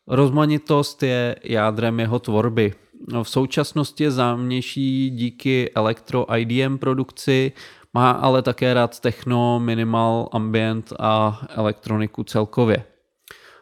Rozmanitost 0.07 1.03
je 1.03 1.37
jádrem 1.45 2.01
jeho 2.01 2.19
tvorby. 2.19 2.75
V 3.23 3.29
současnosti 3.29 4.05
je 4.05 4.11
zámější 4.11 5.11
díky 5.11 5.71
elektro 5.75 6.37
IDM 6.37 6.79
produkci, 6.79 7.53
má 7.95 8.11
ale 8.11 8.43
také 8.43 8.75
rád 8.75 9.01
techno, 9.01 9.61
minimal, 9.61 10.29
ambient 10.33 10.93
a 10.99 11.43
elektroniku 11.49 12.25
celkově. 12.25 12.96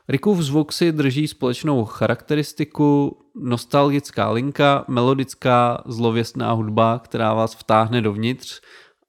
Rickův 0.09 0.39
zvuk 0.39 0.73
si 0.73 0.93
drží 0.93 1.29
společnou 1.29 1.85
charakteristiku, 1.85 3.19
nostalgická 3.35 4.31
linka, 4.31 4.85
melodická, 4.89 5.83
zlověstná 5.87 6.53
hudba, 6.53 6.99
která 7.05 7.35
vás 7.35 7.55
vtáhne 7.55 8.01
dovnitř, 8.01 8.61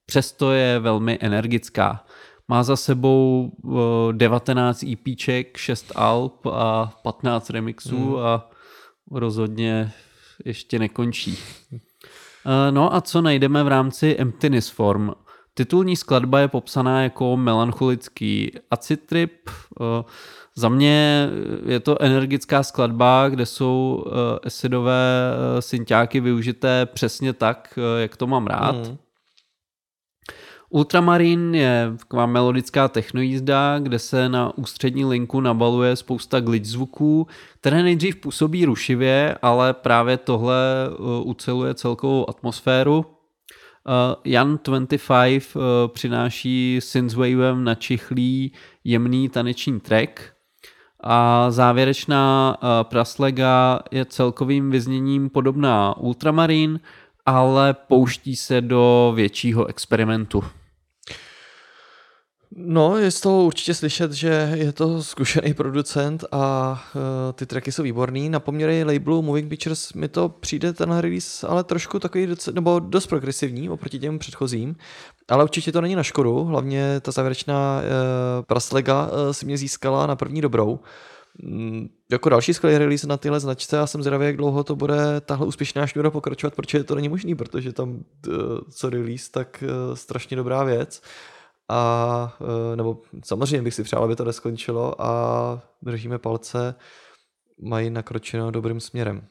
přesto 0.06 0.52
je 0.52 0.80
velmi 0.80 1.18
energická. 1.22 2.06
Má 2.48 2.64
za 2.64 2.76
sebou 2.76 3.52
19 4.12 4.84
EPček, 4.84 5.58
6 5.58 5.92
alb 5.96 6.46
a 6.46 6.94
15 7.04 7.50
remixů 7.50 8.16
hmm. 8.16 8.26
a 8.26 8.50
rozhodně 9.12 9.92
ještě 10.46 10.80
nekončí. 10.80 11.38
No 12.72 12.96
a 12.96 13.02
co 13.02 13.22
najdeme 13.22 13.64
v 13.64 13.68
rámci 13.68 14.16
Emptiness 14.20 14.70
Form? 14.70 15.12
Titulní 15.54 15.96
skladba 15.96 16.40
je 16.40 16.48
popsaná 16.48 17.04
jako 17.04 17.38
melancholický 17.38 18.52
acid 18.72 19.06
trip, 19.06 19.50
za 20.58 20.70
mě 20.70 21.30
je 21.66 21.80
to 21.80 22.02
energická 22.02 22.64
skladba, 22.64 23.30
kde 23.30 23.46
jsou 23.46 24.04
uh, 24.06 24.12
acidové 24.44 25.32
uh, 25.54 25.60
synťáky 25.60 26.20
využité 26.20 26.86
přesně 26.86 27.34
tak, 27.34 27.74
uh, 27.78 28.02
jak 28.02 28.18
to 28.18 28.28
mám 28.28 28.48
rád. 28.48 28.76
Mm. 28.76 28.98
Ultramarin 30.70 31.56
je 31.56 31.92
taková 32.00 32.26
melodická 32.26 32.88
technojízda, 32.88 33.80
kde 33.80 34.00
se 34.00 34.30
na 34.30 34.58
ústřední 34.58 35.06
linku 35.06 35.42
nabaluje 35.42 35.96
spousta 35.96 36.40
glitch 36.40 36.70
zvuků, 36.70 37.28
které 37.60 37.84
nejdřív 37.84 38.16
působí 38.16 38.66
rušivě, 38.66 39.38
ale 39.42 39.74
právě 39.74 40.18
tohle 40.18 40.56
uceluje 41.24 41.74
celkovou 41.74 42.30
atmosféru. 42.30 43.06
Jan 44.26 44.60
25 44.64 45.44
uh, 45.56 45.62
přináší 45.88 46.78
synthwavem 46.82 47.64
načichlý 47.64 48.52
jemný 48.84 49.30
taneční 49.30 49.80
track, 49.80 50.35
a 51.06 51.52
závěrečná 51.52 52.58
uh, 52.62 52.68
praslega 52.84 53.80
je 53.92 54.06
celkovým 54.06 54.72
vyzněním 54.72 55.30
podobná 55.30 55.98
Ultramarin, 55.98 56.80
ale 57.26 57.74
pouští 57.74 58.36
se 58.36 58.62
do 58.62 59.14
většího 59.16 59.66
experimentu. 59.66 60.44
No, 62.58 62.98
je 62.98 63.12
z 63.12 63.22
toho 63.22 63.44
určitě 63.44 63.74
slyšet, 63.74 64.12
že 64.12 64.52
je 64.56 64.72
to 64.72 65.04
zkušený 65.04 65.54
producent 65.54 66.24
a 66.32 66.72
uh, 66.96 67.02
ty 67.34 67.46
tracky 67.46 67.72
jsou 67.72 67.84
výborný. 67.84 68.30
Na 68.30 68.40
poměry 68.40 68.84
labelu 68.84 69.22
Moving 69.22 69.50
Pictures 69.50 69.94
mi 69.94 70.08
to 70.08 70.30
přijde 70.30 70.74
ten 70.74 70.98
release 70.98 71.48
ale 71.48 71.64
trošku 71.64 72.00
takový, 72.00 72.28
doc- 72.28 72.54
nebo 72.54 72.80
dost 72.80 73.08
progresivní 73.08 73.70
oproti 73.70 74.00
těm 74.00 74.20
předchozím, 74.20 74.76
ale 75.30 75.44
určitě 75.44 75.72
to 75.72 75.82
není 75.82 75.96
na 75.96 76.04
škodu, 76.04 76.44
hlavně 76.44 77.00
ta 77.00 77.12
závěrečná 77.12 77.82
uh, 77.82 78.46
praslega 78.46 79.08
uh, 79.08 79.32
si 79.32 79.46
mě 79.46 79.58
získala 79.58 80.08
na 80.08 80.16
první 80.16 80.42
dobrou. 80.42 80.80
Mm, 81.44 81.90
jako 82.12 82.30
další 82.30 82.54
skvělý 82.54 82.78
release 82.78 83.08
na 83.08 83.18
tyhle 83.18 83.40
značce 83.40 83.80
a 83.80 83.88
jsem 83.88 84.04
zvědavý, 84.04 84.26
jak 84.26 84.38
dlouho 84.38 84.64
to 84.64 84.76
bude 84.76 85.22
tahle 85.22 85.48
úspěšná 85.48 85.88
šňůra 85.88 86.12
pokračovat, 86.12 86.56
protože 86.56 86.84
to 86.84 86.96
není 86.96 87.10
možný, 87.10 87.36
protože 87.36 87.74
tam 87.74 87.90
uh, 87.90 88.34
co 88.70 88.90
release, 88.90 89.32
tak 89.32 89.64
uh, 89.64 89.96
strašně 89.96 90.38
dobrá 90.38 90.64
věc 90.64 91.02
a 91.70 92.38
nebo 92.76 93.02
samozřejmě 93.24 93.62
bych 93.62 93.74
si 93.74 93.84
přál, 93.84 94.04
aby 94.04 94.16
to 94.16 94.26
neskončilo 94.26 95.02
a 95.02 95.62
držíme 95.82 96.20
palce, 96.20 96.76
mají 97.62 97.90
nakročeno 97.90 98.52
dobrým 98.52 98.80
směrem. 98.80 99.28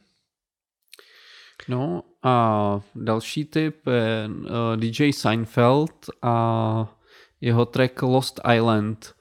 No 1.69 2.03
a 2.23 2.81
další 2.95 3.45
typ 3.45 3.87
je 3.87 4.31
DJ 4.77 5.13
Seinfeld 5.13 6.11
a 6.23 6.97
jeho 7.41 7.67
track 7.67 8.03
Lost 8.03 8.41
Island. 8.55 9.15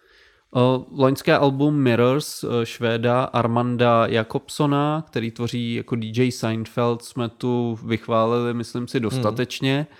Loňské 0.91 1.38
album 1.38 1.76
Mirrors 1.76 2.45
švéda 2.64 3.23
Armanda 3.23 4.07
Jakobsona, 4.07 5.03
který 5.07 5.31
tvoří 5.31 5.73
jako 5.73 5.95
DJ 5.95 6.31
Seinfeld, 6.31 7.03
jsme 7.03 7.30
tu 7.30 7.80
vychválili, 7.85 8.53
myslím 8.53 8.88
si, 8.88 8.99
dostatečně. 8.99 9.76
Hmm 9.76 9.98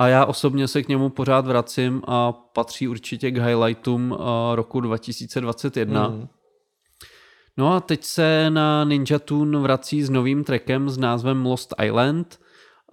a 0.00 0.08
já 0.08 0.24
osobně 0.24 0.68
se 0.68 0.82
k 0.82 0.88
němu 0.88 1.08
pořád 1.08 1.46
vracím 1.46 2.02
a 2.06 2.32
patří 2.32 2.88
určitě 2.88 3.30
k 3.30 3.38
highlightům 3.38 4.16
eh, 4.18 4.56
roku 4.56 4.80
2021. 4.80 6.08
Mm. 6.08 6.28
No 7.56 7.72
a 7.72 7.80
teď 7.80 8.04
se 8.04 8.50
na 8.50 8.84
Ninja 8.84 9.18
Tune 9.18 9.58
vrací 9.58 10.02
s 10.02 10.10
novým 10.10 10.44
trackem 10.44 10.90
s 10.90 10.98
názvem 10.98 11.46
Lost 11.46 11.74
Island. 11.84 12.40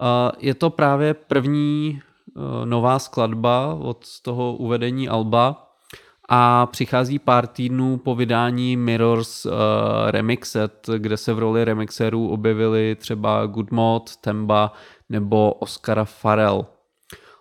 Eh, 0.00 0.32
je 0.38 0.54
to 0.54 0.70
právě 0.70 1.14
první 1.14 2.00
eh, 2.00 2.40
nová 2.66 2.98
skladba 2.98 3.74
od 3.74 4.04
toho 4.22 4.56
uvedení 4.56 5.08
Alba 5.08 5.64
a 6.28 6.66
přichází 6.66 7.18
pár 7.18 7.46
týdnů 7.46 7.96
po 7.96 8.14
vydání 8.14 8.76
Mirrors 8.76 9.46
uh, 9.46 9.52
Remixed, 10.06 10.90
kde 10.98 11.16
se 11.16 11.34
v 11.34 11.38
roli 11.38 11.64
remixerů 11.64 12.28
objevili 12.28 12.96
třeba 13.00 13.46
Goodmod, 13.46 14.16
Temba 14.16 14.72
nebo 15.08 15.52
Oscar 15.52 16.04
Farrell. 16.04 16.66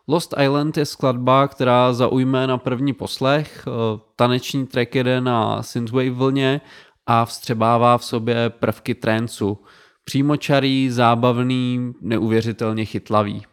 Lost 0.09 0.34
Island 0.43 0.77
je 0.77 0.85
skladba, 0.85 1.47
která 1.47 1.93
zaujme 1.93 2.47
na 2.47 2.57
první 2.57 2.93
poslech. 2.93 3.65
Eh, 3.67 3.99
Taneční 4.15 4.67
track 4.67 4.95
jede 4.95 5.21
na 5.21 5.63
synthwave 5.63 6.09
vlně 6.11 6.61
a 7.05 7.25
vstřebává 7.25 7.97
v 7.97 8.05
sobě 8.05 8.49
prvky 8.49 8.95
trancu. 8.95 9.57
Přímočarý, 10.03 10.89
zábavný, 10.91 11.93
neuvěřitelně 12.01 12.85
chytlavý. 12.85 13.45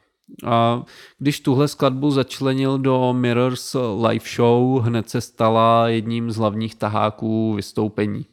A 0.47 0.83
když 1.19 1.41
tuhle 1.41 1.69
skladbu 1.69 2.11
začlenil 2.11 2.79
do 2.79 3.13
Mirrors 3.13 3.77
live 4.09 4.25
show, 4.37 4.83
hned 4.83 5.11
se 5.11 5.21
stala 5.21 5.89
jedním 5.89 6.31
z 6.31 6.37
hlavních 6.37 6.75
taháků 6.75 7.55
vystoupení. 7.55 8.27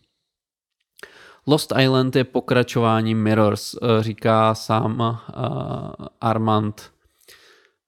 Lost 1.48 1.74
Island 1.80 2.16
je 2.16 2.24
pokračováním 2.24 3.24
Mirrors, 3.24 3.76
eh, 3.76 4.04
říká 4.04 4.56
sám 4.56 5.00
uh, 5.00 6.06
Armand. 6.22 6.92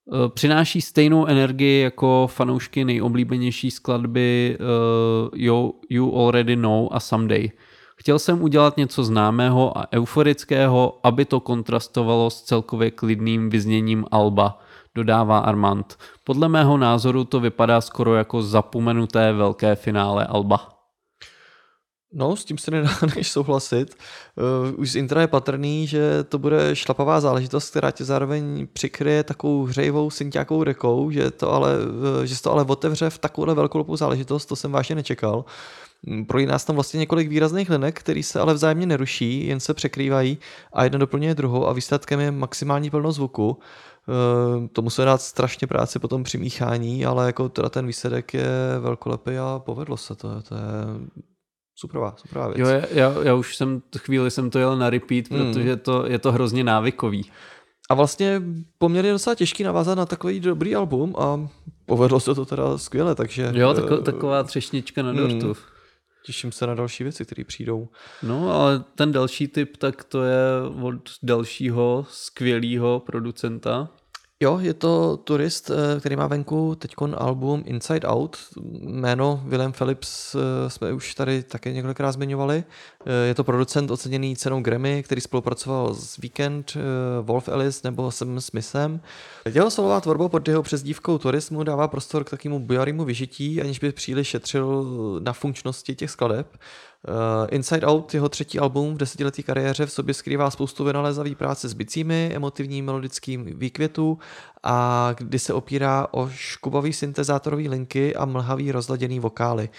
Uh, 0.05 0.27
přináší 0.27 0.81
stejnou 0.81 1.25
energii 1.25 1.81
jako 1.81 2.27
fanoušky 2.31 2.85
nejoblíbenější 2.85 3.71
skladby 3.71 4.57
uh, 4.59 5.29
you, 5.39 5.73
you 5.89 6.19
Already 6.19 6.55
Know 6.55 6.89
a 6.91 6.99
Someday. 6.99 7.51
Chtěl 7.95 8.19
jsem 8.19 8.41
udělat 8.41 8.77
něco 8.77 9.03
známého 9.03 9.77
a 9.77 9.87
euforického, 9.93 10.99
aby 11.03 11.25
to 11.25 11.39
kontrastovalo 11.39 12.29
s 12.29 12.41
celkově 12.41 12.91
klidným 12.91 13.49
vyzněním 13.49 14.05
Alba, 14.11 14.59
dodává 14.95 15.39
Armand. 15.39 15.97
Podle 16.23 16.49
mého 16.49 16.77
názoru 16.77 17.23
to 17.23 17.39
vypadá 17.39 17.81
skoro 17.81 18.15
jako 18.15 18.41
zapomenuté 18.41 19.33
velké 19.33 19.75
finále 19.75 20.25
Alba. 20.27 20.72
No, 22.13 22.35
s 22.35 22.45
tím 22.45 22.57
se 22.57 22.71
nedá 22.71 22.89
než 23.15 23.31
souhlasit. 23.31 23.95
Uh, 24.69 24.79
už 24.79 24.91
z 24.91 24.95
intra 24.95 25.21
je 25.21 25.27
patrný, 25.27 25.87
že 25.87 26.23
to 26.23 26.39
bude 26.39 26.75
šlapavá 26.75 27.21
záležitost, 27.21 27.69
která 27.69 27.91
tě 27.91 28.05
zároveň 28.05 28.67
přikryje 28.73 29.23
takovou 29.23 29.63
hřejivou 29.63 30.09
synťákovou 30.09 30.63
rekou, 30.63 31.11
že 31.11 31.31
to 31.31 31.51
ale, 31.51 31.77
uh, 31.77 32.23
že 32.23 32.41
to 32.41 32.51
ale 32.51 32.63
otevře 32.63 33.09
v 33.09 33.17
takovouhle 33.17 33.55
velkou 33.55 33.95
záležitost, 33.95 34.45
to 34.45 34.55
jsem 34.55 34.71
vážně 34.71 34.95
nečekal. 34.95 35.45
Mm, 36.03 36.25
Projí 36.25 36.45
nás 36.45 36.65
tam 36.65 36.75
vlastně 36.75 36.97
několik 36.97 37.29
výrazných 37.29 37.69
linek, 37.69 37.99
které 37.99 38.23
se 38.23 38.39
ale 38.39 38.53
vzájemně 38.53 38.85
neruší, 38.85 39.47
jen 39.47 39.59
se 39.59 39.73
překrývají 39.73 40.37
a 40.73 40.83
jedna 40.83 40.99
doplňuje 40.99 41.35
druhou 41.35 41.67
a 41.67 41.73
výsledkem 41.73 42.19
je 42.19 42.31
maximální 42.31 42.89
plnost 42.89 43.15
zvuku. 43.15 43.49
Uh, 43.49 44.67
to 44.67 44.81
musí 44.81 45.01
dát 45.01 45.21
strašně 45.21 45.67
práci 45.67 45.99
potom 45.99 46.23
při 46.23 46.37
míchání, 46.37 47.05
ale 47.05 47.25
jako 47.25 47.49
teda 47.49 47.69
ten 47.69 47.87
výsledek 47.87 48.33
je 48.33 48.49
velkolepý 48.79 49.37
a 49.37 49.61
povedlo 49.65 49.97
se 49.97 50.15
to. 50.15 50.41
To 50.41 50.55
je 50.55 50.61
superová, 51.83 52.15
superová 52.17 52.47
věc. 52.47 52.59
Jo, 52.59 52.81
já, 52.91 53.13
já 53.23 53.33
už 53.35 53.55
jsem 53.57 53.81
chvíli 53.97 54.31
jsem 54.31 54.49
to 54.49 54.59
jel 54.59 54.77
na 54.77 54.89
repeat, 54.89 55.27
Hmm. 55.29 55.39
protože 55.53 55.75
to, 55.75 56.05
je 56.07 56.19
to 56.19 56.31
hrozně 56.31 56.63
návykový. 56.63 57.31
A 57.89 57.93
vlastně 57.93 58.41
poměrně 58.77 59.11
docela 59.11 59.35
těžký 59.35 59.63
navázat 59.63 59.97
na 59.97 60.05
takový 60.05 60.39
dobrý 60.39 60.75
album 60.75 61.15
a 61.17 61.47
povedlo 61.85 62.19
se 62.19 62.35
to 62.35 62.45
teda 62.45 62.77
skvěle, 62.77 63.15
takže 63.15 63.51
Jo, 63.53 63.73
tako, 63.73 63.97
eh, 63.99 64.01
taková 64.01 64.43
třešnička 64.43 65.01
na 65.03 65.11
hmm. 65.11 65.39
dortu. 65.39 65.59
těším 66.25 66.51
se 66.51 66.67
na 66.67 66.75
další 66.75 67.03
věci, 67.03 67.25
které 67.25 67.43
přijdou. 67.43 67.87
No, 68.23 68.51
ale 68.55 68.83
ten 68.95 69.11
další 69.11 69.47
typ, 69.47 69.77
tak 69.77 70.03
to 70.03 70.23
je 70.23 70.39
od 70.81 70.95
dalšího 71.23 72.05
skvělého 72.09 72.99
producenta. 73.05 73.89
Jo, 74.43 74.59
je 74.61 74.73
to 74.73 75.17
turist, 75.17 75.69
eh, 75.69 75.99
který 75.99 76.15
má 76.15 76.27
venku 76.27 76.75
teď 76.75 76.91
album 77.15 77.63
Inside 77.65 78.07
Out. 78.07 78.37
Jméno 78.81 79.41
Willem 79.45 79.71
Phillips 79.71 80.35
eh, 80.35 80.69
jsme 80.69 80.93
už 80.93 81.15
tady 81.15 81.43
také 81.43 81.73
několikrát 81.73 82.11
zmiňovali. 82.11 82.63
Eh, 83.05 83.27
Je 83.27 83.35
to 83.35 83.43
producent 83.43 83.91
oceněný 83.91 84.35
cenou 84.35 84.61
Grammy, 84.61 85.03
který 85.03 85.21
spolupracoval 85.21 85.93
s 85.93 86.17
Weekend, 86.17 86.77
Wolf 87.21 87.47
Ellis 87.47 87.83
nebo 87.83 88.11
Sam 88.11 88.41
Smithem. 88.41 89.01
Jeho 89.45 89.71
solová 89.71 90.01
tvorba 90.01 90.29
pod 90.29 90.47
jeho 90.47 90.63
přezdívkou 90.63 91.17
Turismu 91.17 91.63
dává 91.63 91.87
prostor 91.87 92.23
k 92.23 92.29
takému 92.29 92.59
bijarému 92.59 93.05
vyžití, 93.05 93.61
aniž 93.61 93.79
by 93.79 93.91
příliš 93.91 94.27
šetřil 94.27 94.85
na 95.23 95.33
funkčnosti 95.33 95.95
těch 95.95 96.11
skladeb. 96.11 96.47
Uh, 97.07 97.47
Inside 97.51 97.87
Out, 97.87 98.13
jeho 98.13 98.29
třetí 98.29 98.59
album 98.59 98.93
v 98.93 98.97
desetiletí 98.97 99.43
kariéře 99.43 99.85
v 99.85 99.91
sobě 99.91 100.13
skrývá 100.13 100.51
spoustu 100.51 100.83
vynalézavý 100.83 101.35
práce 101.35 101.69
s 101.69 101.73
bicími, 101.73 102.31
emotivní 102.35 102.81
melodickým 102.81 103.45
výkvětu 103.45 104.19
a 104.63 105.09
kdy 105.17 105.39
se 105.39 105.53
opírá 105.53 106.07
o 106.11 106.29
škubavý 106.29 106.93
syntezátorový 106.93 107.69
linky 107.69 108.15
a 108.15 108.25
mlhavý 108.25 108.71
rozladěný 108.71 109.19
vokály. 109.19 109.69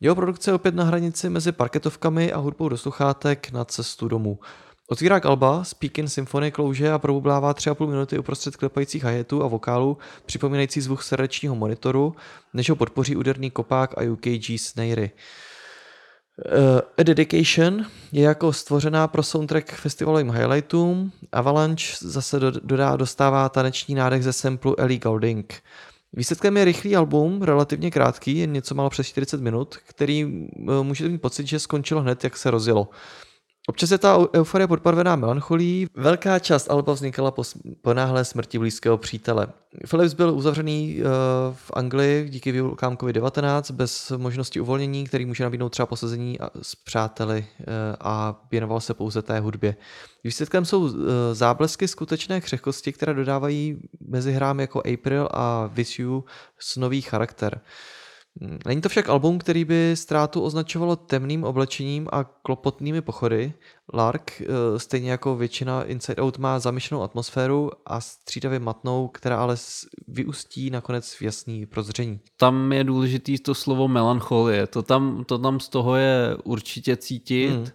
Jeho 0.00 0.14
produkce 0.14 0.50
je 0.50 0.54
opět 0.54 0.74
na 0.74 0.84
hranici 0.84 1.30
mezi 1.30 1.52
parketovkami 1.52 2.32
a 2.32 2.38
hudbou 2.38 2.68
do 2.68 2.76
sluchátek 2.76 3.50
na 3.50 3.64
cestu 3.64 4.08
domů. 4.08 4.38
Otvírá 4.88 5.20
Alba, 5.24 5.64
Speaking 5.64 6.10
Symphony 6.10 6.50
klouže 6.50 6.92
a 6.92 6.98
probublává 6.98 7.54
3,5 7.54 7.88
minuty 7.88 8.18
uprostřed 8.18 8.56
klepajících 8.56 9.04
hi 9.04 9.24
a 9.42 9.46
vokálů, 9.46 9.98
připomínající 10.26 10.80
zvuk 10.80 11.02
srdečního 11.02 11.54
monitoru, 11.54 12.16
než 12.54 12.70
ho 12.70 12.76
podpoří 12.76 13.16
úderný 13.16 13.50
kopák 13.50 13.98
a 13.98 14.12
UKG 14.12 14.60
snary. 14.60 15.10
Uh, 16.44 16.80
A 16.98 17.02
Dedication 17.02 17.86
je 18.12 18.22
jako 18.22 18.52
stvořená 18.52 19.08
pro 19.08 19.22
soundtrack 19.22 19.72
festivalovým 19.72 20.30
highlightům. 20.30 21.12
Avalanche 21.32 21.96
zase 22.00 22.40
do, 22.40 22.50
dodá, 22.50 22.96
dostává 22.96 23.48
taneční 23.48 23.94
nádech 23.94 24.24
ze 24.24 24.32
samplu 24.32 24.80
Ellie 24.80 24.98
Goulding. 24.98 25.62
Výsledkem 26.12 26.56
je 26.56 26.64
rychlý 26.64 26.96
album, 26.96 27.42
relativně 27.42 27.90
krátký, 27.90 28.38
jen 28.38 28.52
něco 28.52 28.74
málo 28.74 28.90
přes 28.90 29.06
40 29.06 29.40
minut, 29.40 29.76
který 29.76 30.24
uh, 30.24 30.82
můžete 30.82 31.10
mít 31.10 31.22
pocit, 31.22 31.46
že 31.46 31.58
skončilo 31.58 32.00
hned, 32.00 32.24
jak 32.24 32.36
se 32.36 32.50
rozjelo. 32.50 32.88
Občas 33.70 33.90
je 33.90 33.98
ta 33.98 34.18
eu- 34.18 34.28
euforie 34.34 34.66
podbarvená 34.66 35.16
melancholí. 35.16 35.86
Velká 35.94 36.38
část 36.38 36.70
alba 36.70 36.92
vznikala 36.92 37.30
po, 37.30 37.42
po 37.82 37.94
náhlé 37.94 38.24
smrti 38.24 38.58
blízkého 38.58 38.98
přítele. 38.98 39.46
Philips 39.88 40.14
byl 40.14 40.34
uzavřený 40.34 40.96
uh, 40.98 41.04
v 41.54 41.70
Anglii 41.74 42.28
díky 42.28 42.60
vulkánkovi 42.60 43.12
19 43.12 43.70
bez 43.70 44.12
možnosti 44.16 44.60
uvolnění, 44.60 45.04
který 45.04 45.26
může 45.26 45.44
nabídnout 45.44 45.68
třeba 45.68 45.86
posazení 45.86 46.38
s 46.62 46.74
přáteli 46.74 47.46
uh, 47.58 47.64
a 48.00 48.40
věnoval 48.50 48.80
se 48.80 48.94
pouze 48.94 49.22
té 49.22 49.40
hudbě. 49.40 49.76
Výsledkem 50.24 50.64
jsou 50.64 50.80
uh, 50.80 50.92
záblesky 51.32 51.88
skutečné 51.88 52.40
křehkosti, 52.40 52.92
které 52.92 53.14
dodávají 53.14 53.78
mezi 54.08 54.32
hrám 54.32 54.60
jako 54.60 54.82
April 54.94 55.28
a 55.32 55.70
With 55.72 55.98
You 55.98 56.24
snový 56.58 57.02
charakter. 57.02 57.54
Mm, 57.54 57.99
Není 58.66 58.80
to 58.80 58.88
však 58.88 59.08
album, 59.08 59.38
který 59.38 59.64
by 59.64 59.92
ztrátu 59.94 60.40
označovalo 60.40 60.96
temným 60.96 61.44
oblečením 61.44 62.08
a 62.12 62.24
klopotnými 62.24 63.00
pochody. 63.00 63.52
Lark, 63.94 64.40
eh, 64.40 64.78
stejně 64.78 65.10
jako 65.10 65.36
většina 65.36 65.84
Inside 65.84 66.22
Out, 66.22 66.38
má 66.38 66.58
zamýšlenou 66.58 67.02
atmosféru 67.02 67.70
a 67.86 68.00
střídavě 68.00 68.58
matnou, 68.58 69.08
která 69.08 69.36
ale 69.36 69.56
vyústí 70.08 70.70
nakonec 70.70 71.14
v 71.14 71.22
jasný 71.22 71.66
prozření. 71.66 72.20
Tam 72.36 72.72
je 72.72 72.84
důležitý 72.84 73.38
to 73.38 73.54
slovo 73.54 73.88
melancholie. 73.88 74.66
To 74.66 74.82
tam, 74.82 75.24
to 75.24 75.38
tam 75.38 75.60
z 75.60 75.68
toho 75.68 75.96
je 75.96 76.36
určitě 76.44 76.96
cítit. 76.96 77.50
Hmm. 77.50 77.66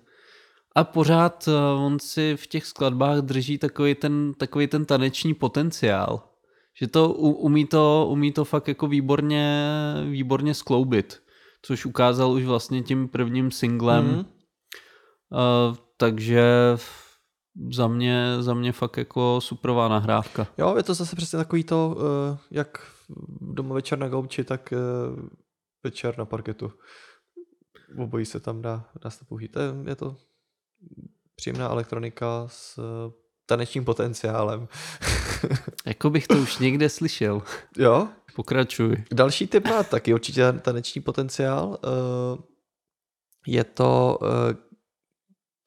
A 0.75 0.83
pořád 0.83 1.47
eh, 1.47 1.51
on 1.85 1.99
si 1.99 2.35
v 2.37 2.47
těch 2.47 2.65
skladbách 2.65 3.17
drží 3.17 3.57
takový 3.57 3.95
ten, 3.95 4.33
takový 4.37 4.67
ten 4.67 4.85
taneční 4.85 5.33
potenciál. 5.33 6.34
Že 6.79 6.87
to 6.87 7.13
umí 7.13 7.65
to, 7.65 8.07
umí 8.11 8.31
to 8.31 8.45
fakt 8.45 8.67
jako 8.67 8.87
výborně, 8.87 9.73
výborně 10.09 10.53
skloubit. 10.53 11.21
Což 11.61 11.85
ukázal 11.85 12.31
už 12.31 12.43
vlastně 12.43 12.83
tím 12.83 13.07
prvním 13.07 13.51
singlem. 13.51 14.05
Mhm. 14.05 14.19
Uh, 14.19 15.75
takže 15.97 16.77
za 17.71 17.87
mě, 17.87 18.35
za 18.39 18.53
mě 18.53 18.71
fakt 18.71 18.97
jako 18.97 19.41
superová 19.41 19.87
nahrávka. 19.87 20.47
Jo, 20.57 20.75
je 20.77 20.83
to 20.83 20.93
zase 20.93 21.15
přesně 21.15 21.37
takový 21.37 21.63
to, 21.63 21.97
eh, 21.99 22.37
jak 22.51 22.91
doma 23.41 23.75
večer 23.75 23.99
na 23.99 24.07
gauči, 24.09 24.43
tak 24.43 24.73
eh, 24.73 24.77
večer 25.83 26.17
na 26.17 26.25
parketu. 26.25 26.71
Obojí 27.97 28.25
se 28.25 28.39
tam 28.39 28.61
dá, 28.61 28.89
dá 29.03 29.09
se 29.09 29.25
použít. 29.25 29.55
Je, 29.55 29.89
je 29.89 29.95
to 29.95 30.17
příjemná 31.35 31.69
elektronika 31.69 32.43
s 32.47 32.79
tanečním 33.45 33.85
potenciálem. 33.85 34.67
Jako 35.85 36.09
bych 36.09 36.27
to 36.27 36.35
už 36.37 36.57
někde 36.57 36.89
slyšel. 36.89 37.41
jo, 37.77 38.07
Pokračuj. 38.35 39.03
Další 39.13 39.47
typ 39.47 39.67
má 39.67 39.83
taky 39.83 40.13
určitě 40.13 40.51
taneční 40.61 41.01
potenciál. 41.01 41.77
Eh, 41.83 42.37
Je 43.47 43.63
to 43.63 44.19
eh, 44.23 44.53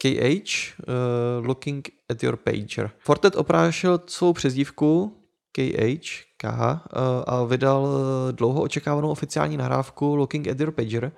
KH, 0.03 0.75
eh, 0.81 1.47
Looking 1.47 1.89
at 2.11 2.23
Your 2.23 2.37
Pager. 2.37 2.91
Fortet 2.99 3.37
oprášil 3.37 4.01
svou 4.07 4.33
přezdívku 4.33 5.15
KH, 5.53 6.09
KH 6.37 6.61
eh, 6.63 6.79
a 7.27 7.45
vydal 7.45 7.89
eh, 7.89 8.33
dlouho 8.33 8.63
očekávanou 8.63 9.11
oficiální 9.11 9.57
nahrávku 9.57 10.17
Looking 10.17 10.49
at 10.49 10.61
Your 10.61 10.73
Pager. 10.73 11.13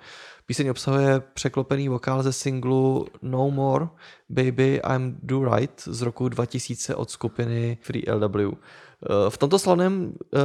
Píseň 0.51 0.69
obsahuje 0.69 1.19
překlopený 1.33 1.89
vokál 1.89 2.23
ze 2.23 2.33
singlu 2.33 3.07
No 3.21 3.51
More 3.51 3.87
Baby 4.29 4.81
I'm 4.95 5.17
Do 5.23 5.55
Right 5.55 5.81
z 5.85 6.01
roku 6.01 6.29
2000 6.29 6.95
od 6.95 7.11
skupiny 7.11 7.77
Free 7.81 8.03
LW. 8.11 8.51
Eh, 8.51 9.29
V 9.29 9.37
tomto 9.37 9.59
slavném 9.59 10.03
uh, 10.03 10.39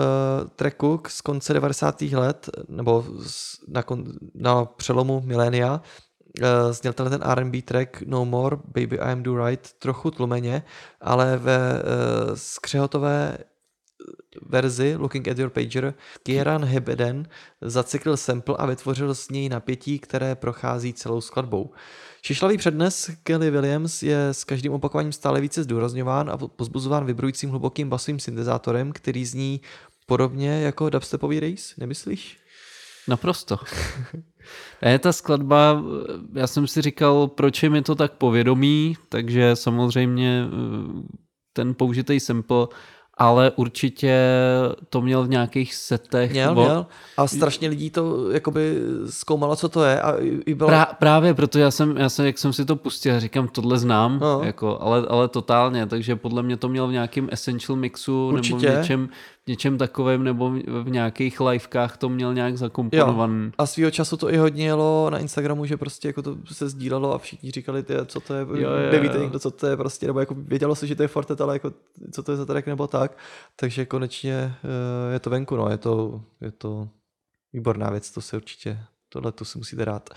tracku 0.57 1.01
z 1.09 1.21
konce 1.21 1.53
90. 1.53 2.03
let, 2.03 2.51
nebo 2.69 3.05
na, 3.69 3.83
kon, 3.83 4.05
na 4.35 4.65
přelomu 4.65 5.23
milénia, 5.25 5.81
uh, 6.41 6.73
zněl 6.73 6.93
tenhle 6.93 7.19
ten 7.19 7.29
R&B 7.31 7.63
track 7.63 8.03
No 8.07 8.25
More, 8.25 8.57
Baby 8.57 8.99
I'm 9.13 9.23
Do 9.23 9.47
Right 9.47 9.73
trochu 9.73 10.11
tlumeně, 10.11 10.63
ale 11.01 11.37
ve 11.37 11.59
uh, 11.59 12.35
skřehotové 12.35 13.39
verzi 14.43 14.97
Looking 14.99 15.29
at 15.29 15.39
Your 15.39 15.51
Pager 15.51 15.95
Kieran 16.23 16.65
Hebeden 16.65 17.29
zacyklil 17.61 18.17
sample 18.17 18.57
a 18.59 18.67
vytvořil 18.67 19.15
z 19.15 19.31
něj 19.31 19.49
napětí, 19.49 19.99
které 19.99 20.35
prochází 20.35 20.93
celou 20.93 21.21
skladbou. 21.21 21.71
Šišlavý 22.23 22.59
přednes 22.59 23.11
Kelly 23.23 23.51
Williams 23.51 24.03
je 24.03 24.29
s 24.29 24.45
každým 24.45 24.73
opakováním 24.73 25.13
stále 25.13 25.41
více 25.41 25.63
zdůrazňován 25.63 26.31
a 26.31 26.37
pozbuzován 26.37 27.07
vibrujícím 27.07 27.51
hlubokým 27.51 27.89
basovým 27.89 28.19
syntezátorem, 28.19 28.93
který 28.93 29.25
zní 29.25 29.61
podobně 30.07 30.61
jako 30.61 30.91
dubstepový 30.91 31.41
race, 31.41 31.75
nemyslíš? 31.79 32.39
Naprosto. 33.09 33.59
Je 34.83 34.99
ta 34.99 35.13
skladba, 35.13 35.83
já 36.35 36.47
jsem 36.47 36.67
si 36.67 36.83
říkal, 36.83 37.29
proč 37.29 37.63
je 37.63 37.71
mi 37.71 37.83
to 37.83 37.95
tak 37.95 38.13
povědomí, 38.13 38.97
takže 39.09 39.57
samozřejmě 39.57 40.45
eh, 40.47 41.17
ten 41.53 41.75
použitý 41.75 42.21
sample, 42.21 42.67
ale 43.19 43.53
určitě 43.57 44.19
to 44.91 45.01
měl 45.01 45.25
v 45.25 45.29
nějakých 45.29 45.75
setech. 45.75 46.31
Měl, 46.31 46.55
bo- 46.55 46.65
měl. 46.65 46.87
A 47.17 47.27
strašně 47.27 47.69
lidí 47.69 47.91
to 47.91 48.31
jakoby 48.31 48.79
zkoumalo, 49.11 49.57
co 49.57 49.69
to 49.69 49.85
je. 49.85 50.01
A 50.01 50.15
i 50.47 50.55
bylo... 50.55 50.69
Prá, 50.69 50.85
právě 50.85 51.35
proto 51.35 51.59
já 51.59 51.71
jsem, 51.71 51.97
já 51.97 52.09
jsem, 52.09 52.27
jak 52.27 52.39
jsem 52.39 52.53
si 52.53 52.65
to 52.65 52.77
pustil, 52.77 53.21
říkám, 53.21 53.49
tohle 53.49 53.79
znám, 53.79 54.19
No. 54.21 54.41
jako, 54.45 54.79
ale, 54.81 55.07
ale 55.09 55.29
totálně, 55.29 55.87
takže 55.87 56.17
podle 56.17 56.43
mě 56.43 56.57
to 56.57 56.69
měl 56.69 56.89
v 56.89 56.93
nějakém 56.93 57.29
essential 57.33 57.77
mixu 57.77 58.29
Určitě. 58.29 58.67
nebo 58.67 58.77
v 58.77 58.79
něčem, 58.81 59.09
něčem 59.49 59.79
takovém, 59.79 60.25
nebo 60.25 60.51
v 60.83 60.91
nějakých 60.91 61.41
livekách 61.41 61.97
to 61.97 62.09
měl 62.09 62.35
nějak 62.35 62.59
zakomponovaný. 62.59 63.53
A 63.59 63.67
svýho 63.67 63.91
času 63.91 64.17
to 64.17 64.33
i 64.33 64.37
hodně 64.37 64.65
jelo 64.65 65.11
na 65.11 65.19
Instagramu, 65.19 65.67
že 65.67 65.77
prostě 65.77 66.09
jako 66.09 66.23
to 66.23 66.37
se 66.53 66.69
sdílelo 66.69 67.15
a 67.15 67.19
všichni 67.19 67.51
říkali, 67.51 67.83
ty, 67.83 67.95
co 68.07 68.21
to 68.21 68.35
je, 68.35 68.41
Jo, 68.41 68.71
jo, 68.71 68.93
nevíte 68.93 69.17
jo. 69.17 69.23
někdo, 69.23 69.39
co 69.39 69.51
to 69.51 69.67
je 69.67 69.77
prostě, 69.77 70.07
nebo 70.07 70.21
jako 70.21 70.35
vědělo 70.39 70.75
se, 70.75 70.87
že 70.87 70.95
to 70.95 71.03
je 71.03 71.09
Fortet, 71.09 71.41
ale 71.41 71.55
jako 71.55 71.73
co 72.13 72.23
to 72.23 72.33
je 72.33 72.37
za 72.37 72.47
track 72.47 72.67
nebo 72.67 72.87
tak. 72.87 73.19
Takže 73.57 73.87
konečně 73.87 74.55
eh, 74.65 75.13
je 75.13 75.19
to 75.21 75.31
venku, 75.31 75.57
no, 75.57 75.69
je 75.69 75.79
to, 75.79 76.23
je 76.41 76.51
to 76.53 76.89
výborná 77.53 77.91
věc, 77.91 78.11
to 78.11 78.21
se 78.21 78.37
určitě, 78.37 78.79
tohle 79.09 79.33
to 79.33 79.45
si 79.45 79.59
musíte 79.59 79.85
dát. 79.85 80.11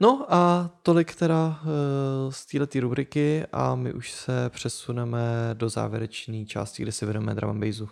No 0.00 0.26
a 0.28 0.70
tolik 0.82 1.14
teda 1.14 1.60
eh, 1.62 2.32
z 2.32 2.46
této 2.46 2.80
rubriky 2.80 3.44
a 3.52 3.74
my 3.74 3.92
už 3.92 4.12
se 4.12 4.50
přesuneme 4.50 5.50
do 5.54 5.68
závěrečné 5.68 6.44
části, 6.44 6.82
kde 6.82 6.92
se 6.92 7.06
věnujeme 7.06 7.34
drum 7.34 7.50
and 7.50 7.60
bassu. 7.60 7.88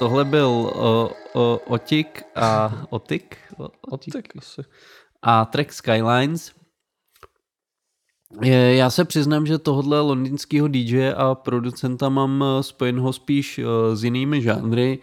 Tohle 0.00 0.24
byl 0.24 0.48
o, 0.74 1.10
o, 1.34 1.60
Otik 1.66 2.22
a 2.34 2.82
Otik? 2.90 3.36
O, 3.58 3.68
Otik. 3.80 4.36
Asi. 4.38 4.62
a 5.22 5.44
track 5.44 5.72
Skylines. 5.72 6.52
Je, 8.42 8.76
já 8.76 8.90
se 8.90 9.04
přiznám, 9.04 9.46
že 9.46 9.58
tohle 9.58 10.00
londýnského 10.00 10.68
DJ 10.68 11.12
a 11.16 11.34
producenta 11.34 12.08
mám 12.08 12.44
eh, 12.44 12.62
spojenho 12.62 13.12
spíš 13.12 13.58
eh, 13.58 13.96
s 13.96 14.04
jinými 14.04 14.42
žánry 14.42 14.98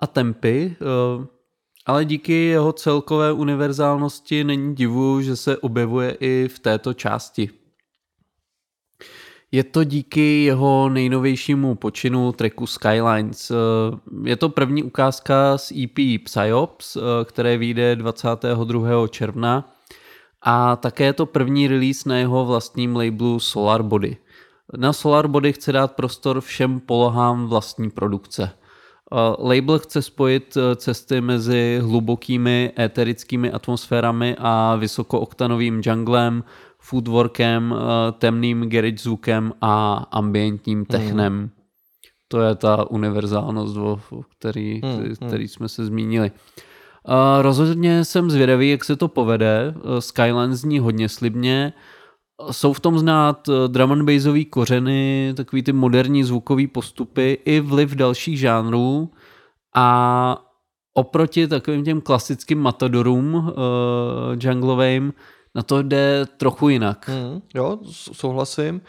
a 0.00 0.06
tempy, 0.06 0.76
eh, 0.80 1.26
ale 1.86 2.04
díky 2.04 2.32
jeho 2.32 2.72
celkové 2.72 3.32
univerzálnosti 3.32 4.44
není 4.44 4.74
divu, 4.74 5.22
že 5.22 5.36
se 5.36 5.58
objevuje 5.58 6.16
i 6.20 6.48
v 6.48 6.58
této 6.58 6.94
části. 6.94 7.50
Je 9.52 9.64
to 9.64 9.84
díky 9.84 10.44
jeho 10.44 10.88
nejnovějšímu 10.88 11.74
počinu 11.74 12.32
tracku 12.32 12.66
Skylines. 12.66 13.50
Eh, 13.50 13.54
Je 14.24 14.36
to 14.36 14.48
první 14.48 14.82
ukázka 14.82 15.58
z 15.58 15.72
EP 15.72 16.18
Psyops, 16.24 16.96
eh, 16.96 17.00
které 17.24 17.56
vyjde 17.58 17.96
22. 17.96 19.08
června 19.08 19.72
a 20.42 20.76
také 20.76 21.04
je 21.04 21.12
to 21.12 21.26
první 21.26 21.68
release 21.68 22.08
na 22.08 22.18
jeho 22.18 22.44
vlastním 22.46 22.96
labelu 22.96 23.40
Solar 23.40 23.82
Body. 23.82 24.16
Na 24.76 24.92
Solar 24.92 25.28
Body 25.28 25.52
chce 25.52 25.72
dát 25.72 25.92
prostor 25.92 26.40
všem 26.40 26.80
polohám 26.80 27.46
vlastní 27.46 27.90
produkce. 27.90 28.50
Uh, 29.12 29.48
Label 29.48 29.78
chce 29.78 30.02
spojit 30.02 30.56
cesty 30.76 31.20
mezi 31.20 31.78
hlubokými 31.82 32.72
éterickými 32.78 33.52
atmosférami 33.52 34.36
a 34.38 34.76
vysokooktanovým 34.76 35.80
junglem, 35.84 36.44
foodworkem, 36.88 37.72
uh, 37.72 37.78
temným 38.18 38.68
garage 38.68 38.96
zvukem 38.98 39.52
a 39.60 39.94
ambientním 40.10 40.84
technem. 40.84 41.50
To 42.28 42.40
je 42.40 42.54
ta 42.54 42.90
univerzálnost, 42.90 43.76
o 43.76 44.00
který, 44.38 44.80
Hmm, 44.84 45.28
který 45.28 45.48
jsme 45.48 45.68
se 45.68 45.84
zmínili. 45.86 46.30
Uh, 47.08 47.42
rozhodně 47.42 48.04
jsem 48.04 48.30
zvědavý, 48.30 48.70
jak 48.70 48.84
se 48.84 48.96
to 48.96 49.08
povede. 49.08 49.74
Uh, 49.76 49.98
Skyline 49.98 50.56
zní 50.56 50.78
hodně 50.78 51.08
slibně. 51.08 51.72
Jsou 52.50 52.72
v 52.72 52.80
tom 52.80 52.98
znát 52.98 53.48
drum 53.66 53.92
and 53.92 54.04
bassový 54.04 54.44
kořeny, 54.44 55.32
takový 55.36 55.62
ty 55.62 55.72
moderní 55.72 56.24
zvukové 56.24 56.66
postupy 56.66 57.38
i 57.44 57.60
vliv 57.60 57.94
dalších 57.94 58.38
žánrů 58.38 59.10
a 59.74 60.44
oproti 60.94 61.48
takovým 61.48 61.84
těm 61.84 62.00
klasickým 62.00 62.58
matadorům 62.58 63.34
uh, 63.34 63.52
junglovým 64.40 65.12
na 65.58 65.62
to 65.62 65.82
jde 65.82 66.26
trochu 66.36 66.68
jinak. 66.68 67.08
Mm, 67.08 67.40
jo, 67.54 67.78
souhlasím. 67.92 68.80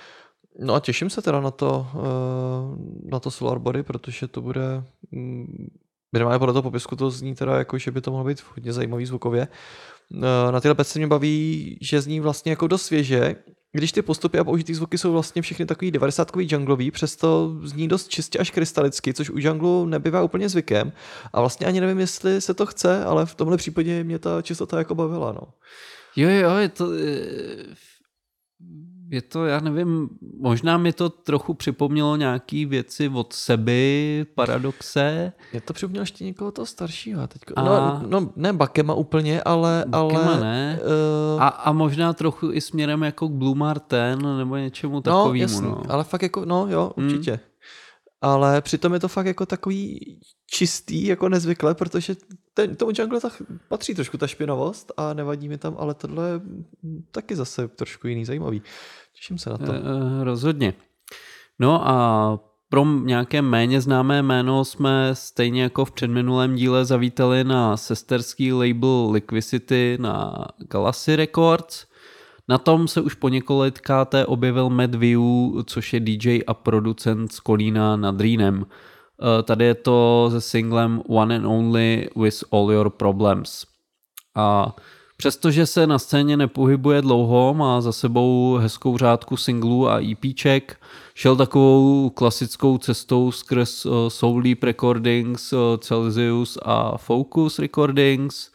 No 0.60 0.74
a 0.74 0.80
těším 0.80 1.10
se 1.10 1.22
teda 1.22 1.41
na 1.41 1.52
to, 1.52 1.88
eh, 1.96 3.10
na 3.12 3.20
to 3.20 3.32
Solar 3.32 3.60
Body, 3.60 3.84
protože 3.84 4.28
to 4.28 4.41
bude, 4.41 4.84
mm, 5.12 5.68
minimálně 6.14 6.40
podle 6.40 6.54
toho 6.54 6.64
popisku 6.64 6.96
to 6.96 7.10
zní 7.10 7.36
teda 7.36 7.58
jako, 7.58 7.78
že 7.78 7.91
by 7.91 8.02
to 8.02 8.12
mohlo 8.12 8.26
být 8.26 8.44
hodně 8.56 8.74
zajímavý 8.74 9.06
zvukově. 9.06 9.48
Eh, 10.14 10.52
Na 10.52 10.60
tyhle 10.62 10.76
pece 10.76 11.00
mě 11.00 11.08
baví, 11.08 11.78
že 11.82 12.02
zní 12.02 12.20
vlastně 12.20 12.52
jako 12.52 12.68
dost 12.68 12.82
svěže, 12.86 13.36
když 13.72 13.91
ty 13.91 14.02
postupy 14.02 14.40
a 14.40 14.44
použitý 14.44 14.74
zvuky 14.74 14.98
jsou 14.98 15.12
vlastně 15.12 15.41
všechny 15.41 15.66
takový 15.66 15.91
90 15.91 16.32
junglový, 16.52 16.91
přesto 16.91 17.56
zní 17.64 17.88
dost 17.88 18.08
čistě 18.08 18.40
až 18.40 18.52
krystalicky, 18.52 19.14
což 19.14 19.30
u 19.30 19.38
junglu 19.38 19.86
nebývá 19.86 20.22
úplně 20.24 20.50
zvykem. 20.50 20.91
A 21.34 21.40
vlastně 21.40 21.68
ani 21.68 21.82
nevím, 21.82 22.00
jestli 22.00 22.41
se 22.41 22.54
to 22.54 22.66
chce, 22.66 23.04
ale 23.04 23.26
v 23.26 23.36
tomhle 23.36 23.58
případě 23.58 24.04
mě 24.04 24.20
ta 24.20 24.41
čistota 24.41 24.78
jako 24.78 24.96
bavila. 24.96 25.32
No. 25.32 25.41
Jo, 26.20 26.30
jo, 26.30 26.56
je 26.58 26.70
to, 26.70 26.86
eh, 26.94 27.76
je 29.12 29.22
to, 29.22 29.46
já 29.46 29.60
nevím, 29.60 30.10
možná 30.40 30.78
mi 30.78 30.94
to 30.94 31.10
trochu 31.10 31.54
připomnělo 31.54 32.16
nějaký 32.16 32.66
věci 32.66 33.10
od 33.10 33.34
sebe, 33.34 33.72
paradoxe. 34.36 35.34
Je 35.54 35.62
to 35.62 35.74
připomněl 35.74 36.02
ještě 36.04 36.24
někoho 36.26 36.52
toho 36.52 36.66
staršího. 36.66 37.28
Teďko. 37.28 37.54
A- 37.56 37.62
No, 37.64 38.02
no, 38.08 38.30
ne 38.36 38.54
Bakema 38.54 38.94
úplně, 38.94 39.41
ale... 39.44 39.84
Bakema 39.88 40.22
ale 40.22 40.40
ne. 40.41 40.80
Uh, 41.36 41.41
A, 41.44 41.48
a 41.48 41.72
možná 41.72 42.14
trochu 42.14 42.52
i 42.52 42.62
směrem 42.62 43.02
jako 43.04 43.28
k 43.28 43.32
Blue 43.32 43.56
Marten 43.56 44.38
nebo 44.38 44.58
něčemu 44.58 44.94
no, 44.96 45.02
takovému. 45.02 45.36
jasný, 45.41 45.68
No, 45.68 45.82
ale 45.90 46.04
fakt 46.04 46.22
jako, 46.24 46.46
no 46.46 46.68
jo, 46.70 46.91
Hmm. 46.98 47.10
Ale 48.22 48.62
přitom 48.62 48.94
je 48.94 49.00
to 49.00 49.08
fakt 49.08 49.26
jako 49.26 49.46
takový 49.46 50.00
čistý, 50.48 51.06
jako 51.06 51.30
nezvykle, 51.30 51.76
protože 51.76 52.16
ten, 52.54 52.76
tomu 52.76 52.91
jungle 52.96 53.22
tak 53.22 53.41
patří 53.68 53.96
trošku 53.96 54.18
ta 54.18 54.28
špinavost 54.28 54.91
a 54.98 55.14
nevadí 55.14 55.50
mi 55.50 55.58
tam, 55.58 55.76
ale 55.80 55.94
tohle 55.94 56.30
je 56.30 56.41
taky 57.12 57.36
zase 57.36 57.68
trošku 57.68 58.08
jiný, 58.08 58.26
zajímavý. 58.26 58.62
Těším 59.16 59.38
se 59.38 59.50
na 59.50 59.58
to. 59.58 59.74
Eh, 59.74 60.24
rozhodně. 60.24 60.74
No 61.60 61.90
a 61.90 62.40
pro 62.70 62.86
nějaké 62.86 63.41
méně 63.41 63.82
známé 63.82 64.22
jméno 64.24 64.66
jsme 64.66 65.10
stejně 65.14 65.64
jako 65.64 65.86
v 65.86 65.91
předminulém 65.91 66.56
díle 66.56 66.86
zavítali 66.86 67.44
na 67.44 67.78
sesterský 67.78 68.54
label 68.54 69.10
Liquidity 69.12 69.98
na 70.02 70.46
Galaxy 70.58 71.16
Records. 71.16 71.86
Na 72.50 72.58
tom 72.58 72.88
se 72.88 73.02
už 73.02 73.14
po 73.14 73.30
několikáté 73.30 74.26
objevil 74.26 74.70
Matt 74.70 74.96
View, 74.96 75.22
což 75.66 75.94
je 75.94 76.00
DJ 76.00 76.40
a 76.48 76.54
producent 76.54 77.32
z 77.32 77.40
Kolína 77.40 77.96
nad 77.96 78.22
Rýnem. 78.22 78.66
Eh, 78.66 79.44
Tady 79.44 79.66
je 79.66 79.76
to 79.76 80.28
se 80.32 80.42
singlem 80.42 81.02
One 81.08 81.36
and 81.36 81.46
Only 81.46 82.10
with 82.16 82.44
All 82.52 82.72
Your 82.72 82.90
Problems. 82.90 83.66
A 84.36 84.76
přestože 85.18 85.66
se 85.66 85.88
na 85.88 86.00
scéně 86.00 86.38
nepohybuje 86.38 87.02
dlouho, 87.02 87.54
má 87.54 87.82
za 87.82 87.92
sebou 87.92 88.56
hezkou 88.56 88.98
řádku 88.98 89.38
singlů 89.38 89.90
a 89.90 90.02
EPček, 90.12 90.82
šel 91.16 91.36
takovou 91.36 92.10
klasickou 92.10 92.78
cestou 92.78 93.32
skrz 93.32 93.86
uh, 93.86 93.94
Soul 94.08 94.44
Recordings, 94.64 95.54
uh, 95.54 95.60
Celsius 95.78 96.58
a 96.62 96.98
Focus 96.98 97.60
Recordings. 97.60 98.52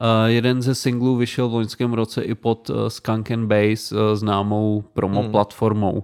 Uh, 0.00 0.06
jeden 0.26 0.62
ze 0.62 0.74
singlů 0.74 1.16
vyšel 1.16 1.48
v 1.48 1.54
loňském 1.54 1.92
roce 1.92 2.22
i 2.22 2.34
pod 2.34 2.70
uh, 2.70 2.76
Skunk 2.88 3.30
and 3.30 3.46
Bass, 3.46 3.92
uh, 3.92 3.98
známou 4.14 4.84
promo 4.92 5.22
Hmm. 5.22 5.30
platformou. 5.30 6.02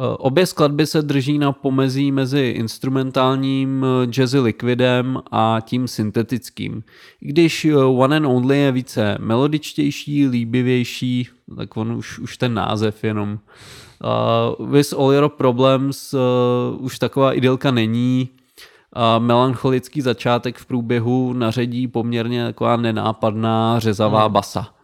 Eh, 0.00 0.16
Obě 0.18 0.46
skladby 0.46 0.86
se 0.86 1.02
drží 1.02 1.38
na 1.38 1.52
pomezí 1.52 2.12
mezi 2.12 2.54
instrumentálním 2.56 3.84
eh, 3.84 4.06
jazzy 4.16 4.38
liquidem 4.38 5.18
a 5.30 5.58
tím 5.64 5.88
syntetickým. 5.88 6.82
I 7.22 7.28
když 7.28 7.64
eh, 7.64 7.76
One 7.76 8.16
and 8.16 8.26
Only 8.26 8.58
je 8.58 8.72
více 8.72 9.16
melodičtější, 9.20 10.26
líbivější, 10.26 11.28
tak 11.56 11.76
on 11.76 11.92
už, 11.92 12.18
už 12.18 12.36
ten 12.36 12.54
název 12.54 13.04
jenom. 13.04 13.38
Uh, 14.58 14.66
With 14.70 14.92
All 14.92 15.12
Your 15.12 15.28
Problems 15.28 16.14
uh, 16.14 16.20
už 16.84 16.98
taková 16.98 17.32
idylka 17.32 17.70
není. 17.70 18.28
A 18.94 19.18
melancholický 19.18 20.00
začátek 20.00 20.58
v 20.58 20.66
průběhu 20.66 21.32
naředí 21.32 21.88
poměrně 21.88 22.44
taková 22.44 22.76
nenápadná 22.76 23.78
řezavá 23.78 24.28
basa. 24.28 24.74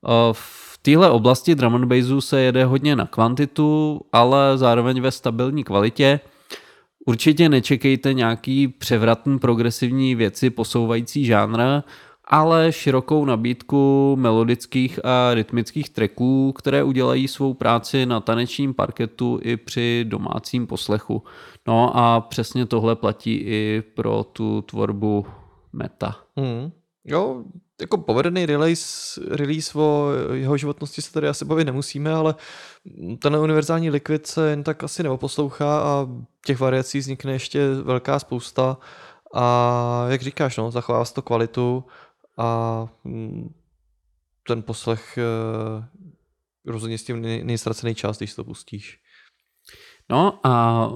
Uh, 0.00 0.10
V 0.32 0.78
téhle 0.82 1.10
oblasti 1.10 1.54
drum 1.54 1.74
and 1.74 1.84
bassu 1.84 2.20
se 2.20 2.40
jede 2.40 2.64
hodně 2.64 2.96
na 2.96 3.06
kvantitu, 3.06 4.00
ale 4.12 4.58
zároveň 4.58 5.00
ve 5.00 5.10
stabilní 5.10 5.64
kvalitě. 5.64 6.20
Určitě 7.06 7.48
nečekejte 7.48 8.14
nějaký 8.14 8.68
převratný 8.68 9.38
progresivní 9.38 10.14
věci 10.14 10.50
posouvající 10.50 11.24
žánr, 11.24 11.82
ale 12.24 12.72
širokou 12.72 13.24
nabídku 13.24 14.16
melodických 14.20 15.04
a 15.04 15.34
rytmických 15.34 15.90
tracků, 15.90 16.52
které 16.52 16.82
udělají 16.82 17.28
svou 17.28 17.54
práci 17.54 18.06
na 18.06 18.20
tanečním 18.20 18.74
parketu 18.74 19.40
i 19.42 19.56
při 19.56 20.04
domácím 20.08 20.66
poslechu. 20.66 21.22
No 21.68 21.96
a 21.96 22.20
přesně 22.20 22.66
tohle 22.66 22.96
platí 22.96 23.34
i 23.34 23.82
pro 23.94 24.24
tu 24.24 24.62
tvorbu 24.62 25.26
meta. 25.72 26.16
Hmm. 26.36 26.72
Jo, 27.04 27.44
jako 27.80 27.98
povedený 27.98 28.46
release, 28.46 29.20
release 29.28 29.78
o 29.78 30.10
jeho 30.32 30.56
životnosti 30.56 31.02
se 31.02 31.12
tady 31.12 31.28
asi 31.28 31.44
bavit 31.44 31.64
nemusíme, 31.64 32.14
ale 32.14 32.34
ten 33.18 33.36
univerzální 33.36 33.90
likvid 33.90 34.26
se 34.26 34.50
jen 34.50 34.62
tak 34.62 34.84
asi 34.84 35.02
neoposlouchá 35.02 35.80
a 35.82 36.08
těch 36.46 36.60
variací 36.60 36.98
vznikne 36.98 37.32
ještě 37.32 37.74
velká 37.74 38.18
spousta 38.18 38.78
a 39.34 40.04
jak 40.08 40.22
říkáš, 40.22 40.56
no, 40.56 40.70
zachovává 40.70 41.04
se 41.04 41.14
to 41.14 41.22
kvalitu 41.22 41.84
a 42.38 42.88
mm, 43.04 43.54
ten 44.46 44.62
poslech 44.62 45.18
eh, 45.18 45.84
rozhodně 46.66 46.98
s 46.98 47.04
tím 47.04 47.22
nej- 47.22 47.44
nejztracený 47.44 47.94
čas, 47.94 48.18
když 48.18 48.30
si 48.30 48.36
to 48.36 48.44
pustíš. 48.44 49.00
No 50.10 50.46
a 50.46 50.88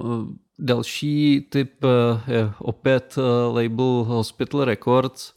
další 0.59 1.47
typ 1.49 1.83
eh, 1.83 2.33
je 2.33 2.51
opět 2.59 3.15
eh, 3.17 3.21
label 3.53 4.03
Hospital 4.07 4.65
Records 4.65 5.33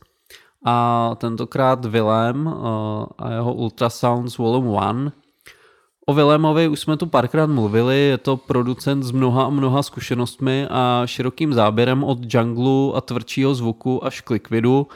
a 0.64 1.14
tentokrát 1.18 1.84
Willem 1.84 2.48
eh, 2.48 3.06
a 3.18 3.32
jeho 3.32 3.54
Ultrasounds 3.54 4.38
Volume 4.38 4.86
1. 4.88 5.12
O 6.06 6.14
Willemovi 6.14 6.68
už 6.68 6.80
jsme 6.80 6.96
tu 6.96 7.06
párkrát 7.06 7.46
mluvili, 7.46 7.98
je 7.98 8.18
to 8.18 8.36
producent 8.36 9.04
s 9.04 9.10
mnoha 9.10 9.44
a 9.44 9.50
mnoha 9.50 9.82
zkušenostmi 9.82 10.66
a 10.70 11.02
širokým 11.06 11.54
záběrem 11.54 12.04
od 12.04 12.34
junglu 12.34 12.96
a 12.96 13.00
tvrdšího 13.00 13.54
zvuku 13.54 14.04
až 14.04 14.20
k 14.20 14.30
likvidu, 14.30 14.86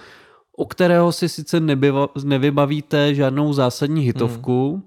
u 0.57 0.65
kterého 0.65 1.13
si 1.13 1.29
sice 1.29 1.61
nebyva, 1.61 2.09
nevybavíte 2.25 3.15
žádnou 3.15 3.53
zásadní 3.53 4.03
hitovku, 4.03 4.83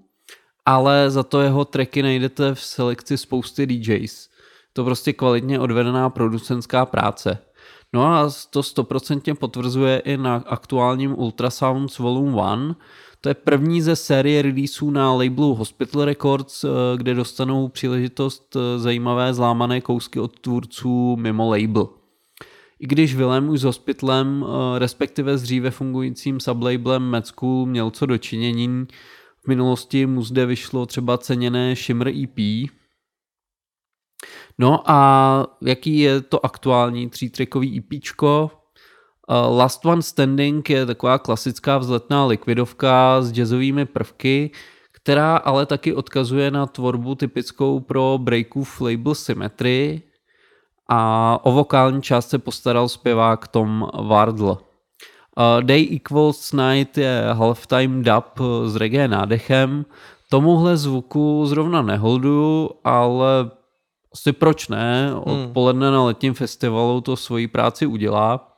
ale 0.65 1.11
za 1.11 1.23
to 1.23 1.41
jeho 1.41 1.65
tracky 1.65 2.03
najdete 2.03 2.55
v 2.55 2.61
selekci 2.61 3.17
spousty 3.17 3.65
DJs. 3.65 4.29
To 4.77 4.83
prostě 4.83 5.13
kvalitně 5.13 5.59
odvedená 5.59 6.09
producentská 6.09 6.85
práce. 6.85 7.37
No 7.93 8.05
a 8.05 8.29
to 8.49 8.63
stoprocentně 8.63 9.35
potvrzuje 9.35 9.99
i 9.99 10.17
na 10.17 10.35
aktuálním 10.35 11.19
Ultrasounds 11.19 11.99
Volume 11.99 12.31
1. 12.31 12.75
To 13.21 13.29
je 13.29 13.33
první 13.33 13.81
ze 13.81 13.95
série 13.95 14.41
releaseů 14.41 14.91
na 14.91 15.13
labelu 15.13 15.55
Hospital 15.55 16.05
Records, 16.05 16.63
eh, 16.63 16.67
kde 16.97 17.13
dostanou 17.13 17.67
příležitost 17.67 18.55
eh, 18.55 18.79
zajímavé 18.79 19.33
zlámané 19.33 19.81
kousky 19.81 20.19
od 20.19 20.39
tvůrců 20.39 21.15
mimo 21.15 21.49
label. 21.49 21.89
I 22.79 22.87
když 22.87 23.15
Willem 23.15 23.49
už 23.49 23.59
s 23.59 23.63
Hospitalem, 23.63 24.45
eh, 24.45 24.79
respektive 24.79 25.37
s 25.37 25.43
dříve 25.43 25.71
fungujícím 25.71 26.39
sublabelem 26.39 27.03
Mad 27.03 27.27
School 27.27 27.65
měl 27.65 27.91
co 27.91 28.05
dočinění, 28.05 28.87
v 29.43 29.47
minulosti 29.47 30.05
mu 30.05 30.23
zde 30.23 30.45
vyšlo 30.45 30.85
třeba 30.85 31.17
ceněné 31.17 31.75
Shimmer 31.75 32.07
EP. 32.07 32.69
No 34.57 34.91
a 34.91 35.47
jaký 35.61 35.99
je 35.99 36.21
to 36.21 36.45
aktuální 36.45 37.09
třítrackový 37.09 37.77
EPčko? 37.77 38.51
Eh, 39.29 39.33
Last 39.33 39.85
One 39.85 40.01
Standing 40.01 40.69
je 40.69 40.85
taková 40.85 41.19
klasická 41.19 41.77
vzletná 41.77 42.25
likvidovka 42.25 43.21
s 43.21 43.31
jazzovými 43.31 43.85
prvky, 43.85 44.51
která 44.91 45.37
ale 45.37 45.65
taky 45.65 45.93
odkazuje 45.93 46.51
na 46.51 46.65
tvorbu 46.65 47.15
typickou 47.15 47.79
pro 47.79 48.17
breakův 48.21 48.81
label 48.81 49.15
Symmetry 49.15 50.01
a 50.89 51.39
o 51.43 51.51
vokální 51.51 52.01
část 52.01 52.29
se 52.29 52.37
postaral 52.37 52.89
zpěvák 52.89 53.47
Tom 53.47 53.89
Wardle. 54.07 54.51
Uh, 54.51 55.61
Day 55.61 55.95
Equals 55.95 56.51
Night 56.53 56.97
je 56.97 57.23
halftime 57.33 58.03
dub 58.03 58.39
s 58.65 58.75
reggae 58.75 59.07
nádechem. 59.07 59.85
Tomuhle 60.29 60.77
zvuku 60.77 61.45
zrovna 61.45 61.81
neholduju, 61.81 62.69
ale 62.83 63.51
asi 64.17 64.33
proč 64.33 64.67
ne? 64.67 65.13
Odpoledne 65.15 65.91
na 65.91 66.03
letním 66.03 66.33
festivalu 66.33 67.01
to 67.01 67.15
svoji 67.15 67.47
práci 67.47 67.85
udělá. 67.85 68.57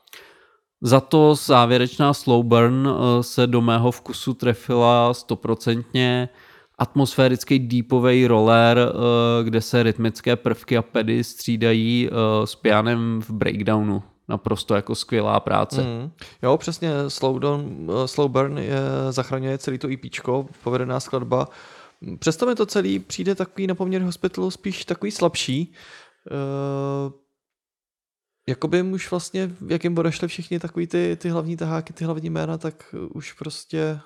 Za 0.81 0.99
to 0.99 1.35
závěrečná 1.35 2.13
slow 2.13 2.45
burn 2.45 2.87
eh, 2.89 3.23
se 3.23 3.47
do 3.47 3.61
mého 3.61 3.91
vkusu 3.91 4.33
trefila 4.33 5.13
stoprocentně. 5.13 6.29
Atmosférický 6.77 7.59
deepový 7.59 8.27
roller, 8.27 8.77
eh, 8.79 9.43
kde 9.43 9.61
se 9.61 9.83
rytmické 9.83 10.35
prvky 10.35 10.77
a 10.77 10.81
pedy 10.81 11.23
střídají 11.23 12.09
eh, 12.09 12.47
s 12.47 12.55
pianem 12.55 13.21
v 13.21 13.29
breakdownu. 13.29 14.03
Naprosto 14.27 14.75
jako 14.75 14.95
skvělá 14.95 15.39
práce. 15.39 15.81
Mm. 15.81 16.11
Jo, 16.43 16.57
přesně, 16.57 16.91
Slow, 17.07 17.39
down, 17.39 17.61
uh, 17.61 18.05
slow 18.05 18.31
Burn 18.31 18.57
je, 18.57 18.79
zachraňuje 19.09 19.57
celý 19.57 19.77
to 19.77 19.87
EPčko, 19.91 20.45
povedená 20.63 20.99
skladba. 20.99 21.47
Přesto 22.19 22.45
mi 22.45 22.55
to 22.55 22.65
celý 22.65 22.99
přijde 22.99 23.35
takový 23.35 23.67
na 23.67 23.75
poměr 23.75 24.01
hospitalu 24.01 24.51
spíš 24.51 24.85
takový 24.85 25.11
slabší. 25.11 25.73
Uh, 26.31 27.13
jakoby 28.49 28.81
už 28.81 29.11
vlastně, 29.11 29.51
jak 29.67 29.83
jim 29.83 29.97
odešli 29.97 30.27
všichni 30.27 30.59
takový 30.59 30.87
ty, 30.87 31.17
ty 31.21 31.29
hlavní 31.29 31.57
taháky, 31.57 31.93
ty 31.93 32.05
hlavní 32.05 32.29
jména, 32.29 32.57
tak 32.57 32.95
už 33.13 33.33
prostě 33.33 33.99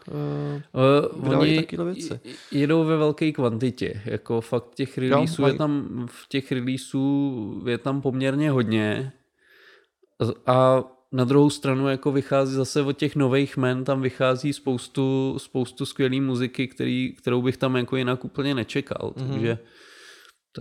uh, 0.73 1.23
Uh, 1.23 1.37
oni 1.39 1.55
takovýhle 1.61 1.93
věci. 1.93 2.19
jedou 2.51 2.83
ve 2.85 2.97
velké 2.97 3.31
kvantitě, 3.31 4.01
jako 4.05 4.41
fakt 4.41 4.75
těch 4.75 4.97
releaseů 4.97 5.45
je 5.45 5.51
mají- 5.51 5.57
tam, 5.57 6.05
v 6.11 6.29
těch 6.29 6.51
releaseů 6.51 7.63
je 7.67 7.77
tam 7.77 8.01
poměrně 8.01 8.51
hodně 8.51 9.11
a 10.45 10.83
na 11.13 11.23
druhou 11.23 11.49
stranu 11.49 11.87
jako 11.87 12.11
vychází 12.11 12.53
zase 12.55 12.81
od 12.81 12.97
těch 12.97 13.15
nových 13.15 13.57
men, 13.57 13.83
tam 13.83 14.01
vychází 14.01 14.53
spoustu, 14.53 15.35
spoustu 15.37 15.85
skvělé 15.85 16.21
muziky, 16.21 16.67
který, 16.67 17.15
kterou 17.15 17.41
bych 17.41 17.57
tam 17.57 17.75
jako 17.75 17.95
jinak 17.95 18.25
úplně 18.25 18.55
nečekal, 18.55 19.13
Mhm. 19.17 19.31
takže, 19.31 19.57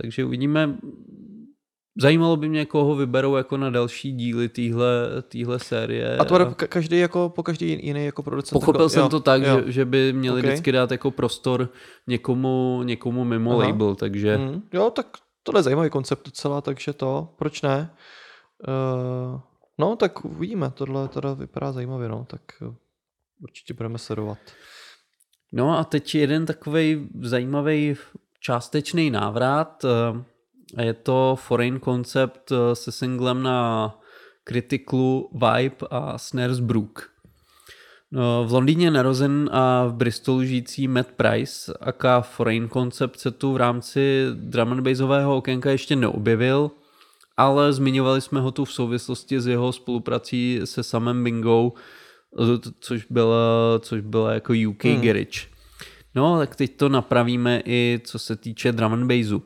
takže 0.01 0.25
uvidíme, 0.25 0.77
zajímalo 2.01 2.37
by 2.37 2.49
mě, 2.49 2.65
koho 2.65 2.95
vyberou 2.95 3.35
jako 3.35 3.57
na 3.57 3.69
další 3.69 4.11
díly 4.11 4.49
téhle 5.29 5.59
série. 5.59 6.17
A 6.17 6.25
to 6.25 6.33
bude 6.33 6.45
ka- 6.45 6.67
každý 6.67 6.99
jako, 6.99 7.29
po 7.35 7.43
každý 7.43 7.77
jiný 7.85 8.05
jako 8.05 8.23
producent. 8.23 8.53
Pochopil 8.53 8.73
takhle- 8.73 8.89
jsem 8.89 9.03
jo, 9.03 9.09
to 9.09 9.19
tak, 9.19 9.41
jo. 9.43 9.61
že, 9.65 9.71
že 9.71 9.85
by 9.85 10.13
měli 10.13 10.39
Ok. 10.41 10.45
vždycky 10.47 10.71
dát 10.71 10.91
jako 10.91 11.11
prostor 11.11 11.69
někomu, 12.07 12.81
někomu 12.83 13.23
mimo 13.23 13.59
Aha. 13.59 13.67
label, 13.69 13.95
takže 13.95 14.37
Mm, 14.37 14.61
jo, 14.73 14.89
tak 14.89 15.07
tohle 15.43 15.59
je 15.59 15.63
zajímavý 15.63 15.89
koncept 15.89 16.25
docela, 16.25 16.61
takže 16.61 16.93
to, 16.93 17.33
proč 17.37 17.61
ne? 17.61 17.89
Uh, 18.67 19.39
no, 19.77 19.95
tak 19.95 20.25
uvidíme, 20.25 20.71
tohle 20.71 21.07
teda 21.07 21.33
vypadá 21.33 21.71
zajímavě, 21.71 22.09
no, 22.09 22.25
tak 22.29 22.41
eh, 22.61 22.75
určitě 23.41 23.73
budeme 23.73 23.97
sledovat. 23.97 24.37
No 25.51 25.77
a 25.79 25.83
teď 25.83 26.15
jeden 26.15 26.45
takový 26.45 27.09
zajímavý 27.21 27.95
částečný 28.39 29.09
návrat. 29.11 29.85
eh, 29.85 30.83
Je 30.83 30.93
to 30.93 31.35
Foreign 31.39 31.79
Concept 31.79 32.51
eh, 32.51 32.75
se 32.75 32.91
singlem 32.91 33.43
na 33.43 33.89
Criticlu 34.43 35.29
Vibe 35.33 35.87
a 35.89 36.17
Snares 36.17 36.59
Brook. 36.59 37.09
No, 38.11 38.45
v 38.47 38.53
Londýně 38.53 38.91
narozen 38.91 39.49
a 39.53 39.85
v 39.85 39.93
Bristolu 39.93 40.43
žijící 40.43 40.87
Matt 40.87 41.11
Price, 41.11 41.73
aka 41.81 42.21
Foreign 42.21 42.69
Concept 42.69 43.19
se 43.19 43.31
tu 43.31 43.53
v 43.53 43.57
rámci 43.57 44.25
drum 44.33 44.71
and 44.71 44.81
bassového 44.81 45.37
okénka 45.37 45.71
ještě 45.71 45.95
neobjevil, 45.95 46.71
ale 47.37 47.73
zmiňovali 47.73 48.21
jsme 48.21 48.39
ho 48.39 48.51
tu 48.51 48.65
v 48.65 48.73
souvislosti 48.73 49.41
s 49.41 49.47
jeho 49.47 49.73
spoluprací 49.73 50.59
se 50.63 50.83
samem 50.83 51.23
Bingo, 51.23 51.71
eh, 52.39 52.71
což 52.79 53.05
byla, 53.09 53.79
což 53.79 54.01
byla 54.01 54.33
jako 54.33 54.53
UK 54.69 54.83
hmm. 54.83 55.01
Garage. 55.01 55.53
No, 56.15 56.37
tak 56.37 56.55
teď 56.55 56.77
to 56.77 56.89
napravíme 56.89 57.61
i 57.65 58.01
co 58.05 58.19
se 58.19 58.35
týče 58.35 58.71
drum 58.71 58.93
and 58.93 59.07
bassu. 59.07 59.43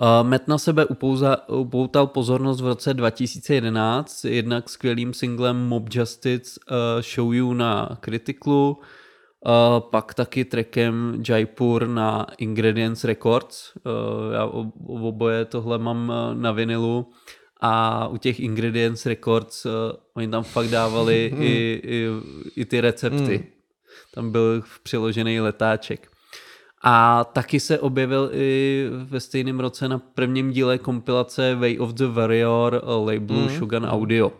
Uh, 0.00 0.28
Matt 0.28 0.48
na 0.48 0.58
sebe 0.58 0.86
upouza, 0.86 1.48
upoutal 1.48 2.06
pozornost 2.06 2.60
v 2.60 2.66
roce 2.66 2.94
2011, 2.94 4.24
jednak 4.24 4.68
skvělým 4.68 5.14
singlem 5.14 5.56
Mob 5.56 5.94
Justice 5.94 6.60
uh, 6.70 7.02
Show 7.02 7.34
You 7.34 7.52
na 7.52 7.98
Criticlu, 8.00 8.78
uh, 9.46 9.80
pak 9.80 10.14
taky 10.14 10.44
trackem 10.44 11.22
Jaipur 11.28 11.86
na 11.86 12.26
Ingredients 12.38 13.04
Records. 13.04 13.72
Uh, 13.76 14.32
já 14.32 14.46
ob- 14.46 14.74
oboje 14.86 15.44
tohle 15.44 15.78
mám 15.78 16.08
uh, 16.08 16.40
na 16.40 16.52
vinilu 16.52 17.10
a 17.60 18.08
u 18.08 18.16
těch 18.16 18.40
Ingredients 18.40 19.06
Records 19.06 19.66
uh, 19.66 19.72
oni 20.14 20.28
tam 20.28 20.42
fakt 20.42 20.68
dávali 20.68 21.32
i, 21.40 21.80
i, 21.84 22.06
i 22.56 22.64
ty 22.64 22.80
recepty. 22.80 23.46
Tam 24.14 24.32
byl 24.32 24.62
přiložený 24.82 25.40
letáček. 25.40 26.08
A 26.82 27.24
taky 27.24 27.60
se 27.60 27.78
objevil 27.78 28.30
i 28.32 28.86
ve 28.90 29.20
stejném 29.20 29.60
roce 29.60 29.88
na 29.88 29.98
prvním 29.98 30.50
díle 30.50 30.78
kompilace 30.78 31.54
Way 31.54 31.78
of 31.78 31.92
the 31.92 32.06
Warrior 32.06 32.82
labelu 32.84 33.40
mm. 33.40 33.48
Shogun 33.48 33.86
Audio. 33.86 34.32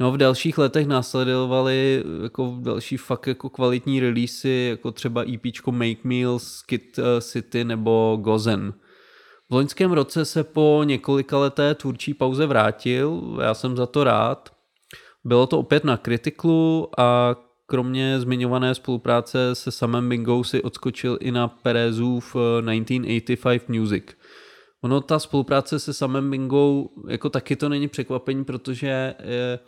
No 0.00 0.12
v 0.12 0.16
dalších 0.16 0.58
letech 0.58 0.86
následovaly 0.86 2.04
jako 2.22 2.56
další 2.60 2.96
fakt 2.96 3.26
jako 3.26 3.50
kvalitní 3.50 4.00
releasy, 4.00 4.66
jako 4.70 4.92
třeba 4.92 5.24
EPčko 5.34 5.72
Make 5.72 6.00
Meals, 6.04 6.62
Kid 6.62 6.98
eh, 6.98 7.20
City 7.20 7.64
nebo 7.64 8.18
Gozen. 8.20 8.74
V 9.50 9.54
loňském 9.54 9.92
roce 9.92 10.24
se 10.24 10.44
po 10.44 10.82
několika 10.84 11.38
leté 11.38 11.74
tvůrčí 11.74 12.14
pauze 12.14 12.46
vrátil, 12.46 13.38
já 13.42 13.54
jsem 13.54 13.76
za 13.76 13.86
to 13.86 14.04
rád. 14.04 14.52
Bylo 15.24 15.46
to 15.46 15.58
opět 15.58 15.84
na 15.84 15.96
Criticlu 15.96 16.88
a 16.98 17.36
kromě 17.66 18.20
zmiňované 18.20 18.74
spolupráce 18.74 19.54
se 19.54 19.70
samem 19.70 20.08
Bingo 20.08 20.44
si 20.44 20.62
odskočil 20.62 21.18
i 21.20 21.30
na 21.30 21.48
Perezův 21.48 22.36
eh, 22.36 22.62
1985 22.62 23.68
Music. 23.68 24.04
Ono, 24.82 25.00
ta 25.00 25.18
spolupráce 25.18 25.78
se 25.78 25.92
samem 25.92 26.30
Bingo, 26.30 26.84
jako 27.08 27.30
taky 27.30 27.56
to 27.56 27.68
není 27.68 27.88
překvapení, 27.88 28.44
protože 28.44 29.14
eh, 29.18 29.58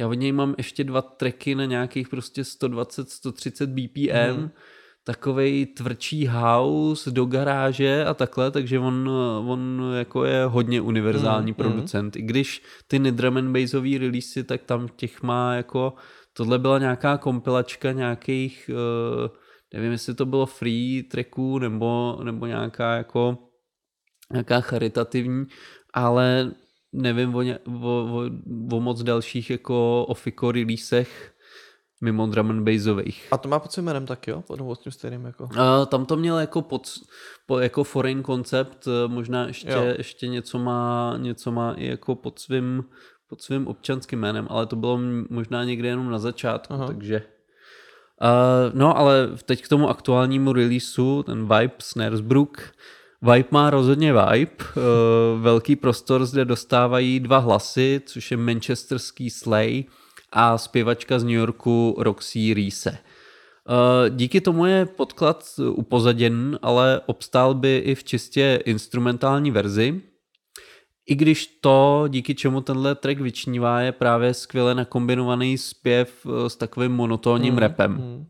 já 0.00 0.08
od 0.08 0.14
něj 0.14 0.32
mám 0.32 0.54
ještě 0.58 0.84
dva 0.84 1.02
tracky 1.02 1.54
na 1.54 1.64
nějakých 1.64 2.08
prostě 2.08 2.42
120-130 2.42 3.66
BPM, 3.66 4.40
mm. 4.40 4.50
takovej 5.04 5.66
tvrdší 5.66 6.26
house 6.26 7.10
do 7.10 7.24
garáže 7.24 8.04
a 8.04 8.14
takhle, 8.14 8.50
takže 8.50 8.78
on, 8.78 9.10
on 9.46 9.82
jako 9.98 10.24
je 10.24 10.44
hodně 10.44 10.80
univerzální 10.80 11.50
mm. 11.50 11.54
producent. 11.54 12.16
I 12.16 12.22
když 12.22 12.62
ty 12.86 12.98
drum 12.98 13.36
and 13.36 13.52
bassový 13.52 13.98
releasy, 13.98 14.44
tak 14.44 14.62
tam 14.62 14.88
těch 14.96 15.22
má 15.22 15.54
jako, 15.54 15.92
tohle 16.32 16.58
byla 16.58 16.78
nějaká 16.78 17.18
kompilačka 17.18 17.92
nějakých, 17.92 18.70
eh, 18.72 19.28
nevím, 19.74 19.92
jestli 19.92 20.14
to 20.14 20.26
bylo 20.26 20.46
free 20.46 21.02
tracků 21.02 21.58
nebo, 21.58 22.20
nebo 22.24 22.46
nějaká 22.46 22.96
jako 22.96 23.38
nějaká 24.32 24.60
charitativní, 24.60 25.46
ale 25.94 26.50
nevím 26.92 27.34
o, 27.34 27.42
ně, 27.42 27.58
o, 27.58 27.88
o, 27.88 28.76
o 28.76 28.80
moc 28.80 29.02
dalších 29.02 29.50
jako 29.50 30.04
ofiko 30.08 30.52
releasech 30.52 31.32
mimo 32.00 32.26
drum 32.26 32.50
and 32.50 32.64
bassových. 32.64 33.28
A 33.30 33.38
to 33.38 33.48
má 33.48 33.58
pod 33.58 33.72
svým 33.72 33.84
jménem 33.84 34.06
taky, 34.06 34.30
jo? 34.30 34.42
Pod 34.46 34.80
tím 34.80 34.92
stejným 34.92 35.24
jako. 35.24 35.48
A 35.58 35.86
tam 35.86 36.06
to 36.06 36.16
měl 36.16 36.38
jako, 36.38 36.62
pod, 36.62 36.88
po, 37.46 37.58
jako 37.58 37.84
foreign 37.84 38.24
concept, 38.24 38.86
eh, 38.86 39.08
možná 39.08 39.46
ještě, 39.46 39.70
Jo. 39.70 39.94
ještě 39.98 40.28
něco, 40.28 40.58
má, 40.58 41.14
něco 41.18 41.52
má 41.52 41.72
i 41.72 41.86
jako 41.86 42.14
pod 42.14 42.38
svým, 42.38 42.84
pod 43.28 43.42
svým 43.42 43.66
občanským 43.66 44.18
jménem, 44.18 44.46
ale 44.50 44.66
to 44.66 44.76
bylo 44.76 45.00
možná 45.30 45.64
někde 45.64 45.88
jenom 45.88 46.10
na 46.10 46.18
začátku, 46.18 46.74
Aha. 46.74 46.86
takže... 46.86 47.22
Uh, 48.22 48.78
no 48.78 48.98
ale 48.98 49.28
teď 49.44 49.62
k 49.62 49.68
tomu 49.68 49.88
aktuálnímu 49.88 50.52
releaseu, 50.52 51.22
ten 51.22 51.40
Vibe 51.42 51.74
Snaresbrook. 51.78 52.72
Vibe 53.22 53.48
má 53.50 53.70
rozhodně 53.70 54.12
vibe. 54.12 54.52
Eh, 54.60 54.80
Velký 55.40 55.76
prostor 55.76 56.26
zde 56.26 56.44
dostávají 56.44 57.20
dva 57.20 57.38
hlasy, 57.38 58.00
což 58.06 58.30
je 58.30 58.36
manchesterský 58.36 59.30
Slay 59.30 59.84
a 60.32 60.58
zpěvačka 60.58 61.18
z 61.18 61.24
New 61.24 61.32
Yorku 61.32 61.96
Roxy 61.98 62.54
Reese. 62.54 62.90
Eh, 62.90 64.10
Díky 64.10 64.40
tomu 64.40 64.66
je 64.66 64.86
podklad 64.86 65.44
upozaděn, 65.70 66.58
ale 66.62 67.00
obstál 67.06 67.54
by 67.54 67.76
i 67.76 67.94
v 67.94 68.04
čistě 68.04 68.60
instrumentální 68.64 69.50
verzi. 69.50 70.00
I 71.06 71.14
když 71.14 71.46
to, 71.46 72.04
díky 72.08 72.34
čemu 72.34 72.60
tenhle 72.60 72.94
track 72.94 73.20
vyčnívá, 73.20 73.80
je 73.80 73.92
právě 73.92 74.34
skvěle 74.34 74.74
nakombinovaný 74.74 75.58
zpěv 75.58 76.26
eh, 76.26 76.50
s 76.50 76.56
takovým 76.56 76.92
monotónním 76.92 77.52
Hmm, 77.52 77.58
rapem. 77.58 78.26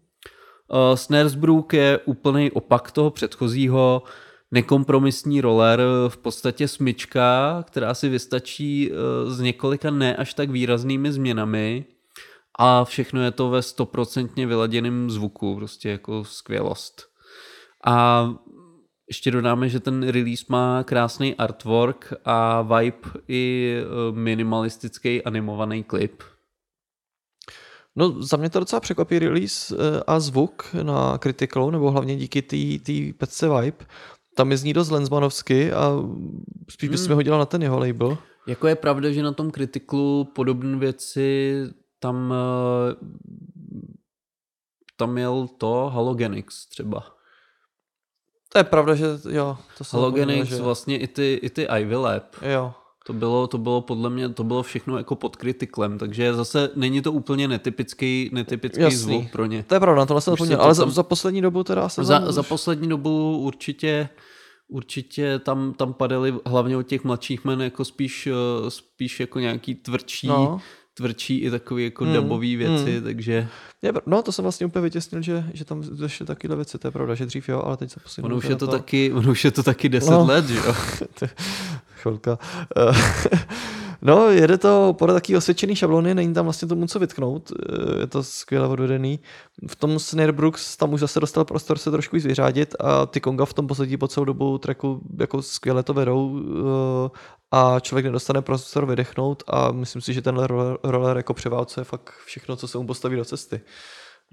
Uh, 0.72 0.94
Snaresbrook 0.94 1.72
je 1.72 2.00
úplný 2.04 2.50
opak 2.50 2.90
toho 2.90 3.10
předchozího, 3.10 4.02
nekompromisní 4.51 5.40
roller, 5.40 5.81
v 6.09 6.16
podstatě 6.16 6.68
smyčka, 6.68 7.62
která 7.66 7.94
si 7.94 8.09
vystačí 8.09 8.90
eh, 8.93 9.31
s 9.31 9.40
několika 9.40 9.90
ne 9.90 10.16
až 10.16 10.35
tak 10.35 10.51
výraznými 10.51 11.12
změnami 11.12 11.85
a 12.59 12.85
všechno 12.85 13.22
je 13.22 13.31
to 13.31 13.51
ve 13.51 13.62
stoprocentně 13.62 14.47
vyladěném 14.47 15.10
zvuku, 15.10 15.56
prostě 15.56 15.90
jako 15.90 16.24
skvělost. 16.24 17.02
A 17.86 18.28
ještě 19.09 19.31
dodáme, 19.31 19.68
že 19.68 19.81
ten 19.81 20.09
release 20.09 20.44
má 20.48 20.85
krásný 20.85 21.35
artwork 21.35 22.12
a 22.24 22.62
vibe 22.62 23.09
i 23.28 23.74
eh, 23.77 24.12
minimalistický 24.12 25.24
animovaný 25.24 25.85
klip. 25.85 26.22
No 27.97 28.22
za 28.22 28.36
mě 28.36 28.51
to 28.51 28.60
docela 28.60 28.81
překvapí 28.81 29.18
release 29.18 29.77
eh, 29.77 30.02
a 30.06 30.20
zvuk 30.20 30.74
na 30.82 31.18
Criticalu, 31.18 31.70
nebo 31.70 31.90
hlavně 31.90 32.16
díky 32.16 32.43
té 32.78 33.18
pecce 33.18 33.48
Vibe. 33.48 33.86
Tam 34.40 34.50
je 34.50 34.56
zní 34.56 34.72
dost 34.72 34.90
Lensmanovsky 34.90 35.72
a 35.72 35.92
spíš 36.70 36.88
Hmm. 36.88 36.98
bychom 36.98 37.14
ho 37.14 37.22
dělal 37.22 37.38
na 37.40 37.46
ten 37.46 37.62
jeho 37.62 37.78
label. 37.78 38.18
Jako 38.46 38.66
je 38.68 38.74
pravda, 38.76 39.10
že 39.12 39.22
na 39.22 39.32
tom 39.32 39.50
kritiklu 39.50 40.24
podobné 40.24 40.76
věci 40.78 41.54
tam 41.98 42.34
eh, 42.34 42.94
tam 44.96 45.12
měl 45.12 45.48
to 45.58 45.90
Halogenix 45.94 46.66
třeba. 46.68 47.04
To 48.52 48.58
je 48.58 48.64
pravda, 48.64 48.94
že 48.94 49.06
jo. 49.28 49.56
To 49.78 49.84
Halogenix, 49.92 50.48
že... 50.48 50.62
vlastně 50.62 50.98
i 50.98 51.06
ty, 51.06 51.40
i 51.42 51.50
ty 51.50 51.68
Ivy 51.80 51.96
Lab. 51.96 52.24
Jo. 52.42 52.72
To 53.06 53.12
bylo, 53.12 53.46
to 53.46 53.58
bylo 53.58 53.80
podle 53.80 54.10
mě, 54.10 54.28
to 54.28 54.44
bylo 54.44 54.62
všechno 54.62 54.96
jako 54.98 55.14
pod 55.16 55.36
kritiklem, 55.36 55.98
takže 55.98 56.34
zase 56.34 56.70
není 56.74 57.02
to 57.02 57.12
úplně 57.12 57.48
netypický, 57.48 58.30
netypický 58.32 58.80
Jasný. 58.82 58.98
zvuk 58.98 59.32
pro 59.32 59.46
ně. 59.46 59.62
To 59.62 59.74
je 59.74 59.80
pravda, 59.80 59.98
na 60.00 60.06
tohle 60.06 60.20
jsem 60.20 60.32
zapomněl. 60.32 60.60
Ale 60.62 60.74
za, 60.74 60.82
tam- 60.82 60.90
za 60.90 61.02
poslední 61.02 61.40
dobu 61.42 61.64
teda 61.64 61.88
jsem 61.88 62.04
Za, 62.04 62.32
za 62.32 62.42
poslední 62.42 62.88
dobu 62.88 63.38
určitě 63.38 64.08
určitě 64.70 65.38
tam, 65.38 65.72
tam 65.72 65.92
padaly 65.92 66.34
hlavně 66.47 66.76
od 66.76 66.82
těch 66.82 67.05
mladších 67.05 67.44
men 67.44 67.60
jako 67.62 67.84
spíš, 67.84 68.26
eh, 68.26 68.70
spíš 68.70 69.20
jako 69.20 69.40
nějaký 69.40 69.74
tvrdší, 69.74 70.26
No. 70.28 70.60
tvrdší 70.94 71.38
i 71.38 71.51
takový 71.51 71.84
jako 71.84 72.05
Hmm, 72.05 72.14
dubový 72.14 72.56
věci, 72.56 72.92
hmm. 72.94 73.02
takže 73.05 73.48
Je, 73.82 73.92
no 74.06 74.22
to 74.22 74.32
jsem 74.32 74.42
vlastně 74.42 74.66
úplně 74.66 74.82
vytěsnil, 74.82 75.22
že, 75.22 75.44
že 75.55 75.64
tam 75.64 75.82
zašly 75.84 76.26
takovéhle 76.26 76.56
věci, 76.56 76.78
to 76.78 76.86
je 76.88 76.92
pravda, 76.92 77.14
že 77.14 77.26
dřív 77.26 77.48
jo, 77.48 77.62
ale 77.64 77.76
teď 77.76 77.90
se 77.90 78.01
poslední 78.01 78.26
ono 78.26 78.36
už, 78.36 78.44
je 78.44 78.56
to 78.56 78.66
teda 78.66 78.78
taky, 78.78 79.12
ono 79.12 79.30
už 79.30 79.44
je 79.44 79.51
to 79.51 79.62
taky 79.62 79.88
10 79.88 80.10
No. 80.10 80.24
let, 80.26 80.47
že 80.48 80.56
jo? 80.56 80.74
To 81.20 81.26
Chvilka. 82.02 82.38
No, 84.02 84.31
jede 84.31 84.59
to 84.59 84.94
podle 84.98 85.14
taky 85.14 85.36
osvědčený 85.36 85.77
šablony, 85.77 86.14
není 86.14 86.35
tam 86.35 86.44
vlastně 86.44 86.68
tomu 86.68 86.86
co 86.86 86.98
vytknout, 86.98 87.52
eh, 87.52 88.01
je 88.01 88.06
to 88.06 88.22
skvěle 88.22 88.68
odvedený. 88.68 89.20
V 89.68 89.77
tom 89.77 89.98
Snare 89.98 90.32
Brooks 90.32 90.77
tam 90.77 90.93
už 90.93 91.01
zase 91.01 91.20
dostal 91.20 91.44
prostor 91.44 91.78
se 91.78 91.90
trošku 91.90 92.16
víc 92.16 92.27
vyřádit 92.27 92.74
a 92.81 93.06
ty 93.06 93.20
Konga 93.20 93.44
v 93.44 93.55
tom 93.55 93.66
poslední 93.66 93.97
po 93.97 94.09
celou 94.09 94.24
dobu 94.24 94.59
tracku 94.59 95.01
jako 95.20 95.43
skvěle 95.43 95.82
to 95.82 95.94
vedou 95.94 96.40
eh, 96.40 97.18
a 97.51 97.81
člověk 97.81 98.06
nedostane 98.06 98.43
prostor 98.43 98.86
vydechnout 98.86 99.43
a 99.47 99.72
myslím 99.72 100.02
si, 100.02 100.12
že 100.12 100.22
tenhle 100.22 100.47
roller, 100.47 100.78
roller 100.82 101.16
jako 101.16 101.35
převálcuje 101.35 101.85
fakt 101.85 102.10
všechno, 102.24 102.56
co 102.56 102.68
se 102.68 102.78
mu 102.78 102.86
postaví 102.86 103.16
do 103.16 103.24
cesty. 103.24 103.60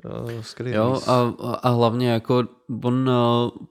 Eh, 0.06 0.44
Skvělý 0.44 0.76
Jo, 0.76 1.02
a, 1.08 1.34
a 1.62 1.70
hlavně 1.70 2.10
jako 2.10 2.44
on 2.84 3.12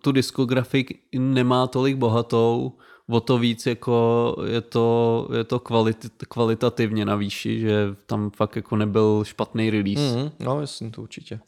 tu 0.03 0.13
diskografii 0.13 0.87
nemá 1.19 1.67
tolik 1.67 1.97
bohatou, 1.97 2.73
o 3.11 3.21
to 3.21 3.39
víc 3.39 3.67
jako 3.67 4.37
je 4.47 4.61
to, 4.61 5.29
je 5.37 5.45
to 5.45 5.59
kvalit, 5.59 6.07
kvalitativně 6.29 7.05
na 7.05 7.17
výši, 7.17 7.61
že 7.61 7.87
tam 8.07 8.31
fakt 8.31 8.57
jako 8.57 8.77
nebyl 8.77 9.21
špatný 9.25 9.71
release. 9.71 10.17
Mhm, 10.17 10.31
no, 10.41 10.61
jasně, 10.61 10.91
to 10.91 11.03
určitě. 11.03 11.41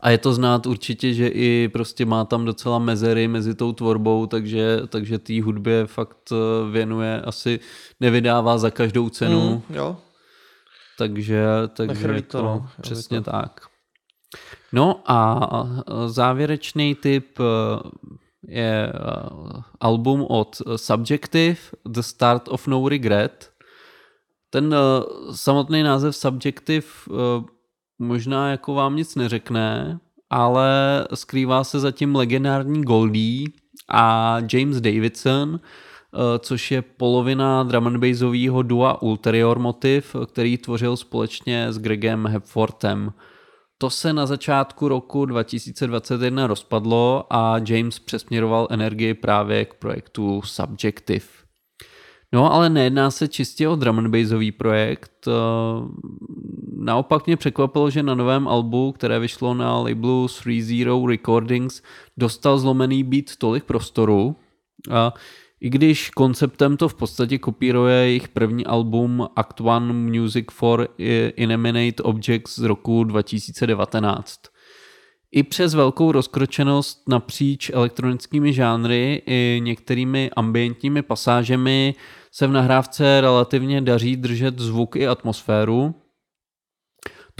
A 0.00 0.10
je 0.10 0.18
to 0.18 0.32
znát 0.34 0.66
určitě, 0.66 1.14
že 1.14 1.28
i 1.28 1.68
prostě 1.72 2.04
má 2.04 2.24
tam 2.24 2.44
docela 2.44 2.78
mezery 2.78 3.28
mezi 3.28 3.54
tou 3.54 3.72
tvorbou, 3.72 4.26
takže, 4.26 4.80
takže 4.88 5.18
té 5.18 5.42
hudbě 5.42 5.86
fakt 5.86 6.32
eh, 6.32 6.70
věnuje, 6.70 7.20
asi 7.20 7.60
nevydává 8.00 8.58
za 8.58 8.70
každou 8.70 9.08
cenu, 9.08 9.62
Mm, 9.68 9.76
jo, 9.76 9.96
takže, 10.98 11.44
takže 11.74 11.94
Nechrlí 11.94 12.16
jako, 12.16 12.28
to, 12.38 12.42
no, 12.42 12.68
přesně 12.80 13.20
to- 13.20 13.30
tak. 13.30 13.60
No 14.72 15.00
a 15.06 15.32
a 15.32 15.66
závěrečný 16.08 16.94
tip 16.94 17.38
eh, 17.40 17.44
je 18.48 18.92
eh, 18.92 19.62
album 19.80 20.26
od 20.28 20.62
Subjective, 20.76 21.56
The 21.88 22.00
Start 22.00 22.48
of 22.48 22.66
No 22.66 22.88
Regret. 22.88 23.52
Ten 24.50 24.74
eh, 24.74 24.78
samotný 25.32 25.82
název 25.82 26.16
Subjective 26.16 26.86
eh, 27.10 27.44
možná 27.98 28.50
jako 28.50 28.74
vám 28.74 28.96
nic 28.96 29.14
neřekne, 29.14 29.98
ale 30.30 30.68
skrývá 31.14 31.64
se 31.64 31.80
zatím 31.80 32.16
legendární 32.16 32.82
Goldie 32.82 33.48
a 33.88 34.36
James 34.52 34.80
Davidson, 34.80 35.60
eh, 35.60 36.38
což 36.38 36.70
je 36.70 36.82
polovina 36.82 37.62
drum 37.62 37.86
and 37.86 37.96
bassového 37.96 38.62
dua 38.62 39.02
Ulterior 39.02 39.58
Motiv, 39.58 40.16
který 40.26 40.58
tvořil 40.58 40.96
společně 40.96 41.72
s 41.72 41.78
Gregem 41.78 42.26
Hepfortem. 42.26 43.12
To 43.82 43.90
se 43.90 44.12
na 44.12 44.26
začátku 44.26 44.88
roku 44.88 45.24
2021 45.24 46.46
rozpadlo 46.46 47.26
a 47.30 47.56
James 47.68 47.98
přesměroval 47.98 48.68
energii 48.70 49.14
právě 49.14 49.64
k 49.64 49.74
projektu 49.74 50.42
Subjective. 50.44 51.26
No, 52.32 52.52
ale 52.52 52.70
nejedná 52.70 53.10
se 53.10 53.28
čistě 53.28 53.68
o 53.68 53.76
drum 53.76 53.98
and 53.98 54.56
projekt. 54.56 55.28
Eh, 55.28 55.32
Naopak 56.76 57.26
mě 57.26 57.36
překvapilo, 57.36 57.90
že 57.90 58.02
na 58.02 58.14
novém 58.14 58.48
albu, 58.48 58.92
které 58.92 59.18
vyšlo 59.18 59.54
na 59.54 59.78
labelu 59.78 60.26
3.0 60.26 61.08
Recordings, 61.08 61.82
dostal 62.16 62.58
zlomený 62.58 63.04
beat 63.04 63.36
tolik 63.38 63.64
prostoru. 63.64 64.36
A 64.90 65.14
i 65.62 65.70
když 65.70 66.10
konceptem 66.10 66.76
to 66.76 66.88
v 66.88 66.94
podstatě 66.94 67.38
kopíruje 67.38 67.94
jejich 67.96 68.28
první 68.28 68.66
album 68.66 69.28
Act 69.36 69.60
One 69.60 69.92
Music 69.92 70.46
for 70.50 70.88
Inanimate 71.36 72.02
Objects 72.02 72.58
z 72.58 72.62
roku 72.62 73.04
2019. 73.04 74.40
I 75.32 75.42
přes 75.42 75.74
velkou 75.74 76.12
rozkročenost 76.12 77.08
napříč 77.08 77.70
elektronickými 77.74 78.52
žánry 78.52 79.22
i 79.26 79.60
některými 79.64 80.30
ambientními 80.36 81.02
pasážemi 81.02 81.94
se 82.32 82.46
v 82.46 82.52
nahrávce 82.52 83.20
relativně 83.20 83.80
daří 83.80 84.16
držet 84.16 84.58
zvuk 84.58 84.96
i 84.96 85.06
atmosféru. 85.06 85.94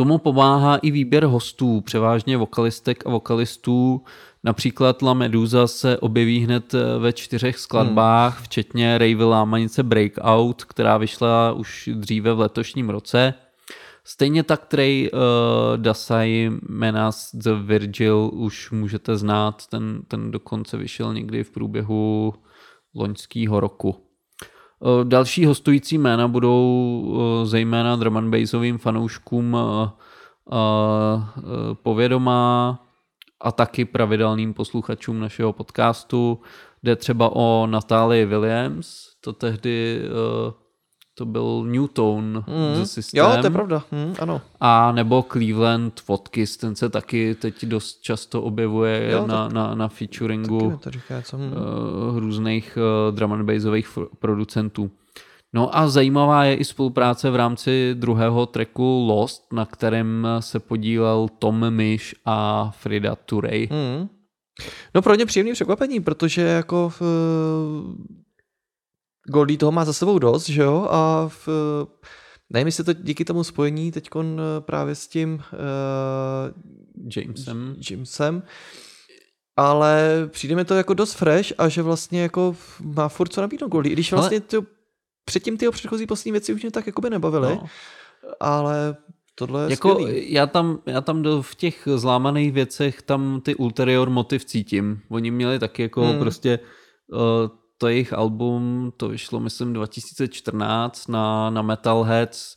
Tomu 0.02 0.18
pomáhá 0.18 0.76
i 0.76 0.90
výběr 0.90 1.24
hostů, 1.24 1.80
převážně 1.80 2.36
vokalistek 2.36 3.06
a 3.06 3.10
vokalistů. 3.10 4.02
Například 4.44 5.02
La 5.02 5.14
Medusa 5.14 5.66
se 5.66 5.98
objeví 5.98 6.38
hned 6.38 6.74
ve 6.98 7.12
čtyřech 7.12 7.58
skladbách, 7.58 8.36
hmm. 8.36 8.44
včetně 8.44 8.98
Ravy 8.98 9.24
Lámanice 9.24 9.82
Breakout, 9.82 10.64
která 10.64 10.98
vyšla 10.98 11.52
už 11.52 11.90
dříve 11.94 12.34
v 12.34 12.38
letošním 12.38 12.90
roce. 12.90 13.34
Stejně 14.04 14.42
tak 14.42 14.66
Trey 14.66 15.10
uh, 15.12 15.18
Dasai 15.76 16.50
Menas 16.68 17.30
The 17.34 17.52
Virgil 17.52 18.30
už 18.32 18.70
můžete 18.70 19.16
znát, 19.16 19.66
ten, 19.66 20.02
ten 20.08 20.30
dokonce 20.30 20.76
vyšel 20.76 21.14
někdy 21.14 21.44
v 21.44 21.50
průběhu 21.50 22.34
loňského 22.94 23.60
roku. 23.60 24.11
Uh, 24.82 25.04
další 25.04 25.46
hostující 25.46 25.98
jména 25.98 26.28
budou 26.28 27.00
uh, 27.04 27.44
zejména 27.44 27.96
drum 27.96 28.16
and 28.16 28.30
bassovým 28.30 28.78
fanouškům 28.78 29.54
uh, 29.54 29.88
povědomá 31.82 32.78
a 33.40 33.52
taky 33.52 33.84
pravidelným 33.84 34.54
posluchačům 34.54 35.20
našeho 35.20 35.52
podcastu. 35.52 36.40
Jde 36.82 36.96
třeba 36.96 37.30
o 37.32 37.66
Natálii 37.66 38.24
Williams, 38.24 39.12
to 39.20 39.32
tehdy 39.32 40.02
to 41.14 41.26
byl 41.26 41.64
Newton 41.66 42.44
Mm. 42.46 42.76
ze 42.76 42.86
systém. 42.86 43.18
Jo, 43.24 43.30
to 43.40 43.46
je 43.46 43.50
pravda, 43.50 43.84
mm, 43.92 44.14
ano. 44.20 44.40
A 44.60 44.92
nebo 44.92 45.24
Cleveland 45.32 46.02
Watkins, 46.08 46.56
ten 46.56 46.74
se 46.74 46.88
taky 46.88 47.34
teď 47.34 47.64
dost 47.64 48.00
často 48.02 48.42
objevuje 48.42 49.08
Jo, 49.12 49.26
na, 49.26 49.44
tak- 49.44 49.52
na, 49.52 49.74
na 49.74 49.88
featuringu 49.88 50.78
to 50.82 50.90
říká, 50.90 51.22
co... 51.22 51.36
Uh, 51.36 52.18
různých 52.18 52.78
uh, 53.08 53.14
drum 53.16 53.32
and 53.32 53.44
bassových 53.44 53.98
producentů. 54.18 54.90
No 55.54 55.76
a 55.78 55.88
zajímavá 55.88 56.44
je 56.44 56.54
i 56.56 56.64
spolupráce 56.64 57.30
v 57.30 57.36
rámci 57.36 57.90
druhého 57.94 58.46
tracku 58.46 59.06
Lost, 59.08 59.52
na 59.52 59.66
kterém 59.66 60.26
se 60.40 60.60
podílel 60.60 61.28
Tom 61.38 61.70
Mish 61.70 62.14
a 62.24 62.70
Frida 62.76 63.16
Turay. 63.16 63.68
Mm. 63.70 64.08
No 64.94 65.02
pro 65.02 65.14
ně 65.14 65.26
příjemný 65.26 65.52
překvapení, 65.52 66.00
protože 66.00 66.42
jako 66.42 66.88
v, 66.88 67.02
Goldie 69.26 69.58
toho 69.58 69.72
má 69.72 69.84
za 69.84 69.92
sebou 69.92 70.18
dost, 70.18 70.48
že 70.48 70.62
jo, 70.62 70.86
a 70.90 71.28
v, 71.28 71.48
nevím, 72.50 72.66
jestli 72.66 72.84
to 72.84 72.92
díky 72.92 73.24
tomu 73.24 73.44
spojení 73.44 73.92
teď 73.92 74.08
právě 74.60 74.94
s 74.94 75.08
tím 75.08 75.42
uh, 75.52 77.10
Jamesem. 77.16 77.76
Jamesem, 77.90 78.42
ale 79.56 80.28
přijde 80.30 80.56
mi 80.56 80.64
to 80.64 80.74
jako 80.74 80.94
dost 80.94 81.12
fresh 81.12 81.52
a 81.58 81.68
že 81.68 81.82
vlastně 81.82 82.22
jako 82.22 82.56
má 82.80 83.08
furt 83.08 83.32
co 83.32 83.40
nabídnout 83.40 83.70
Goldie, 83.70 83.92
i 83.92 83.94
když 83.94 84.12
vlastně 84.12 84.40
ty, 84.40 84.56
předtím 85.24 85.56
ty 85.56 85.70
předchozí 85.70 86.06
poslední 86.06 86.32
věci 86.32 86.54
už 86.54 86.62
mě 86.62 86.70
tak 86.70 86.86
jako 86.86 87.00
by 87.00 87.10
nebavily, 87.10 87.48
no. 87.48 87.64
ale 88.40 88.96
tohle 89.34 89.64
je 89.64 89.70
jako 89.70 89.90
skvělý. 89.90 90.32
já 90.32 90.46
tam, 90.46 90.78
já 90.86 91.00
tam 91.00 91.22
do, 91.22 91.42
v 91.42 91.54
těch 91.54 91.88
zlámaných 91.96 92.52
věcech 92.52 93.02
tam 93.02 93.40
ty 93.40 93.54
ulterior 93.54 94.10
motiv 94.10 94.44
cítím. 94.44 95.00
Oni 95.08 95.30
měli 95.30 95.58
taky 95.58 95.82
jako 95.82 96.02
hmm. 96.02 96.18
prostě 96.18 96.58
uh, 97.12 97.18
to 97.82 97.88
jejich 97.88 98.12
album, 98.12 98.92
to 98.96 99.08
vyšlo 99.08 99.40
myslím 99.40 99.72
2014 99.72 101.08
na, 101.08 101.50
na 101.50 101.62
Metalheads, 101.62 102.56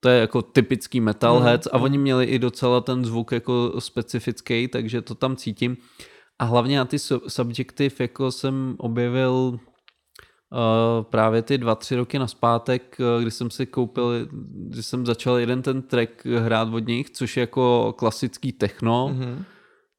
to 0.00 0.08
je 0.08 0.20
jako 0.20 0.42
typický 0.42 1.00
Metalheads 1.00 1.68
hmm. 1.72 1.80
a 1.80 1.84
oni 1.84 1.98
měli 1.98 2.24
i 2.24 2.38
docela 2.38 2.80
ten 2.80 3.04
zvuk 3.04 3.32
jako 3.32 3.72
specifický, 3.78 4.68
takže 4.68 5.02
to 5.02 5.14
tam 5.14 5.36
cítím. 5.36 5.76
A 6.38 6.44
hlavně 6.44 6.78
na 6.78 6.84
ty 6.84 6.98
subjektiv 7.28 8.00
jako 8.00 8.32
jsem 8.32 8.76
objevil 8.78 9.58
Uh, 10.52 11.04
právě 11.04 11.42
ty 11.42 11.58
dva, 11.58 11.74
tři 11.74 11.96
roky 11.96 12.18
naspátek, 12.18 12.96
uh, 13.00 13.22
kdy 13.22 13.30
jsem 13.30 13.50
si 13.50 13.66
koupil, 13.66 14.28
kdy 14.68 14.82
jsem 14.82 15.06
začal 15.06 15.36
jeden 15.36 15.62
ten 15.62 15.82
track 15.82 16.26
hrát 16.26 16.74
od 16.74 16.86
nich, 16.86 17.10
což 17.10 17.36
je 17.36 17.40
jako 17.40 17.94
klasický 17.98 18.52
techno. 18.52 19.08
Mm-hmm. 19.08 19.44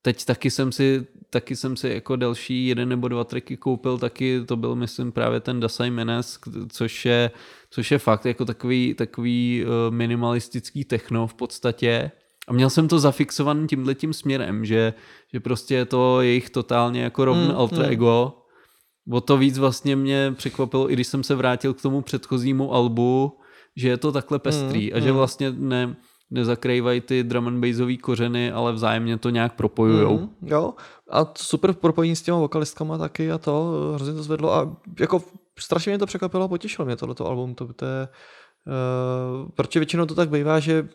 Teď 0.02 0.26
taky 0.26 0.52
jsem 0.52 0.72
si 0.72 1.08
taky 1.34 1.56
jsem 1.56 1.78
si 1.78 1.90
jako 1.90 2.16
další 2.16 2.68
jeden 2.68 2.90
nebo 2.90 3.08
dva 3.08 3.24
tracky 3.24 3.58
koupil, 3.58 3.98
taky 3.98 4.42
to 4.46 4.56
byl 4.56 4.76
myslím 4.76 5.12
právě 5.12 5.40
ten 5.40 5.60
Dasai 5.60 5.90
Menes, 5.90 6.40
což 6.70 7.06
je, 7.06 7.32
což 7.70 7.92
je 7.92 7.98
fakt 7.98 8.26
jako 8.26 8.46
takový, 8.46 8.94
takový 8.94 9.64
uh, 9.66 9.96
minimalistický 9.96 10.86
techno 10.86 11.28
v 11.28 11.34
podstatě. 11.34 12.12
A 12.48 12.54
měl 12.54 12.70
jsem 12.70 12.88
to 12.88 13.00
zafixovaný 13.00 13.68
tímhletím 13.68 14.14
směrem, 14.14 14.66
že, 14.66 14.94
že 15.34 15.40
prostě 15.40 15.76
je 15.76 15.86
to 15.86 16.22
jejich 16.22 16.50
totálně 16.50 17.02
jako 17.02 17.26
rovný 17.26 17.48
mm, 17.48 17.56
alter 17.56 17.86
mm. 17.86 17.92
ego 17.92 18.42
O 19.10 19.22
to 19.22 19.38
víc 19.38 19.58
vlastně 19.58 19.96
mě 19.96 20.34
překvapilo, 20.38 20.92
i 20.92 20.94
když 20.94 21.08
jsem 21.08 21.24
se 21.24 21.36
vrátil 21.36 21.74
k 21.74 21.82
tomu 21.82 22.02
předchozímu 22.02 22.74
albu, 22.74 23.40
že 23.76 23.90
je 23.90 23.98
to 23.98 24.12
takhle 24.12 24.40
pestrý 24.40 24.90
mm, 24.90 24.98
a 24.98 25.00
že 25.00 25.12
mm. 25.12 25.18
vlastně 25.18 25.52
ne, 25.52 25.96
nezakrývají 26.32 27.02
ty 27.02 27.24
drum 27.24 27.48
and 27.48 27.60
bassový 27.60 27.98
kořeny, 27.98 28.52
ale 28.52 28.74
vzájemně 28.74 29.18
to 29.18 29.30
nějak 29.30 29.54
propojujou. 29.54 30.20
Mm, 30.20 30.30
jo, 30.42 30.74
a 31.10 31.32
super 31.38 31.74
propojení 31.74 32.16
s 32.16 32.22
těma 32.22 32.38
vokalistkama 32.38 32.98
taky 32.98 33.32
a 33.32 33.38
to 33.38 33.72
hrozně 33.96 34.14
to 34.14 34.24
zvedlo. 34.24 34.54
A 34.54 34.78
jako 35.00 35.24
strašně 35.60 35.90
mě 35.92 36.00
to 36.00 36.06
překvapilo 36.06 36.44
a 36.44 36.48
potěšilo 36.48 36.86
mě 36.86 36.96
tohleto 36.96 37.28
album, 37.28 37.56
to, 37.56 37.74
to 37.74 37.86
je, 37.86 38.08
uh, 38.08 39.50
protože 39.50 39.80
většinou 39.80 40.06
to 40.06 40.16
tak 40.16 40.30
bývá, 40.30 40.60
že 40.60 40.90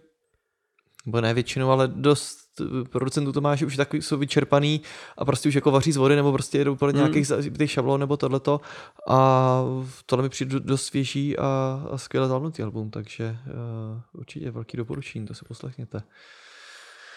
nebo 1.06 1.20
ne 1.20 1.34
většinou, 1.34 1.70
ale 1.70 1.88
dost 1.88 2.45
producentů 2.90 3.32
to 3.32 3.40
má, 3.40 3.54
že 3.54 3.66
už 3.66 3.76
takový 3.76 4.02
jsou 4.02 4.18
vyčerpaný 4.18 4.80
a 5.18 5.24
prostě 5.24 5.48
už 5.48 5.54
jako 5.54 5.70
vaří 5.70 5.92
z 5.92 5.96
vody 5.96 6.16
nebo 6.16 6.32
prostě 6.32 6.58
jedou 6.58 6.76
podle 6.76 6.92
hmm. 6.92 7.12
nějakých 7.12 7.70
šablon 7.70 8.00
nebo 8.00 8.16
tohleto 8.16 8.60
a 9.08 9.60
tohle 10.06 10.22
mi 10.22 10.28
přijde 10.28 10.60
dost 10.60 10.84
svěží 10.84 11.38
a, 11.38 11.82
a 11.90 11.98
skvěle 11.98 12.26
zvládnutý 12.26 12.62
album, 12.62 12.90
takže 12.90 13.36
uh, 13.46 14.00
určitě 14.12 14.50
velký 14.50 14.76
doporučení, 14.76 15.26
to 15.26 15.34
si 15.34 15.44
poslechněte. 15.44 16.02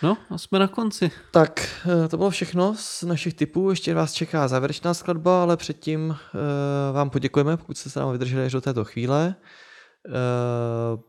No 0.03 0.17
a 0.29 0.37
jsme 0.37 0.59
na 0.59 0.67
konci. 0.67 1.11
Tak, 1.31 1.69
eh, 2.05 2.07
to 2.07 2.17
bylo 2.17 2.29
všechno 2.29 2.75
z 2.77 3.03
našich 3.03 3.33
typů. 3.33 3.69
Ještě 3.69 3.93
vás 3.93 4.13
čeká 4.13 4.47
závěrečná 4.47 4.93
skladba, 4.93 5.41
ale 5.41 5.57
předtím 5.57 6.09
uh, 6.09 6.15
vám 6.95 7.09
poděkujeme, 7.09 7.57
pokud 7.57 7.77
jste 7.77 7.89
se 7.89 7.99
nám 7.99 8.11
vydrželi 8.11 8.45
až 8.45 8.51
do 8.51 8.61
této 8.61 8.85
chvíle. 8.85 9.35
Uh, 10.07 11.01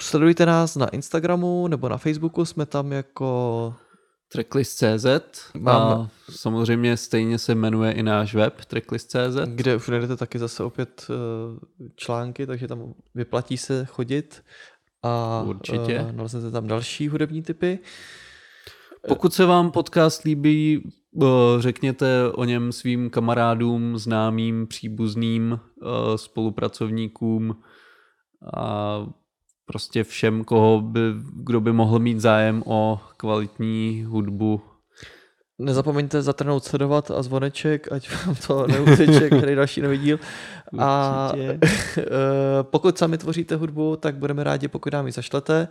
Sledujte 0.00 0.46
nás 0.46 0.76
na 0.76 0.88
Instagramu 0.88 1.68
nebo 1.68 1.88
na 1.88 1.98
Facebooku, 1.98 2.44
jsme 2.44 2.66
tam 2.66 2.92
jako 2.92 3.74
Tracklist.cz 4.28 5.06
a 5.66 6.08
samozřejmě 6.30 6.96
stejně 6.96 7.38
se 7.38 7.54
jmenuje 7.54 7.92
i 7.92 8.02
náš 8.02 8.34
web 8.34 8.64
Tracklist.cz. 8.64 9.36
Kde 9.46 9.76
už 9.76 9.88
najdete 9.88 10.16
taky 10.16 10.38
zase 10.38 10.64
opět 10.64 11.06
eh, 11.10 11.88
články, 11.96 12.46
takže 12.46 12.68
tam 12.68 12.94
vyplatí 13.14 13.56
se 13.56 13.84
chodit 13.84 14.44
a 15.02 15.42
Určitě. 15.46 16.06
Eh, 16.08 16.12
naleznete 16.12 16.50
tam 16.50 16.66
další 16.66 17.08
hudební 17.08 17.42
typy. 17.42 17.78
Pokud 19.08 19.34
se 19.34 19.46
vám 19.46 19.70
podcast 19.70 20.22
líbí, 20.22 20.92
eh, 21.22 21.26
řekněte 21.58 22.32
o 22.32 22.44
něm 22.44 22.72
svým 22.72 23.10
kamarádům, 23.10 23.98
známým, 23.98 24.66
příbuzným, 24.66 25.60
spolupracovníkům 26.16 27.56
a 28.56 29.06
prostě 29.66 30.04
všem, 30.04 30.44
koho 30.44 30.80
by, 30.80 31.00
kdo 31.32 31.60
by 31.60 31.72
mohl 31.72 31.98
mít 31.98 32.20
zájem 32.20 32.62
o 32.66 33.00
kvalitní 33.16 34.04
hudbu. 34.08 34.60
Nezapomeňte 35.58 36.22
zatrhnout 36.22 36.64
sledovat 36.64 37.10
a 37.10 37.22
zvoneček, 37.22 37.92
ať 37.92 38.10
vám 38.10 38.34
to 38.46 38.66
neuteče, 38.72 39.30
který 39.30 39.54
další 39.54 39.80
nový 39.80 39.98
díl. 39.98 40.18
A 40.78 41.32
eh, 41.36 41.58
pokud 42.62 42.98
sami 42.98 43.18
tvoříte 43.18 43.56
hudbu, 43.56 43.96
tak 43.96 44.16
budeme 44.16 44.44
rádi, 44.44 44.68
pokud 44.68 44.92
nám 44.92 45.06
ji 45.06 45.12
zašlete. 45.12 45.68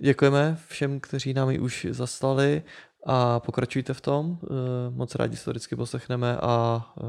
Děkujeme 0.00 0.58
všem, 0.66 1.00
kteří 1.00 1.34
nám 1.34 1.50
ji 1.50 1.58
už 1.58 1.86
zaslali 1.90 2.62
a 3.06 3.40
pokračujte 3.40 3.94
v 3.94 4.00
tom. 4.00 4.38
Eh, 4.42 4.46
moc 4.90 5.14
rádi 5.14 5.36
se 5.36 5.44
to 5.44 5.50
vždycky 5.50 5.76
poslechneme 5.76 6.36
a 6.36 6.86
eh, 7.00 7.04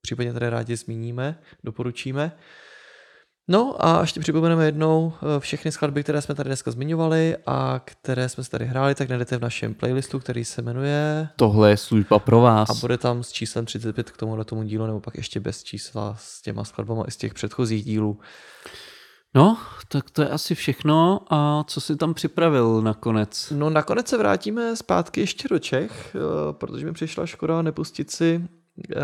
případně 0.00 0.32
tady 0.32 0.48
rádi 0.48 0.76
zmíníme, 0.76 1.38
doporučíme. 1.64 2.32
No 3.48 3.86
a 3.86 4.00
ještě 4.00 4.20
připomeneme 4.20 4.64
jednou 4.64 5.12
eh, 5.16 5.40
všechny 5.40 5.72
skladby, 5.72 6.02
které 6.02 6.22
jsme 6.22 6.34
tady 6.34 6.48
dneska 6.48 6.70
zmiňovali 6.70 7.36
a 7.46 7.80
které 7.84 8.28
jsme 8.28 8.44
se 8.44 8.50
tady 8.50 8.64
hráli, 8.64 8.94
tak 8.94 9.08
najdete 9.08 9.38
v 9.38 9.40
našem 9.40 9.74
playlistu, 9.74 10.18
který 10.18 10.44
se 10.44 10.62
jmenuje... 10.62 11.28
Tohle 11.36 11.70
je 11.70 11.76
služba 11.76 12.18
pro 12.18 12.40
vás. 12.40 12.70
A 12.70 12.74
bude 12.74 12.98
tam 12.98 13.22
s 13.22 13.32
číslem 13.32 13.64
35 13.64 14.10
k 14.10 14.16
tomu 14.16 14.44
tomu 14.44 14.62
dílu, 14.62 14.86
nebo 14.86 15.00
pak 15.00 15.16
ještě 15.16 15.40
bez 15.40 15.62
čísla 15.62 16.16
s 16.18 16.42
těma 16.42 16.64
skladbama 16.64 17.04
i 17.08 17.10
z 17.10 17.16
těch 17.16 17.34
předchozích 17.34 17.84
dílů. 17.84 18.18
No, 19.34 19.58
tak 19.88 20.10
to 20.10 20.22
je 20.22 20.28
asi 20.28 20.54
všechno. 20.54 21.20
A 21.30 21.64
co 21.66 21.80
si 21.80 21.96
tam 21.96 22.14
připravil 22.14 22.82
nakonec? 22.82 23.52
No 23.56 23.70
nakonec 23.70 24.08
se 24.08 24.18
vrátíme 24.18 24.76
zpátky 24.76 25.20
ještě 25.20 25.48
do 25.48 25.58
Čech, 25.58 26.16
eh, 26.16 26.52
protože 26.52 26.86
mi 26.86 26.92
přišla 26.92 27.26
škoda 27.26 27.62
nepustit 27.62 28.10
si 28.10 28.48
uh, 28.76 29.02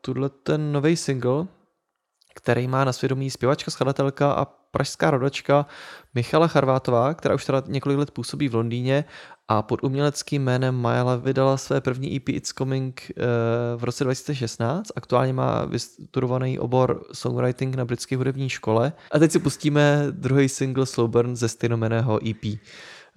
tuhle 0.00 0.28
ten 0.28 0.72
nový 0.72 0.96
single, 0.96 1.46
který 2.34 2.68
má 2.68 2.84
na 2.84 2.92
svědomí 2.92 3.30
zpěvačka, 3.30 3.70
skladatelka 3.70 4.32
a 4.32 4.44
pražská 4.44 5.10
rodačka 5.10 5.66
Michala 6.14 6.48
Charvátová, 6.48 7.14
která 7.14 7.34
už 7.34 7.44
teda 7.44 7.62
několik 7.66 7.98
let 7.98 8.10
působí 8.10 8.48
v 8.48 8.54
Londýně 8.54 9.04
a 9.48 9.62
pod 9.62 9.84
uměleckým 9.84 10.42
jménem 10.42 10.74
Majala 10.74 11.16
vydala 11.16 11.56
své 11.56 11.80
první 11.80 12.16
EP 12.16 12.28
It's 12.28 12.52
Coming 12.52 13.10
eh, 13.10 13.22
v 13.76 13.84
roce 13.84 14.04
2016. 14.04 14.92
Aktuálně 14.96 15.32
má 15.32 15.64
vystudovaný 15.64 16.58
obor 16.58 17.04
songwriting 17.12 17.74
na 17.74 17.84
britské 17.84 18.16
hudební 18.16 18.48
škole. 18.48 18.92
A 19.12 19.18
teď 19.18 19.32
si 19.32 19.38
pustíme 19.38 20.06
druhý 20.10 20.48
single 20.48 20.86
Slowburn 20.86 21.36
ze 21.36 21.48
stejnomeného 21.48 22.20
EP. 22.30 22.58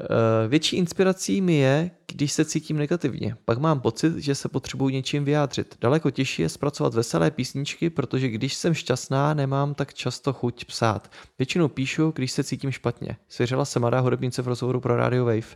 Eh, 0.01 0.47
větší 0.47 0.75
inspirací 0.75 1.41
mi 1.41 1.55
je, 1.55 1.91
když 2.11 2.31
se 2.31 2.45
cítím 2.45 2.77
negativně. 2.77 3.35
Pak 3.45 3.57
mám 3.57 3.79
pocit, 3.79 4.17
že 4.17 4.35
se 4.35 4.49
potřebuji 4.49 4.89
něčím 4.89 5.25
vyjádřit. 5.25 5.75
Daleko 5.81 6.11
těžší 6.11 6.41
je 6.41 6.49
zpracovat 6.49 6.93
veselé 6.93 7.31
písničky, 7.31 7.89
protože 7.89 8.27
když 8.27 8.53
jsem 8.53 8.73
šťastná, 8.73 9.33
nemám 9.33 9.73
tak 9.73 9.93
často 9.93 10.33
chuť 10.33 10.65
psát. 10.65 11.11
Většinou 11.39 11.67
píšu, 11.67 12.13
když 12.15 12.31
se 12.31 12.43
cítím 12.43 12.71
špatně. 12.71 13.17
Svěřila 13.29 13.65
se 13.65 13.79
mladá 13.79 13.99
hudebnice 13.99 14.41
v 14.41 14.47
rozhovoru 14.47 14.79
pro 14.79 14.97
Radio 14.97 15.25
Wave. 15.25 15.55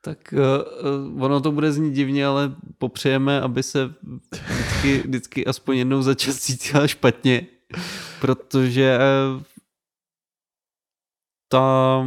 Tak 0.00 0.34
uh, 1.12 1.24
ono 1.24 1.40
to 1.40 1.52
bude 1.52 1.72
znít 1.72 1.94
divně, 1.94 2.26
ale 2.26 2.54
popřejeme, 2.78 3.40
aby 3.40 3.62
se 3.62 3.94
vždycky, 4.48 4.98
vždycky 4.98 5.46
aspoň 5.46 5.76
jednou 5.76 6.02
za 6.02 6.14
čas 6.14 6.36
cítila 6.36 6.86
špatně, 6.86 7.46
protože 8.20 8.98
uh, 9.36 9.42
ta, 11.52 12.04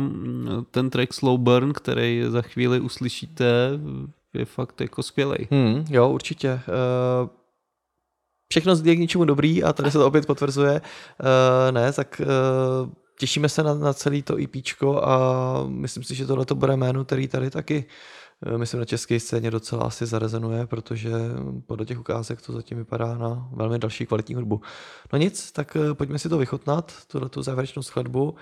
ten 0.71 0.89
track 0.89 1.13
Slow 1.13 1.39
Burn, 1.39 1.73
který 1.73 2.23
za 2.27 2.41
chvíli 2.41 2.79
uslyšíte, 2.79 3.45
je 4.33 4.45
fakt 4.45 4.81
jako 4.81 5.03
skvělý. 5.03 5.47
Hmm, 5.51 5.85
jo, 5.89 6.09
určitě. 6.09 6.53
Uh, 6.53 7.29
všechno 8.49 8.73
je 8.83 8.95
k 8.95 8.99
ničemu 8.99 9.25
dobrý 9.25 9.63
a 9.63 9.73
tady 9.73 9.91
se 9.91 9.97
to 9.97 10.07
opět 10.07 10.25
potvrzuje. 10.25 10.81
Uh, 10.81 11.71
ne, 11.71 11.93
tak 11.93 12.21
uh, 12.21 12.89
těšíme 13.19 13.49
se 13.49 13.63
na, 13.63 13.73
na 13.73 13.93
celý 13.93 14.21
to 14.21 14.37
EP 14.43 14.55
a 15.01 15.17
myslím 15.67 16.03
si, 16.03 16.15
že 16.15 16.25
tohle 16.25 16.45
to 16.45 16.55
bude 16.55 16.77
jméno, 16.77 17.05
který 17.05 17.27
tady 17.27 17.49
taky 17.49 17.85
myslím 18.57 18.79
na 18.79 18.85
české 18.85 19.19
scéně 19.19 19.51
docela 19.51 19.83
asi 19.83 20.05
zarezonuje, 20.05 20.67
protože 20.67 21.11
podle 21.65 21.85
těch 21.85 21.99
ukázek 21.99 22.41
to 22.41 22.53
zatím 22.53 22.77
vypadá 22.77 23.17
na 23.17 23.49
velmi 23.51 23.79
další 23.79 24.05
kvalitní 24.05 24.35
hudbu. 24.35 24.61
No 25.13 25.19
nic, 25.19 25.51
tak 25.51 25.77
pojďme 25.93 26.19
si 26.19 26.29
to 26.29 26.37
vychutnat, 26.37 26.93
tuhle 27.07 27.29
tu 27.29 27.41
závěrečnou 27.41 27.83
skladbu 27.83 28.35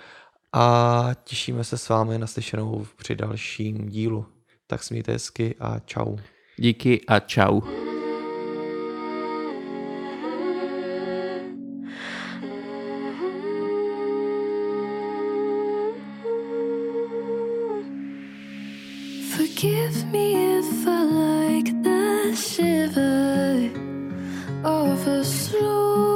a 0.53 1.09
těšíme 1.23 1.63
se 1.63 1.77
s 1.77 1.89
vámi 1.89 2.17
na 2.17 2.27
slyšenou 2.27 2.85
při 2.97 3.15
dalším 3.15 3.89
dílu. 3.89 4.25
Tak 4.67 4.83
smějte 4.83 5.11
hezky 5.11 5.55
a 5.59 5.79
čau. 5.79 6.17
Díky 6.57 7.01
a 7.07 7.19
čau. 7.19 7.61
Forgive 19.35 20.05
me 20.11 20.57
if 20.59 20.87
I 20.87 21.03
like 21.03 21.71
the 21.83 22.35
shiver 22.35 23.71
of 24.63 25.07
a 25.07 25.23
slow 25.23 26.12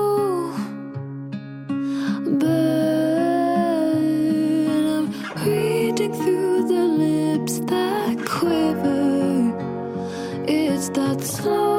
that 10.98 11.22
slow 11.22 11.77